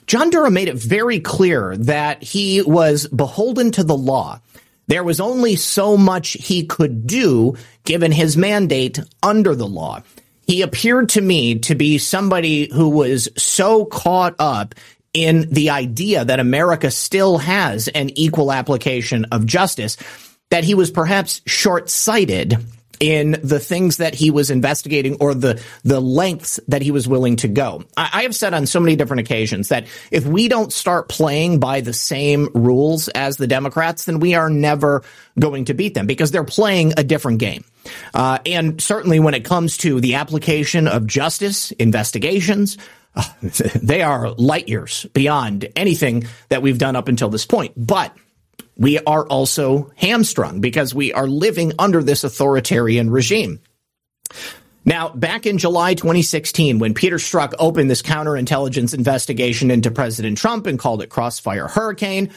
John 0.06 0.30
Durham 0.30 0.54
made 0.54 0.68
it 0.68 0.76
very 0.76 1.18
clear 1.18 1.76
that 1.78 2.22
he 2.22 2.62
was 2.62 3.08
beholden 3.08 3.72
to 3.72 3.82
the 3.82 3.96
law 3.96 4.40
there 4.86 5.04
was 5.04 5.20
only 5.20 5.56
so 5.56 5.96
much 5.96 6.32
he 6.32 6.64
could 6.66 7.06
do 7.06 7.56
given 7.84 8.12
his 8.12 8.36
mandate 8.36 8.98
under 9.22 9.54
the 9.54 9.66
law. 9.66 10.02
He 10.46 10.62
appeared 10.62 11.08
to 11.10 11.20
me 11.20 11.58
to 11.60 11.74
be 11.74 11.98
somebody 11.98 12.70
who 12.72 12.88
was 12.88 13.28
so 13.36 13.84
caught 13.84 14.36
up 14.38 14.74
in 15.12 15.50
the 15.50 15.70
idea 15.70 16.24
that 16.24 16.40
America 16.40 16.90
still 16.90 17.38
has 17.38 17.88
an 17.88 18.10
equal 18.18 18.52
application 18.52 19.24
of 19.32 19.46
justice 19.46 19.96
that 20.50 20.64
he 20.64 20.74
was 20.74 20.90
perhaps 20.90 21.40
short 21.46 21.90
sighted 21.90 22.58
in 23.00 23.38
the 23.42 23.60
things 23.60 23.98
that 23.98 24.14
he 24.14 24.30
was 24.30 24.50
investigating 24.50 25.16
or 25.20 25.34
the 25.34 25.62
the 25.84 26.00
lengths 26.00 26.60
that 26.68 26.82
he 26.82 26.90
was 26.90 27.08
willing 27.08 27.36
to 27.36 27.48
go. 27.48 27.84
I, 27.96 28.10
I, 28.12 28.22
have 28.22 28.34
said 28.34 28.54
on 28.54 28.66
so 28.66 28.80
many 28.80 28.96
different 28.96 29.20
occasions 29.20 29.68
that 29.68 29.86
if 30.10 30.26
we 30.26 30.48
don't 30.48 30.72
start 30.72 31.08
playing 31.08 31.60
by 31.60 31.80
the 31.80 31.92
same 31.92 32.48
rules 32.54 33.08
as 33.08 33.36
the 33.36 33.46
Democrats, 33.46 34.04
then 34.04 34.20
we 34.20 34.34
are 34.34 34.50
never 34.50 35.02
going 35.38 35.66
to 35.66 35.74
beat 35.74 35.94
them 35.94 36.06
because 36.06 36.30
they're 36.30 36.44
playing 36.44 36.94
a 36.96 37.04
different 37.04 37.38
game. 37.38 37.64
Uh, 38.14 38.38
and 38.46 38.80
certainly 38.80 39.20
when 39.20 39.34
it 39.34 39.44
comes 39.44 39.76
to 39.78 40.00
the 40.00 40.14
application 40.14 40.88
of 40.88 41.06
justice, 41.06 41.70
investigations, 41.72 42.78
uh, 43.14 43.24
they 43.82 44.02
are 44.02 44.30
light 44.32 44.68
years 44.68 45.06
beyond 45.12 45.68
anything 45.76 46.26
that 46.48 46.62
we've 46.62 46.78
done 46.78 46.96
up 46.96 47.08
until 47.08 47.28
this 47.28 47.46
point. 47.46 47.72
But 47.76 48.16
we 48.76 48.98
are 49.00 49.26
also 49.26 49.90
hamstrung 49.96 50.60
because 50.60 50.94
we 50.94 51.12
are 51.12 51.26
living 51.26 51.72
under 51.78 52.02
this 52.02 52.24
authoritarian 52.24 53.10
regime. 53.10 53.60
Now, 54.84 55.08
back 55.08 55.46
in 55.46 55.58
July 55.58 55.94
2016, 55.94 56.78
when 56.78 56.94
Peter 56.94 57.16
Strzok 57.16 57.54
opened 57.58 57.90
this 57.90 58.02
counterintelligence 58.02 58.94
investigation 58.94 59.72
into 59.72 59.90
President 59.90 60.38
Trump 60.38 60.66
and 60.66 60.78
called 60.78 61.02
it 61.02 61.10
Crossfire 61.10 61.66
Hurricane, 61.66 62.30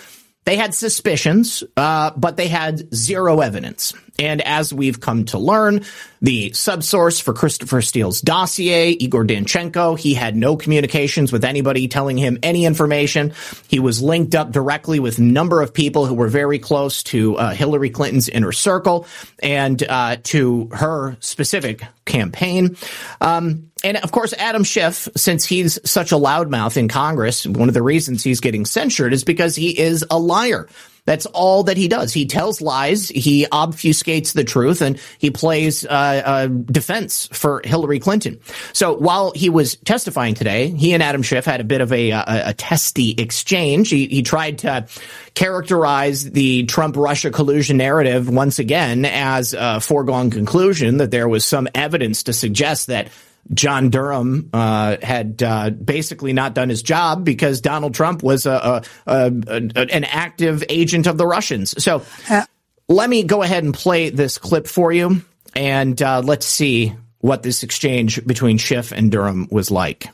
they 0.49 0.55
had 0.55 0.73
suspicions, 0.73 1.63
uh, 1.77 2.09
but 2.17 2.35
they 2.35 2.47
had 2.47 2.91
zero 2.91 3.41
evidence. 3.41 3.93
And 4.17 4.41
as 4.41 4.73
we've 4.73 4.99
come 4.99 5.25
to 5.25 5.37
learn, 5.37 5.85
the 6.23 6.49
subsource 6.49 7.21
for 7.21 7.33
Christopher 7.33 7.83
Steele's 7.83 8.19
dossier, 8.19 8.89
Igor 8.89 9.25
Danchenko, 9.25 9.97
he 9.97 10.15
had 10.15 10.35
no 10.35 10.57
communications 10.57 11.31
with 11.31 11.45
anybody 11.45 11.87
telling 11.87 12.17
him 12.17 12.39
any 12.41 12.65
information. 12.65 13.33
He 13.67 13.79
was 13.79 14.01
linked 14.01 14.33
up 14.33 14.51
directly 14.51 14.99
with 14.99 15.19
a 15.19 15.21
number 15.21 15.61
of 15.61 15.71
people 15.71 16.07
who 16.07 16.15
were 16.15 16.27
very 16.27 16.57
close 16.57 17.03
to 17.03 17.37
uh, 17.37 17.51
Hillary 17.51 17.91
Clinton's 17.91 18.27
inner 18.27 18.51
circle 18.51 19.05
and 19.43 19.81
uh, 19.87 20.17
to 20.23 20.69
her 20.73 21.15
specific 21.19 21.83
campaign. 22.05 22.75
Um, 23.21 23.68
and 23.83 23.97
of 23.97 24.11
course, 24.11 24.33
Adam 24.33 24.63
Schiff, 24.63 25.07
since 25.15 25.45
he's 25.45 25.79
such 25.89 26.11
a 26.11 26.15
loudmouth 26.15 26.77
in 26.77 26.87
Congress, 26.87 27.45
one 27.45 27.67
of 27.67 27.73
the 27.73 27.83
reasons 27.83 28.23
he's 28.23 28.39
getting 28.39 28.65
censured 28.65 29.13
is 29.13 29.23
because 29.23 29.55
he 29.55 29.77
is 29.79 30.05
a 30.09 30.19
liar. 30.19 30.67
That's 31.05 31.25
all 31.25 31.63
that 31.63 31.77
he 31.77 31.87
does. 31.87 32.13
He 32.13 32.27
tells 32.27 32.61
lies, 32.61 33.09
he 33.09 33.47
obfuscates 33.47 34.33
the 34.33 34.43
truth, 34.43 34.83
and 34.83 34.99
he 35.17 35.31
plays 35.31 35.83
uh, 35.83 35.89
uh, 35.89 36.47
defense 36.47 37.27
for 37.31 37.61
Hillary 37.63 37.99
Clinton. 37.99 38.39
So 38.73 38.93
while 38.93 39.31
he 39.31 39.49
was 39.49 39.75
testifying 39.77 40.35
today, 40.35 40.69
he 40.69 40.93
and 40.93 41.01
Adam 41.01 41.23
Schiff 41.23 41.45
had 41.45 41.61
a 41.61 41.63
bit 41.63 41.81
of 41.81 41.91
a, 41.91 42.11
a, 42.11 42.23
a 42.27 42.53
testy 42.53 43.15
exchange. 43.17 43.89
He, 43.89 44.05
he 44.05 44.21
tried 44.21 44.59
to 44.59 44.87
characterize 45.33 46.29
the 46.29 46.65
Trump 46.65 46.95
Russia 46.95 47.31
collusion 47.31 47.77
narrative 47.77 48.29
once 48.29 48.59
again 48.59 49.03
as 49.05 49.55
a 49.57 49.79
foregone 49.79 50.29
conclusion 50.29 50.97
that 50.97 51.09
there 51.09 51.27
was 51.27 51.43
some 51.43 51.67
evidence 51.73 52.23
to 52.23 52.33
suggest 52.33 52.85
that 52.87 53.07
John 53.53 53.89
Durham 53.89 54.49
uh, 54.53 54.97
had 55.01 55.41
uh, 55.41 55.71
basically 55.71 56.33
not 56.33 56.53
done 56.53 56.69
his 56.69 56.83
job 56.83 57.23
because 57.23 57.61
Donald 57.61 57.93
Trump 57.93 58.21
was 58.21 58.45
a, 58.45 58.83
a, 59.07 59.11
a, 59.15 59.25
an 59.55 60.03
active 60.03 60.63
agent 60.69 61.07
of 61.07 61.17
the 61.17 61.25
Russians. 61.25 61.81
So 61.81 62.03
uh, 62.29 62.45
let 62.87 63.09
me 63.09 63.23
go 63.23 63.41
ahead 63.41 63.63
and 63.63 63.73
play 63.73 64.09
this 64.09 64.37
clip 64.37 64.67
for 64.67 64.91
you, 64.91 65.23
and 65.55 65.99
uh, 66.01 66.21
let's 66.23 66.45
see 66.45 66.93
what 67.19 67.43
this 67.43 67.63
exchange 67.63 68.25
between 68.25 68.57
Schiff 68.57 68.91
and 68.91 69.11
Durham 69.11 69.47
was 69.51 69.71
like. 69.71 70.07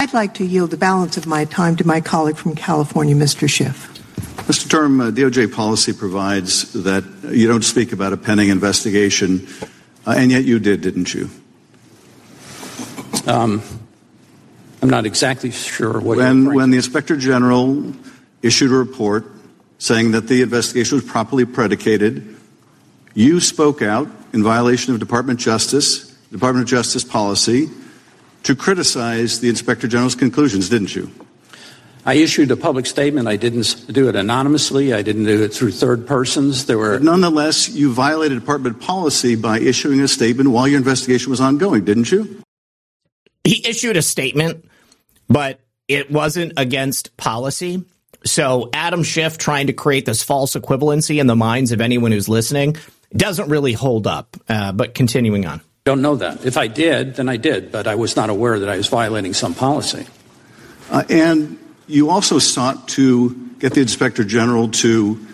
I'd 0.00 0.12
like 0.12 0.34
to 0.34 0.44
yield 0.44 0.70
the 0.70 0.76
balance 0.76 1.16
of 1.16 1.26
my 1.26 1.44
time 1.44 1.76
to 1.76 1.86
my 1.86 2.00
colleague 2.00 2.36
from 2.36 2.56
California, 2.56 3.14
Mr. 3.14 3.48
Schiff. 3.48 3.88
Mr. 4.48 4.68
Durham, 4.68 5.00
uh, 5.00 5.10
DOJ 5.10 5.52
policy 5.52 5.92
provides 5.92 6.72
that 6.72 7.04
you 7.30 7.46
don't 7.46 7.62
speak 7.62 7.92
about 7.92 8.12
a 8.12 8.16
pending 8.16 8.48
investigation, 8.48 9.46
uh, 10.04 10.14
and 10.16 10.32
yet 10.32 10.44
you 10.44 10.58
did, 10.58 10.80
didn't 10.80 11.14
you? 11.14 11.30
Um, 13.26 13.62
I'm 14.82 14.90
not 14.90 15.06
exactly 15.06 15.50
sure 15.50 16.00
what. 16.00 16.18
When 16.18 16.54
when 16.54 16.70
the 16.70 16.76
inspector 16.76 17.16
general 17.16 17.92
issued 18.42 18.70
a 18.72 18.74
report 18.74 19.26
saying 19.78 20.12
that 20.12 20.26
the 20.26 20.42
investigation 20.42 20.96
was 20.96 21.04
properly 21.04 21.44
predicated, 21.44 22.36
you 23.14 23.40
spoke 23.40 23.82
out 23.82 24.08
in 24.32 24.42
violation 24.42 24.92
of 24.92 25.00
Department 25.00 25.38
of 25.38 25.44
Justice 25.44 26.12
Department 26.32 26.64
of 26.64 26.70
Justice 26.70 27.04
policy 27.04 27.68
to 28.42 28.56
criticize 28.56 29.40
the 29.40 29.48
inspector 29.48 29.86
general's 29.86 30.14
conclusions, 30.14 30.68
didn't 30.68 30.96
you? 30.96 31.10
I 32.04 32.14
issued 32.14 32.50
a 32.50 32.56
public 32.56 32.86
statement. 32.86 33.28
I 33.28 33.36
didn't 33.36 33.86
do 33.88 34.08
it 34.08 34.16
anonymously. 34.16 34.92
I 34.92 35.02
didn't 35.02 35.24
do 35.24 35.44
it 35.44 35.54
through 35.54 35.70
third 35.70 36.04
persons. 36.04 36.66
There 36.66 36.78
were 36.78 36.94
but 36.94 37.04
nonetheless 37.04 37.68
you 37.68 37.92
violated 37.92 38.40
department 38.40 38.80
policy 38.80 39.36
by 39.36 39.60
issuing 39.60 40.00
a 40.00 40.08
statement 40.08 40.50
while 40.50 40.66
your 40.66 40.78
investigation 40.78 41.30
was 41.30 41.40
ongoing, 41.40 41.84
didn't 41.84 42.10
you? 42.10 42.42
He 43.44 43.66
issued 43.66 43.96
a 43.96 44.02
statement, 44.02 44.64
but 45.28 45.60
it 45.88 46.10
wasn't 46.10 46.54
against 46.56 47.16
policy. 47.16 47.84
So 48.24 48.70
Adam 48.72 49.02
Schiff 49.02 49.36
trying 49.36 49.66
to 49.66 49.72
create 49.72 50.06
this 50.06 50.22
false 50.22 50.54
equivalency 50.54 51.20
in 51.20 51.26
the 51.26 51.36
minds 51.36 51.72
of 51.72 51.80
anyone 51.80 52.12
who's 52.12 52.28
listening 52.28 52.76
doesn't 53.14 53.48
really 53.48 53.72
hold 53.72 54.06
up. 54.06 54.36
Uh, 54.48 54.72
but 54.72 54.94
continuing 54.94 55.44
on. 55.44 55.60
Don't 55.84 56.02
know 56.02 56.14
that. 56.16 56.46
If 56.46 56.56
I 56.56 56.68
did, 56.68 57.16
then 57.16 57.28
I 57.28 57.36
did, 57.36 57.72
but 57.72 57.88
I 57.88 57.96
was 57.96 58.14
not 58.14 58.30
aware 58.30 58.60
that 58.60 58.68
I 58.68 58.76
was 58.76 58.86
violating 58.86 59.34
some 59.34 59.54
policy. 59.54 60.06
Uh, 60.90 61.02
and 61.08 61.58
you 61.88 62.10
also 62.10 62.38
sought 62.38 62.88
to 62.90 63.34
get 63.58 63.74
the 63.74 63.80
inspector 63.80 64.22
general 64.22 64.68
to 64.68 65.26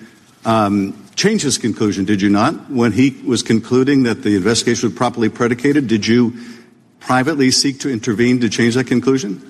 um, 0.46 1.06
change 1.16 1.42
his 1.42 1.58
conclusion, 1.58 2.06
did 2.06 2.22
you 2.22 2.30
not? 2.30 2.70
When 2.70 2.92
he 2.92 3.10
was 3.26 3.42
concluding 3.42 4.04
that 4.04 4.22
the 4.22 4.36
investigation 4.36 4.88
was 4.88 4.96
properly 4.96 5.28
predicated, 5.28 5.86
did 5.86 6.06
you 6.06 6.32
privately 7.08 7.50
seek 7.50 7.80
to 7.80 7.88
intervene 7.88 8.38
to 8.38 8.50
change 8.50 8.74
that 8.74 8.86
conclusion? 8.86 9.40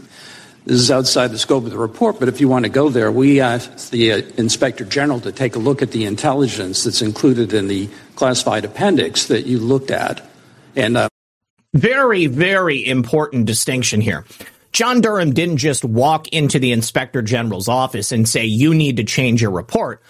This 0.65 0.79
is 0.79 0.93
outside 0.93 1.33
the 1.33 1.41
scope 1.41 1.65
of 1.65 1.73
the 1.73 1.77
report, 1.77 2.21
but 2.21 2.29
if 2.29 2.41
you 2.41 2.47
want 2.47 2.67
to 2.67 2.69
go 2.69 2.89
there, 2.89 3.11
we 3.11 3.41
asked 3.41 3.91
the 3.91 4.13
uh, 4.13 4.23
Inspector 4.37 4.85
General 4.85 5.19
to 5.23 5.33
take 5.33 5.57
a 5.57 5.59
look 5.59 5.83
at 5.83 5.91
the 5.91 6.05
intelligence 6.05 6.85
that's 6.85 7.03
included 7.03 7.53
in 7.53 7.67
the 7.67 7.89
classified 8.15 8.65
appendix 8.65 9.27
that 9.27 9.47
you 9.47 9.59
looked 9.59 9.91
at. 9.91 10.25
And 10.77 10.97
uh, 10.97 11.09
very, 11.75 12.27
very 12.27 12.87
important 12.87 13.47
distinction 13.47 14.01
here. 14.01 14.25
John 14.71 15.01
Durham 15.01 15.35
didn't 15.35 15.57
just 15.57 15.85
walk 15.85 16.29
into 16.29 16.61
the 16.61 16.71
Inspector 16.71 17.21
General's 17.23 17.67
office 17.67 18.13
and 18.13 18.29
say, 18.29 18.45
You 18.45 18.73
need 18.73 18.99
to 18.99 19.05
change 19.05 19.43
your 19.43 19.51
report. 19.51 20.01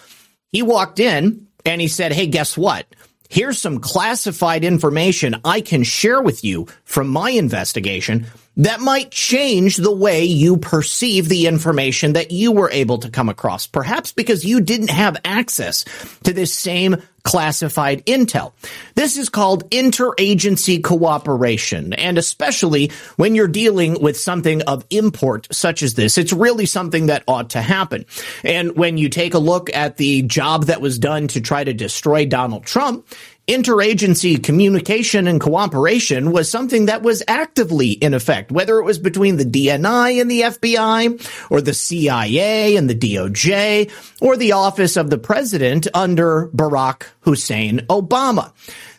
He 0.51 0.61
walked 0.61 0.99
in 0.99 1.47
and 1.65 1.81
he 1.81 1.87
said, 1.87 2.13
Hey, 2.13 2.27
guess 2.27 2.55
what? 2.55 2.85
Here's 3.31 3.59
some 3.61 3.77
classified 3.77 4.63
information 4.63 5.35
I 5.45 5.61
can 5.61 5.83
share 5.83 6.19
with 6.19 6.43
you 6.43 6.65
from 6.83 7.09
my 7.09 7.29
investigation 7.29 8.25
that 8.59 8.81
might 8.81 9.09
change 9.09 9.77
the 9.77 9.91
way 9.91 10.25
you 10.25 10.57
perceive 10.57 11.27
the 11.29 11.47
information 11.47 12.13
that 12.13 12.31
you 12.31 12.51
were 12.51 12.69
able 12.71 12.99
to 12.99 13.09
come 13.09 13.29
across. 13.29 13.67
Perhaps 13.67 14.11
because 14.11 14.45
you 14.45 14.61
didn't 14.61 14.89
have 14.89 15.17
access 15.23 15.85
to 16.23 16.33
this 16.33 16.53
same 16.53 16.97
classified 17.23 18.05
intel. 18.05 18.53
This 18.95 19.17
is 19.17 19.29
called 19.29 19.69
interagency 19.69 20.83
cooperation. 20.83 21.93
And 21.93 22.17
especially 22.17 22.91
when 23.17 23.35
you're 23.35 23.47
dealing 23.47 24.01
with 24.01 24.17
something 24.17 24.61
of 24.63 24.85
import 24.89 25.47
such 25.51 25.83
as 25.83 25.93
this, 25.93 26.17
it's 26.17 26.33
really 26.33 26.65
something 26.65 27.07
that 27.07 27.23
ought 27.27 27.51
to 27.51 27.61
happen. 27.61 28.05
And 28.43 28.75
when 28.75 28.97
you 28.97 29.09
take 29.09 29.33
a 29.33 29.39
look 29.39 29.73
at 29.73 29.97
the 29.97 30.21
job 30.23 30.65
that 30.65 30.81
was 30.81 30.99
done 30.99 31.27
to 31.29 31.41
try 31.41 31.63
to 31.63 31.73
destroy 31.73 32.25
Donald 32.25 32.65
Trump, 32.65 33.05
interagency 33.49 34.41
communication 34.41 35.27
and 35.27 35.41
cooperation 35.41 36.31
was 36.31 36.51
something 36.51 36.85
that 36.85 37.01
was 37.01 37.23
actively 37.27 37.91
in 37.91 38.13
effect, 38.13 38.51
whether 38.51 38.77
it 38.77 38.83
was 38.83 38.99
between 38.99 39.37
the 39.37 39.43
DNI 39.43 40.21
and 40.21 40.29
the 40.29 40.41
FBI, 40.41 41.49
or 41.49 41.59
the 41.59 41.73
CIA 41.73 42.75
and 42.75 42.87
the 42.87 42.95
DOJ, 42.95 43.91
or 44.21 44.37
the 44.37 44.51
office 44.51 44.97
of 44.97 45.09
the 45.09 45.17
president 45.17 45.87
under 45.95 46.49
Barack 46.49 47.07
Hussein 47.21 47.79
Obama. 47.89 48.53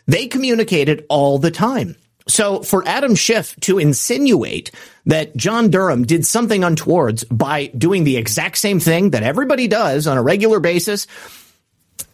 They 0.05 0.27
communicated 0.27 1.05
all 1.07 1.39
the 1.39 1.51
time. 1.51 1.95
So 2.27 2.61
for 2.61 2.85
Adam 2.85 3.15
Schiff 3.15 3.55
to 3.61 3.79
insinuate 3.79 4.71
that 5.05 5.35
John 5.37 5.69
Durham 5.69 6.03
did 6.03 6.25
something 6.25 6.63
untowards 6.63 7.23
by 7.23 7.67
doing 7.67 8.03
the 8.03 8.17
exact 8.17 8.57
same 8.57 8.79
thing 8.79 9.11
that 9.11 9.23
everybody 9.23 9.67
does 9.67 10.07
on 10.07 10.17
a 10.17 10.21
regular 10.21 10.59
basis, 10.59 11.07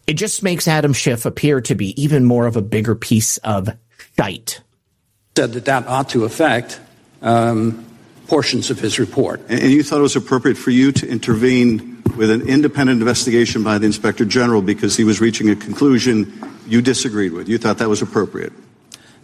it 0.08 0.14
just 0.14 0.42
makes 0.42 0.66
Adam 0.66 0.94
Schiff 0.94 1.26
appear 1.26 1.60
to 1.60 1.74
be 1.74 2.00
even 2.02 2.24
more 2.24 2.46
of 2.46 2.56
a 2.56 2.62
bigger 2.62 2.94
piece 2.94 3.36
of 3.38 3.68
shite. 4.16 4.62
Said 5.36 5.52
that 5.52 5.66
that 5.66 5.86
ought 5.86 6.08
to 6.08 6.24
affect 6.24 6.80
um, 7.20 7.84
portions 8.26 8.70
of 8.70 8.80
his 8.80 8.98
report. 8.98 9.42
And 9.50 9.70
you 9.70 9.82
thought 9.82 9.98
it 9.98 10.02
was 10.02 10.16
appropriate 10.16 10.56
for 10.56 10.70
you 10.70 10.92
to 10.92 11.06
intervene 11.06 12.02
with 12.16 12.30
an 12.30 12.48
independent 12.48 13.00
investigation 13.00 13.62
by 13.62 13.76
the 13.76 13.84
inspector 13.84 14.24
general 14.24 14.62
because 14.62 14.96
he 14.96 15.04
was 15.04 15.20
reaching 15.20 15.50
a 15.50 15.56
conclusion 15.56 16.32
you 16.66 16.80
disagreed 16.80 17.32
with. 17.32 17.46
You 17.46 17.58
thought 17.58 17.76
that 17.78 17.88
was 17.90 18.00
appropriate. 18.00 18.52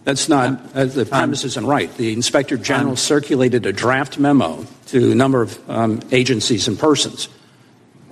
That's 0.05 0.29
not, 0.29 0.61
uh, 0.77 0.85
the 0.85 1.07
premise 1.07 1.45
isn't 1.45 1.67
right. 1.67 1.93
The 1.97 2.13
inspector 2.13 2.59
general 2.59 2.97
circulated 2.97 3.65
a 3.65 3.73
draft 3.73 4.19
memo 4.19 4.67
to 4.89 5.13
a 5.13 5.15
number 5.15 5.41
of 5.41 5.71
um, 5.71 6.03
agencies 6.13 6.69
and 6.69 6.79
persons. 6.79 7.31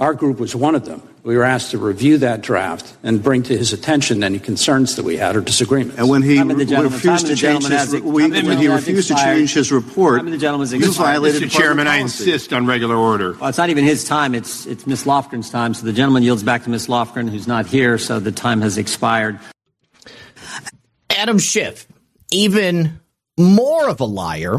Our 0.01 0.15
group 0.15 0.41
was 0.41 0.57
one 0.57 0.75
of 0.75 0.87
them. 0.87 1.03
We 1.25 1.37
were 1.37 1.45
asked 1.45 1.71
to 1.71 1.79
review 1.79 2.19
that 2.19 2.41
draft 2.41 2.97
and 3.05 3.23
bring 3.23 3.45
to 3.45 3.57
his 3.57 3.73
attention 3.73 4.25
any 4.25 4.41
concerns 4.41 4.97
that 4.97 5.05
we 5.05 5.17
had 5.17 5.37
or 5.37 5.41
disagreements. 5.41 5.97
And 5.99 6.09
when 6.09 6.23
he 6.23 6.37
Time 6.37 6.51
of 6.51 6.59
the 6.59 6.65
gentleman- 6.65 6.93
refused 6.93 7.27
to 7.29 7.37
change 7.37 7.63
his, 7.63 7.73
has- 7.73 7.93
we- 7.93 8.23
time 8.23 8.33
of 8.33 8.43
the 8.43 8.49
when 8.49 8.59
he 8.59 8.67
refused 8.69 9.09
to 9.09 9.15
change 9.15 9.55
his 9.55 9.71
report, 9.71 10.19
Time 10.19 10.27
of 10.27 10.33
the 10.33 10.39
gentleman's 10.39 10.73
you 10.73 10.81
violated 10.93 11.43
Mr. 11.43 11.45
public 11.47 11.53
Chairman, 11.63 11.87
I 11.87 11.97
insist 11.99 12.53
on 12.53 12.67
regular 12.67 12.97
order. 12.97 13.37
Well, 13.39 13.49
it's 13.49 13.59
not 13.59 13.71
even 13.71 13.85
his 13.85 14.05
time. 14.05 14.35
It's 14.35 14.67
it's 14.67 14.85
Miss 14.87 15.05
Lofgren's 15.05 15.49
time. 15.51 15.75
So 15.75 15.87
the 15.87 15.93
gentleman 15.93 16.25
yields 16.25 16.43
back 16.43 16.65
to 16.65 16.71
Miss 16.71 16.89
Lofgren, 16.89 17.31
who's 17.31 17.47
not 17.47 17.67
here. 17.67 17.99
So 17.99 18.19
the 18.19 18.33
time 18.33 18.61
has 18.63 18.77
expired. 18.77 19.39
Adam 21.11 21.39
Schiff, 21.39 21.87
even 22.33 22.99
more 23.39 23.89
of 23.89 24.01
a 24.01 24.05
liar, 24.05 24.57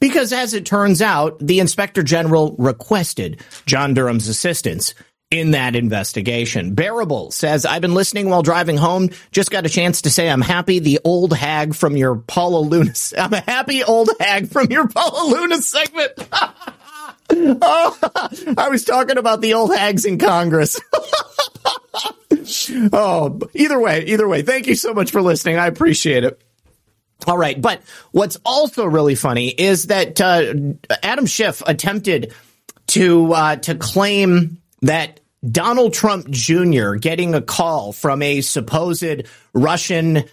because 0.00 0.32
as 0.32 0.54
it 0.54 0.64
turns 0.64 1.02
out, 1.02 1.38
the 1.38 1.60
inspector 1.60 2.02
general 2.02 2.54
requested 2.58 3.40
John 3.66 3.92
Durham's 3.94 4.28
assistance 4.28 4.94
in 5.30 5.50
that 5.50 5.76
investigation. 5.76 6.74
Bearable 6.74 7.30
says, 7.30 7.66
I've 7.66 7.82
been 7.82 7.94
listening 7.94 8.30
while 8.30 8.42
driving 8.42 8.78
home. 8.78 9.10
Just 9.30 9.50
got 9.50 9.66
a 9.66 9.68
chance 9.68 10.02
to 10.02 10.10
say 10.10 10.30
I'm 10.30 10.40
happy 10.40 10.78
the 10.78 11.00
old 11.04 11.34
hag 11.34 11.74
from 11.74 11.96
your 11.96 12.16
Paula 12.16 12.60
Luna. 12.60 12.94
I'm 13.18 13.32
a 13.32 13.40
happy 13.40 13.84
old 13.84 14.10
hag 14.18 14.48
from 14.48 14.70
your 14.70 14.88
Paula 14.88 15.34
Luna 15.34 15.60
segment. 15.60 16.12
oh, 17.30 17.98
I 18.56 18.68
was 18.70 18.84
talking 18.84 19.18
about 19.18 19.40
the 19.40 19.54
old 19.54 19.74
hags 19.74 20.06
in 20.06 20.18
Congress. 20.18 20.80
oh, 22.92 23.38
either 23.54 23.78
way, 23.78 24.04
either 24.06 24.26
way, 24.26 24.42
thank 24.42 24.66
you 24.66 24.74
so 24.74 24.94
much 24.94 25.10
for 25.10 25.20
listening. 25.20 25.58
I 25.58 25.66
appreciate 25.66 26.24
it. 26.24 26.40
All 27.26 27.36
right, 27.36 27.60
but 27.60 27.82
what's 28.12 28.38
also 28.46 28.86
really 28.86 29.16
funny 29.16 29.48
is 29.48 29.88
that 29.88 30.20
uh, 30.20 30.54
Adam 31.02 31.26
Schiff 31.26 31.62
attempted 31.66 32.32
to 32.88 33.32
uh, 33.32 33.56
to 33.56 33.74
claim 33.74 34.58
that 34.82 35.17
Donald 35.48 35.92
Trump 35.94 36.28
Jr. 36.30 36.94
getting 36.94 37.34
a 37.34 37.42
call 37.42 37.92
from 37.92 38.22
a 38.22 38.40
supposed 38.40 39.24
Russian 39.52 40.24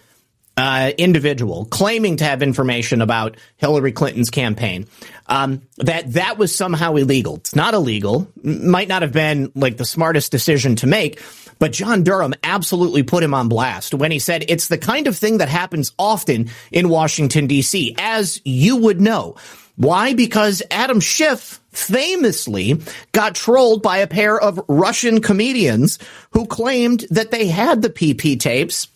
uh, 0.56 0.92
individual 0.96 1.66
claiming 1.66 2.16
to 2.16 2.24
have 2.24 2.42
information 2.42 3.02
about 3.02 3.36
Hillary 3.56 3.92
Clinton's 3.92 4.30
campaign, 4.30 4.86
um, 5.26 5.62
that 5.78 6.14
that 6.14 6.38
was 6.38 6.54
somehow 6.54 6.94
illegal. 6.94 7.36
It's 7.36 7.54
not 7.54 7.74
illegal. 7.74 8.30
Might 8.42 8.88
not 8.88 9.02
have 9.02 9.12
been 9.12 9.52
like 9.54 9.76
the 9.76 9.84
smartest 9.84 10.32
decision 10.32 10.76
to 10.76 10.86
make, 10.86 11.20
but 11.58 11.72
John 11.72 12.04
Durham 12.04 12.34
absolutely 12.42 13.02
put 13.02 13.22
him 13.22 13.34
on 13.34 13.48
blast 13.48 13.92
when 13.92 14.10
he 14.10 14.18
said 14.18 14.44
it's 14.48 14.68
the 14.68 14.78
kind 14.78 15.06
of 15.06 15.16
thing 15.16 15.38
that 15.38 15.50
happens 15.50 15.92
often 15.98 16.50
in 16.72 16.88
Washington 16.88 17.46
D.C., 17.46 17.94
as 17.98 18.40
you 18.44 18.76
would 18.76 19.00
know. 19.00 19.36
Why? 19.76 20.14
Because 20.14 20.62
Adam 20.70 21.00
Schiff 21.00 21.60
famously 21.70 22.80
got 23.12 23.34
trolled 23.34 23.82
by 23.82 23.98
a 23.98 24.06
pair 24.06 24.40
of 24.40 24.60
Russian 24.68 25.20
comedians 25.20 25.98
who 26.30 26.46
claimed 26.46 27.04
that 27.10 27.30
they 27.30 27.46
had 27.46 27.82
the 27.82 27.90
PP 27.90 28.40
tapes. 28.40 28.88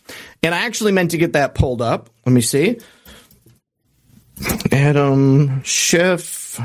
And 0.43 0.55
I 0.55 0.65
actually 0.65 0.93
meant 0.93 1.11
to 1.11 1.19
get 1.19 1.35
that 1.35 1.55
pulled 1.55 1.83
up. 1.83 2.09
Let 2.25 2.33
me 2.33 2.41
see. 2.41 2.79
Adam 4.73 5.63
Schiff, 5.65 6.59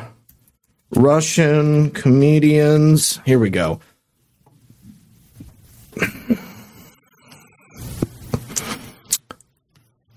Russian 0.91 1.91
comedians. 1.91 3.19
Here 3.25 3.39
we 3.39 3.49
go. 3.49 3.81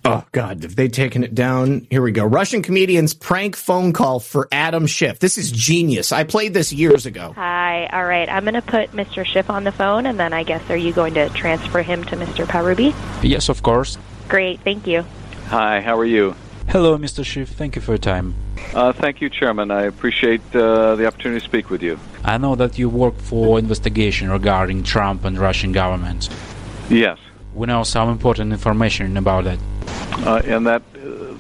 Oh 0.08 0.24
God, 0.32 0.62
have 0.62 0.74
they 0.74 0.88
taken 0.88 1.22
it 1.22 1.34
down? 1.34 1.86
Here 1.90 2.00
we 2.00 2.12
go. 2.12 2.24
Russian 2.24 2.62
comedians 2.62 3.12
prank 3.12 3.54
phone 3.54 3.92
call 3.92 4.20
for 4.20 4.48
Adam 4.50 4.86
Schiff. 4.86 5.18
This 5.18 5.36
is 5.36 5.52
genius. 5.52 6.12
I 6.12 6.24
played 6.24 6.54
this 6.54 6.72
years 6.72 7.04
ago. 7.04 7.34
Hi. 7.36 7.86
All 7.92 8.06
right. 8.06 8.26
I'm 8.26 8.44
going 8.44 8.54
to 8.54 8.62
put 8.62 8.92
Mr. 8.92 9.26
Schiff 9.26 9.50
on 9.50 9.64
the 9.64 9.72
phone, 9.72 10.06
and 10.06 10.18
then 10.18 10.32
I 10.32 10.44
guess 10.44 10.62
are 10.70 10.76
you 10.78 10.94
going 10.94 11.12
to 11.14 11.28
transfer 11.30 11.82
him 11.82 12.04
to 12.04 12.16
Mr. 12.16 12.46
Parubiy? 12.46 12.94
Yes, 13.22 13.50
of 13.50 13.62
course. 13.62 13.98
Great. 14.28 14.60
Thank 14.60 14.86
you. 14.86 15.04
Hi, 15.48 15.82
how 15.82 15.98
are 15.98 16.06
you? 16.06 16.34
Hello, 16.68 16.96
Mr. 16.96 17.22
Schiff. 17.22 17.50
Thank 17.50 17.76
you 17.76 17.82
for 17.82 17.92
your 17.92 17.98
time. 17.98 18.34
Uh, 18.74 18.92
thank 18.92 19.20
you, 19.20 19.28
Chairman. 19.28 19.70
I 19.70 19.82
appreciate 19.82 20.40
uh, 20.54 20.96
the 20.96 21.06
opportunity 21.06 21.40
to 21.40 21.44
speak 21.44 21.68
with 21.68 21.82
you. 21.82 21.98
I 22.24 22.38
know 22.38 22.54
that 22.56 22.78
you 22.78 22.88
work 22.88 23.18
for 23.18 23.58
investigation 23.58 24.30
regarding 24.30 24.84
Trump 24.84 25.24
and 25.24 25.38
Russian 25.38 25.72
government. 25.72 26.30
Yes, 26.90 27.18
We 27.54 27.66
know 27.66 27.82
some 27.82 28.08
important 28.10 28.52
information 28.52 29.16
about 29.16 29.44
that. 29.44 29.58
uh, 30.26 30.42
and 30.44 30.66
that 30.66 30.82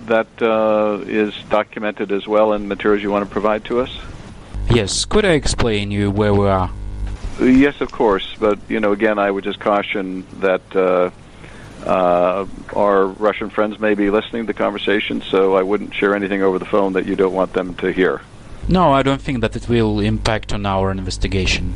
that 0.06 0.26
uh, 0.40 1.02
is 1.06 1.34
documented 1.50 2.12
as 2.12 2.26
well 2.26 2.54
in 2.54 2.66
materials 2.66 3.02
you 3.02 3.10
want 3.10 3.24
to 3.26 3.30
provide 3.30 3.64
to 3.66 3.80
us. 3.80 3.90
Yes, 4.70 5.04
could 5.04 5.24
I 5.24 5.32
explain 5.32 5.90
you 5.90 6.10
where 6.10 6.32
we 6.32 6.48
are? 6.48 6.70
Yes, 7.40 7.80
of 7.80 7.92
course, 7.92 8.34
but 8.40 8.58
you 8.68 8.80
know, 8.80 8.92
again, 8.92 9.18
I 9.18 9.30
would 9.30 9.44
just 9.44 9.60
caution 9.60 10.26
that 10.40 10.62
uh, 10.74 11.10
uh, 11.86 12.46
our 12.74 13.06
Russian 13.06 13.50
friends 13.50 13.78
may 13.78 13.94
be 13.94 14.10
listening 14.10 14.46
to 14.46 14.52
the 14.52 14.58
conversation, 14.58 15.20
so 15.22 15.54
I 15.56 15.62
wouldn't 15.62 15.94
share 15.94 16.14
anything 16.14 16.42
over 16.42 16.58
the 16.58 16.64
phone 16.66 16.94
that 16.94 17.06
you 17.06 17.14
don't 17.16 17.34
want 17.34 17.52
them 17.52 17.74
to 17.76 17.92
hear. 17.92 18.20
No, 18.66 18.92
I 18.92 19.02
don't 19.02 19.20
think 19.22 19.40
that 19.42 19.54
it 19.56 19.68
will 19.68 20.00
impact 20.00 20.52
on 20.52 20.66
our 20.66 20.90
investigation. 20.90 21.72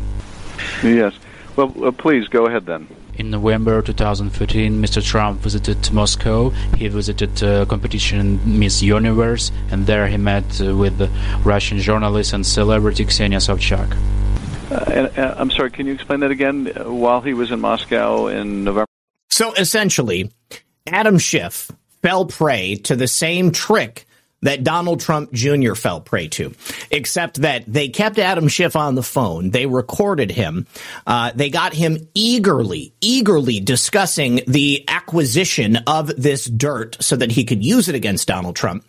Yes. 0.82 1.14
Well, 1.56 1.72
uh, 1.84 1.92
please 1.92 2.28
go 2.28 2.46
ahead 2.46 2.66
then. 2.66 2.88
In 3.22 3.30
November 3.30 3.80
2013, 3.80 4.82
Mr. 4.82 5.00
Trump 5.00 5.42
visited 5.42 5.92
Moscow. 5.92 6.50
He 6.76 6.88
visited 6.88 7.40
uh, 7.40 7.64
competition 7.66 8.40
Miss 8.58 8.82
Universe, 8.82 9.52
and 9.70 9.86
there 9.86 10.08
he 10.08 10.16
met 10.16 10.60
uh, 10.60 10.74
with 10.74 11.00
Russian 11.44 11.78
journalist 11.78 12.32
and 12.32 12.44
celebrity 12.44 13.04
Ksenia 13.04 13.38
Sobchak. 13.38 13.96
Uh, 14.72 14.90
and, 14.90 15.16
uh, 15.16 15.36
I'm 15.38 15.52
sorry, 15.52 15.70
can 15.70 15.86
you 15.86 15.92
explain 15.92 16.18
that 16.18 16.32
again? 16.32 16.72
Uh, 16.74 16.92
While 16.92 17.20
he 17.20 17.32
was 17.32 17.52
in 17.52 17.60
Moscow 17.60 18.26
in 18.26 18.64
November. 18.64 18.88
So 19.30 19.52
essentially, 19.52 20.32
Adam 20.88 21.16
Schiff 21.16 21.70
fell 22.02 22.26
prey 22.26 22.74
to 22.74 22.96
the 22.96 23.06
same 23.06 23.52
trick 23.52 24.04
that 24.42 24.64
Donald 24.64 25.00
Trump 25.00 25.32
Jr. 25.32 25.74
fell 25.74 26.00
prey 26.00 26.28
to, 26.28 26.52
except 26.90 27.42
that 27.42 27.64
they 27.66 27.88
kept 27.88 28.18
Adam 28.18 28.48
Schiff 28.48 28.76
on 28.76 28.94
the 28.94 29.02
phone. 29.02 29.50
They 29.50 29.66
recorded 29.66 30.30
him. 30.30 30.66
Uh, 31.06 31.32
they 31.34 31.50
got 31.50 31.72
him 31.72 32.08
eagerly, 32.14 32.94
eagerly 33.00 33.60
discussing 33.60 34.40
the 34.46 34.84
acquisition 34.88 35.76
of 35.86 36.08
this 36.20 36.44
dirt 36.44 36.96
so 37.00 37.16
that 37.16 37.32
he 37.32 37.44
could 37.44 37.64
use 37.64 37.88
it 37.88 37.94
against 37.94 38.28
Donald 38.28 38.56
Trump. 38.56 38.84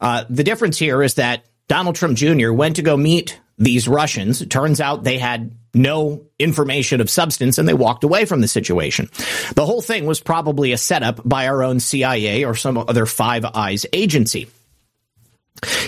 Uh, 0.00 0.24
the 0.28 0.44
difference 0.44 0.78
here 0.78 1.02
is 1.02 1.14
that 1.14 1.44
Donald 1.68 1.96
Trump 1.96 2.16
Jr. 2.16 2.52
went 2.52 2.76
to 2.76 2.82
go 2.82 2.96
meet 2.96 3.40
these 3.58 3.88
Russians. 3.88 4.42
It 4.42 4.50
turns 4.50 4.80
out 4.80 5.04
they 5.04 5.18
had 5.18 5.56
no 5.74 6.26
information 6.38 7.00
of 7.00 7.10
substance 7.10 7.58
and 7.58 7.68
they 7.68 7.74
walked 7.74 8.04
away 8.04 8.24
from 8.24 8.40
the 8.40 8.48
situation. 8.48 9.08
The 9.54 9.66
whole 9.66 9.82
thing 9.82 10.06
was 10.06 10.20
probably 10.20 10.72
a 10.72 10.78
setup 10.78 11.26
by 11.26 11.48
our 11.48 11.62
own 11.62 11.80
CIA 11.80 12.44
or 12.44 12.54
some 12.54 12.78
other 12.78 13.06
Five 13.06 13.44
Eyes 13.44 13.86
agency. 13.92 14.48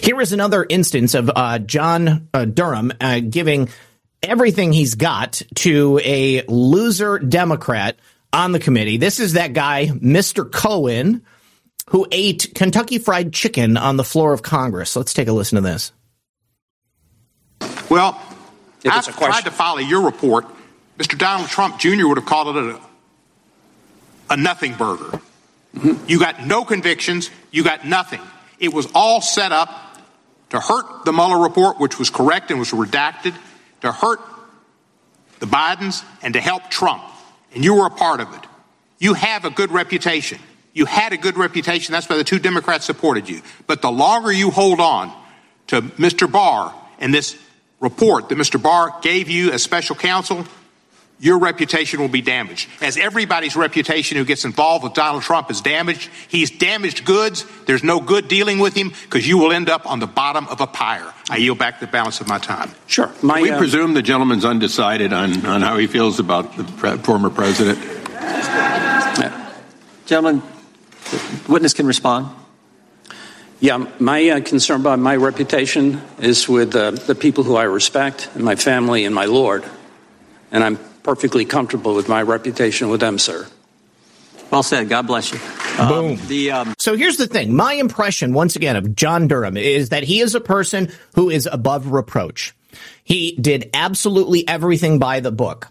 Here 0.03 0.21
is 0.21 0.33
another 0.33 0.67
instance 0.69 1.15
of 1.15 1.31
uh, 1.35 1.59
John 1.59 2.29
uh, 2.33 2.45
Durham 2.45 2.93
uh, 3.01 3.21
giving 3.21 3.69
everything 4.23 4.73
he's 4.73 4.95
got 4.95 5.43
to 5.57 6.01
a 6.05 6.43
loser 6.49 7.19
Democrat 7.19 7.97
on 8.33 8.53
the 8.53 8.59
committee. 8.59 8.97
This 8.97 9.21
is 9.21 9.35
that 9.35 9.53
guy, 9.53 9.87
Mr. 9.87 10.51
Cohen, 10.51 11.23
who 11.91 12.07
ate 12.11 12.53
Kentucky 12.55 12.99
Fried 12.99 13.33
Chicken 13.33 13.77
on 13.77 13.97
the 13.97 14.05
floor 14.05 14.33
of 14.33 14.43
Congress. 14.43 14.97
Let's 14.97 15.15
take 15.15 15.29
a 15.29 15.33
listen 15.33 15.57
to 15.57 15.63
this. 15.63 15.93
Well, 17.91 18.21
if 18.85 18.93
I 18.93 19.01
tried 19.01 19.45
to 19.45 19.51
follow 19.51 19.79
your 19.79 20.05
report. 20.05 20.47
Mr. 20.99 21.17
Donald 21.17 21.49
Trump 21.49 21.79
Jr. 21.79 22.09
would 22.09 22.19
have 22.19 22.27
called 22.27 22.57
it 22.57 22.65
a, 22.65 22.81
a 24.31 24.37
nothing 24.37 24.75
burger. 24.75 25.21
You 26.09 26.19
got 26.19 26.45
no 26.45 26.65
convictions. 26.65 27.31
You 27.53 27.63
got 27.63 27.87
nothing. 27.87 28.21
It 28.59 28.73
was 28.73 28.89
all 28.95 29.21
set 29.21 29.53
up 29.53 29.69
to 30.51 30.61
hurt 30.61 31.05
the 31.05 31.13
Mueller 31.13 31.43
report, 31.43 31.79
which 31.79 31.99
was 31.99 32.11
correct 32.11 32.51
and 32.51 32.59
was 32.59 32.71
redacted, 32.71 33.35
to 33.83 33.93
hurt 33.93 34.21
the 35.39 35.47
Bidens 35.47 36.05
and 36.23 36.35
to 36.35 36.41
help 36.41 36.71
Trump. 36.71 37.03
And 37.55 37.65
you 37.65 37.75
were 37.75 37.87
a 37.87 37.91
part 37.91 38.21
of 38.21 38.33
it. 38.35 38.41
You 38.99 39.15
have 39.15 39.45
a 39.45 39.51
good 39.51 39.71
reputation. 39.71 40.39
You 40.73 40.85
had 40.85 41.13
a 41.13 41.17
good 41.17 41.37
reputation. 41.37 41.93
That's 41.93 42.09
why 42.09 42.17
the 42.17 42.25
two 42.25 42.39
Democrats 42.39 42.85
supported 42.85 43.29
you. 43.29 43.43
But 43.67 43.83
the 43.83 43.91
longer 43.91 44.33
you 44.33 44.51
hold 44.51 44.81
on 44.81 45.13
to 45.69 45.83
Mr. 45.83 46.31
Barr 46.31 46.75
and 46.99 47.13
this 47.15 47.37
report 47.81 48.29
that 48.29 48.39
Mr. 48.39 48.61
Barr 48.61 48.95
gave 49.03 49.29
you 49.29 49.53
as 49.53 49.63
special 49.63 49.95
counsel, 49.95 50.45
your 51.21 51.39
reputation 51.39 52.01
will 52.01 52.09
be 52.09 52.21
damaged. 52.21 52.69
As 52.81 52.97
everybody's 52.97 53.57
reputation 53.57 54.17
who 54.17 54.25
gets 54.25 54.45
involved 54.45 54.85
with 54.85 54.95
Donald 54.95 55.23
Trump 55.25 55.51
is 55.51 55.61
damaged, 55.61 56.11
he's 56.29 56.51
damaged 56.51 57.05
goods. 57.05 57.45
There's 57.67 57.83
no 57.83 58.01
good 58.01 58.29
dealing 58.29 58.61
with 58.61 58.75
him 58.75 58.93
because 59.03 59.27
you 59.27 59.39
will 59.39 59.53
end 59.53 59.69
up 59.69 59.85
on 59.87 59.99
the 59.99 60.07
bottom 60.07 60.47
of 60.47 60.61
a 60.61 60.67
pyre. 60.67 61.13
I 61.29 61.39
yield 61.39 61.59
back 61.59 61.81
the 61.81 61.89
balance 61.89 62.21
of 62.21 62.29
my 62.29 62.39
time. 62.39 62.71
Sure. 62.87 63.13
My, 63.21 63.43
we 63.43 63.51
uh, 63.51 63.59
presume 63.59 63.95
the 63.95 64.03
gentleman's 64.03 64.45
undecided 64.45 65.13
on, 65.13 65.45
on 65.45 65.61
how 65.61 65.77
he 65.77 65.89
feels 65.89 66.21
about 66.21 66.57
the 66.57 66.65
pre- 66.65 66.99
former 66.99 67.31
president. 67.31 67.79
Gentlemen, 70.07 70.43
witness 71.49 71.75
can 71.75 71.87
respond. 71.87 72.35
Yeah, 73.61 73.87
my 73.99 74.27
uh, 74.31 74.41
concern 74.41 74.81
about 74.81 75.01
my 75.01 75.17
reputation 75.17 76.01
is 76.19 76.49
with 76.49 76.75
uh, 76.75 76.93
the 76.93 77.15
people 77.15 77.45
who 77.45 77.57
I 77.57 77.65
respect 77.65 78.31
and 78.35 78.43
my 78.43 78.55
family 78.55 79.05
and 79.05 79.15
my 79.15 79.27
Lord. 79.27 79.65
And 80.51 80.65
I'm 80.65 80.79
perfectly 81.09 81.47
comfortable 81.47 81.95
with 81.95 82.07
my 82.07 82.21
reputation 82.21 82.91
with 82.91 83.01
them, 83.01 83.19
sir. 83.19 83.47
Well 84.51 84.63
said. 84.63 84.91
God 84.91 85.07
bless 85.07 85.33
you. 85.33 85.39
Boom. 85.79 86.19
Um, 86.21 86.27
the, 86.27 86.51
um... 86.51 86.75
So 86.79 86.99
here's 86.99 87.17
the 87.17 87.27
thing. 87.27 87.57
My 87.57 87.73
impression, 87.73 88.35
once 88.35 88.57
again, 88.57 88.77
of 88.77 88.95
John 88.95 89.27
Durham 89.27 89.57
is 89.57 89.89
that 89.89 90.03
he 90.03 90.21
is 90.21 90.35
a 90.35 90.41
person 90.41 90.93
who 91.15 91.31
is 91.31 91.49
above 91.51 91.93
reproach. 91.93 92.55
He 93.05 93.35
did 93.41 93.71
absolutely 93.73 94.47
everything 94.47 94.99
by 94.99 95.21
the 95.21 95.33
book. 95.33 95.69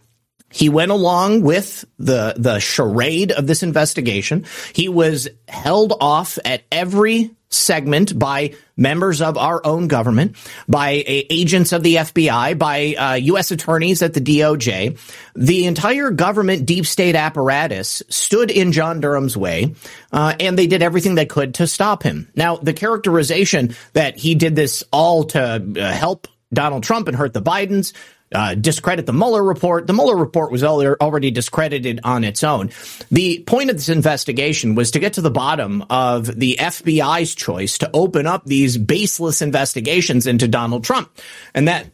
He 0.49 0.69
went 0.69 0.91
along 0.91 1.41
with 1.41 1.85
the 1.99 2.33
the 2.37 2.59
charade 2.59 3.31
of 3.31 3.47
this 3.47 3.63
investigation. 3.63 4.45
He 4.73 4.87
was 4.87 5.27
held 5.47 5.93
off 5.99 6.39
at 6.45 6.63
every 6.71 7.31
segment 7.49 8.17
by 8.17 8.53
members 8.75 9.21
of 9.21 9.37
our 9.37 9.65
own 9.65 9.87
government, 9.87 10.35
by 10.67 11.03
agents 11.07 11.71
of 11.71 11.83
the 11.83 11.95
FBI, 11.95 12.57
by 12.57 12.95
uh, 12.95 13.13
U.S. 13.15 13.51
attorneys 13.51 14.01
at 14.01 14.13
the 14.13 14.21
DOJ. 14.21 14.99
The 15.35 15.65
entire 15.65 16.11
government 16.11 16.65
deep 16.65 16.85
state 16.85 17.15
apparatus 17.15 18.03
stood 18.09 18.51
in 18.51 18.71
John 18.71 18.99
Durham's 18.99 19.37
way, 19.37 19.75
uh, 20.11 20.35
and 20.39 20.57
they 20.57 20.67
did 20.67 20.83
everything 20.83 21.15
they 21.15 21.25
could 21.25 21.55
to 21.55 21.67
stop 21.67 22.03
him. 22.03 22.29
Now, 22.35 22.57
the 22.57 22.73
characterization 22.73 23.75
that 23.93 24.17
he 24.17 24.35
did 24.35 24.55
this 24.55 24.83
all 24.91 25.25
to 25.25 25.41
uh, 25.41 25.91
help 25.91 26.27
Donald 26.53 26.83
Trump 26.83 27.07
and 27.07 27.17
hurt 27.17 27.33
the 27.33 27.41
Bidens 27.41 27.93
uh, 28.33 28.55
discredit 28.55 29.05
the 29.05 29.13
Mueller 29.13 29.43
report. 29.43 29.87
The 29.87 29.93
Mueller 29.93 30.15
report 30.15 30.51
was 30.51 30.63
already 30.63 31.31
discredited 31.31 32.01
on 32.03 32.23
its 32.23 32.43
own. 32.43 32.71
The 33.11 33.43
point 33.45 33.69
of 33.69 33.77
this 33.77 33.89
investigation 33.89 34.75
was 34.75 34.91
to 34.91 34.99
get 34.99 35.13
to 35.13 35.21
the 35.21 35.31
bottom 35.31 35.85
of 35.89 36.25
the 36.25 36.57
FBI's 36.59 37.35
choice 37.35 37.77
to 37.79 37.89
open 37.93 38.27
up 38.27 38.45
these 38.45 38.77
baseless 38.77 39.41
investigations 39.41 40.27
into 40.27 40.47
Donald 40.47 40.83
Trump. 40.83 41.09
And 41.53 41.67
that 41.67 41.87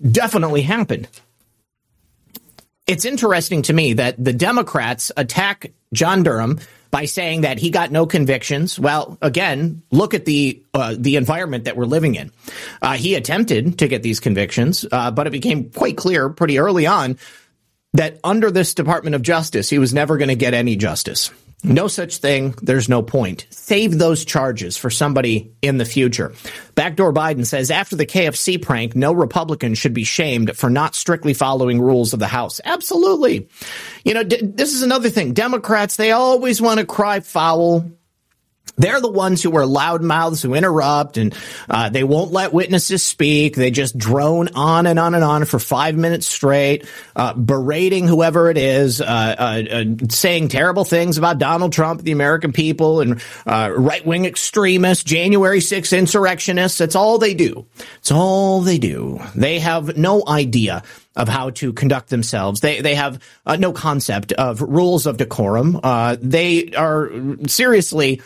definitely 0.00 0.62
happened. 0.62 1.08
It's 2.86 3.04
interesting 3.04 3.62
to 3.62 3.72
me 3.72 3.94
that 3.94 4.22
the 4.22 4.32
Democrats 4.32 5.12
attack 5.16 5.72
John 5.92 6.22
Durham 6.22 6.58
by 6.90 7.04
saying 7.04 7.42
that 7.42 7.58
he 7.58 7.70
got 7.70 7.90
no 7.90 8.06
convictions. 8.06 8.78
Well, 8.78 9.18
again, 9.22 9.82
look 9.90 10.14
at 10.14 10.24
the 10.24 10.62
uh, 10.74 10.94
the 10.98 11.16
environment 11.16 11.64
that 11.64 11.76
we're 11.76 11.84
living 11.84 12.14
in. 12.14 12.32
Uh, 12.82 12.94
he 12.94 13.14
attempted 13.14 13.78
to 13.78 13.88
get 13.88 14.02
these 14.02 14.20
convictions, 14.20 14.84
uh, 14.90 15.10
but 15.10 15.26
it 15.26 15.30
became 15.30 15.70
quite 15.70 15.96
clear 15.96 16.28
pretty 16.28 16.58
early 16.58 16.86
on 16.86 17.18
that 17.94 18.18
under 18.22 18.50
this 18.50 18.74
Department 18.74 19.14
of 19.14 19.22
Justice, 19.22 19.68
he 19.68 19.78
was 19.78 19.92
never 19.92 20.16
going 20.16 20.28
to 20.28 20.36
get 20.36 20.54
any 20.54 20.76
justice. 20.76 21.30
No 21.62 21.88
such 21.88 22.16
thing. 22.18 22.54
There's 22.62 22.88
no 22.88 23.02
point. 23.02 23.46
Save 23.50 23.98
those 23.98 24.24
charges 24.24 24.76
for 24.76 24.88
somebody 24.88 25.52
in 25.60 25.76
the 25.76 25.84
future. 25.84 26.32
Backdoor 26.74 27.12
Biden 27.12 27.44
says 27.44 27.70
after 27.70 27.96
the 27.96 28.06
KFC 28.06 28.60
prank, 28.60 28.96
no 28.96 29.12
Republican 29.12 29.74
should 29.74 29.92
be 29.92 30.04
shamed 30.04 30.56
for 30.56 30.70
not 30.70 30.94
strictly 30.94 31.34
following 31.34 31.80
rules 31.80 32.12
of 32.12 32.18
the 32.18 32.26
House. 32.26 32.60
Absolutely. 32.64 33.48
You 34.04 34.14
know, 34.14 34.22
d- 34.22 34.40
this 34.42 34.74
is 34.74 34.82
another 34.82 35.10
thing. 35.10 35.34
Democrats, 35.34 35.96
they 35.96 36.12
always 36.12 36.62
want 36.62 36.80
to 36.80 36.86
cry 36.86 37.20
foul 37.20 37.90
they're 38.76 39.00
the 39.00 39.10
ones 39.10 39.42
who 39.42 39.56
are 39.56 39.62
loudmouths 39.62 40.42
who 40.42 40.54
interrupt 40.54 41.16
and 41.16 41.34
uh, 41.68 41.88
they 41.88 42.04
won't 42.04 42.32
let 42.32 42.52
witnesses 42.52 43.02
speak. 43.02 43.56
They 43.56 43.70
just 43.70 43.96
drone 43.96 44.48
on 44.54 44.86
and 44.86 44.98
on 44.98 45.14
and 45.14 45.24
on 45.24 45.44
for 45.44 45.58
five 45.58 45.96
minutes 45.96 46.26
straight, 46.26 46.86
uh, 47.16 47.34
berating 47.34 48.08
whoever 48.08 48.50
it 48.50 48.58
is, 48.58 49.00
uh, 49.00 49.04
uh, 49.04 49.62
uh 49.70 49.84
saying 50.08 50.48
terrible 50.48 50.84
things 50.84 51.18
about 51.18 51.38
Donald 51.38 51.72
Trump, 51.72 52.02
the 52.02 52.12
American 52.12 52.52
people, 52.52 53.00
and 53.00 53.22
uh, 53.46 53.72
right 53.76 54.04
wing 54.04 54.24
extremists, 54.24 55.04
January 55.04 55.60
6th 55.60 55.96
insurrectionists. 55.96 56.78
That's 56.78 56.96
all 56.96 57.18
they 57.18 57.34
do. 57.34 57.66
It's 57.98 58.10
all 58.10 58.60
they 58.60 58.78
do. 58.78 59.20
They 59.34 59.58
have 59.58 59.96
no 59.96 60.22
idea 60.26 60.82
of 61.16 61.28
how 61.28 61.50
to 61.50 61.72
conduct 61.72 62.08
themselves. 62.08 62.60
They 62.60 62.80
they 62.80 62.94
have 62.94 63.20
no 63.58 63.72
concept 63.72 64.32
of 64.32 64.62
rules 64.62 65.06
of 65.06 65.16
decorum. 65.16 65.80
they 66.20 66.72
are 66.72 67.10
seriously 67.46 68.22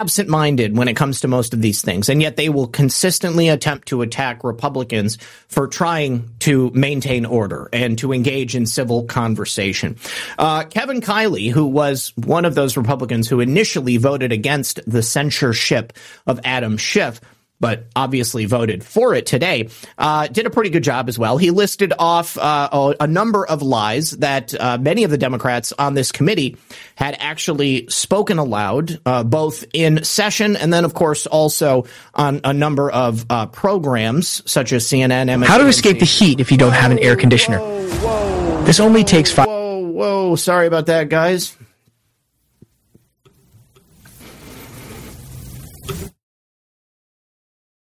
absent 0.00 0.28
minded 0.28 0.76
when 0.76 0.88
it 0.88 0.94
comes 0.94 1.20
to 1.20 1.28
most 1.28 1.54
of 1.54 1.62
these 1.62 1.82
things. 1.82 2.08
And 2.08 2.22
yet 2.22 2.36
they 2.36 2.48
will 2.48 2.66
consistently 2.66 3.48
attempt 3.48 3.88
to 3.88 4.02
attack 4.02 4.44
Republicans 4.44 5.18
for 5.48 5.68
trying 5.68 6.30
to 6.40 6.70
maintain 6.74 7.26
order 7.26 7.68
and 7.72 7.98
to 7.98 8.12
engage 8.12 8.54
in 8.54 8.66
civil 8.66 9.04
conversation. 9.04 9.96
Uh, 10.38 10.64
Kevin 10.64 11.00
Kiley, 11.00 11.50
who 11.50 11.66
was 11.66 12.12
one 12.16 12.44
of 12.44 12.54
those 12.54 12.76
Republicans 12.76 13.28
who 13.28 13.40
initially 13.40 13.96
voted 13.96 14.32
against 14.32 14.80
the 14.86 15.02
censorship 15.02 15.92
of 16.26 16.40
Adam 16.44 16.76
Schiff, 16.76 17.20
but 17.62 17.86
obviously 17.94 18.44
voted 18.44 18.82
for 18.82 19.14
it 19.14 19.24
today, 19.24 19.68
uh, 19.96 20.26
did 20.26 20.46
a 20.46 20.50
pretty 20.50 20.68
good 20.68 20.82
job 20.82 21.08
as 21.08 21.16
well. 21.16 21.38
He 21.38 21.52
listed 21.52 21.92
off 21.96 22.36
uh, 22.36 22.94
a 22.98 23.06
number 23.06 23.46
of 23.46 23.62
lies 23.62 24.10
that 24.18 24.52
uh, 24.52 24.78
many 24.78 25.04
of 25.04 25.12
the 25.12 25.16
Democrats 25.16 25.72
on 25.78 25.94
this 25.94 26.10
committee 26.10 26.56
had 26.96 27.16
actually 27.20 27.86
spoken 27.88 28.38
aloud, 28.38 29.00
uh, 29.06 29.22
both 29.22 29.64
in 29.72 30.02
session 30.02 30.56
and 30.56 30.72
then, 30.72 30.84
of 30.84 30.92
course, 30.92 31.28
also 31.28 31.84
on 32.14 32.40
a 32.42 32.52
number 32.52 32.90
of 32.90 33.24
uh, 33.30 33.46
programs 33.46 34.42
such 34.50 34.72
as 34.72 34.84
CNN. 34.84 35.30
MSNBC. 35.30 35.46
How 35.46 35.58
to 35.58 35.68
escape 35.68 36.00
the 36.00 36.04
heat 36.04 36.40
if 36.40 36.50
you 36.50 36.58
don't 36.58 36.72
have 36.72 36.90
an 36.90 36.98
air 36.98 37.14
conditioner? 37.14 37.60
Whoa, 37.60 37.88
whoa, 38.00 38.64
this 38.64 38.80
only 38.80 39.04
takes 39.04 39.30
five. 39.30 39.46
Whoa, 39.46 39.78
whoa! 39.86 40.34
Sorry 40.34 40.66
about 40.66 40.86
that, 40.86 41.08
guys. 41.08 41.56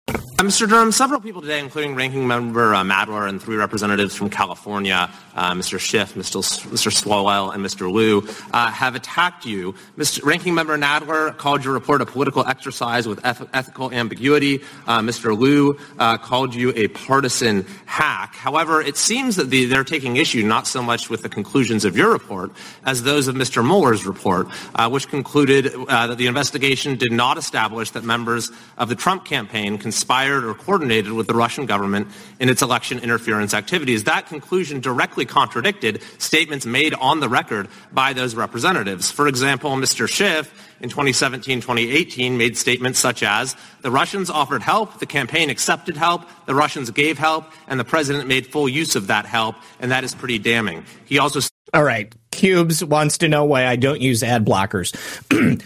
Uh, 0.09 0.22
Mr. 0.43 0.69
Durham, 0.69 0.90
several 0.90 1.20
people 1.20 1.40
today, 1.40 1.60
including 1.60 1.94
Ranking 1.94 2.27
Member 2.27 2.74
uh, 2.74 2.82
Nadler 2.82 3.28
and 3.28 3.40
three 3.40 3.55
representatives 3.55 4.16
from 4.16 4.28
California, 4.28 5.09
uh, 5.36 5.52
Mr. 5.52 5.78
Schiff, 5.78 6.14
Mr. 6.14 6.39
S- 6.40 6.60
Mr. 6.66 6.90
Swalwell, 6.90 7.55
and 7.55 7.64
Mr. 7.64 7.90
Lieu, 7.93 8.27
uh, 8.52 8.69
have 8.73 8.97
attacked 8.97 9.47
you. 9.47 9.73
Mr. 9.97 10.24
Ranking 10.24 10.55
Member 10.55 10.77
Nadler 10.77 11.36
called 11.36 11.64
your 11.64 11.74
report 11.74 12.01
a 12.01 12.06
political 12.06 12.44
exercise 12.44 13.06
with 13.06 13.24
eth- 13.24 13.48
ethical 13.55 13.93
ambiguity. 13.93 14.62
Uh, 14.86 14.98
Mr. 14.98 15.39
Lieu 15.39 15.78
uh, 16.01 16.19
called 16.19 16.56
you 16.56 16.73
a 16.74 16.89
partisan 16.89 17.64
hack. 17.86 18.35
However, 18.35 18.81
it 18.81 18.97
seems 18.97 19.36
that 19.36 19.48
the, 19.48 19.66
they're 19.66 19.85
taking 19.85 20.16
issue 20.16 20.43
not 20.43 20.66
so 20.66 20.82
much 20.82 21.09
with 21.09 21.23
the 21.23 21.28
conclusions 21.28 21.85
of 21.85 21.97
your 21.97 22.10
report 22.10 22.51
as 22.85 23.05
those 23.05 23.28
of 23.28 23.36
Mr. 23.36 23.64
Mueller's 23.64 24.05
report, 24.06 24.48
which 24.90 25.09
concluded 25.09 25.66
that 25.86 26.19
the 26.19 26.27
investigation 26.27 26.97
did 26.97 27.12
not 27.12 27.39
establish 27.39 27.90
that 27.90 28.02
members 28.02 28.51
of 28.77 28.89
the 28.89 28.97
Trump 28.97 29.24
campaign 29.24 29.78
conspired 29.78 30.32
or 30.39 30.55
coordinated 30.55 31.13
with 31.13 31.27
the 31.27 31.35
Russian 31.35 31.67
government 31.67 32.09
in 32.41 32.49
its 32.49 32.63
election 32.63 32.99
interference 32.99 33.55
activities. 33.55 34.05
That 34.05 34.27
conclusion 34.27 34.81
directly 34.81 35.27
contradicted 35.27 36.03
statements 36.19 36.67
made 36.67 36.95
on 36.95 37.21
the 37.21 37.29
record 37.29 37.69
by 37.93 38.13
those 38.13 38.35
representatives. 38.35 39.11
For 39.11 39.29
example, 39.29 39.71
Mr. 39.73 40.09
Schiff 40.09 40.53
in 40.81 40.89
2017 40.89 41.61
2018 41.61 42.37
made 42.37 42.57
statements 42.57 42.99
such 42.99 43.23
as 43.23 43.57
the 43.83 43.91
Russians 43.91 44.31
offered 44.31 44.63
help, 44.63 44.99
the 44.99 45.07
campaign 45.07 45.51
accepted 45.51 45.97
help, 45.97 46.23
the 46.47 46.55
Russians 46.55 46.91
gave 46.91 47.19
help, 47.19 47.45
and 47.69 47.79
the 47.79 47.85
president 47.85 48.27
made 48.27 48.47
full 48.47 48.69
use 48.69 48.97
of 48.97 49.07
that 49.09 49.27
help, 49.27 49.57
and 49.81 49.91
that 49.91 50.05
is 50.05 50.15
pretty 50.15 50.39
damning. 50.39 50.85
He 51.05 51.19
also 51.19 51.41
all 51.74 51.82
right. 51.82 52.15
Cubes 52.31 52.82
wants 52.85 53.19
to 53.19 53.28
know 53.28 53.44
why 53.44 53.66
I 53.66 53.77
don't 53.77 54.01
use 54.01 54.23
ad 54.23 54.44
blockers. 54.44 54.93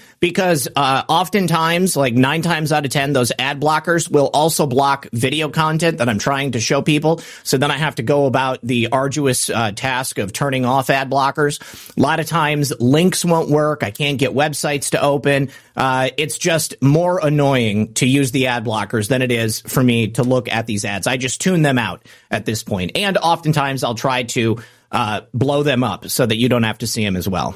because 0.20 0.68
uh, 0.74 1.04
oftentimes, 1.08 1.96
like 1.96 2.14
nine 2.14 2.42
times 2.42 2.72
out 2.72 2.84
of 2.84 2.90
10, 2.90 3.12
those 3.12 3.32
ad 3.38 3.60
blockers 3.60 4.10
will 4.10 4.30
also 4.32 4.66
block 4.66 5.06
video 5.12 5.48
content 5.48 5.98
that 5.98 6.08
I'm 6.08 6.18
trying 6.18 6.52
to 6.52 6.60
show 6.60 6.82
people. 6.82 7.20
So 7.44 7.56
then 7.56 7.70
I 7.70 7.76
have 7.76 7.96
to 7.96 8.02
go 8.02 8.26
about 8.26 8.58
the 8.62 8.88
arduous 8.90 9.48
uh, 9.50 9.72
task 9.72 10.18
of 10.18 10.32
turning 10.32 10.64
off 10.64 10.90
ad 10.90 11.10
blockers. 11.10 11.60
A 11.96 12.00
lot 12.00 12.20
of 12.20 12.26
times 12.26 12.72
links 12.80 13.24
won't 13.24 13.48
work. 13.48 13.82
I 13.82 13.90
can't 13.90 14.18
get 14.18 14.32
websites 14.32 14.90
to 14.90 15.02
open. 15.02 15.50
Uh, 15.76 16.10
it's 16.16 16.38
just 16.38 16.80
more 16.82 17.20
annoying 17.24 17.94
to 17.94 18.06
use 18.06 18.32
the 18.32 18.48
ad 18.48 18.64
blockers 18.64 19.08
than 19.08 19.22
it 19.22 19.32
is 19.32 19.60
for 19.60 19.82
me 19.82 20.08
to 20.08 20.22
look 20.22 20.48
at 20.48 20.66
these 20.66 20.84
ads. 20.84 21.06
I 21.06 21.16
just 21.16 21.40
tune 21.40 21.62
them 21.62 21.78
out 21.78 22.06
at 22.30 22.44
this 22.44 22.62
point. 22.62 22.92
And 22.96 23.16
oftentimes 23.18 23.84
I'll 23.84 23.94
try 23.94 24.24
to 24.24 24.58
uh, 24.96 25.20
blow 25.34 25.62
them 25.62 25.84
up 25.84 26.08
so 26.08 26.24
that 26.24 26.36
you 26.36 26.48
don't 26.48 26.62
have 26.62 26.78
to 26.78 26.86
see 26.86 27.04
them 27.04 27.16
as 27.16 27.28
well. 27.28 27.54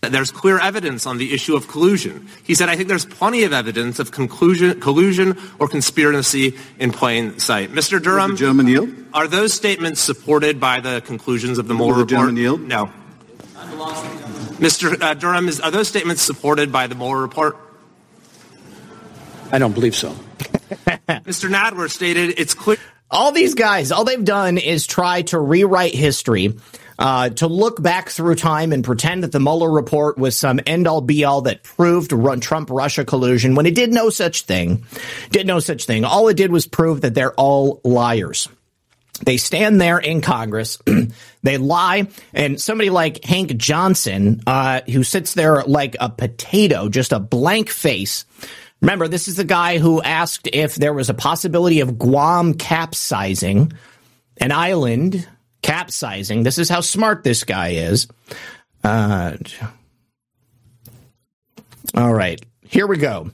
There's 0.00 0.32
clear 0.32 0.58
evidence 0.58 1.06
on 1.06 1.18
the 1.18 1.32
issue 1.32 1.54
of 1.54 1.68
collusion. 1.68 2.26
He 2.42 2.56
said, 2.56 2.68
I 2.68 2.74
think 2.74 2.88
there's 2.88 3.06
plenty 3.06 3.44
of 3.44 3.52
evidence 3.52 4.00
of 4.00 4.10
conclusion, 4.10 4.80
collusion 4.80 5.38
or 5.60 5.68
conspiracy 5.68 6.58
in 6.80 6.90
plain 6.90 7.38
sight. 7.38 7.70
Mr. 7.70 8.02
Durham, 8.02 8.34
gentleman 8.34 8.66
yield? 8.66 8.92
are 9.14 9.28
those 9.28 9.52
statements 9.52 10.00
supported 10.00 10.58
by 10.58 10.80
the 10.80 11.00
conclusions 11.02 11.58
of 11.58 11.68
the 11.68 11.74
Mueller 11.74 11.92
report? 11.92 12.08
Gentleman 12.08 12.36
yield? 12.36 12.62
No. 12.62 12.90
Mr. 14.58 15.00
Uh, 15.00 15.14
Durham, 15.14 15.48
is, 15.48 15.60
are 15.60 15.70
those 15.70 15.86
statements 15.86 16.20
supported 16.20 16.72
by 16.72 16.88
the 16.88 16.96
Mueller 16.96 17.20
report? 17.22 17.56
I 19.52 19.58
don't 19.58 19.72
believe 19.72 19.94
so. 19.94 20.10
Mr. 21.30 21.48
Nadler 21.48 21.88
stated 21.88 22.40
it's 22.40 22.54
clear. 22.54 22.78
All 23.12 23.30
these 23.30 23.54
guys, 23.54 23.92
all 23.92 24.04
they've 24.04 24.24
done 24.24 24.56
is 24.56 24.86
try 24.86 25.20
to 25.22 25.38
rewrite 25.38 25.94
history, 25.94 26.54
uh, 26.98 27.28
to 27.28 27.46
look 27.46 27.82
back 27.82 28.08
through 28.08 28.36
time 28.36 28.72
and 28.72 28.82
pretend 28.82 29.22
that 29.22 29.32
the 29.32 29.40
Mueller 29.40 29.70
report 29.70 30.16
was 30.16 30.38
some 30.38 30.60
end 30.66 30.86
all 30.86 31.02
be 31.02 31.24
all 31.24 31.42
that 31.42 31.62
proved 31.62 32.12
Trump 32.40 32.70
Russia 32.70 33.04
collusion 33.04 33.54
when 33.54 33.66
it 33.66 33.74
did 33.74 33.92
no 33.92 34.08
such 34.08 34.42
thing. 34.42 34.86
Did 35.30 35.46
no 35.46 35.60
such 35.60 35.84
thing. 35.84 36.04
All 36.06 36.28
it 36.28 36.36
did 36.38 36.50
was 36.50 36.66
prove 36.66 37.02
that 37.02 37.14
they're 37.14 37.34
all 37.34 37.80
liars. 37.84 38.48
They 39.24 39.36
stand 39.36 39.80
there 39.80 39.98
in 39.98 40.20
Congress, 40.20 40.78
they 41.42 41.58
lie, 41.58 42.08
and 42.32 42.60
somebody 42.60 42.90
like 42.90 43.24
Hank 43.24 43.56
Johnson, 43.56 44.42
uh, 44.46 44.80
who 44.90 45.04
sits 45.04 45.34
there 45.34 45.62
like 45.64 45.96
a 46.00 46.08
potato, 46.08 46.88
just 46.88 47.12
a 47.12 47.20
blank 47.20 47.68
face. 47.68 48.24
Remember, 48.82 49.06
this 49.06 49.28
is 49.28 49.36
the 49.36 49.44
guy 49.44 49.78
who 49.78 50.02
asked 50.02 50.48
if 50.52 50.74
there 50.74 50.92
was 50.92 51.08
a 51.08 51.14
possibility 51.14 51.80
of 51.80 51.98
Guam 51.98 52.54
capsizing, 52.54 53.72
an 54.38 54.50
island 54.50 55.26
capsizing. 55.62 56.42
This 56.42 56.58
is 56.58 56.68
how 56.68 56.80
smart 56.80 57.22
this 57.22 57.44
guy 57.44 57.68
is. 57.68 58.08
Uh, 58.82 59.36
all 61.94 62.12
right, 62.12 62.44
here 62.66 62.88
we 62.88 62.96
go. 62.96 63.30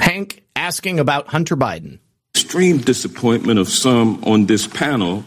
Hank 0.00 0.42
asking 0.56 0.98
about 0.98 1.28
Hunter 1.28 1.56
Biden. 1.56 2.00
Extreme 2.34 2.78
disappointment 2.78 3.60
of 3.60 3.68
some 3.68 4.22
on 4.24 4.46
this 4.46 4.66
panel. 4.66 5.24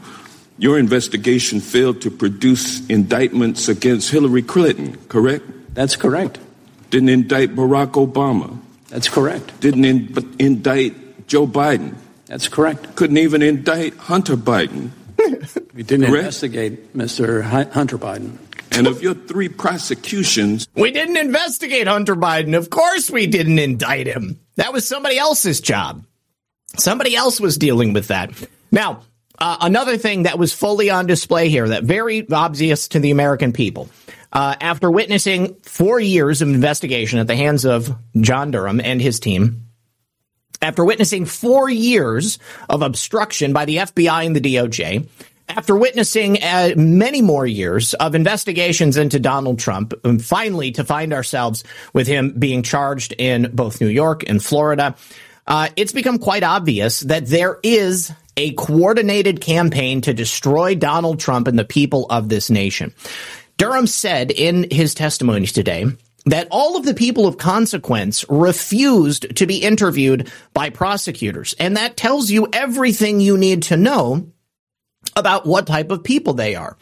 Your 0.58 0.78
investigation 0.78 1.62
failed 1.62 2.02
to 2.02 2.12
produce 2.12 2.86
indictments 2.88 3.70
against 3.70 4.12
Hillary 4.12 4.42
Clinton, 4.42 4.98
correct? 5.08 5.46
That's 5.74 5.96
correct. 5.96 6.40
Didn't 6.90 7.10
indict 7.10 7.56
Barack 7.56 7.92
Obama. 7.92 8.58
That's 8.88 9.10
correct. 9.10 9.60
Didn't 9.60 9.86
in- 9.86 10.36
indict 10.40 11.28
Joe 11.28 11.46
Biden. 11.46 11.96
That's 12.26 12.48
correct. 12.48 12.96
Couldn't 12.96 13.18
even 13.18 13.42
indict 13.42 13.96
Hunter 13.96 14.36
Biden. 14.36 14.90
we 15.74 15.84
didn't 15.84 16.08
correct? 16.08 16.26
investigate 16.26 16.96
Mr. 16.96 17.44
Hunter 17.44 17.98
Biden. 17.98 18.38
And 18.72 18.88
of 18.88 19.02
your 19.02 19.16
three 19.16 19.50
prosecutions, 19.50 20.68
we 20.76 20.92
didn't 20.92 21.18
investigate 21.18 21.88
Hunter 21.88 22.16
Biden. 22.16 22.56
Of 22.56 22.70
course, 22.70 23.10
we 23.10 23.26
didn't 23.28 23.58
indict 23.60 24.08
him. 24.08 24.40
That 24.56 24.74
was 24.74 24.88
somebody 24.88 25.18
else's 25.18 25.60
job. 25.60 26.06
Somebody 26.78 27.16
else 27.16 27.42
was 27.42 27.58
dealing 27.58 27.94
with 27.94 28.10
that. 28.10 28.32
Now, 28.72 29.02
uh, 29.40 29.58
another 29.62 29.98
thing 29.98 30.24
that 30.24 30.38
was 30.38 30.54
fully 30.54 30.90
on 30.90 31.08
display 31.08 31.50
here, 31.50 31.70
that 31.70 31.84
very 31.84 32.30
obvious 32.30 32.90
to 32.90 33.00
the 33.00 33.10
American 33.12 33.54
people. 33.54 33.90
Uh, 34.32 34.56
after 34.62 34.92
witnessing 34.92 35.56
four 35.64 36.00
years 36.00 36.42
of 36.42 36.50
investigation 36.50 37.20
at 37.20 37.28
the 37.28 37.36
hands 37.36 37.66
of 37.66 37.96
John 38.20 38.52
Durham 38.52 38.80
and 38.80 39.02
his 39.02 39.20
team, 39.20 39.70
after 40.62 40.86
witnessing 40.86 41.26
four 41.26 41.70
years 41.70 42.38
of 42.70 42.82
obstruction 42.82 43.54
by 43.54 43.66
the 43.66 43.78
FBI 43.78 44.26
and 44.26 44.36
the 44.36 44.42
DOJ, 44.42 45.08
after 45.48 45.76
witnessing 45.76 46.44
uh, 46.44 46.74
many 46.78 47.22
more 47.22 47.48
years 47.48 47.96
of 47.96 48.14
investigations 48.14 48.98
into 48.98 49.20
Donald 49.20 49.58
Trump, 49.58 49.94
and 50.04 50.24
finally 50.24 50.72
to 50.74 50.84
find 50.84 51.12
ourselves 51.12 51.64
with 51.94 52.08
him 52.08 52.36
being 52.38 52.62
charged 52.62 53.16
in 53.18 53.50
both 53.54 53.82
New 53.82 53.88
York 53.88 54.30
and 54.30 54.44
Florida, 54.44 54.96
uh, 55.48 55.70
it's 55.76 55.92
become 55.92 56.20
quite 56.20 56.44
obvious 56.44 57.00
that 57.00 57.26
there 57.26 57.58
is 57.64 58.12
a 58.38 58.54
coordinated 58.54 59.42
campaign 59.42 60.02
to 60.02 60.14
destroy 60.14 60.76
Donald 60.76 61.20
Trump 61.20 61.48
and 61.48 61.58
the 61.58 61.66
people 61.66 62.06
of 62.10 62.30
this 62.30 62.52
nation. 62.52 62.94
Durham 63.60 63.88
said 63.88 64.32
in 64.32 64.68
his 64.72 64.94
testimony 64.94 65.46
today 65.46 65.86
that 66.26 66.48
all 66.50 66.78
of 66.78 66.86
the 66.86 66.94
people 66.94 67.28
of 67.28 67.38
consequence 67.38 68.24
refused 68.30 69.36
to 69.36 69.46
be 69.46 69.58
interviewed 69.58 70.32
by 70.54 70.70
prosecutors. 70.70 71.56
And 71.60 71.76
that 71.76 71.98
tells 71.98 72.32
you 72.32 72.48
everything 72.54 73.20
you 73.20 73.38
need 73.38 73.64
to 73.64 73.76
know 73.76 74.32
about 75.18 75.46
what 75.46 75.68
type 75.68 75.92
of 75.92 76.06
people 76.06 76.34
they 76.34 76.56
are. 76.56 76.78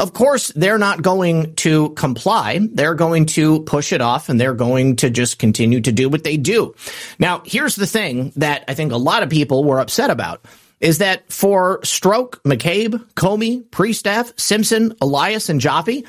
Of 0.00 0.14
course, 0.14 0.48
they're 0.48 0.78
not 0.78 1.02
going 1.02 1.54
to 1.56 1.90
comply. 1.90 2.58
They're 2.72 2.94
going 2.94 3.26
to 3.26 3.60
push 3.60 3.92
it 3.92 4.00
off 4.00 4.28
and 4.28 4.40
they're 4.40 4.52
going 4.52 4.96
to 4.96 5.10
just 5.10 5.38
continue 5.38 5.80
to 5.80 5.92
do 5.92 6.08
what 6.08 6.24
they 6.24 6.36
do. 6.36 6.74
Now, 7.20 7.42
here's 7.44 7.76
the 7.76 7.86
thing 7.86 8.32
that 8.34 8.64
I 8.66 8.74
think 8.74 8.90
a 8.90 8.96
lot 8.96 9.22
of 9.22 9.30
people 9.30 9.62
were 9.62 9.78
upset 9.78 10.10
about 10.10 10.44
is 10.80 10.98
that 10.98 11.30
for 11.32 11.80
Strzok, 11.80 12.40
McCabe, 12.42 13.02
Comey, 13.14 13.64
Priestap, 13.64 14.38
Simpson, 14.38 14.94
Elias, 15.00 15.48
and 15.48 15.60
Joffe, 15.60 16.06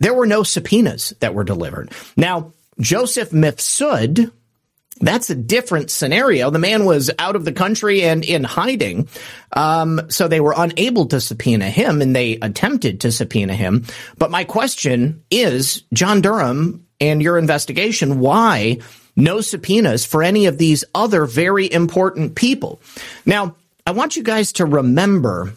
there 0.00 0.14
were 0.14 0.26
no 0.26 0.42
subpoenas 0.42 1.12
that 1.20 1.34
were 1.34 1.44
delivered. 1.44 1.92
Now, 2.16 2.52
Joseph 2.80 3.30
Mifsud, 3.30 4.30
that's 5.00 5.30
a 5.30 5.34
different 5.34 5.90
scenario. 5.90 6.50
The 6.50 6.58
man 6.58 6.84
was 6.84 7.10
out 7.18 7.36
of 7.36 7.44
the 7.44 7.52
country 7.52 8.02
and 8.02 8.24
in 8.24 8.44
hiding. 8.44 9.08
Um, 9.52 10.02
so 10.08 10.28
they 10.28 10.40
were 10.40 10.54
unable 10.56 11.06
to 11.06 11.20
subpoena 11.20 11.68
him 11.68 12.02
and 12.02 12.14
they 12.14 12.34
attempted 12.34 13.00
to 13.02 13.12
subpoena 13.12 13.54
him. 13.54 13.84
But 14.16 14.30
my 14.30 14.44
question 14.44 15.22
is, 15.30 15.82
John 15.92 16.20
Durham 16.20 16.86
and 17.00 17.22
your 17.22 17.38
investigation, 17.38 18.20
why 18.20 18.78
no 19.14 19.40
subpoenas 19.40 20.04
for 20.04 20.22
any 20.22 20.46
of 20.46 20.58
these 20.58 20.84
other 20.94 21.24
very 21.26 21.70
important 21.72 22.34
people? 22.34 22.80
Now, 23.26 23.56
I 23.88 23.92
want 23.92 24.16
you 24.16 24.22
guys 24.22 24.52
to 24.52 24.66
remember 24.66 25.54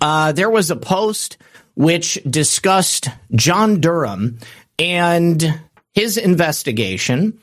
uh, 0.00 0.32
there 0.32 0.48
was 0.48 0.70
a 0.70 0.76
post 0.76 1.36
which 1.74 2.18
discussed 2.24 3.08
John 3.34 3.82
Durham 3.82 4.38
and 4.78 5.60
his 5.92 6.16
investigation. 6.16 7.38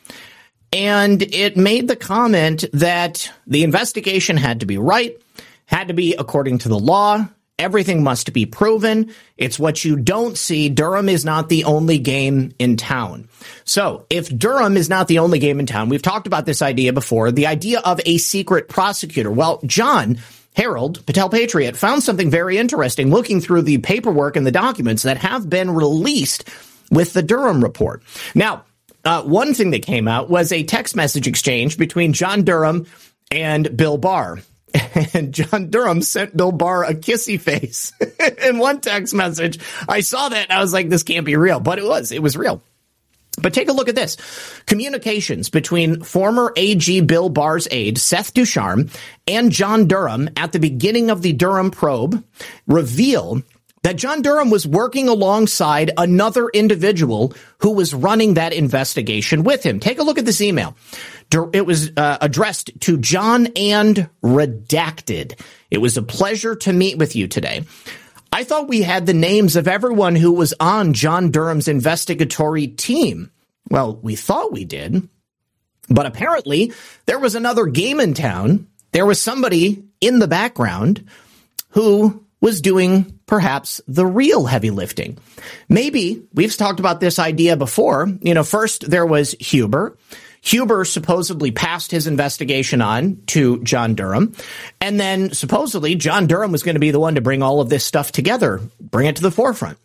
And 0.73 1.21
it 1.21 1.55
made 1.55 1.87
the 1.87 1.95
comment 1.95 2.65
that 2.73 3.31
the 3.45 3.63
investigation 3.63 4.37
had 4.37 4.61
to 4.61 4.65
be 4.65 4.79
right, 4.79 5.21
had 5.67 5.89
to 5.89 5.93
be 5.93 6.15
according 6.15 6.57
to 6.59 6.69
the 6.69 6.79
law. 6.79 7.29
Everything 7.57 8.03
must 8.03 8.33
be 8.33 8.45
proven. 8.45 9.13
It's 9.37 9.57
what 9.57 9.85
you 9.85 9.95
don't 9.95 10.37
see. 10.37 10.67
Durham 10.67 11.07
is 11.07 11.23
not 11.23 11.47
the 11.47 11.63
only 11.63 11.99
game 11.99 12.53
in 12.59 12.75
town. 12.75 13.29
So 13.63 14.05
if 14.09 14.27
Durham 14.27 14.75
is 14.75 14.89
not 14.89 15.07
the 15.07 15.19
only 15.19 15.39
game 15.39 15.61
in 15.61 15.65
town, 15.65 15.87
we've 15.87 16.01
talked 16.01 16.27
about 16.27 16.45
this 16.45 16.61
idea 16.61 16.91
before, 16.91 17.31
the 17.31 17.47
idea 17.47 17.79
of 17.79 18.01
a 18.05 18.17
secret 18.17 18.67
prosecutor. 18.67 19.31
Well, 19.31 19.61
John 19.65 20.19
Harold, 20.53 21.05
Patel 21.05 21.29
Patriot, 21.29 21.77
found 21.77 22.03
something 22.03 22.29
very 22.29 22.57
interesting 22.57 23.09
looking 23.09 23.39
through 23.39 23.61
the 23.61 23.77
paperwork 23.77 24.35
and 24.35 24.45
the 24.45 24.51
documents 24.51 25.03
that 25.03 25.17
have 25.17 25.49
been 25.49 25.71
released 25.71 26.49
with 26.91 27.13
the 27.13 27.23
Durham 27.23 27.63
report. 27.63 28.03
Now, 28.35 28.65
uh, 29.05 29.21
one 29.23 29.53
thing 29.53 29.71
that 29.71 29.85
came 29.85 30.09
out 30.09 30.29
was 30.29 30.51
a 30.51 30.63
text 30.63 30.95
message 30.95 31.27
exchange 31.27 31.77
between 31.77 32.11
John 32.11 32.43
Durham 32.43 32.85
and 33.31 33.77
Bill 33.77 33.97
Barr. 33.97 34.39
And 35.13 35.33
John 35.33 35.69
Durham 35.69 36.01
sent 36.01 36.35
Bill 36.35 36.51
Barr 36.51 36.83
a 36.83 36.93
kissy 36.93 37.39
face 37.39 37.93
in 38.43 38.57
one 38.57 38.81
text 38.81 39.13
message. 39.13 39.59
I 39.87 40.01
saw 40.01 40.29
that 40.29 40.49
and 40.49 40.57
I 40.57 40.61
was 40.61 40.73
like, 40.73 40.89
this 40.89 41.03
can't 41.03 41.25
be 41.25 41.35
real, 41.35 41.59
but 41.59 41.79
it 41.79 41.85
was. 41.85 42.11
It 42.11 42.21
was 42.21 42.35
real. 42.35 42.61
But 43.41 43.53
take 43.53 43.69
a 43.69 43.73
look 43.73 43.89
at 43.89 43.95
this. 43.95 44.17
Communications 44.65 45.49
between 45.49 46.03
former 46.03 46.53
AG 46.55 47.01
Bill 47.01 47.29
Barr's 47.29 47.67
aide, 47.71 47.97
Seth 47.97 48.33
Ducharme, 48.33 48.89
and 49.27 49.51
John 49.51 49.87
Durham 49.87 50.29
at 50.37 50.51
the 50.51 50.59
beginning 50.59 51.09
of 51.09 51.21
the 51.21 51.33
Durham 51.33 51.71
probe 51.71 52.23
reveal 52.67 53.41
that 53.83 53.97
John 53.97 54.23
Durham 54.23 54.49
was 54.49 54.65
working 54.65 55.07
alongside 55.07 55.91
another 55.95 56.49
individual 56.49 57.33
who 57.59 57.73
was 57.73 57.93
running 57.93 58.33
that 58.33 58.51
investigation 58.51 59.43
with 59.43 59.63
him. 59.63 59.79
Take 59.79 59.99
a 59.99 60.03
look 60.03 60.17
at 60.17 60.25
this 60.25 60.41
email. 60.41 60.75
It 61.31 61.65
was 61.65 61.91
uh, 61.97 62.17
addressed 62.21 62.79
to 62.81 62.97
John 62.97 63.47
and 63.55 64.09
redacted. 64.23 65.39
It 65.69 65.79
was 65.79 65.97
a 65.97 66.03
pleasure 66.03 66.55
to 66.55 66.73
meet 66.73 66.97
with 66.97 67.15
you 67.15 67.27
today. 67.27 67.65
I 68.31 68.43
thought 68.43 68.67
we 68.67 68.81
had 68.81 69.05
the 69.05 69.13
names 69.13 69.55
of 69.55 69.67
everyone 69.67 70.15
who 70.15 70.33
was 70.33 70.53
on 70.59 70.93
John 70.93 71.31
Durham's 71.31 71.67
investigatory 71.67 72.67
team. 72.67 73.31
Well, 73.69 73.95
we 73.95 74.15
thought 74.15 74.51
we 74.51 74.65
did, 74.65 75.07
but 75.89 76.05
apparently 76.05 76.73
there 77.05 77.19
was 77.19 77.35
another 77.35 77.65
game 77.65 77.99
in 77.99 78.13
town. 78.13 78.67
There 78.91 79.05
was 79.05 79.21
somebody 79.21 79.83
in 80.01 80.19
the 80.19 80.27
background 80.27 81.05
who 81.69 82.25
was 82.41 82.61
doing 82.61 83.19
perhaps 83.25 83.81
the 83.87 84.05
real 84.05 84.45
heavy 84.45 84.69
lifting. 84.69 85.17
Maybe 85.67 86.23
we've 86.33 86.55
talked 86.55 86.79
about 86.79 86.99
this 86.99 87.19
idea 87.19 87.57
before. 87.57 88.07
You 88.21 88.33
know, 88.33 88.43
first 88.43 88.89
there 88.89 89.05
was 89.05 89.31
Huber. 89.39 89.97
Huber 90.45 90.85
supposedly 90.85 91.51
passed 91.51 91.89
his 91.89 92.05
investigation 92.05 92.81
on 92.81 93.21
to 93.27 93.61
John 93.63 93.95
Durham. 93.95 94.33
And 94.79 94.99
then 94.99 95.33
supposedly 95.33 95.95
John 95.95 96.27
Durham 96.27 96.51
was 96.51 96.61
going 96.61 96.75
to 96.75 96.79
be 96.79 96.91
the 96.91 96.99
one 96.99 97.15
to 97.15 97.21
bring 97.21 97.41
all 97.41 97.61
of 97.61 97.69
this 97.69 97.83
stuff 97.83 98.11
together, 98.11 98.61
bring 98.79 99.07
it 99.07 99.15
to 99.15 99.23
the 99.23 99.31
forefront. 99.31 99.79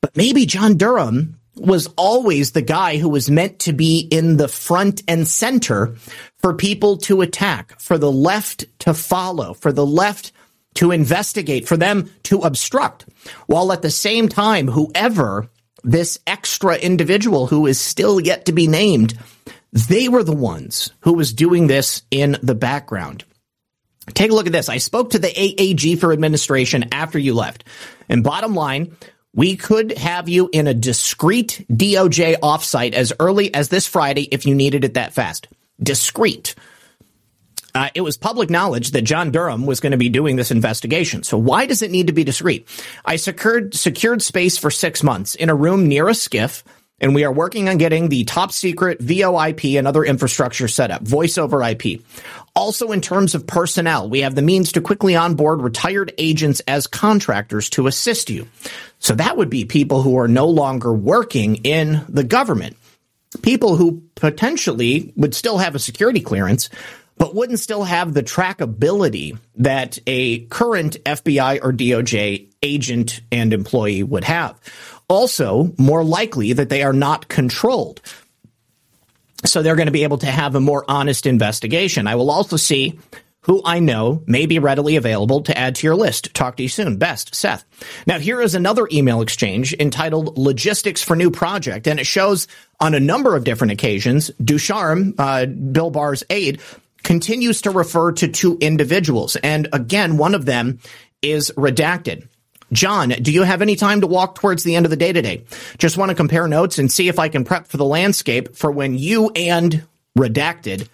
But 0.00 0.16
maybe 0.16 0.46
John 0.46 0.76
Durham 0.76 1.40
was 1.56 1.88
always 1.96 2.52
the 2.52 2.62
guy 2.62 2.98
who 2.98 3.08
was 3.08 3.28
meant 3.28 3.58
to 3.60 3.72
be 3.72 3.98
in 3.98 4.36
the 4.36 4.46
front 4.46 5.02
and 5.08 5.26
center 5.26 5.96
for 6.38 6.54
people 6.54 6.98
to 6.98 7.20
attack, 7.20 7.80
for 7.80 7.98
the 7.98 8.12
left 8.12 8.66
to 8.80 8.94
follow, 8.94 9.54
for 9.54 9.72
the 9.72 9.84
left 9.84 10.30
to 10.74 10.92
investigate, 10.92 11.66
for 11.66 11.76
them 11.76 12.08
to 12.22 12.42
obstruct, 12.42 13.06
while 13.46 13.72
at 13.72 13.82
the 13.82 13.90
same 13.90 14.28
time, 14.28 14.68
whoever 14.68 15.48
this 15.82 16.20
extra 16.24 16.76
individual 16.76 17.48
who 17.48 17.66
is 17.66 17.80
still 17.80 18.20
yet 18.20 18.44
to 18.44 18.52
be 18.52 18.68
named 18.68 19.18
they 19.72 20.08
were 20.08 20.22
the 20.22 20.32
ones 20.32 20.92
who 21.00 21.14
was 21.14 21.32
doing 21.32 21.66
this 21.66 22.02
in 22.10 22.36
the 22.42 22.54
background. 22.54 23.24
Take 24.14 24.30
a 24.30 24.34
look 24.34 24.46
at 24.46 24.52
this. 24.52 24.68
I 24.68 24.78
spoke 24.78 25.10
to 25.10 25.18
the 25.18 25.28
AAG 25.28 25.98
for 25.98 26.12
administration 26.12 26.86
after 26.92 27.18
you 27.18 27.34
left. 27.34 27.64
And 28.08 28.24
bottom 28.24 28.54
line, 28.54 28.96
we 29.34 29.56
could 29.56 29.96
have 29.98 30.28
you 30.28 30.48
in 30.52 30.66
a 30.66 30.74
discreet 30.74 31.66
DOJ 31.70 32.38
offsite 32.40 32.94
as 32.94 33.12
early 33.20 33.52
as 33.52 33.68
this 33.68 33.86
Friday 33.86 34.22
if 34.22 34.46
you 34.46 34.54
needed 34.54 34.84
it 34.84 34.94
that 34.94 35.12
fast. 35.12 35.48
Discreet. 35.82 36.54
Uh, 37.74 37.90
it 37.94 38.00
was 38.00 38.16
public 38.16 38.50
knowledge 38.50 38.92
that 38.92 39.02
John 39.02 39.30
Durham 39.30 39.66
was 39.66 39.78
going 39.78 39.92
to 39.92 39.98
be 39.98 40.08
doing 40.08 40.36
this 40.36 40.50
investigation. 40.50 41.22
So 41.22 41.36
why 41.36 41.66
does 41.66 41.82
it 41.82 41.90
need 41.90 42.06
to 42.06 42.12
be 42.12 42.24
discreet? 42.24 42.66
I 43.04 43.16
secured 43.16 43.74
secured 43.74 44.22
space 44.22 44.56
for 44.56 44.70
six 44.70 45.02
months 45.02 45.34
in 45.34 45.50
a 45.50 45.54
room 45.54 45.86
near 45.86 46.08
a 46.08 46.12
SCIF, 46.12 46.64
and 47.00 47.14
we 47.14 47.24
are 47.24 47.32
working 47.32 47.68
on 47.68 47.78
getting 47.78 48.08
the 48.08 48.24
top 48.24 48.52
secret 48.52 49.00
VoIP 49.00 49.78
and 49.78 49.86
other 49.86 50.04
infrastructure 50.04 50.68
set 50.68 50.90
up, 50.90 51.02
voice 51.02 51.38
over 51.38 51.62
IP. 51.62 52.02
Also, 52.54 52.90
in 52.90 53.00
terms 53.00 53.34
of 53.34 53.46
personnel, 53.46 54.08
we 54.08 54.20
have 54.20 54.34
the 54.34 54.42
means 54.42 54.72
to 54.72 54.80
quickly 54.80 55.14
onboard 55.14 55.62
retired 55.62 56.12
agents 56.18 56.60
as 56.66 56.86
contractors 56.86 57.70
to 57.70 57.86
assist 57.86 58.30
you. 58.30 58.48
So 58.98 59.14
that 59.14 59.36
would 59.36 59.50
be 59.50 59.64
people 59.64 60.02
who 60.02 60.18
are 60.18 60.28
no 60.28 60.46
longer 60.48 60.92
working 60.92 61.56
in 61.56 62.04
the 62.08 62.24
government. 62.24 62.76
People 63.42 63.76
who 63.76 64.02
potentially 64.14 65.12
would 65.16 65.34
still 65.34 65.58
have 65.58 65.74
a 65.74 65.78
security 65.78 66.20
clearance, 66.20 66.68
but 67.16 67.34
wouldn't 67.34 67.60
still 67.60 67.84
have 67.84 68.14
the 68.14 68.22
trackability 68.22 69.38
that 69.56 69.98
a 70.06 70.40
current 70.46 70.96
FBI 71.04 71.60
or 71.62 71.72
DOJ 71.72 72.48
agent 72.62 73.20
and 73.30 73.52
employee 73.52 74.02
would 74.02 74.24
have. 74.24 74.58
Also, 75.08 75.72
more 75.78 76.04
likely 76.04 76.52
that 76.52 76.68
they 76.68 76.82
are 76.82 76.92
not 76.92 77.28
controlled. 77.28 78.00
So 79.44 79.62
they're 79.62 79.76
going 79.76 79.86
to 79.86 79.92
be 79.92 80.02
able 80.02 80.18
to 80.18 80.26
have 80.26 80.54
a 80.54 80.60
more 80.60 80.84
honest 80.88 81.26
investigation. 81.26 82.06
I 82.06 82.16
will 82.16 82.30
also 82.30 82.56
see 82.56 82.98
who 83.42 83.62
I 83.64 83.78
know 83.78 84.22
may 84.26 84.44
be 84.44 84.58
readily 84.58 84.96
available 84.96 85.40
to 85.42 85.56
add 85.56 85.76
to 85.76 85.86
your 85.86 85.96
list. 85.96 86.34
Talk 86.34 86.56
to 86.56 86.62
you 86.62 86.68
soon. 86.68 86.98
Best, 86.98 87.34
Seth. 87.34 87.64
Now, 88.06 88.18
here 88.18 88.42
is 88.42 88.54
another 88.54 88.86
email 88.92 89.22
exchange 89.22 89.72
entitled 89.74 90.36
Logistics 90.36 91.02
for 91.02 91.16
New 91.16 91.30
Project, 91.30 91.86
and 91.86 91.98
it 91.98 92.06
shows 92.06 92.46
on 92.78 92.94
a 92.94 93.00
number 93.00 93.36
of 93.36 93.44
different 93.44 93.72
occasions, 93.72 94.30
Ducharme, 94.44 95.14
uh, 95.18 95.46
Bill 95.46 95.90
Barr's 95.90 96.24
aide, 96.28 96.60
continues 97.02 97.62
to 97.62 97.70
refer 97.70 98.12
to 98.12 98.28
two 98.28 98.58
individuals. 98.60 99.36
And 99.36 99.68
again, 99.72 100.18
one 100.18 100.34
of 100.34 100.44
them 100.44 100.80
is 101.22 101.50
redacted. 101.56 102.28
John, 102.72 103.10
do 103.10 103.32
you 103.32 103.42
have 103.42 103.62
any 103.62 103.76
time 103.76 104.02
to 104.02 104.06
walk 104.06 104.34
towards 104.34 104.62
the 104.62 104.76
end 104.76 104.86
of 104.86 104.90
the 104.90 104.96
day 104.96 105.12
today? 105.12 105.44
Just 105.78 105.96
want 105.96 106.10
to 106.10 106.14
compare 106.14 106.46
notes 106.46 106.78
and 106.78 106.90
see 106.90 107.08
if 107.08 107.18
I 107.18 107.28
can 107.28 107.44
prep 107.44 107.66
for 107.66 107.76
the 107.76 107.84
landscape 107.84 108.54
for 108.56 108.70
when 108.70 108.96
you 108.96 109.30
and 109.30 109.84
redacted 110.18 110.88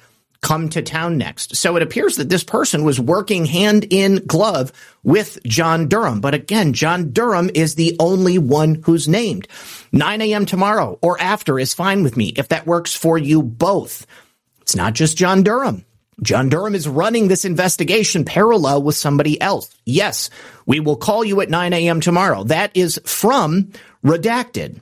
come 0.45 0.69
to 0.69 0.83
town 0.83 1.17
next. 1.17 1.57
So 1.57 1.75
it 1.77 1.83
appears 1.83 2.17
that 2.17 2.29
this 2.29 2.45
person 2.45 2.85
was 2.85 3.01
working 3.01 3.47
hand 3.47 3.87
in 3.89 4.17
glove 4.27 4.73
with 5.03 5.43
John 5.45 5.89
Durham. 5.89 6.21
But 6.21 6.35
again, 6.35 6.75
John 6.75 7.13
Durham 7.13 7.51
is 7.55 7.77
the 7.77 7.97
only 7.99 8.37
one 8.37 8.83
who's 8.85 9.09
named. 9.09 9.49
9 9.91 10.21
a.m. 10.21 10.45
tomorrow 10.45 10.99
or 11.01 11.19
after 11.19 11.59
is 11.59 11.73
fine 11.73 12.03
with 12.03 12.19
me 12.19 12.35
if 12.37 12.49
that 12.49 12.67
works 12.67 12.95
for 12.95 13.17
you 13.17 13.43
both. 13.43 14.07
It's 14.61 14.77
not 14.77 14.93
just 14.93 15.17
John 15.17 15.43
Durham. 15.43 15.87
John 16.23 16.49
Durham 16.49 16.74
is 16.74 16.89
running 16.89 17.28
this 17.28 17.45
investigation 17.45 18.24
parallel 18.24 18.82
with 18.82 18.97
somebody 18.97 19.41
else. 19.41 19.69
Yes, 19.85 20.31
we 20.66 20.81
will 20.81 20.97
call 20.97 21.24
you 21.24 21.41
at 21.41 21.51
9 21.51 21.73
a.m. 21.73 22.01
tomorrow. 22.01 22.45
That 22.45 22.70
is 22.74 23.01
from 23.05 23.73
Redacted. 24.05 24.81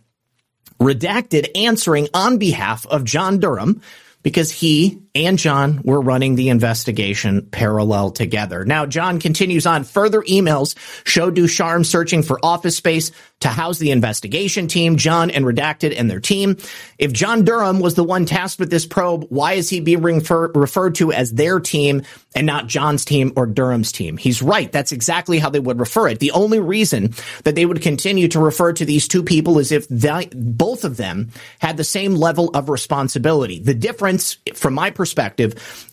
Redacted 0.80 1.50
answering 1.56 2.08
on 2.12 2.38
behalf 2.38 2.86
of 2.86 3.04
John 3.04 3.38
Durham 3.38 3.82
because 4.22 4.50
he 4.50 5.01
and 5.14 5.38
John 5.38 5.82
were 5.84 6.00
running 6.00 6.36
the 6.36 6.48
investigation 6.48 7.46
parallel 7.46 8.10
together. 8.12 8.64
Now, 8.64 8.86
John 8.86 9.18
continues 9.18 9.66
on. 9.66 9.84
Further 9.84 10.22
emails 10.22 10.74
show 11.06 11.30
Ducharme 11.30 11.84
searching 11.84 12.22
for 12.22 12.38
office 12.42 12.76
space 12.76 13.12
to 13.40 13.48
house 13.48 13.78
the 13.78 13.90
investigation 13.90 14.68
team, 14.68 14.96
John 14.96 15.30
and 15.30 15.44
Redacted 15.44 15.94
and 15.98 16.10
their 16.10 16.20
team. 16.20 16.56
If 16.98 17.12
John 17.12 17.44
Durham 17.44 17.80
was 17.80 17.94
the 17.94 18.04
one 18.04 18.24
tasked 18.24 18.60
with 18.60 18.70
this 18.70 18.86
probe, 18.86 19.26
why 19.28 19.54
is 19.54 19.68
he 19.68 19.80
being 19.80 20.00
refer- 20.00 20.52
referred 20.52 20.94
to 20.96 21.12
as 21.12 21.32
their 21.32 21.60
team 21.60 22.02
and 22.34 22.46
not 22.46 22.68
John's 22.68 23.04
team 23.04 23.32
or 23.36 23.46
Durham's 23.46 23.92
team? 23.92 24.16
He's 24.16 24.42
right. 24.42 24.70
That's 24.70 24.92
exactly 24.92 25.38
how 25.38 25.50
they 25.50 25.60
would 25.60 25.80
refer 25.80 26.08
it. 26.08 26.20
The 26.20 26.30
only 26.30 26.60
reason 26.60 27.14
that 27.44 27.54
they 27.54 27.66
would 27.66 27.82
continue 27.82 28.28
to 28.28 28.40
refer 28.40 28.72
to 28.74 28.84
these 28.84 29.08
two 29.08 29.24
people 29.24 29.58
is 29.58 29.72
if 29.72 29.88
they, 29.88 30.28
both 30.32 30.84
of 30.84 30.96
them 30.96 31.30
had 31.58 31.76
the 31.76 31.84
same 31.84 32.14
level 32.14 32.50
of 32.54 32.68
responsibility. 32.68 33.58
The 33.58 33.74
difference, 33.74 34.38
from 34.54 34.74
my 34.74 34.90
perspective, 34.90 35.01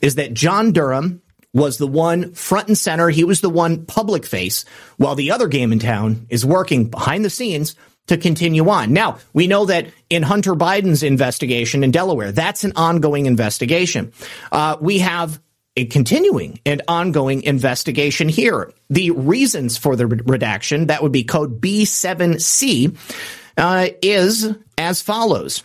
is 0.02 0.16
that 0.16 0.34
John 0.34 0.72
Durham 0.72 1.22
was 1.54 1.78
the 1.78 1.88
one 1.88 2.34
front 2.34 2.68
and 2.68 2.78
center. 2.78 3.10
He 3.10 3.24
was 3.24 3.42
the 3.42 3.50
one 3.50 3.86
public 3.86 4.26
face, 4.26 4.66
while 4.98 5.16
the 5.16 5.32
other 5.32 5.48
game 5.48 5.72
in 5.72 5.80
town 5.80 6.28
is 6.30 6.46
working 6.46 6.90
behind 6.90 7.26
the 7.26 7.30
scenes 7.30 7.76
to 8.08 8.18
continue 8.18 8.68
on. 8.70 8.94
Now, 8.94 9.20
we 9.34 9.48
know 9.48 9.66
that 9.66 9.88
in 10.10 10.24
Hunter 10.24 10.56
Biden's 10.56 11.04
investigation 11.04 11.84
in 11.84 11.92
Delaware, 11.92 12.32
that's 12.32 12.64
an 12.64 12.74
ongoing 12.76 13.26
investigation. 13.26 14.14
Uh, 14.52 14.78
we 14.80 15.00
have 15.00 15.40
a 15.76 15.86
continuing 15.86 16.60
and 16.66 16.82
ongoing 16.88 17.44
investigation 17.44 18.28
here. 18.28 18.72
The 18.90 19.12
reasons 19.12 19.78
for 19.78 19.96
the 19.96 20.08
redaction, 20.08 20.88
that 20.88 21.02
would 21.04 21.12
be 21.12 21.24
code 21.24 21.62
B7C, 21.62 22.98
uh, 23.58 23.88
is 24.02 24.56
as 24.78 25.02
follows. 25.02 25.64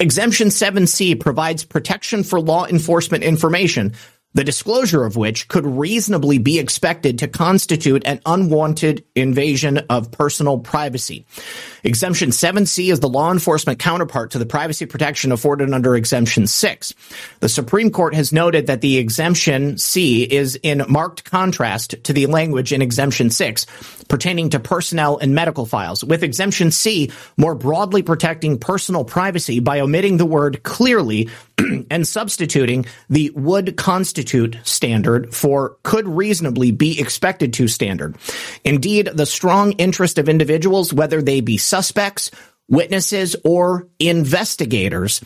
Exemption 0.00 0.48
7C 0.48 1.20
provides 1.20 1.62
protection 1.62 2.24
for 2.24 2.40
law 2.40 2.64
enforcement 2.64 3.22
information 3.22 3.92
the 4.32 4.44
disclosure 4.44 5.04
of 5.04 5.16
which 5.16 5.48
could 5.48 5.66
reasonably 5.66 6.38
be 6.38 6.58
expected 6.58 7.18
to 7.18 7.28
constitute 7.28 8.02
an 8.06 8.20
unwanted 8.24 9.04
invasion 9.14 9.78
of 9.90 10.12
personal 10.12 10.58
privacy. 10.58 11.26
Exemption 11.82 12.30
7C 12.30 12.92
is 12.92 13.00
the 13.00 13.08
law 13.08 13.32
enforcement 13.32 13.78
counterpart 13.78 14.32
to 14.32 14.38
the 14.38 14.46
privacy 14.46 14.86
protection 14.86 15.32
afforded 15.32 15.72
under 15.72 15.96
Exemption 15.96 16.46
6. 16.46 16.94
The 17.40 17.48
Supreme 17.48 17.90
Court 17.90 18.14
has 18.14 18.32
noted 18.32 18.68
that 18.68 18.82
the 18.82 18.98
Exemption 18.98 19.78
C 19.78 20.22
is 20.22 20.56
in 20.62 20.84
marked 20.88 21.24
contrast 21.24 21.96
to 22.04 22.12
the 22.12 22.26
language 22.26 22.72
in 22.72 22.82
Exemption 22.82 23.30
6 23.30 23.66
pertaining 24.10 24.50
to 24.50 24.60
personnel 24.60 25.16
and 25.18 25.34
medical 25.34 25.64
files, 25.64 26.04
with 26.04 26.22
Exemption 26.22 26.70
C 26.70 27.10
more 27.38 27.54
broadly 27.54 28.02
protecting 28.02 28.58
personal 28.58 29.04
privacy 29.04 29.60
by 29.60 29.80
omitting 29.80 30.18
the 30.18 30.26
word 30.26 30.62
clearly 30.62 31.30
and 31.90 32.06
substituting 32.06 32.86
the 33.08 33.30
would 33.34 33.76
constitute 33.76 34.58
standard 34.62 35.34
for 35.34 35.76
could 35.82 36.08
reasonably 36.08 36.70
be 36.70 37.00
expected 37.00 37.52
to 37.54 37.68
standard. 37.68 38.16
Indeed, 38.64 39.10
the 39.14 39.26
strong 39.26 39.72
interest 39.72 40.18
of 40.18 40.28
individuals, 40.28 40.92
whether 40.92 41.22
they 41.22 41.40
be 41.40 41.56
suspects, 41.56 42.30
witnesses, 42.68 43.36
or 43.44 43.88
investigators 43.98 45.20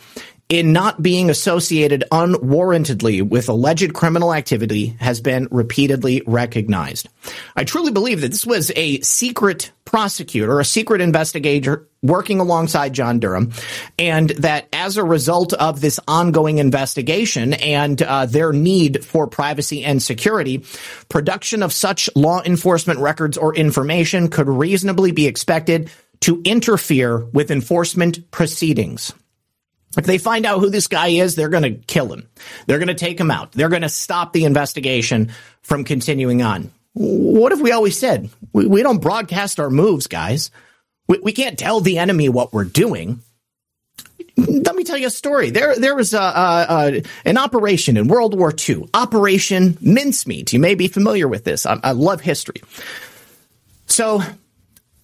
in 0.49 0.73
not 0.73 1.03
being 1.03 1.31
associated 1.31 2.05
unwarrantedly 2.13 3.27
with 3.27 3.49
alleged 3.49 3.95
criminal 3.95 4.35
activity 4.35 4.97
has 5.01 5.21
been 5.21 5.49
repeatedly 5.51 6.23
recognized. 6.27 7.09
I 7.57 7.65
truly 7.65 7.93
believe 7.93 8.21
that 8.21 8.31
this 8.31 8.45
was 8.45 8.71
a 8.77 9.01
secret 9.01 9.73
prosecutor, 9.85 10.61
a 10.61 10.65
secret 10.65 11.01
investigator 11.01 11.89
working 12.03 12.41
alongside 12.41 12.93
John 12.93 13.21
Durham, 13.21 13.53
and 13.99 14.31
that 14.31 14.69
as 14.73 14.97
a 14.97 15.05
result 15.05 15.55
of 15.55 15.81
this 15.81 15.99
ongoing 16.07 16.59
investigation 16.59 17.55
and 17.55 18.03
uh, 18.03 18.27
their 18.27 18.53
need 18.53 19.05
for 19.05 19.27
privacy 19.27 19.83
and 19.83 20.03
security, 20.03 20.65
production 21.09 21.63
of 21.63 21.73
such 21.73 22.11
law 22.15 22.43
enforcement 22.43 23.01
records 23.01 23.39
or 23.39 23.55
information 23.55 24.29
could 24.29 24.49
reasonably 24.49 25.13
be 25.13 25.27
expected 25.27 25.91
to 26.21 26.43
interfere 26.45 27.25
with 27.33 27.51
enforcement 27.51 28.31
proceedings. 28.31 29.13
If 29.97 30.07
they 30.07 30.19
find 30.19 30.45
out 30.45 30.61
who 30.61 30.71
this 30.71 30.87
guy 30.87 31.09
is, 31.09 31.35
they're 31.35 31.49
going 31.49 31.63
to 31.63 31.75
kill 31.75 32.13
him. 32.13 32.29
They're 32.67 32.79
going 32.79 32.89
to 32.89 32.95
take 32.95 33.19
him 33.19 33.31
out. 33.31 33.53
They're 33.53 33.69
going 33.69 33.83
to 33.83 33.89
stop 33.89 34.33
the 34.33 34.45
investigation 34.45 35.33
from 35.63 35.85
continuing 35.85 36.43
on. 36.43 36.71
What 36.95 37.53
have 37.53 37.61
we 37.61 37.73
always 37.73 37.99
said? 37.99 38.31
We, 38.53 38.67
we 38.67 38.83
don't 38.83 39.01
broadcast 39.01 39.61
our 39.61 39.71
moves, 39.71 40.07
guys. 40.07 40.51
We, 41.09 41.19
we, 41.19 41.33
can't 41.33 41.59
tell 41.59 41.81
the 41.81 41.99
enemy 41.99 42.29
what 42.29 42.53
we're 42.53 42.65
doing. 42.65 43.21
Let 44.37 44.75
me 44.75 44.85
tell 44.85 44.97
you 44.97 45.09
a 45.09 45.11
story. 45.11 45.51
There, 45.51 45.77
there 45.77 45.95
was 45.95 46.15
a, 46.15 46.21
a, 46.21 46.67
a, 46.69 47.03
an 47.25 47.39
operation 47.39 47.97
in 47.97 48.09
World 48.09 48.37
War 48.37 48.53
II, 48.57 48.89
Operation 48.95 49.77
Mincemeat. 49.81 50.53
You 50.53 50.61
may 50.61 50.75
be 50.75 50.89
familiar 50.89 51.29
with 51.29 51.45
this. 51.45 51.67
I, 51.67 51.79
I 51.83 51.93
love 51.93 52.21
history. 52.21 52.63
So, 53.87 54.23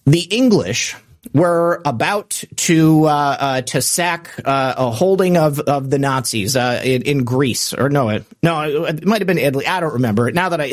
the 0.05 0.21
English 0.21 0.95
were 1.33 1.81
about 1.85 2.43
to 2.55 3.05
uh, 3.05 3.37
uh, 3.39 3.61
to 3.61 3.81
sack 3.81 4.33
uh, 4.43 4.73
a 4.77 4.91
holding 4.91 5.37
of, 5.37 5.59
of 5.59 5.89
the 5.89 5.99
Nazis 5.99 6.55
uh, 6.55 6.81
in, 6.83 7.03
in, 7.03 7.23
Greece, 7.23 7.73
or 7.73 7.89
no, 7.89 8.09
it, 8.09 8.25
no, 8.41 8.85
it, 8.85 9.05
might 9.05 9.21
have 9.21 9.27
been 9.27 9.37
Italy. 9.37 9.67
I 9.67 9.79
don't 9.79 9.93
remember. 9.93 10.31
Now 10.31 10.49
that 10.49 10.61
I, 10.61 10.71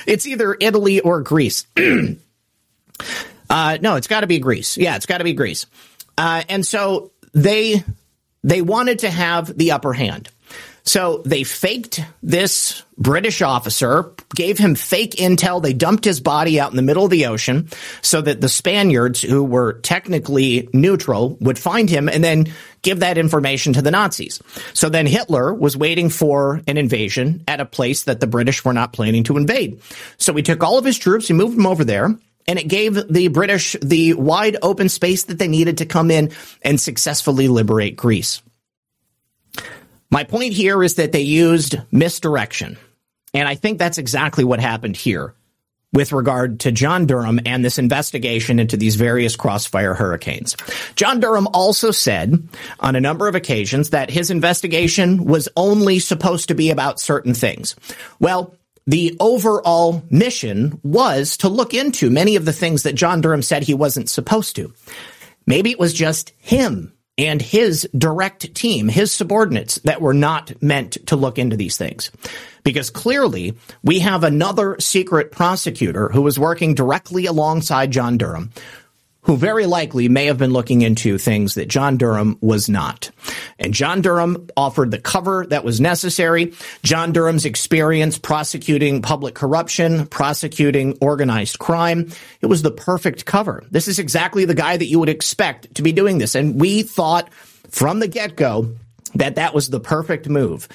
it's 0.06 0.26
either 0.26 0.56
Italy 0.60 1.00
or 1.00 1.20
Greece. 1.20 1.66
Uh, 3.50 3.76
no, 3.80 3.96
it's 3.96 4.06
got 4.06 4.20
to 4.20 4.26
be 4.26 4.38
Greece. 4.38 4.78
Yeah, 4.78 4.96
it's 4.96 5.04
got 5.04 5.18
to 5.18 5.24
be 5.24 5.34
Greece. 5.34 5.66
Uh, 6.16 6.42
and 6.48 6.66
so 6.66 7.12
they 7.32 7.84
they 8.42 8.62
wanted 8.62 9.00
to 9.00 9.10
have 9.10 9.56
the 9.56 9.72
upper 9.72 9.92
hand. 9.92 10.30
So 10.84 11.22
they 11.24 11.44
faked 11.44 12.00
this 12.22 12.82
British 12.98 13.40
officer, 13.40 14.12
gave 14.34 14.58
him 14.58 14.74
fake 14.74 15.12
intel. 15.12 15.62
They 15.62 15.72
dumped 15.72 16.04
his 16.04 16.20
body 16.20 16.60
out 16.60 16.70
in 16.70 16.76
the 16.76 16.82
middle 16.82 17.06
of 17.06 17.10
the 17.10 17.26
ocean 17.26 17.68
so 18.02 18.20
that 18.20 18.42
the 18.42 18.50
Spaniards, 18.50 19.22
who 19.22 19.42
were 19.42 19.80
technically 19.80 20.68
neutral, 20.74 21.36
would 21.40 21.58
find 21.58 21.88
him 21.88 22.08
and 22.08 22.22
then 22.22 22.52
give 22.82 23.00
that 23.00 23.16
information 23.16 23.72
to 23.72 23.82
the 23.82 23.90
Nazis. 23.90 24.42
So 24.74 24.90
then 24.90 25.06
Hitler 25.06 25.54
was 25.54 25.74
waiting 25.74 26.10
for 26.10 26.60
an 26.68 26.76
invasion 26.76 27.42
at 27.48 27.60
a 27.60 27.66
place 27.66 28.04
that 28.04 28.20
the 28.20 28.26
British 28.26 28.62
were 28.62 28.74
not 28.74 28.92
planning 28.92 29.24
to 29.24 29.38
invade. 29.38 29.80
So 30.18 30.34
he 30.34 30.42
took 30.42 30.62
all 30.62 30.76
of 30.76 30.84
his 30.84 30.98
troops, 30.98 31.28
he 31.28 31.34
moved 31.34 31.56
them 31.56 31.66
over 31.66 31.84
there, 31.84 32.14
and 32.46 32.58
it 32.58 32.68
gave 32.68 33.08
the 33.08 33.28
British 33.28 33.74
the 33.80 34.12
wide 34.12 34.58
open 34.60 34.90
space 34.90 35.24
that 35.24 35.38
they 35.38 35.48
needed 35.48 35.78
to 35.78 35.86
come 35.86 36.10
in 36.10 36.30
and 36.60 36.78
successfully 36.78 37.48
liberate 37.48 37.96
Greece. 37.96 38.42
My 40.14 40.22
point 40.22 40.52
here 40.52 40.80
is 40.84 40.94
that 40.94 41.10
they 41.10 41.22
used 41.22 41.74
misdirection. 41.90 42.78
And 43.34 43.48
I 43.48 43.56
think 43.56 43.80
that's 43.80 43.98
exactly 43.98 44.44
what 44.44 44.60
happened 44.60 44.96
here 44.96 45.34
with 45.92 46.12
regard 46.12 46.60
to 46.60 46.70
John 46.70 47.06
Durham 47.06 47.40
and 47.44 47.64
this 47.64 47.80
investigation 47.80 48.60
into 48.60 48.76
these 48.76 48.94
various 48.94 49.34
crossfire 49.34 49.92
hurricanes. 49.92 50.56
John 50.94 51.18
Durham 51.18 51.48
also 51.52 51.90
said 51.90 52.48
on 52.78 52.94
a 52.94 53.00
number 53.00 53.26
of 53.26 53.34
occasions 53.34 53.90
that 53.90 54.08
his 54.08 54.30
investigation 54.30 55.24
was 55.24 55.48
only 55.56 55.98
supposed 55.98 56.46
to 56.46 56.54
be 56.54 56.70
about 56.70 57.00
certain 57.00 57.34
things. 57.34 57.74
Well, 58.20 58.54
the 58.86 59.16
overall 59.18 60.04
mission 60.10 60.78
was 60.84 61.38
to 61.38 61.48
look 61.48 61.74
into 61.74 62.08
many 62.08 62.36
of 62.36 62.44
the 62.44 62.52
things 62.52 62.84
that 62.84 62.94
John 62.94 63.20
Durham 63.20 63.42
said 63.42 63.64
he 63.64 63.74
wasn't 63.74 64.08
supposed 64.08 64.54
to. 64.54 64.72
Maybe 65.44 65.72
it 65.72 65.80
was 65.80 65.92
just 65.92 66.30
him 66.38 66.93
and 67.16 67.40
his 67.40 67.88
direct 67.96 68.54
team, 68.54 68.88
his 68.88 69.12
subordinates 69.12 69.76
that 69.84 70.00
were 70.00 70.14
not 70.14 70.62
meant 70.62 70.92
to 71.06 71.16
look 71.16 71.38
into 71.38 71.56
these 71.56 71.76
things. 71.76 72.10
Because 72.64 72.90
clearly 72.90 73.54
we 73.82 74.00
have 74.00 74.24
another 74.24 74.76
secret 74.80 75.30
prosecutor 75.30 76.08
who 76.08 76.22
was 76.22 76.38
working 76.38 76.74
directly 76.74 77.26
alongside 77.26 77.92
John 77.92 78.18
Durham 78.18 78.50
who 79.24 79.36
very 79.36 79.66
likely 79.66 80.08
may 80.08 80.26
have 80.26 80.38
been 80.38 80.52
looking 80.52 80.82
into 80.82 81.18
things 81.18 81.54
that 81.54 81.68
John 81.68 81.96
Durham 81.96 82.38
was 82.40 82.68
not. 82.68 83.10
And 83.58 83.74
John 83.74 84.00
Durham 84.00 84.48
offered 84.56 84.90
the 84.90 85.00
cover 85.00 85.46
that 85.46 85.64
was 85.64 85.80
necessary. 85.80 86.52
John 86.82 87.12
Durham's 87.12 87.44
experience 87.44 88.18
prosecuting 88.18 89.02
public 89.02 89.34
corruption, 89.34 90.06
prosecuting 90.06 90.98
organized 91.00 91.58
crime, 91.58 92.10
it 92.40 92.46
was 92.46 92.62
the 92.62 92.70
perfect 92.70 93.24
cover. 93.24 93.64
This 93.70 93.88
is 93.88 93.98
exactly 93.98 94.44
the 94.44 94.54
guy 94.54 94.76
that 94.76 94.86
you 94.86 94.98
would 94.98 95.08
expect 95.08 95.74
to 95.76 95.82
be 95.82 95.92
doing 95.92 96.18
this. 96.18 96.34
And 96.34 96.60
we 96.60 96.82
thought 96.82 97.32
from 97.70 97.98
the 97.98 98.08
get 98.08 98.36
go 98.36 98.74
that 99.14 99.36
that 99.36 99.54
was 99.54 99.70
the 99.70 99.80
perfect 99.80 100.28
move. 100.28 100.68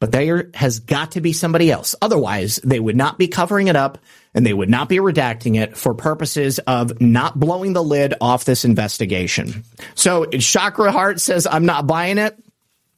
But 0.00 0.10
there 0.10 0.50
has 0.54 0.80
got 0.80 1.12
to 1.12 1.20
be 1.20 1.32
somebody 1.32 1.70
else. 1.70 1.94
Otherwise, 2.02 2.56
they 2.64 2.80
would 2.80 2.96
not 2.96 3.18
be 3.18 3.28
covering 3.28 3.68
it 3.68 3.76
up 3.76 3.98
and 4.34 4.46
they 4.46 4.52
would 4.52 4.70
not 4.70 4.88
be 4.88 4.96
redacting 4.96 5.60
it 5.60 5.76
for 5.76 5.94
purposes 5.94 6.58
of 6.60 7.00
not 7.00 7.38
blowing 7.38 7.72
the 7.72 7.82
lid 7.82 8.14
off 8.20 8.44
this 8.44 8.64
investigation. 8.64 9.64
So 9.94 10.26
Chakra 10.26 10.90
Heart 10.92 11.20
says, 11.20 11.46
I'm 11.46 11.66
not 11.66 11.86
buying 11.86 12.18
it. 12.18 12.38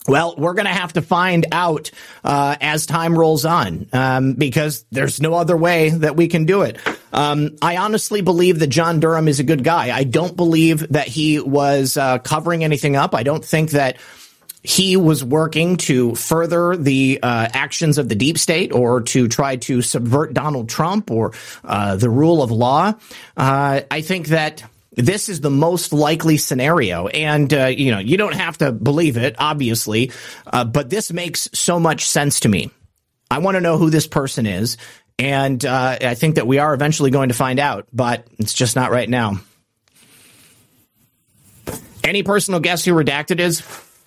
Well, 0.06 0.34
we're 0.36 0.52
going 0.52 0.66
to 0.66 0.72
have 0.72 0.92
to 0.94 1.02
find 1.02 1.46
out 1.50 1.90
uh, 2.22 2.56
as 2.60 2.84
time 2.84 3.18
rolls 3.18 3.46
on 3.46 3.86
um, 3.94 4.34
because 4.34 4.84
there's 4.92 5.20
no 5.20 5.32
other 5.32 5.56
way 5.56 5.88
that 5.88 6.14
we 6.14 6.28
can 6.28 6.44
do 6.44 6.60
it. 6.60 6.78
Um, 7.10 7.56
I 7.62 7.78
honestly 7.78 8.20
believe 8.20 8.58
that 8.58 8.66
John 8.66 9.00
Durham 9.00 9.28
is 9.28 9.40
a 9.40 9.44
good 9.44 9.64
guy. 9.64 9.96
I 9.96 10.04
don't 10.04 10.36
believe 10.36 10.86
that 10.90 11.08
he 11.08 11.40
was 11.40 11.96
uh, 11.96 12.18
covering 12.18 12.64
anything 12.64 12.96
up. 12.96 13.14
I 13.14 13.22
don't 13.22 13.44
think 13.44 13.70
that 13.70 13.96
he 14.64 14.96
was 14.96 15.22
working 15.22 15.76
to 15.76 16.14
further 16.14 16.74
the 16.74 17.20
uh, 17.22 17.48
actions 17.52 17.98
of 17.98 18.08
the 18.08 18.14
deep 18.14 18.38
state 18.38 18.72
or 18.72 19.02
to 19.02 19.28
try 19.28 19.56
to 19.56 19.82
subvert 19.82 20.32
Donald 20.32 20.70
Trump 20.70 21.10
or 21.10 21.32
uh, 21.62 21.96
the 21.96 22.08
rule 22.08 22.42
of 22.42 22.50
law. 22.50 22.94
Uh, 23.36 23.82
I 23.90 24.00
think 24.00 24.28
that 24.28 24.64
this 24.96 25.28
is 25.28 25.42
the 25.42 25.50
most 25.50 25.92
likely 25.92 26.38
scenario. 26.38 27.08
And, 27.08 27.52
uh, 27.52 27.66
you 27.66 27.90
know, 27.90 27.98
you 27.98 28.16
don't 28.16 28.34
have 28.34 28.56
to 28.58 28.72
believe 28.72 29.18
it, 29.18 29.36
obviously, 29.38 30.12
uh, 30.46 30.64
but 30.64 30.88
this 30.88 31.12
makes 31.12 31.50
so 31.52 31.78
much 31.78 32.06
sense 32.06 32.40
to 32.40 32.48
me. 32.48 32.70
I 33.30 33.38
want 33.38 33.56
to 33.56 33.60
know 33.60 33.76
who 33.76 33.90
this 33.90 34.06
person 34.06 34.46
is. 34.46 34.78
And 35.18 35.64
uh, 35.64 35.98
I 36.00 36.14
think 36.14 36.36
that 36.36 36.46
we 36.46 36.58
are 36.58 36.72
eventually 36.72 37.10
going 37.10 37.28
to 37.28 37.34
find 37.34 37.58
out, 37.58 37.86
but 37.92 38.26
it's 38.38 38.54
just 38.54 38.76
not 38.76 38.90
right 38.90 39.08
now. 39.08 39.40
Any 42.02 42.22
personal 42.22 42.60
guess 42.60 42.84
who 42.84 42.92
redacted 42.92 43.40
is? 43.40 43.62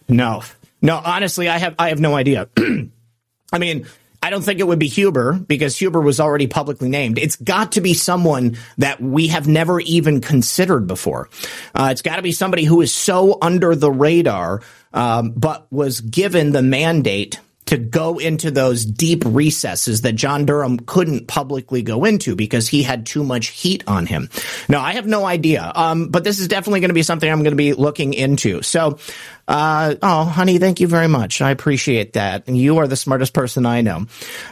No, 0.08 0.44
no. 0.82 1.02
Honestly, 1.04 1.50
I 1.50 1.58
have 1.58 1.76
I 1.78 1.90
have 1.90 2.00
no 2.00 2.16
idea. 2.16 2.50
I 3.52 3.58
mean, 3.60 3.88
I 4.22 4.30
don't 4.30 4.42
think 4.42 4.60
it 4.60 4.68
would 4.68 4.80
be 4.80 4.88
Huber 4.88 5.34
because 5.34 5.78
Huber 5.78 6.02
was 6.02 6.20
already 6.20 6.48
publicly 6.48 6.90
named. 6.90 7.18
It's 7.18 7.36
got 7.36 7.74
to 7.74 7.82
be 7.82 7.94
someone 7.94 8.58
that 8.78 9.02
we 9.02 9.28
have 9.28 9.48
never 9.48 9.80
even 9.80 10.22
considered 10.22 10.88
before. 10.88 11.30
Uh, 11.74 11.90
it's 11.92 12.02
got 12.02 12.18
to 12.18 12.22
be 12.22 12.32
somebody 12.32 12.64
who 12.64 12.82
is 12.82 12.94
so 12.94 13.38
under 13.42 13.76
the 13.76 13.92
radar, 13.92 14.62
um, 14.94 15.32
but 15.32 15.72
was 15.72 16.02
given 16.02 16.52
the 16.52 16.62
mandate 16.62 17.40
to 17.68 17.78
go 17.78 18.18
into 18.18 18.52
those 18.52 18.86
deep 18.86 19.24
recesses 19.26 20.02
that 20.02 20.14
John 20.14 20.46
Durham 20.46 20.80
couldn't 20.80 21.28
publicly 21.28 21.82
go 21.82 22.06
into 22.06 22.36
because 22.36 22.68
he 22.68 22.84
had 22.84 23.06
too 23.06 23.24
much 23.24 23.48
heat 23.48 23.84
on 23.88 24.06
him. 24.06 24.30
Now, 24.68 24.82
I 24.82 24.94
have 24.94 25.06
no 25.06 25.26
idea, 25.26 25.72
um, 25.76 26.10
but 26.10 26.24
this 26.24 26.40
is 26.40 26.48
definitely 26.48 26.82
going 26.82 26.90
to 26.90 26.96
be 26.96 27.04
something 27.04 27.30
I'm 27.30 27.44
going 27.44 27.52
to 27.52 27.56
be 27.56 27.74
looking 27.74 28.14
into. 28.14 28.62
So, 28.62 29.00
uh, 29.48 29.96
oh, 30.02 30.24
honey, 30.26 30.58
thank 30.58 30.80
you 30.80 30.88
very 30.88 31.08
much. 31.08 31.42
I 31.42 31.52
appreciate 31.52 32.14
that. 32.14 32.50
You 32.50 32.80
are 32.80 32.88
the 32.88 32.96
smartest 32.96 33.34
person 33.34 33.66
I 33.66 33.82
know. 33.82 34.06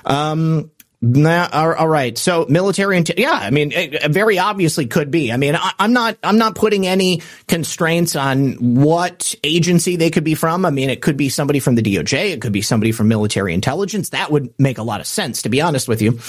Um, 0.06 0.72
All 1.06 1.88
right. 1.88 2.18
So 2.18 2.46
military, 2.50 2.98
and 2.98 3.10
yeah, 3.18 3.32
I 3.32 3.52
mean, 3.52 3.72
very 4.10 4.40
obviously 4.40 4.88
could 4.88 5.12
be. 5.12 5.32
I 5.32 5.38
mean, 5.38 5.56
I, 5.56 5.72
am 5.80 5.94
not, 5.94 6.18
I'm 6.24 6.38
not 6.38 6.56
putting 6.56 6.88
any 6.88 7.22
constraints 7.48 8.16
on 8.16 8.54
what 8.54 9.36
agency 9.44 9.98
they 9.98 10.10
could 10.10 10.24
be 10.24 10.36
from. 10.36 10.66
I 10.66 10.72
mean, 10.72 10.90
it 10.90 11.02
could 11.02 11.18
be 11.18 11.30
somebody 11.30 11.60
from 11.60 11.76
the 11.76 11.82
DOJ, 11.82 12.32
it 12.32 12.42
could 12.42 12.54
be 12.54 12.62
somebody 12.62 12.92
from 12.92 13.08
military 13.08 13.54
intelligence. 13.54 14.10
That 14.10 14.32
would 14.32 14.54
make 14.58 14.78
a 14.78 14.84
lot 14.84 15.00
of 15.00 15.08
sense, 15.08 15.44
to 15.44 15.50
be 15.50 15.62
honest 15.62 15.88
with 15.88 16.02
you. 16.02 16.20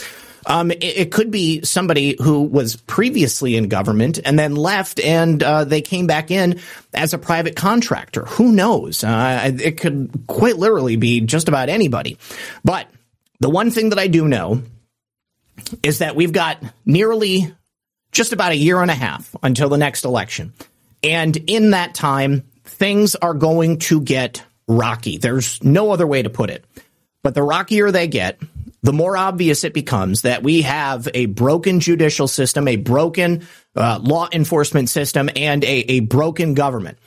Um, 0.47 0.71
it, 0.71 0.85
it, 0.85 1.13
could 1.13 1.33
be 1.33 1.65
somebody 1.65 2.17
who 2.23 2.43
was 2.43 2.77
previously 2.77 3.57
in 3.57 3.69
government 3.69 4.21
and 4.25 4.39
then 4.39 4.55
left, 4.55 5.01
and 5.01 5.43
uh, 5.43 5.65
they 5.65 5.83
came 5.83 6.07
back 6.07 6.31
in 6.31 6.61
as 6.95 7.13
a 7.15 7.19
private 7.19 7.57
contractor. 7.57 8.25
Who 8.27 8.53
knows? 8.53 9.03
Uh, 9.03 9.53
it 9.59 9.81
could 9.81 10.11
quite 10.29 10.57
literally 10.57 10.95
be 10.95 11.21
just 11.21 11.49
about 11.49 11.69
anybody. 11.69 12.17
But 12.65 12.87
the 13.41 13.51
one 13.51 13.71
thing 13.71 13.91
that 13.91 13.99
I 13.99 14.07
do 14.07 14.27
know 14.27 14.63
is 15.83 15.99
that 15.99 16.17
we've 16.17 16.33
got 16.33 16.63
nearly 16.85 17.53
just 18.13 18.33
about 18.33 18.53
a 18.53 18.57
year 18.57 18.81
and 18.81 18.91
a 18.91 18.95
half 18.95 19.35
until 19.43 19.69
the 19.69 19.79
next 19.79 20.05
election. 20.05 20.53
And 21.03 21.37
in 21.37 21.71
that 21.71 21.95
time, 21.95 22.45
things 22.65 23.15
are 23.15 23.35
going 23.35 23.79
to 23.79 24.01
get 24.01 24.43
rocky. 24.69 25.19
There's 25.19 25.63
no 25.63 25.91
other 25.91 26.07
way 26.07 26.23
to 26.23 26.31
put 26.31 26.51
it. 26.51 26.65
But 27.23 27.35
the 27.35 27.43
rockier 27.43 27.91
they 27.91 28.09
get, 28.09 28.41
the 28.83 28.93
more 28.93 29.17
obvious 29.17 29.65
it 29.65 29.75
becomes 29.75 30.23
that 30.23 30.43
we 30.43 30.63
have 30.63 31.09
a 31.13 31.27
broken 31.27 31.81
judicial 31.81 32.29
system, 32.29 32.69
a 32.69 32.77
broken 32.77 33.47
uh, 33.75 33.99
law 34.01 34.29
enforcement 34.33 34.89
system, 34.89 35.29
and 35.35 35.65
a, 35.65 35.93
a 35.93 36.01
broken 36.01 36.55
government. 36.55 36.99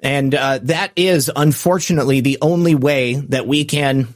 And 0.00 0.34
uh, 0.34 0.58
that 0.64 0.92
is 0.96 1.30
unfortunately 1.34 2.20
the 2.20 2.38
only 2.40 2.74
way 2.74 3.14
that 3.14 3.46
we 3.46 3.64
can 3.64 4.13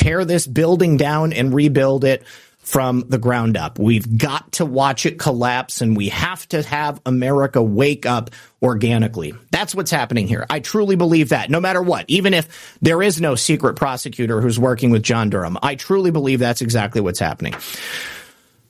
tear 0.00 0.24
this 0.24 0.46
building 0.46 0.96
down 0.96 1.34
and 1.34 1.52
rebuild 1.52 2.04
it 2.04 2.24
from 2.58 3.04
the 3.08 3.18
ground 3.18 3.56
up. 3.56 3.78
We've 3.78 4.18
got 4.18 4.52
to 4.52 4.64
watch 4.64 5.04
it 5.04 5.18
collapse 5.18 5.82
and 5.82 5.94
we 5.96 6.08
have 6.08 6.48
to 6.48 6.62
have 6.62 7.00
America 7.04 7.62
wake 7.62 8.06
up 8.06 8.30
organically. 8.62 9.34
That's 9.50 9.74
what's 9.74 9.90
happening 9.90 10.26
here. 10.26 10.46
I 10.48 10.60
truly 10.60 10.96
believe 10.96 11.30
that 11.30 11.50
no 11.50 11.60
matter 11.60 11.82
what, 11.82 12.06
even 12.08 12.32
if 12.32 12.78
there 12.80 13.02
is 13.02 13.20
no 13.20 13.34
secret 13.34 13.76
prosecutor 13.76 14.40
who's 14.40 14.58
working 14.58 14.90
with 14.90 15.02
John 15.02 15.28
Durham, 15.28 15.58
I 15.62 15.74
truly 15.74 16.10
believe 16.10 16.38
that's 16.38 16.62
exactly 16.62 17.00
what's 17.00 17.18
happening. 17.18 17.54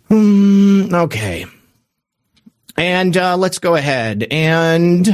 Mm, 0.08 0.92
okay. 0.92 1.46
And 2.76 3.16
uh, 3.16 3.36
let's 3.36 3.58
go 3.58 3.76
ahead 3.76 4.26
and 4.30 5.08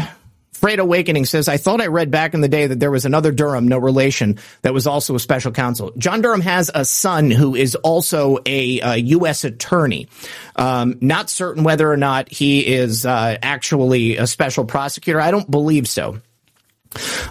Freight 0.66 0.80
Awakening 0.80 1.26
says, 1.26 1.46
I 1.46 1.58
thought 1.58 1.80
I 1.80 1.86
read 1.86 2.10
back 2.10 2.34
in 2.34 2.40
the 2.40 2.48
day 2.48 2.66
that 2.66 2.80
there 2.80 2.90
was 2.90 3.04
another 3.04 3.30
Durham, 3.30 3.68
no 3.68 3.78
relation, 3.78 4.40
that 4.62 4.74
was 4.74 4.88
also 4.88 5.14
a 5.14 5.20
special 5.20 5.52
counsel. 5.52 5.92
John 5.96 6.22
Durham 6.22 6.40
has 6.40 6.72
a 6.74 6.84
son 6.84 7.30
who 7.30 7.54
is 7.54 7.76
also 7.76 8.38
a, 8.44 8.80
a 8.80 8.96
U.S. 8.96 9.44
attorney. 9.44 10.08
Um, 10.56 10.98
not 11.00 11.30
certain 11.30 11.62
whether 11.62 11.88
or 11.88 11.96
not 11.96 12.32
he 12.32 12.66
is 12.66 13.06
uh, 13.06 13.38
actually 13.40 14.16
a 14.16 14.26
special 14.26 14.64
prosecutor. 14.64 15.20
I 15.20 15.30
don't 15.30 15.48
believe 15.48 15.86
so. 15.86 16.20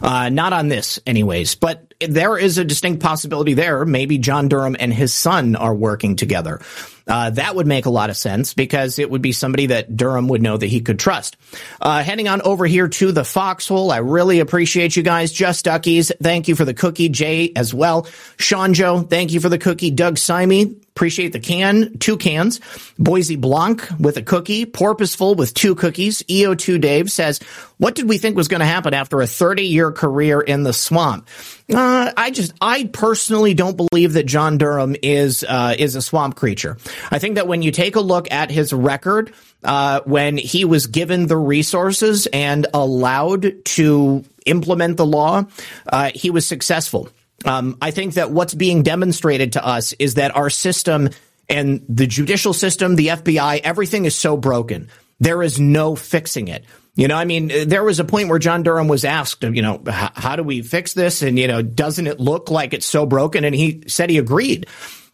Uh, 0.02 0.30
not 0.30 0.54
on 0.54 0.70
this, 0.70 1.02
anyways. 1.06 1.56
But 1.56 1.85
there 2.00 2.38
is 2.38 2.58
a 2.58 2.66
distinct 2.66 3.02
possibility 3.02 3.54
there. 3.54 3.86
Maybe 3.86 4.18
John 4.18 4.48
Durham 4.48 4.76
and 4.80 4.94
his 4.94 5.14
son 5.14 5.56
are 5.56 5.74
working 5.74 6.16
together. 6.16 6.60
Uh, 7.08 7.30
that 7.32 7.56
would 7.56 7.68
make 7.68 7.86
a 7.86 7.92
lot 7.92 8.10
of 8.10 8.18
sense 8.18 8.54
because 8.54 8.98
it 8.98 9.10
would 9.10 9.22
be 9.22 9.32
somebody 9.32 9.68
that 9.68 9.96
Durham 9.96 10.28
would 10.30 10.42
know 10.42 10.58
that 10.58 10.66
he 10.66 10.82
could 10.82 10.98
trust. 10.98 11.38
Uh, 11.80 12.04
heading 12.04 12.28
on 12.28 12.42
over 12.42 12.66
here 12.66 12.88
to 12.88 13.12
the 13.12 13.24
foxhole. 13.24 13.92
I 13.92 13.98
really 13.98 14.40
appreciate 14.40 14.96
you 14.96 15.04
guys. 15.04 15.32
Just 15.32 15.66
Duckies, 15.66 16.12
thank 16.22 16.48
you 16.48 16.56
for 16.56 16.66
the 16.66 16.74
cookie. 16.74 17.10
Jay 17.10 17.52
as 17.56 17.74
well. 17.74 18.08
Sean 18.38 18.74
Joe, 18.74 19.02
thank 19.02 19.32
you 19.32 19.40
for 19.40 19.50
the 19.50 19.60
cookie. 19.60 19.92
Doug 19.92 20.16
Simey, 20.16 20.76
Appreciate 20.96 21.34
the 21.34 21.42
can, 21.42 21.98
two 21.98 22.16
cans. 22.16 22.62
Boise 22.98 23.36
Blanc 23.36 23.86
with 24.00 24.16
a 24.16 24.22
cookie. 24.22 24.66
Porpoiseful 24.66 25.36
with 25.36 25.54
two 25.54 25.76
cookies. 25.76 26.24
EO2 26.24 26.80
Dave 26.80 27.12
says, 27.12 27.40
what 27.78 27.96
did 27.96 28.08
we 28.08 28.18
think 28.18 28.38
was 28.38 28.48
going 28.48 28.62
to 28.62 28.66
happen 28.66 28.94
after 28.94 29.20
a 29.20 29.28
30 29.28 29.64
year 29.64 29.92
career 29.92 30.40
in 30.40 30.64
the 30.64 30.72
swamp? 30.72 31.28
Uh, 31.70 32.14
I 32.16 32.32
just, 32.32 32.54
I 32.62 32.86
personally 32.86 33.54
don't 33.54 33.76
believe 33.76 34.14
that 34.14 34.26
John 34.26 34.58
Durham 34.58 34.96
is, 35.04 35.44
uh, 35.44 35.76
is 35.78 35.96
a 35.96 36.02
swamp 36.02 36.36
creature. 36.36 36.78
I 37.12 37.20
think 37.20 37.36
that 37.36 37.46
when 37.46 37.62
you 37.62 37.72
take 37.72 37.98
a 37.98 38.02
look 38.02 38.32
at 38.32 38.50
his 38.50 38.72
record, 38.72 39.34
uh, 39.66 40.00
when 40.06 40.38
he 40.38 40.64
was 40.64 40.88
given 40.88 41.28
the 41.28 41.36
resources 41.36 42.26
and 42.28 42.68
allowed 42.74 43.66
to 43.66 44.24
implement 44.46 44.96
the 44.96 45.06
law, 45.06 45.44
uh, 45.88 46.12
he 46.16 46.30
was 46.30 46.48
successful. 46.48 47.10
Um, 47.44 47.78
I 47.82 47.92
think 47.92 48.14
that 48.14 48.32
what's 48.32 48.54
being 48.54 48.84
demonstrated 48.84 49.54
to 49.54 49.66
us 49.66 49.94
is 49.94 50.16
that 50.16 50.36
our 50.36 50.50
system 50.50 51.10
and 51.50 51.86
the 51.90 52.08
judicial 52.08 52.54
system, 52.54 52.96
the 52.96 53.08
FBI, 53.08 53.62
everything 53.64 54.06
is 54.06 54.16
so 54.16 54.38
broken. 54.38 54.90
There 55.20 55.44
is 55.44 55.60
no 55.60 55.96
fixing 55.96 56.48
it. 56.48 56.66
You 56.96 57.10
know, 57.10 57.16
I 57.16 57.26
mean, 57.26 57.52
there 57.68 57.84
was 57.84 58.00
a 58.00 58.06
point 58.06 58.30
where 58.30 58.40
John 58.40 58.64
Durham 58.64 58.88
was 58.88 59.04
asked, 59.04 59.44
you 59.44 59.62
know, 59.62 59.82
how 59.86 60.38
do 60.38 60.44
we 60.44 60.62
fix 60.62 60.94
this? 60.94 61.22
And, 61.22 61.38
you 61.38 61.48
know, 61.48 61.62
doesn't 61.62 62.08
it 62.08 62.22
look 62.22 62.50
like 62.50 62.74
it's 62.74 62.86
so 62.86 63.06
broken? 63.06 63.44
And 63.44 63.54
he 63.54 63.84
said 63.88 64.10
he 64.10 64.18
agreed. 64.18 64.68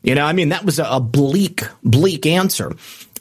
You 0.04 0.16
know, 0.16 0.26
I 0.26 0.34
mean, 0.34 0.50
that 0.50 0.64
was 0.64 0.80
a 0.80 1.00
bleak, 1.00 1.62
bleak 1.84 2.26
answer. 2.26 2.72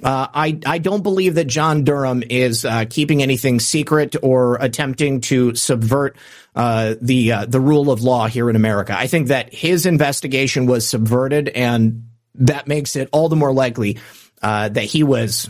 Uh, 0.02 0.26
I 0.32 0.58
I 0.66 0.78
don't 0.78 1.02
believe 1.02 1.34
that 1.34 1.46
John 1.46 1.84
Durham 1.84 2.22
is 2.28 2.64
uh, 2.64 2.84
keeping 2.88 3.22
anything 3.22 3.60
secret 3.60 4.16
or 4.22 4.56
attempting 4.56 5.20
to 5.22 5.54
subvert 5.54 6.16
uh, 6.54 6.94
the 7.00 7.32
uh, 7.32 7.46
the 7.46 7.60
rule 7.60 7.90
of 7.90 8.02
law 8.02 8.26
here 8.26 8.48
in 8.50 8.56
America. 8.56 8.96
I 8.96 9.06
think 9.06 9.28
that 9.28 9.52
his 9.52 9.86
investigation 9.86 10.66
was 10.66 10.86
subverted, 10.86 11.48
and 11.48 12.08
that 12.36 12.66
makes 12.66 12.96
it 12.96 13.08
all 13.12 13.28
the 13.28 13.36
more 13.36 13.52
likely 13.52 13.98
uh, 14.42 14.68
that 14.70 14.84
he 14.84 15.02
was 15.02 15.48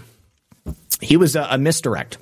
he 1.00 1.16
was 1.16 1.36
a, 1.36 1.46
a 1.52 1.58
misdirect. 1.58 2.18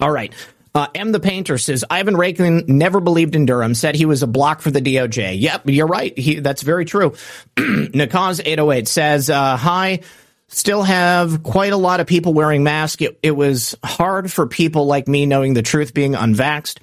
All 0.00 0.10
right. 0.10 0.32
Uh, 0.74 0.88
M. 0.94 1.10
the 1.10 1.20
Painter 1.20 1.56
says 1.56 1.86
Ivan 1.88 2.16
Raiklin 2.16 2.68
never 2.68 3.00
believed 3.00 3.34
in 3.34 3.46
Durham. 3.46 3.72
Said 3.72 3.94
he 3.94 4.04
was 4.04 4.22
a 4.22 4.26
block 4.26 4.60
for 4.60 4.70
the 4.70 4.82
DOJ. 4.82 5.40
Yep, 5.40 5.62
you're 5.70 5.86
right. 5.86 6.16
He, 6.18 6.40
that's 6.40 6.60
very 6.60 6.84
true. 6.84 7.14
Nakaz 7.56 8.42
808 8.44 8.86
says, 8.86 9.30
uh, 9.30 9.56
"Hi." 9.56 10.00
Still 10.48 10.82
have 10.84 11.42
quite 11.42 11.72
a 11.72 11.76
lot 11.76 12.00
of 12.00 12.06
people 12.06 12.32
wearing 12.32 12.62
masks. 12.62 13.02
It, 13.02 13.18
it 13.22 13.32
was 13.32 13.74
hard 13.84 14.32
for 14.32 14.46
people 14.46 14.86
like 14.86 15.08
me 15.08 15.26
knowing 15.26 15.54
the 15.54 15.62
truth 15.62 15.92
being 15.92 16.12
unvaxxed. 16.12 16.78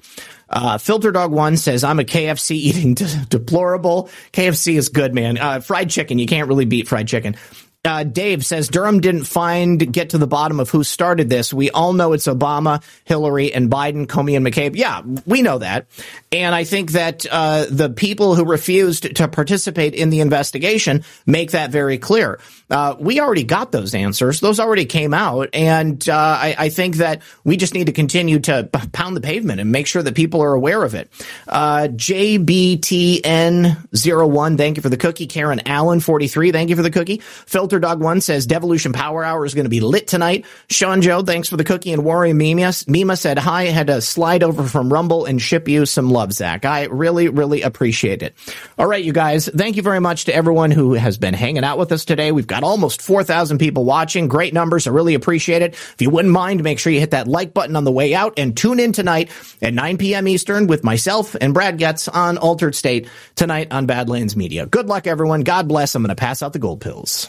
Uh, 0.50 0.78
Filter 0.78 1.10
Dog 1.10 1.32
One 1.32 1.56
says, 1.56 1.82
I'm 1.82 1.98
a 1.98 2.04
KFC 2.04 2.50
eating 2.56 2.94
de- 2.94 3.26
deplorable. 3.26 4.10
KFC 4.32 4.74
is 4.76 4.90
good, 4.90 5.14
man. 5.14 5.38
Uh, 5.38 5.60
fried 5.60 5.90
chicken. 5.90 6.18
You 6.18 6.26
can't 6.26 6.48
really 6.48 6.66
beat 6.66 6.88
fried 6.88 7.08
chicken. 7.08 7.36
Uh, 7.84 8.02
Dave 8.02 8.46
says 8.46 8.68
Durham 8.68 9.00
didn't 9.00 9.24
find 9.24 9.92
get 9.92 10.10
to 10.10 10.18
the 10.18 10.26
bottom 10.26 10.58
of 10.58 10.70
who 10.70 10.82
started 10.82 11.28
this. 11.28 11.52
We 11.52 11.70
all 11.70 11.92
know 11.92 12.14
it's 12.14 12.26
Obama, 12.26 12.82
Hillary, 13.04 13.52
and 13.52 13.70
Biden, 13.70 14.06
Comey, 14.06 14.36
and 14.36 14.46
McCabe. 14.46 14.74
Yeah, 14.74 15.02
we 15.26 15.42
know 15.42 15.58
that, 15.58 15.86
and 16.32 16.54
I 16.54 16.64
think 16.64 16.92
that 16.92 17.26
uh, 17.30 17.66
the 17.68 17.90
people 17.90 18.36
who 18.36 18.46
refused 18.46 19.14
to 19.16 19.28
participate 19.28 19.92
in 19.94 20.08
the 20.08 20.20
investigation 20.20 21.04
make 21.26 21.50
that 21.50 21.70
very 21.70 21.98
clear. 21.98 22.40
Uh, 22.74 22.96
we 22.98 23.20
already 23.20 23.44
got 23.44 23.70
those 23.70 23.94
answers; 23.94 24.40
those 24.40 24.58
already 24.58 24.84
came 24.84 25.14
out, 25.14 25.48
and 25.52 26.08
uh, 26.08 26.14
I, 26.14 26.56
I, 26.58 26.68
think 26.70 26.96
that 26.96 27.22
we 27.44 27.56
just 27.56 27.72
need 27.72 27.86
to 27.86 27.92
continue 27.92 28.40
to 28.40 28.68
pound 28.92 29.16
the 29.16 29.20
pavement 29.20 29.60
and 29.60 29.70
make 29.70 29.86
sure 29.86 30.02
that 30.02 30.16
people 30.16 30.42
are 30.42 30.54
aware 30.54 30.82
of 30.82 30.94
it. 30.94 31.08
Uh, 31.46 31.86
JBTN01, 31.92 34.56
thank 34.56 34.76
you 34.76 34.82
for 34.82 34.88
the 34.88 34.96
cookie. 34.96 35.28
Karen 35.28 35.60
Allen, 35.66 36.00
43, 36.00 36.50
thank 36.50 36.68
you 36.68 36.74
for 36.74 36.82
the 36.82 36.90
cookie. 36.90 37.18
Filter 37.18 37.78
Dog 37.78 38.00
One 38.00 38.20
says 38.20 38.44
Devolution 38.44 38.92
Power 38.92 39.22
Hour 39.22 39.44
is 39.44 39.54
going 39.54 39.66
to 39.66 39.70
be 39.70 39.80
lit 39.80 40.08
tonight. 40.08 40.44
Sean 40.68 41.00
Joe, 41.00 41.22
thanks 41.22 41.48
for 41.48 41.56
the 41.56 41.62
cookie. 41.62 41.92
And 41.92 42.04
Warrior 42.04 42.34
Mima, 42.34 42.72
Mima 42.88 43.16
said, 43.16 43.38
hi, 43.38 43.62
I 43.62 43.66
had 43.66 43.86
to 43.86 44.00
slide 44.00 44.42
over 44.42 44.64
from 44.64 44.92
Rumble 44.92 45.26
and 45.26 45.40
ship 45.40 45.68
you 45.68 45.86
some 45.86 46.10
love, 46.10 46.32
Zak. 46.32 46.64
I 46.64 46.86
really, 46.86 47.28
really 47.28 47.62
appreciate 47.62 48.24
it. 48.24 48.34
All 48.78 48.88
right, 48.88 49.04
you 49.04 49.12
guys, 49.12 49.48
thank 49.48 49.76
you 49.76 49.82
very 49.82 50.00
much 50.00 50.24
to 50.24 50.34
everyone 50.34 50.72
who 50.72 50.94
has 50.94 51.18
been 51.18 51.34
hanging 51.34 51.62
out 51.62 51.78
with 51.78 51.92
us 51.92 52.04
today. 52.04 52.32
We've 52.32 52.48
got 52.48 52.63
almost 52.64 53.02
4,000 53.02 53.58
people 53.58 53.84
watching. 53.84 54.26
Great 54.28 54.54
numbers. 54.54 54.86
I 54.86 54.90
really 54.90 55.14
appreciate 55.14 55.62
it. 55.62 55.74
If 55.74 55.96
you 56.00 56.10
wouldn't 56.10 56.32
mind, 56.32 56.62
make 56.64 56.78
sure 56.78 56.92
you 56.92 57.00
hit 57.00 57.12
that 57.12 57.28
like 57.28 57.54
button 57.54 57.76
on 57.76 57.84
the 57.84 57.92
way 57.92 58.14
out 58.14 58.34
and 58.38 58.56
tune 58.56 58.80
in 58.80 58.92
tonight 58.92 59.30
at 59.62 59.74
9 59.74 59.98
p.m. 59.98 60.26
Eastern 60.26 60.66
with 60.66 60.82
myself 60.82 61.36
and 61.40 61.54
Brad 61.54 61.78
Getz 61.78 62.08
on 62.08 62.38
Altered 62.38 62.74
State 62.74 63.08
tonight 63.36 63.68
on 63.70 63.86
Badlands 63.86 64.36
Media. 64.36 64.66
Good 64.66 64.86
luck, 64.86 65.06
everyone. 65.06 65.42
God 65.42 65.68
bless. 65.68 65.94
I'm 65.94 66.02
going 66.02 66.08
to 66.08 66.14
pass 66.14 66.42
out 66.42 66.52
the 66.52 66.58
gold 66.58 66.80
pills. 66.80 67.28